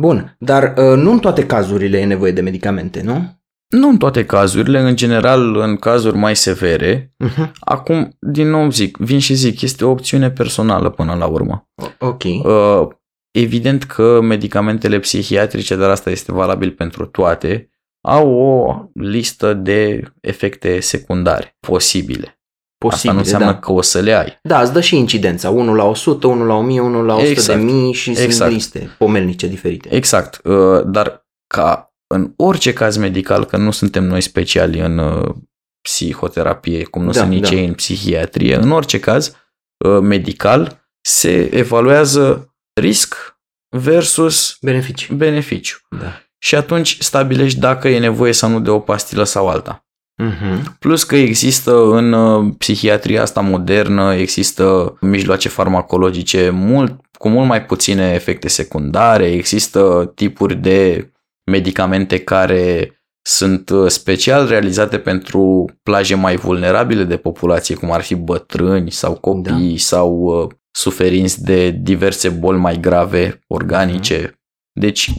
Bun, 0.00 0.36
dar 0.38 0.62
uh, 0.62 0.96
nu 0.96 1.10
în 1.12 1.18
toate 1.18 1.46
cazurile 1.46 1.98
e 1.98 2.04
nevoie 2.04 2.32
de 2.32 2.40
medicamente, 2.40 3.02
nu? 3.02 3.42
Nu 3.68 3.88
în 3.88 3.96
toate 3.96 4.26
cazurile, 4.26 4.80
în 4.80 4.96
general 4.96 5.56
în 5.56 5.76
cazuri 5.76 6.16
mai 6.16 6.36
severe. 6.36 7.14
Uh-huh. 7.24 7.50
Acum, 7.60 8.16
din 8.20 8.48
nou 8.48 8.70
zic, 8.70 8.96
vin 8.96 9.18
și 9.18 9.34
zic, 9.34 9.60
este 9.60 9.84
o 9.84 9.90
opțiune 9.90 10.30
personală 10.30 10.90
până 10.90 11.14
la 11.14 11.26
urmă. 11.26 11.68
Ok. 11.98 12.22
Uh, 12.24 12.88
evident 13.30 13.84
că 13.84 14.20
medicamentele 14.20 14.98
psihiatrice, 14.98 15.76
dar 15.76 15.90
asta 15.90 16.10
este 16.10 16.32
valabil 16.32 16.70
pentru 16.70 17.06
toate, 17.06 17.73
au 18.06 18.34
o 18.34 18.84
listă 18.94 19.54
de 19.54 20.02
efecte 20.20 20.80
secundare 20.80 21.56
posibile. 21.60 22.38
Posibile, 22.78 23.10
Asta 23.10 23.12
nu 23.12 23.18
înseamnă 23.18 23.52
da. 23.52 23.58
că 23.58 23.72
o 23.72 23.80
să 23.80 24.00
le 24.00 24.12
ai. 24.12 24.38
Da, 24.42 24.60
îți 24.60 24.72
dă 24.72 24.80
și 24.80 24.96
incidența. 24.96 25.50
1 25.50 25.74
la 25.74 25.84
100, 25.84 26.26
1 26.26 26.44
la 26.44 26.54
1000, 26.54 26.80
1 26.80 27.02
la 27.02 27.14
100 27.14 27.28
exact. 27.28 27.58
de 27.58 27.64
mii 27.64 27.92
și 27.92 28.10
exact. 28.10 28.32
sunt 28.32 28.50
liste 28.50 28.94
pomelnice 28.98 29.46
diferite. 29.46 29.94
Exact. 29.94 30.40
Uh, 30.44 30.82
dar 30.86 31.26
ca 31.46 31.94
în 32.06 32.32
orice 32.36 32.72
caz 32.72 32.96
medical, 32.96 33.44
că 33.44 33.56
nu 33.56 33.70
suntem 33.70 34.04
noi 34.04 34.20
speciali 34.20 34.80
în 34.80 34.98
uh, 34.98 35.34
psihoterapie, 35.80 36.84
cum 36.84 37.04
nu 37.04 37.10
da, 37.10 37.18
sunt 37.18 37.30
nici 37.30 37.50
da. 37.50 37.56
ei 37.56 37.66
în 37.66 37.74
psihiatrie, 37.74 38.56
în 38.56 38.70
orice 38.70 39.00
caz 39.00 39.36
uh, 39.84 39.98
medical 40.00 40.88
se 41.00 41.56
evaluează 41.56 42.54
risc 42.80 43.38
versus 43.76 44.56
beneficiu. 44.60 45.14
beneficiu. 45.14 45.78
Da 45.98 46.23
și 46.44 46.54
atunci 46.54 46.96
stabilești 47.00 47.58
dacă 47.58 47.88
e 47.88 47.98
nevoie 47.98 48.32
sau 48.32 48.50
nu 48.50 48.60
de 48.60 48.70
o 48.70 48.78
pastilă 48.78 49.24
sau 49.24 49.48
alta. 49.48 49.84
Uh-huh. 50.22 50.78
Plus 50.78 51.04
că 51.04 51.16
există 51.16 51.84
în 51.90 52.12
uh, 52.12 52.54
psihiatria 52.58 53.22
asta 53.22 53.40
modernă, 53.40 54.14
există 54.14 54.96
mijloace 55.00 55.48
farmacologice 55.48 56.50
mult, 56.50 57.00
cu 57.18 57.28
mult 57.28 57.48
mai 57.48 57.64
puține 57.64 58.12
efecte 58.12 58.48
secundare, 58.48 59.32
există 59.32 60.12
tipuri 60.14 60.54
de 60.54 61.10
medicamente 61.50 62.18
care 62.18 62.92
sunt 63.22 63.70
uh, 63.70 63.88
special 63.88 64.48
realizate 64.48 64.98
pentru 64.98 65.64
plaje 65.82 66.14
mai 66.14 66.36
vulnerabile 66.36 67.04
de 67.04 67.16
populație, 67.16 67.74
cum 67.74 67.92
ar 67.92 68.00
fi 68.00 68.14
bătrâni 68.14 68.90
sau 68.90 69.14
copii 69.14 69.70
da. 69.70 69.76
sau 69.76 70.12
uh, 70.12 70.50
suferinți 70.70 71.44
de 71.44 71.70
diverse 71.70 72.28
boli 72.28 72.58
mai 72.58 72.80
grave 72.80 73.40
organice. 73.46 74.28
Uh-huh. 74.28 74.42
Deci 74.72 75.12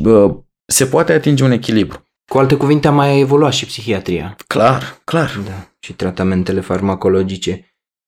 se 0.66 0.86
poate 0.86 1.14
atinge 1.14 1.44
un 1.44 1.52
echilibru. 1.52 2.04
Cu 2.32 2.38
alte 2.38 2.56
cuvinte, 2.56 2.88
a 2.88 2.92
mai 2.92 3.20
evoluat 3.20 3.54
și 3.54 3.66
psihiatria. 3.66 4.36
Clar, 4.48 5.02
clar. 5.04 5.40
Da. 5.46 5.68
Și 5.80 5.94
tratamentele 5.94 6.60
farmacologice. 6.60 7.54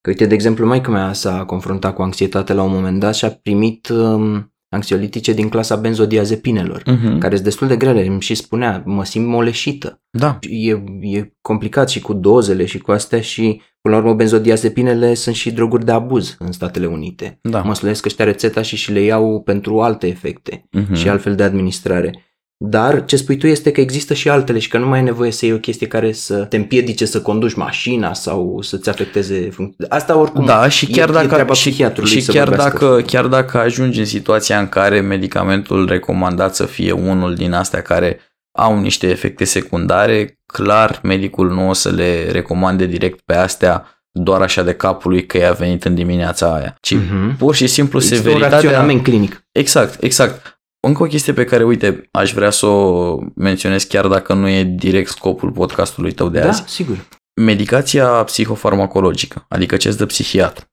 Că, 0.00 0.10
uite, 0.10 0.26
de 0.26 0.34
exemplu, 0.34 0.66
mai 0.66 0.82
mea 0.88 1.12
s-a 1.12 1.44
confruntat 1.44 1.94
cu 1.94 2.02
anxietate 2.02 2.52
la 2.52 2.62
un 2.62 2.72
moment 2.72 3.00
dat 3.00 3.14
și 3.14 3.24
a 3.24 3.30
primit 3.30 3.88
um, 3.88 4.52
anxiolitice 4.68 5.32
din 5.32 5.48
clasa 5.48 5.76
benzodiazepinelor, 5.76 6.82
Mhm. 6.86 7.18
care 7.18 7.32
sunt 7.34 7.44
destul 7.46 7.66
de 7.68 7.76
grele. 7.76 8.06
Îmi 8.06 8.20
și 8.20 8.34
spunea, 8.34 8.82
mă 8.86 9.04
simt 9.04 9.26
moleșită. 9.26 10.02
Da. 10.10 10.38
E, 10.48 10.70
e 11.00 11.32
complicat 11.40 11.88
și 11.90 12.00
cu 12.00 12.12
dozele 12.12 12.64
și 12.64 12.78
cu 12.78 12.92
astea 12.92 13.20
și, 13.20 13.60
până 13.80 13.94
la 13.96 14.00
urmă, 14.00 14.14
benzodiazepinele 14.14 15.14
sunt 15.14 15.34
și 15.34 15.50
droguri 15.50 15.84
de 15.84 15.92
abuz 15.92 16.36
în 16.38 16.52
Statele 16.52 16.86
Unite. 16.86 17.38
Da. 17.42 17.62
Mă 17.62 17.74
slăiesc 17.74 18.04
ăștia 18.06 18.24
rețeta 18.24 18.62
și 18.62 18.76
și 18.76 18.92
le 18.92 19.00
iau 19.00 19.42
pentru 19.42 19.80
alte 19.80 20.06
efecte 20.06 20.64
Mhm. 20.72 20.94
și 20.94 21.08
altfel 21.08 21.34
de 21.34 21.42
administrare. 21.42 22.22
Dar 22.64 23.04
ce 23.04 23.16
spui 23.16 23.36
tu 23.36 23.46
este 23.46 23.70
că 23.72 23.80
există 23.80 24.14
și 24.14 24.28
altele 24.28 24.58
și 24.58 24.68
că 24.68 24.78
nu 24.78 24.86
mai 24.88 24.98
e 24.98 25.02
nevoie 25.02 25.30
să 25.30 25.44
iei 25.44 25.54
o 25.54 25.58
chestie 25.58 25.86
care 25.86 26.12
să 26.12 26.44
te 26.44 26.56
împiedice 26.56 27.04
să 27.04 27.20
conduci 27.22 27.54
mașina 27.54 28.14
sau 28.14 28.58
să-ți 28.62 28.88
afecteze 28.88 29.50
funcția. 29.50 29.86
Asta 29.88 30.16
oricum 30.16 30.44
Da, 30.44 30.68
și 30.68 30.86
e- 30.90 30.92
chiar 30.94 31.08
e 31.08 31.12
dacă, 31.12 31.26
treaba 31.26 31.52
și, 31.52 31.68
psihiatrului 31.70 32.10
și 32.10 32.20
să 32.20 32.32
chiar, 32.32 32.48
vorbească. 32.48 32.78
dacă, 32.86 33.00
chiar 33.06 33.26
dacă 33.26 33.58
ajungi 33.58 33.98
în 33.98 34.04
situația 34.04 34.58
în 34.58 34.68
care 34.68 35.00
medicamentul 35.00 35.86
recomandat 35.88 36.54
să 36.54 36.64
fie 36.64 36.92
unul 36.92 37.34
din 37.34 37.52
astea 37.52 37.82
care 37.82 38.20
au 38.58 38.80
niște 38.80 39.06
efecte 39.08 39.44
secundare, 39.44 40.38
clar 40.46 41.00
medicul 41.02 41.50
nu 41.52 41.68
o 41.68 41.72
să 41.72 41.90
le 41.90 42.30
recomande 42.30 42.86
direct 42.86 43.20
pe 43.20 43.34
astea 43.34 44.02
doar 44.10 44.40
așa 44.40 44.62
de 44.62 44.72
capul 44.74 45.10
lui 45.10 45.26
că 45.26 45.38
i-a 45.38 45.52
venit 45.52 45.84
în 45.84 45.94
dimineața 45.94 46.54
aia, 46.54 46.76
ci 46.80 46.94
Mhm. 46.94 47.36
pur 47.36 47.54
și 47.54 47.66
simplu 47.66 47.98
Există 47.98 48.16
un 48.16 48.22
severitatea... 48.24 48.60
raționament 48.60 49.02
clinic. 49.02 49.44
Exact, 49.52 50.02
exact. 50.02 50.57
Încă 50.88 51.02
o 51.02 51.06
chestie 51.06 51.32
pe 51.32 51.44
care, 51.44 51.64
uite, 51.64 52.08
aș 52.10 52.32
vrea 52.32 52.50
să 52.50 52.66
o 52.66 53.18
menționez 53.34 53.84
chiar 53.84 54.06
dacă 54.06 54.34
nu 54.34 54.48
e 54.48 54.64
direct 54.64 55.08
scopul 55.10 55.50
podcastului 55.50 56.12
tău 56.12 56.28
de 56.28 56.40
Da, 56.40 56.48
azi. 56.48 56.62
sigur. 56.66 56.96
Medicația 57.40 58.08
psihofarmacologică, 58.08 59.44
adică 59.48 59.76
ce 59.76 59.88
îți 59.88 59.96
dă 59.96 60.06
psihiatru, 60.06 60.64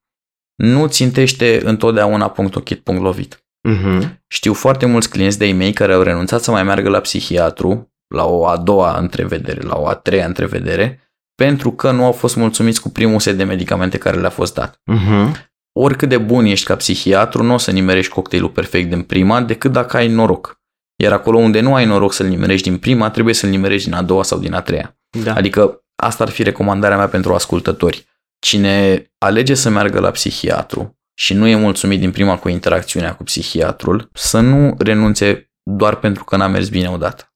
nu 0.55 0.87
țintește 0.87 1.61
întotdeauna 1.63 2.29
punct 2.29 2.55
ochit, 2.55 2.79
punct 2.79 3.01
lovit. 3.01 3.45
Mhm. 3.69 4.23
Știu 4.27 4.53
foarte 4.53 4.85
mulți 4.85 5.09
clienți 5.09 5.37
de-ai 5.37 5.51
mei 5.51 5.73
care 5.73 5.93
au 5.93 6.01
renunțat 6.01 6.41
să 6.41 6.51
mai 6.51 6.63
meargă 6.63 6.89
la 6.89 6.99
psihiatru, 6.99 7.93
la 8.15 8.25
o 8.25 8.47
a 8.47 8.57
doua 8.57 8.97
întrevedere, 8.97 9.61
la 9.61 9.75
o 9.77 9.87
a 9.87 9.93
treia 9.95 10.25
întrevedere, 10.25 10.99
pentru 11.35 11.71
că 11.71 11.91
nu 11.91 12.05
au 12.05 12.11
fost 12.11 12.35
mulțumiți 12.35 12.81
cu 12.81 12.89
primul 12.89 13.19
set 13.19 13.37
de 13.37 13.43
medicamente 13.43 13.97
care 13.97 14.19
le-a 14.19 14.29
fost 14.29 14.53
dat. 14.53 14.81
Mhm. 14.83 15.35
Oricât 15.79 16.09
de 16.09 16.17
bun 16.17 16.45
ești 16.45 16.65
ca 16.65 16.75
psihiatru, 16.75 17.43
nu 17.43 17.53
o 17.53 17.57
să 17.57 17.71
nimerești 17.71 18.13
cocktailul 18.13 18.49
perfect 18.49 18.89
din 18.89 19.01
prima, 19.01 19.41
decât 19.41 19.71
dacă 19.71 19.97
ai 19.97 20.07
noroc. 20.07 20.61
Iar 20.95 21.11
acolo 21.11 21.37
unde 21.37 21.59
nu 21.59 21.75
ai 21.75 21.85
noroc 21.85 22.13
să-l 22.13 22.27
nimerești 22.27 22.69
din 22.69 22.77
prima, 22.77 23.09
trebuie 23.09 23.33
să-l 23.33 23.49
nimerești 23.49 23.89
din 23.89 23.97
a 23.97 24.01
doua 24.01 24.23
sau 24.23 24.39
din 24.39 24.53
a 24.53 24.61
treia. 24.61 24.97
Da. 25.23 25.33
Adică 25.33 25.85
asta 25.95 26.23
ar 26.23 26.29
fi 26.29 26.43
recomandarea 26.43 26.97
mea 26.97 27.07
pentru 27.07 27.33
ascultători. 27.33 28.05
Cine 28.39 29.05
alege 29.17 29.53
să 29.53 29.69
meargă 29.69 29.99
la 29.99 30.11
psihiatru 30.11 30.99
și 31.13 31.33
nu 31.33 31.47
e 31.47 31.55
mulțumit 31.55 31.99
din 31.99 32.11
prima 32.11 32.37
cu 32.37 32.49
interacțiunea 32.49 33.15
cu 33.15 33.23
psihiatrul, 33.23 34.09
să 34.13 34.39
nu 34.39 34.75
renunțe 34.77 35.51
doar 35.63 35.95
pentru 35.95 36.23
că 36.23 36.35
n-a 36.35 36.47
mers 36.47 36.69
bine 36.69 36.89
odată. 36.89 37.34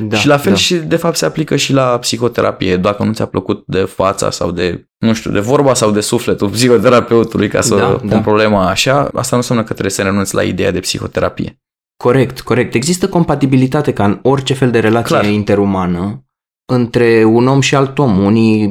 Da, 0.00 0.16
și 0.16 0.26
la 0.26 0.36
fel 0.36 0.52
da. 0.52 0.58
și 0.58 0.74
de 0.74 0.96
fapt 0.96 1.16
se 1.16 1.24
aplică 1.24 1.56
și 1.56 1.72
la 1.72 1.98
psihoterapie. 1.98 2.76
Dacă 2.76 3.02
nu 3.02 3.12
ți-a 3.12 3.26
plăcut 3.26 3.62
de 3.66 3.80
fața 3.80 4.30
sau 4.30 4.50
de, 4.50 4.88
nu 4.98 5.12
știu, 5.12 5.30
de 5.30 5.40
vorba 5.40 5.74
sau 5.74 5.90
de 5.90 6.00
sufletul 6.00 6.48
psihoterapeutului 6.56 7.48
ca 7.48 7.60
să 7.60 7.74
Da, 7.74 7.86
pun 7.86 8.08
da. 8.08 8.18
problema 8.20 8.68
așa, 8.68 9.00
asta 9.14 9.28
nu 9.30 9.36
înseamnă 9.36 9.64
că 9.64 9.72
trebuie 9.72 9.92
să 9.92 10.02
renunți 10.02 10.34
la 10.34 10.42
ideea 10.42 10.70
de 10.70 10.80
psihoterapie. 10.80 11.60
Corect, 11.96 12.40
corect. 12.40 12.74
Există 12.74 13.08
compatibilitate 13.08 13.92
ca 13.92 14.04
în 14.04 14.18
orice 14.22 14.54
fel 14.54 14.70
de 14.70 14.78
relație 14.78 15.16
Clar. 15.16 15.30
interumană 15.30 16.24
între 16.70 17.24
un 17.24 17.46
om 17.46 17.60
și 17.60 17.74
alt 17.74 17.98
om. 17.98 18.18
Unii 18.18 18.66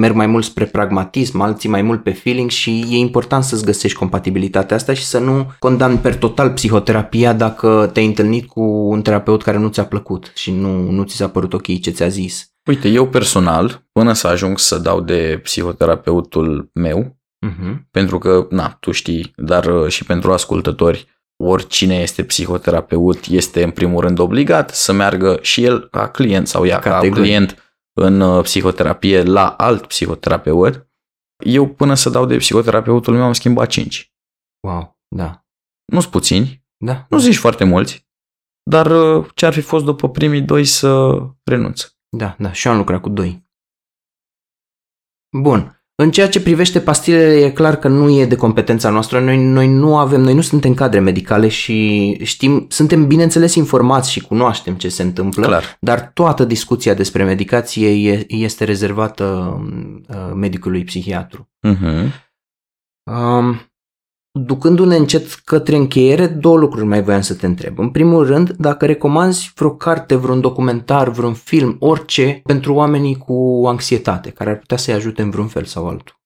merg 0.00 0.14
mai 0.14 0.26
mult 0.26 0.44
spre 0.44 0.64
pragmatism, 0.64 1.40
alții 1.40 1.68
mai 1.68 1.82
mult 1.82 2.02
pe 2.02 2.12
feeling 2.12 2.50
și 2.50 2.84
e 2.90 2.96
important 2.96 3.44
să-ți 3.44 3.64
găsești 3.64 3.98
compatibilitatea 3.98 4.76
asta 4.76 4.94
și 4.94 5.04
să 5.04 5.18
nu 5.18 5.52
condamni 5.58 5.98
per 5.98 6.16
total 6.16 6.50
psihoterapia 6.50 7.32
dacă 7.32 7.90
te-ai 7.92 8.06
întâlnit 8.06 8.46
cu 8.46 8.62
un 8.62 9.02
terapeut 9.02 9.42
care 9.42 9.58
nu 9.58 9.68
ți-a 9.68 9.84
plăcut 9.84 10.32
și 10.34 10.52
nu, 10.52 10.90
nu 10.90 11.02
ți 11.02 11.16
s-a 11.16 11.28
părut 11.28 11.52
ok 11.52 11.80
ce 11.80 11.90
ți-a 11.90 12.08
zis. 12.08 12.50
Uite, 12.68 12.88
eu 12.88 13.06
personal, 13.08 13.86
până 13.92 14.12
să 14.12 14.26
ajung 14.26 14.58
să 14.58 14.78
dau 14.78 15.00
de 15.00 15.40
psihoterapeutul 15.42 16.70
meu, 16.72 17.18
Uh-huh. 17.48 17.76
pentru 17.90 18.18
că, 18.18 18.46
na, 18.50 18.76
tu 18.80 18.90
știi, 18.90 19.32
dar 19.36 19.66
uh, 19.66 19.88
și 19.88 20.04
pentru 20.04 20.32
ascultători, 20.32 21.06
oricine 21.42 21.94
este 21.94 22.24
psihoterapeut 22.24 23.24
este 23.26 23.62
în 23.62 23.70
primul 23.70 24.00
rând 24.00 24.18
obligat 24.18 24.70
să 24.74 24.92
meargă 24.92 25.38
și 25.42 25.64
el 25.64 25.88
ca 25.88 26.08
client 26.10 26.48
sau 26.48 26.66
ea 26.66 26.78
ca 26.78 26.90
Categoric. 26.90 27.22
client 27.24 27.74
în 27.92 28.20
uh, 28.20 28.42
psihoterapie 28.42 29.22
la 29.22 29.48
alt 29.48 29.86
psihoterapeut. 29.86 30.88
Eu 31.44 31.68
până 31.68 31.94
să 31.94 32.10
dau 32.10 32.26
de 32.26 32.36
psihoterapeutul 32.36 33.14
meu 33.14 33.22
am 33.22 33.32
schimbat 33.32 33.68
5. 33.68 34.12
Wow, 34.66 34.98
da. 35.08 35.44
Nu 35.84 36.00
sunt 36.00 36.12
puțini, 36.12 36.64
Da. 36.84 37.06
nu 37.08 37.18
zici 37.18 37.36
foarte 37.36 37.64
mulți, 37.64 38.08
dar 38.70 38.86
uh, 39.16 39.26
ce 39.34 39.46
ar 39.46 39.52
fi 39.52 39.60
fost 39.60 39.84
după 39.84 40.08
primii 40.10 40.42
doi 40.42 40.64
să 40.64 41.18
renunț. 41.44 41.92
Da, 42.16 42.36
da, 42.38 42.52
și 42.52 42.66
eu 42.66 42.72
am 42.72 42.78
lucrat 42.78 43.00
cu 43.00 43.08
doi. 43.08 43.48
Bun. 45.42 45.79
În 46.00 46.10
ceea 46.10 46.28
ce 46.28 46.40
privește 46.40 46.80
pastilele, 46.80 47.44
e 47.44 47.50
clar 47.50 47.76
că 47.76 47.88
nu 47.88 48.10
e 48.10 48.26
de 48.26 48.36
competența 48.36 48.90
noastră. 48.90 49.20
Noi, 49.20 49.44
noi 49.44 49.68
nu 49.68 49.96
avem, 49.96 50.20
noi 50.20 50.34
nu 50.34 50.40
suntem 50.40 50.74
cadre 50.74 50.98
medicale 50.98 51.48
și 51.48 52.18
știm, 52.22 52.66
suntem 52.68 53.06
bineînțeles 53.06 53.54
informați 53.54 54.10
și 54.10 54.20
cunoaștem 54.20 54.74
ce 54.74 54.88
se 54.88 55.02
întâmplă, 55.02 55.46
Clar. 55.46 55.76
dar 55.80 56.10
toată 56.14 56.44
discuția 56.44 56.94
despre 56.94 57.24
medicație 57.24 58.10
e, 58.10 58.24
este 58.28 58.64
rezervată 58.64 59.56
uh, 60.08 60.32
medicului 60.34 60.84
psihiatru. 60.84 61.50
Uh-huh. 61.68 62.06
Um, 63.02 63.69
ducându-ne 64.32 64.96
încet 64.96 65.34
către 65.34 65.76
încheiere, 65.76 66.26
două 66.26 66.56
lucruri 66.56 66.86
mai 66.86 67.02
voiam 67.02 67.20
să 67.20 67.34
te 67.34 67.46
întreb. 67.46 67.78
În 67.78 67.90
primul 67.90 68.26
rând, 68.26 68.50
dacă 68.50 68.86
recomanzi 68.86 69.52
vreo 69.54 69.74
carte, 69.74 70.14
vreun 70.14 70.40
documentar, 70.40 71.08
vreun 71.08 71.34
film, 71.34 71.76
orice, 71.78 72.40
pentru 72.44 72.74
oamenii 72.74 73.16
cu 73.16 73.64
anxietate, 73.66 74.30
care 74.30 74.50
ar 74.50 74.58
putea 74.58 74.76
să-i 74.76 74.94
ajute 74.94 75.22
în 75.22 75.30
vreun 75.30 75.48
fel 75.48 75.64
sau 75.64 75.88
altul. 75.88 76.18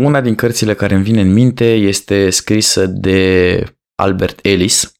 Una 0.00 0.20
din 0.20 0.34
cărțile 0.34 0.74
care 0.74 0.94
îmi 0.94 1.04
vine 1.04 1.20
în 1.20 1.32
minte 1.32 1.74
este 1.74 2.30
scrisă 2.30 2.86
de 2.86 3.62
Albert 3.94 4.38
Ellis. 4.42 4.92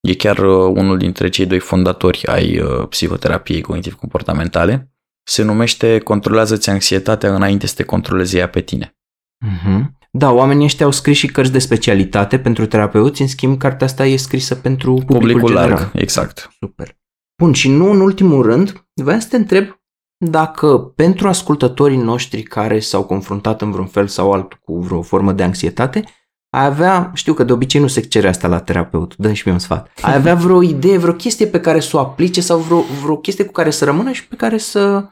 E 0.00 0.14
chiar 0.14 0.38
uh, 0.38 0.72
unul 0.74 0.98
dintre 0.98 1.28
cei 1.28 1.46
doi 1.46 1.58
fondatori 1.58 2.26
ai 2.26 2.60
uh, 2.60 2.88
psihoterapiei 2.88 3.60
cognitiv-comportamentale. 3.60 4.92
Se 5.22 5.42
numește 5.42 5.98
Controlează-ți 5.98 6.70
anxietatea 6.70 7.34
înainte 7.34 7.66
să 7.66 7.74
te 7.74 7.82
controleze 7.82 8.38
ea 8.38 8.48
pe 8.48 8.60
tine. 8.60 8.96
Uh-huh. 9.46 9.97
Da, 10.10 10.32
oamenii 10.32 10.64
ăștia 10.64 10.86
au 10.86 10.92
scris 10.92 11.16
și 11.16 11.26
cărți 11.26 11.52
de 11.52 11.58
specialitate 11.58 12.38
pentru 12.38 12.66
terapeuți, 12.66 13.20
în 13.20 13.28
schimb, 13.28 13.58
cartea 13.58 13.86
asta 13.86 14.06
e 14.06 14.16
scrisă 14.16 14.54
pentru 14.54 14.90
publicul, 14.94 15.18
Publicul 15.18 15.48
general. 15.48 15.70
larg, 15.70 15.90
exact. 15.94 16.48
Super. 16.60 16.96
Bun, 17.42 17.52
și 17.52 17.70
nu 17.70 17.90
în 17.90 18.00
ultimul 18.00 18.42
rând, 18.42 18.86
voiam 18.94 19.20
să 19.20 19.28
te 19.28 19.36
întreb 19.36 19.78
dacă 20.24 20.78
pentru 20.78 21.28
ascultătorii 21.28 21.96
noștri 21.96 22.42
care 22.42 22.80
s-au 22.80 23.04
confruntat 23.04 23.62
în 23.62 23.70
vreun 23.70 23.86
fel 23.86 24.06
sau 24.06 24.32
altul 24.32 24.58
cu 24.62 24.78
vreo 24.78 25.02
formă 25.02 25.32
de 25.32 25.42
anxietate, 25.42 26.04
ai 26.50 26.64
avea, 26.64 27.10
știu 27.14 27.34
că 27.34 27.44
de 27.44 27.52
obicei 27.52 27.80
nu 27.80 27.86
se 27.86 28.00
cere 28.00 28.28
asta 28.28 28.48
la 28.48 28.60
terapeut, 28.60 29.16
dă 29.16 29.32
și 29.32 29.42
mie 29.44 29.54
un 29.54 29.60
sfat, 29.60 29.90
ai 30.02 30.14
avea 30.14 30.34
vreo 30.44 30.62
idee, 30.62 30.98
vreo 30.98 31.12
chestie 31.12 31.46
pe 31.46 31.60
care 31.60 31.80
să 31.80 31.96
o 31.96 32.00
aplice 32.00 32.40
sau 32.40 32.58
vreo, 32.58 32.84
vreo 33.02 33.16
chestie 33.16 33.44
cu 33.44 33.52
care 33.52 33.70
să 33.70 33.84
rămână 33.84 34.12
și 34.12 34.26
pe 34.26 34.36
care 34.36 34.58
să... 34.58 35.04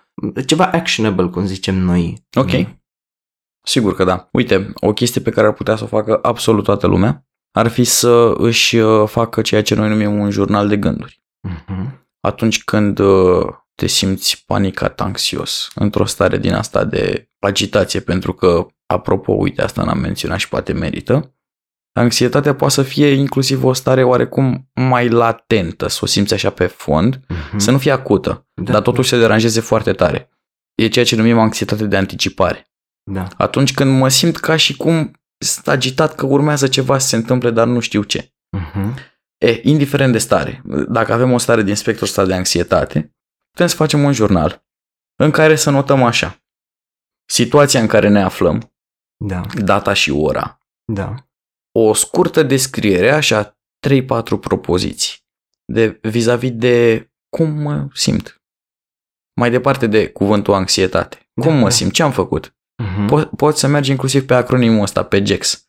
ceva 0.47 0.65
actionable, 0.67 1.27
cum 1.27 1.47
zicem 1.47 1.75
noi. 1.75 2.27
Ok. 2.35 2.51
Sigur 3.69 3.95
că 3.95 4.05
da. 4.05 4.29
Uite, 4.33 4.73
o 4.75 4.93
chestie 4.93 5.21
pe 5.21 5.31
care 5.31 5.47
ar 5.47 5.53
putea 5.53 5.77
să 5.77 5.85
o 5.85 5.87
facă 5.87 6.19
absolut 6.23 6.65
toată 6.65 6.87
lumea 6.87 7.27
ar 7.53 7.69
fi 7.69 7.85
să 7.85 8.35
își 8.37 8.77
uh, 8.77 9.09
facă 9.09 9.43
ceea 9.43 9.63
ce 9.63 9.75
noi 9.75 9.89
numim 9.89 10.19
un 10.19 10.31
jurnal 10.31 10.69
de 10.69 10.77
gânduri. 10.77 11.23
Mhm. 11.49 12.09
atunci 12.21 12.65
când 12.65 12.99
uh, 12.99 13.47
te 13.75 13.87
simți 13.87 14.43
panicat, 14.47 15.01
anxios, 15.01 15.69
într-o 15.75 16.05
stare 16.05 16.39
din 16.39 16.53
asta 16.55 16.85
de 16.85 17.31
agitație, 17.39 18.01
pentru 18.01 18.33
că, 18.33 18.67
apropo, 18.87 19.33
uite, 19.33 19.63
asta 19.63 19.83
n-am 19.85 19.99
menționat 19.99 20.39
și 20.39 20.49
poate 20.49 20.73
merită, 20.73 21.35
anxietatea 21.93 22.55
poate 22.55 22.75
să 22.75 22.83
fie 22.83 23.07
inclusiv 23.07 23.65
o 23.65 23.73
stare 23.73 24.05
oarecum 24.05 24.71
mai 24.75 25.09
latentă, 25.09 25.89
să 25.89 25.99
o 26.03 26.07
simți 26.07 26.35
așa 26.35 26.51
pe 26.51 26.67
fond, 26.67 27.21
Mhm. 27.29 27.59
să 27.59 27.71
nu 27.71 27.79
fie 27.79 27.91
acută, 27.93 28.49
Da, 28.55 28.73
dar 28.73 28.83
totuși 28.83 29.09
să 29.09 29.19
deranjeze 29.19 29.61
foarte 29.61 29.93
tare. 29.93 30.31
E 30.75 30.89
ceea 30.89 31.05
ce 31.05 31.17
numim 31.17 31.39
anxietate 31.39 31.87
de 31.87 31.97
anticipare. 31.97 32.71
Da. 33.11 33.29
Atunci 33.37 33.75
când 33.75 33.99
mă 33.99 34.09
simt 34.09 34.37
ca 34.37 34.57
și 34.57 34.77
cum 34.77 35.11
sunt 35.39 35.69
agitat 35.69 36.15
că 36.15 36.27
urmează 36.27 36.69
ceva 36.69 36.99
să 36.99 37.07
se 37.09 37.17
întâmple, 37.17 37.51
dar 37.51 37.67
nu 37.67 37.81
știu 37.81 38.03
ce. 38.03 38.33
Mhm. 38.57 38.95
E, 39.39 39.61
indiferent 39.63 40.13
de 40.13 40.19
stare, 40.19 40.63
dacă 40.89 41.13
avem 41.13 41.33
o 41.33 41.39
stare 41.39 41.63
din 41.63 41.75
spectrul 41.75 42.07
ăsta 42.07 42.25
de 42.25 42.35
anxietate, 42.35 43.15
putem 43.51 43.67
să 43.67 43.77
facem 43.77 44.03
un 44.03 44.13
jurnal 44.13 44.65
în 45.23 45.31
care 45.31 45.57
să 45.57 45.71
notăm 45.71 46.03
așa. 46.03 46.43
Situația 47.29 47.81
în 47.81 47.87
care 47.87 48.09
ne 48.09 48.23
aflăm, 48.23 48.73
Da. 49.25 49.41
data 49.65 49.93
și 49.93 50.11
ora, 50.11 50.59
Da. 50.93 51.15
o 51.73 51.93
scurtă 51.95 52.43
descriere, 52.43 53.11
așa, 53.11 53.59
3-4 53.79 54.39
propoziții, 54.39 55.19
de 55.65 55.99
vis-a-vis 56.03 56.51
de 56.53 57.11
cum 57.37 57.51
mă 57.51 57.89
simt, 57.93 58.43
mai 59.41 59.51
departe 59.51 59.87
de 59.87 60.11
cuvântul 60.11 60.55
anxietate. 60.55 61.31
Cum 61.35 61.53
Da, 61.53 61.59
mă 61.59 61.63
da. 61.63 61.71
simt? 61.71 61.93
Ce 61.93 62.03
am 62.03 62.13
făcut? 62.13 62.56
Mhm. 62.83 63.07
Po- 63.07 63.31
poți 63.37 63.61
să 63.61 63.67
mergi 63.67 63.91
inclusiv 63.91 64.27
pe 64.27 64.35
acronimul 64.35 64.83
ăsta, 64.83 65.05
pe 65.05 65.23
GEX. 65.23 65.69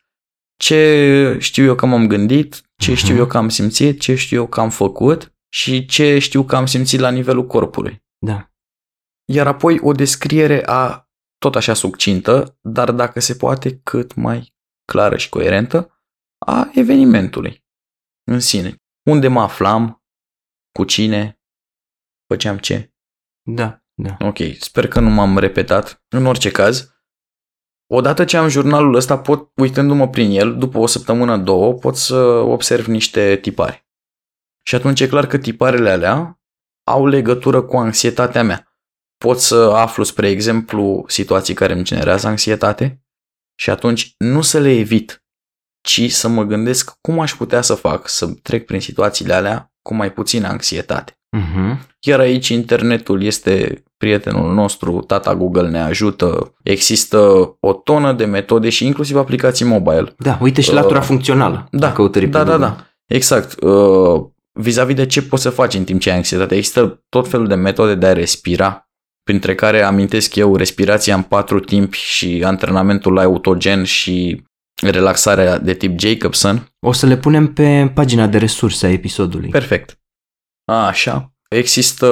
Ce 0.56 1.36
știu 1.40 1.64
eu 1.64 1.74
că 1.74 1.86
m-am 1.86 2.06
gândit, 2.06 2.62
ce 2.76 2.90
Mhm. 2.90 3.00
știu 3.00 3.16
eu 3.16 3.26
că 3.26 3.36
am 3.36 3.48
simțit, 3.48 4.00
ce 4.00 4.14
știu 4.14 4.36
eu 4.36 4.46
că 4.46 4.60
am 4.60 4.70
făcut 4.70 5.32
și 5.48 5.86
ce 5.86 6.18
știu 6.18 6.44
că 6.44 6.56
am 6.56 6.66
simțit 6.66 7.00
la 7.00 7.10
nivelul 7.10 7.46
corpului. 7.46 8.04
Da. 8.18 8.50
Iar 9.32 9.46
apoi 9.46 9.78
o 9.80 9.92
descriere 9.92 10.62
a, 10.66 11.08
tot 11.38 11.54
așa 11.56 11.74
succintă, 11.74 12.58
dar 12.60 12.92
dacă 12.92 13.20
se 13.20 13.34
poate 13.34 13.78
cât 13.78 14.14
mai 14.14 14.54
clară 14.92 15.16
și 15.16 15.28
coerentă, 15.28 16.02
a 16.46 16.70
evenimentului 16.74 17.64
în 18.30 18.40
sine. 18.40 18.76
Unde 19.10 19.28
mă 19.28 19.40
aflam, 19.40 20.02
cu 20.72 20.84
cine, 20.84 21.40
făceam 22.26 22.58
ce. 22.58 22.92
Da. 23.42 23.82
Da. 23.94 24.16
Ok, 24.20 24.36
sper 24.58 24.88
că 24.88 25.00
nu 25.00 25.10
m-am 25.10 25.38
repetat. 25.38 26.02
În 26.08 26.26
orice 26.26 26.50
caz, 26.50 26.97
odată 27.94 28.24
ce 28.24 28.36
am 28.36 28.48
jurnalul 28.48 28.94
ăsta, 28.94 29.18
pot, 29.18 29.50
uitându-mă 29.54 30.08
prin 30.08 30.30
el, 30.30 30.58
după 30.58 30.78
o 30.78 30.86
săptămână, 30.86 31.36
două, 31.36 31.72
pot 31.72 31.96
să 31.96 32.16
observ 32.24 32.86
niște 32.86 33.36
tipare. 33.36 33.86
Și 34.62 34.74
atunci 34.74 35.00
e 35.00 35.08
clar 35.08 35.26
că 35.26 35.38
tiparele 35.38 35.90
alea 35.90 36.40
au 36.86 37.06
legătură 37.06 37.62
cu 37.62 37.76
anxietatea 37.76 38.42
mea. 38.42 38.72
Pot 39.16 39.38
să 39.38 39.54
aflu, 39.54 40.02
spre 40.02 40.28
exemplu, 40.28 41.04
situații 41.08 41.54
care 41.54 41.72
îmi 41.72 41.84
generează 41.84 42.26
anxietate 42.26 43.02
și 43.60 43.70
atunci 43.70 44.14
nu 44.18 44.42
să 44.42 44.58
le 44.58 44.70
evit, 44.70 45.24
ci 45.80 46.10
să 46.10 46.28
mă 46.28 46.42
gândesc 46.42 46.98
cum 47.00 47.20
aș 47.20 47.34
putea 47.34 47.60
să 47.60 47.74
fac 47.74 48.08
să 48.08 48.26
trec 48.42 48.66
prin 48.66 48.80
situațiile 48.80 49.34
alea 49.34 49.72
cu 49.82 49.94
mai 49.94 50.12
puțină 50.12 50.48
anxietate. 50.48 51.17
Mhm. 51.36 51.80
Chiar 52.00 52.20
aici 52.20 52.48
internetul 52.48 53.22
este 53.22 53.82
prietenul 53.96 54.54
nostru, 54.54 55.00
tata 55.06 55.34
Google 55.34 55.68
ne 55.68 55.80
ajută, 55.80 56.54
există 56.62 57.18
o 57.60 57.72
tonă 57.72 58.12
de 58.12 58.24
metode 58.24 58.68
și 58.68 58.86
inclusiv 58.86 59.16
aplicații 59.16 59.64
mobile. 59.64 60.14
Da, 60.18 60.38
uite 60.40 60.60
și 60.60 60.68
Uh, 60.68 60.74
latura 60.74 61.00
funcțională. 61.00 61.68
Da, 61.70 61.88
a 61.88 61.92
căutării 61.92 62.28
pe 62.28 62.38
da, 62.38 62.44
da, 62.44 62.50
Google. 62.50 62.66
da, 62.66 62.86
exact. 63.06 63.60
Uh, 63.62 64.24
vis-a-vis 64.52 64.94
de 64.94 65.06
ce 65.06 65.22
poți 65.22 65.42
să 65.42 65.50
faci 65.50 65.74
în 65.74 65.84
timp 65.84 66.00
ce 66.00 66.10
ai 66.10 66.16
anxietate, 66.16 66.54
există 66.54 67.04
tot 67.08 67.28
felul 67.28 67.46
de 67.46 67.54
metode 67.54 67.94
de 67.94 68.06
a 68.06 68.12
respira, 68.12 68.88
printre 69.22 69.54
care 69.54 69.82
amintesc 69.82 70.34
eu 70.34 70.56
respirația 70.56 71.14
în 71.14 71.22
patru 71.22 71.60
timpi 71.60 71.96
și 71.96 72.42
antrenamentul 72.44 73.12
la 73.12 73.22
autogen 73.22 73.84
și 73.84 74.42
relaxarea 74.82 75.58
de 75.58 75.74
tip 75.74 75.98
Jacobson. 76.00 76.68
O 76.86 76.92
să 76.92 77.06
le 77.06 77.16
punem 77.16 77.52
pe 77.52 77.90
pagina 77.94 78.26
de 78.26 78.38
resurse 78.38 78.86
a 78.86 78.90
episodului. 78.90 79.48
Perfect. 79.48 79.97
Așa. 80.72 81.32
Există 81.48 82.06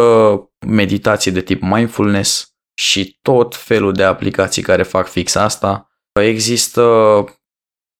meditații 0.66 1.30
de 1.30 1.40
tip 1.40 1.62
mindfulness 1.62 2.54
și 2.74 3.18
tot 3.22 3.56
felul 3.56 3.92
de 3.92 4.02
aplicații 4.04 4.62
care 4.62 4.82
fac 4.82 5.08
fix 5.08 5.34
asta. 5.34 5.88
Există 6.20 7.24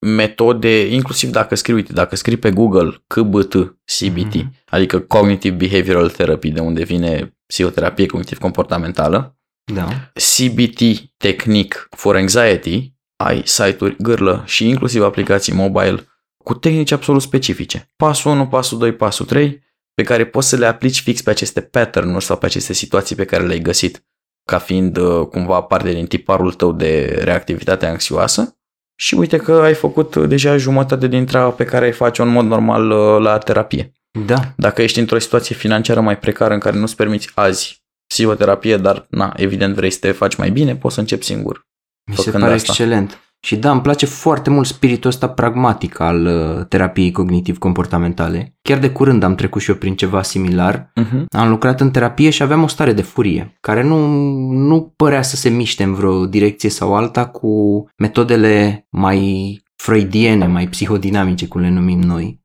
metode, 0.07 0.87
inclusiv 0.87 1.31
dacă 1.31 1.55
scrii, 1.55 1.75
uite, 1.75 1.93
dacă 1.93 2.17
scrii 2.17 2.37
pe 2.37 2.51
Google 2.51 3.05
CBT, 3.07 3.55
CBT, 3.85 4.35
Mhm. 4.35 4.55
adică 4.67 5.01
Cognitive 5.01 5.57
Behavioral 5.57 6.11
Therapy, 6.11 6.51
de 6.51 6.61
unde 6.61 6.83
vine 6.85 7.37
psihoterapie 7.47 8.07
cognitiv-comportamentală, 8.07 9.39
Da. 9.73 9.89
CBT 10.15 10.81
Technique 11.17 11.79
for 11.91 12.17
Anxiety, 12.17 12.95
ai 13.17 13.43
site-uri 13.45 13.97
gârlă 13.99 14.43
și 14.47 14.69
inclusiv 14.69 15.03
aplicații 15.03 15.53
mobile 15.53 16.07
cu 16.45 16.55
tehnici 16.55 16.91
absolut 16.91 17.23
specifice. 17.23 17.89
Pasul 17.97 18.31
1, 18.31 18.47
pasul 18.47 18.79
2, 18.79 18.93
pasul 18.93 19.27
3, 19.27 19.65
pe 19.97 20.03
care 20.03 20.27
poți 20.27 20.49
să 20.49 20.57
le 20.57 20.67
aplici 20.67 21.01
fix 21.01 21.23
pe 21.23 21.31
aceste 21.31 21.61
pattern-uri 21.61 22.25
sau 22.25 22.37
pe 22.37 22.47
aceste 22.47 22.73
situații 22.73 23.17
pe 23.17 23.25
care 23.25 23.47
le-ai 23.47 23.59
găsit 23.59 24.05
ca 24.45 24.59
fiind 24.59 24.97
uh, 24.97 25.27
cumva 25.27 25.61
parte 25.61 25.93
din 25.93 26.07
tiparul 26.07 26.53
tău 26.53 26.73
de 26.73 27.21
reactivitate 27.23 27.87
anxioasă 27.87 28.59
și 28.99 29.15
uite 29.15 29.37
că 29.37 29.53
ai 29.53 29.75
făcut 29.75 30.17
deja 30.17 30.57
jumătate 30.57 31.07
din 31.07 31.27
treaba 31.27 31.51
pe 31.51 31.65
care 31.65 31.85
ai 31.85 31.93
face 31.93 32.23
în 32.23 32.29
mod 32.29 32.45
normal 32.45 32.91
uh, 32.91 33.21
la 33.23 33.39
terapie. 33.39 33.93
Da. 34.27 34.53
Dacă 34.57 34.83
ești 34.83 34.99
într-o 34.99 35.19
situație 35.19 35.55
financiară 35.55 36.01
mai 36.01 36.19
precară 36.19 36.55
în 36.55 36.61
care 36.61 36.79
nu-ți 36.79 36.97
permiți 36.97 37.31
azi 37.35 37.85
psihoterapie, 38.07 38.77
dar 38.77 39.07
na, 39.11 39.33
evident 39.37 39.75
vrei 39.75 39.91
să 39.91 39.99
te 40.01 40.13
faci 40.13 40.35
mai 40.35 40.51
bine, 40.51 40.77
poți 40.77 40.95
să 40.95 41.01
începi 41.01 41.25
singur. 41.25 41.67
Mi 42.11 42.17
se 42.17 42.23
Făcând 42.23 42.43
pare 42.43 42.55
asta. 42.55 42.73
excelent. 42.73 43.21
Și 43.47 43.57
da, 43.57 43.71
îmi 43.71 43.81
place 43.81 44.07
foarte 44.07 44.51
mult 44.51 44.67
spiritul 44.67 45.11
ăsta 45.11 45.29
pragmatic 45.29 46.01
al 46.01 46.27
uh, 46.27 46.67
terapiei 46.69 47.11
cognitiv-comportamentale. 47.11 48.57
Chiar 48.63 48.79
de 48.79 48.91
curând 48.91 49.23
am 49.23 49.35
trecut 49.35 49.63
și 49.63 49.71
eu 49.71 49.77
prin 49.77 49.97
ceva 49.97 50.23
similar. 50.23 50.93
Uh-huh. 51.01 51.25
Am 51.29 51.49
lucrat 51.49 51.81
în 51.81 51.91
terapie 51.91 52.31
și 52.31 52.43
aveam 52.43 52.63
o 52.63 52.67
stare 52.67 52.93
de 52.93 53.03
furie, 53.03 53.57
care 53.61 53.83
nu, 53.83 54.07
nu 54.51 54.93
părea 54.97 55.23
să 55.23 55.37
se 55.37 55.49
miște 55.49 55.83
în 55.83 55.95
vreo 55.95 56.27
direcție 56.27 56.71
sau 56.71 56.95
alta 56.95 57.27
cu 57.27 57.85
metodele 57.97 58.87
mai 58.91 59.63
freudiene, 59.77 60.47
mai 60.47 60.69
psihodinamice, 60.69 61.47
cum 61.47 61.61
le 61.61 61.71
numim 61.71 62.01
noi, 62.01 62.41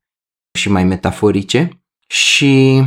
și 0.58 0.72
mai 0.72 0.84
metaforice. 0.84 1.84
Și 2.08 2.84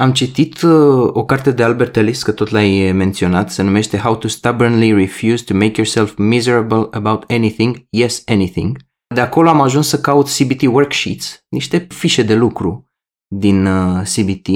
am 0.00 0.12
citit 0.12 0.62
uh, 0.62 1.08
o 1.12 1.24
carte 1.24 1.50
de 1.50 1.62
Albert 1.62 1.96
Ellis, 1.96 2.22
că 2.22 2.32
tot 2.32 2.50
l-ai 2.50 2.92
menționat, 2.94 3.50
se 3.50 3.62
numește 3.62 3.98
How 3.98 4.16
to 4.16 4.28
Stubbornly 4.28 4.92
Refuse 4.92 5.44
to 5.44 5.54
Make 5.54 5.72
Yourself 5.76 6.16
Miserable 6.16 6.88
About 6.90 7.24
Anything, 7.30 7.86
Yes 7.90 8.22
Anything. 8.26 8.76
De 9.14 9.20
acolo 9.20 9.48
am 9.48 9.60
ajuns 9.60 9.88
să 9.88 10.00
caut 10.00 10.28
CBT 10.38 10.62
worksheets, 10.62 11.44
niște 11.48 11.86
fișe 11.88 12.22
de 12.22 12.34
lucru 12.34 12.90
din 13.34 13.66
uh, 13.66 14.02
CBT, 14.14 14.48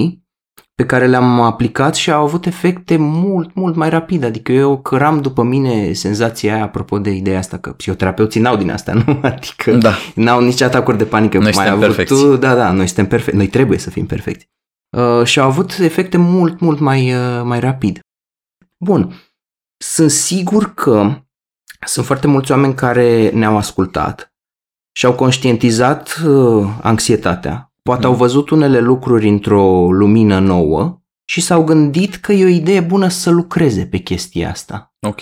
pe 0.74 0.86
care 0.86 1.06
le-am 1.06 1.40
aplicat 1.40 1.94
și 1.94 2.10
au 2.10 2.22
avut 2.22 2.46
efecte 2.46 2.96
mult, 2.96 3.54
mult 3.54 3.74
mai 3.74 3.88
rapide. 3.88 4.26
Adică 4.26 4.52
eu 4.52 4.78
căram 4.80 5.20
după 5.20 5.42
mine 5.42 5.92
senzația 5.92 6.54
aia, 6.54 6.64
apropo 6.64 6.98
de 6.98 7.10
ideea 7.10 7.38
asta, 7.38 7.58
că 7.58 7.70
psihoterapeuții 7.70 8.40
n-au 8.40 8.56
din 8.56 8.70
asta, 8.70 8.92
nu? 9.06 9.18
Adică 9.22 9.72
Da. 9.72 9.92
n-au 10.14 10.40
nici 10.40 10.60
atacuri 10.60 10.98
de 10.98 11.04
panică. 11.04 11.38
Noi 11.38 11.50
cum 11.50 11.60
ai 11.60 11.66
suntem 11.66 11.84
avut 11.84 11.96
perfecți. 11.96 12.22
Tu. 12.22 12.36
Da, 12.36 12.54
da, 12.54 12.70
noi 12.72 12.86
suntem 12.86 13.06
perfecti. 13.06 13.36
Noi 13.36 13.46
trebuie 13.48 13.78
să 13.78 13.90
fim 13.90 14.06
perfecti. 14.06 14.48
Uh, 14.94 15.24
și 15.24 15.40
au 15.40 15.46
avut 15.48 15.78
efecte 15.78 16.16
mult, 16.16 16.60
mult 16.60 16.78
mai, 16.78 17.14
uh, 17.14 17.42
mai 17.44 17.60
rapid. 17.60 17.98
Bun. 18.84 19.14
Sunt 19.76 20.10
sigur 20.10 20.74
că 20.74 21.18
sunt 21.86 22.06
foarte 22.06 22.26
mulți 22.26 22.50
oameni 22.50 22.74
care 22.74 23.30
ne-au 23.30 23.56
ascultat 23.56 24.34
și 24.96 25.06
au 25.06 25.14
conștientizat 25.14 26.20
uh, 26.26 26.68
anxietatea. 26.82 27.72
Poate 27.82 28.06
Mm. 28.06 28.12
au 28.12 28.16
văzut 28.18 28.50
unele 28.50 28.80
lucruri 28.80 29.28
într-o 29.28 29.92
lumină 29.92 30.38
nouă 30.38 31.02
și 31.24 31.40
s-au 31.40 31.64
gândit 31.64 32.14
că 32.14 32.32
e 32.32 32.44
o 32.44 32.48
idee 32.48 32.80
bună 32.80 33.08
să 33.08 33.30
lucreze 33.30 33.86
pe 33.86 33.98
chestia 33.98 34.50
asta 34.50 34.94
Ok. 35.06 35.20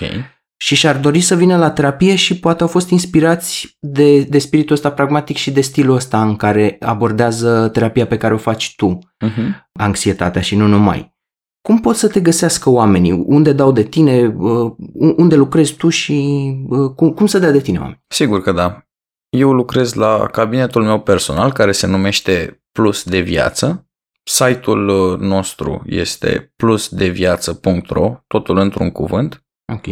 Și 0.63 0.75
și-ar 0.75 0.97
dori 0.97 1.21
să 1.21 1.35
vină 1.35 1.57
la 1.57 1.71
terapie 1.71 2.15
și 2.15 2.39
poate 2.39 2.63
au 2.63 2.69
fost 2.69 2.91
inspirați 2.91 3.77
de, 3.81 4.21
de 4.23 4.39
spiritul 4.39 4.75
ăsta 4.75 4.91
pragmatic 4.91 5.37
și 5.37 5.51
de 5.51 5.61
stilul 5.61 5.95
ăsta 5.95 6.23
în 6.23 6.37
care 6.37 6.77
abordează 6.81 7.69
terapia 7.69 8.07
pe 8.07 8.17
care 8.17 8.35
o 8.35 8.37
faci 8.37 8.75
tu, 8.77 8.99
Uh-huh. 9.25 9.69
anxietatea 9.73 10.41
și 10.43 10.57
nu 10.57 10.67
numai. 10.67 11.15
Cum 11.63 11.81
pot 11.81 11.97
să 11.97 12.09
te 12.09 12.21
găsească 12.21 12.71
oamenii? 12.71 13.13
Unde 13.13 13.53
dau 13.53 13.73
de 13.73 13.83
tine? 13.83 14.27
Uh, 14.27 14.73
Unde 15.17 15.37
lucrezi 15.37 15.75
tu 15.75 15.89
și 15.89 16.47
uh, 16.69 16.91
cum, 16.97 17.13
cum 17.13 17.27
să 17.27 17.39
dea 17.39 17.51
de 17.51 17.61
tine 17.61 17.79
oameni? 17.79 18.03
Sigur 18.09 18.43
că 18.43 18.53
da. 18.53 18.87
Eu 19.29 19.53
lucrez 19.53 19.93
la 19.93 20.27
cabinetul 20.27 20.83
meu 20.83 21.01
personal 21.01 21.53
care 21.53 21.73
se 21.73 21.87
numește 21.87 22.63
Plus 22.73 23.05
de 23.05 23.21
Viață. 23.21 23.87
Site-ul 24.25 24.89
uh, 24.89 25.19
nostru 25.19 25.83
este 25.87 26.53
plusdeviață.ro, 26.57 28.15
totul 28.27 28.57
într-un 28.57 28.91
cuvânt. 28.91 29.45
Ok. 29.73 29.87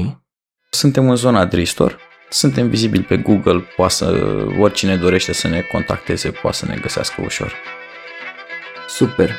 Suntem 0.73 1.11
în 1.11 1.17
zona 1.17 1.45
Dristor. 1.45 1.99
Suntem 2.29 2.69
vizibili 2.69 3.03
pe 3.03 3.17
Google, 3.17 3.65
poate 3.77 3.93
să, 3.93 4.25
oricine 4.59 4.97
dorește 4.97 5.33
să 5.33 5.49
ne 5.49 5.61
contacteze, 5.61 6.31
poate 6.31 6.57
să 6.57 6.67
ne 6.67 6.77
găsească 6.81 7.23
ușor. 7.25 7.55
Super. 8.89 9.37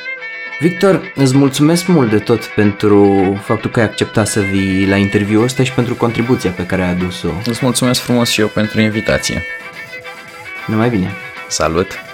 Victor, 0.60 1.12
îți 1.16 1.36
mulțumesc 1.36 1.88
mult 1.88 2.10
de 2.10 2.20
tot 2.20 2.46
pentru 2.46 3.16
faptul 3.44 3.70
că 3.70 3.80
ai 3.80 3.86
acceptat 3.86 4.28
să 4.28 4.40
vii 4.40 4.88
la 4.88 4.96
interviul 4.96 5.44
ăsta 5.44 5.64
și 5.64 5.74
pentru 5.74 5.96
contribuția 5.96 6.52
pe 6.52 6.66
care 6.66 6.84
ai 6.84 6.90
adus-o. 6.90 7.30
Îți 7.46 7.60
mulțumesc 7.62 8.02
frumos 8.02 8.30
și 8.30 8.42
eu 8.42 8.48
pentru 8.48 8.82
invitație. 8.82 9.44
Numai 10.68 10.90
bine! 10.90 11.12
Salut! 11.48 12.11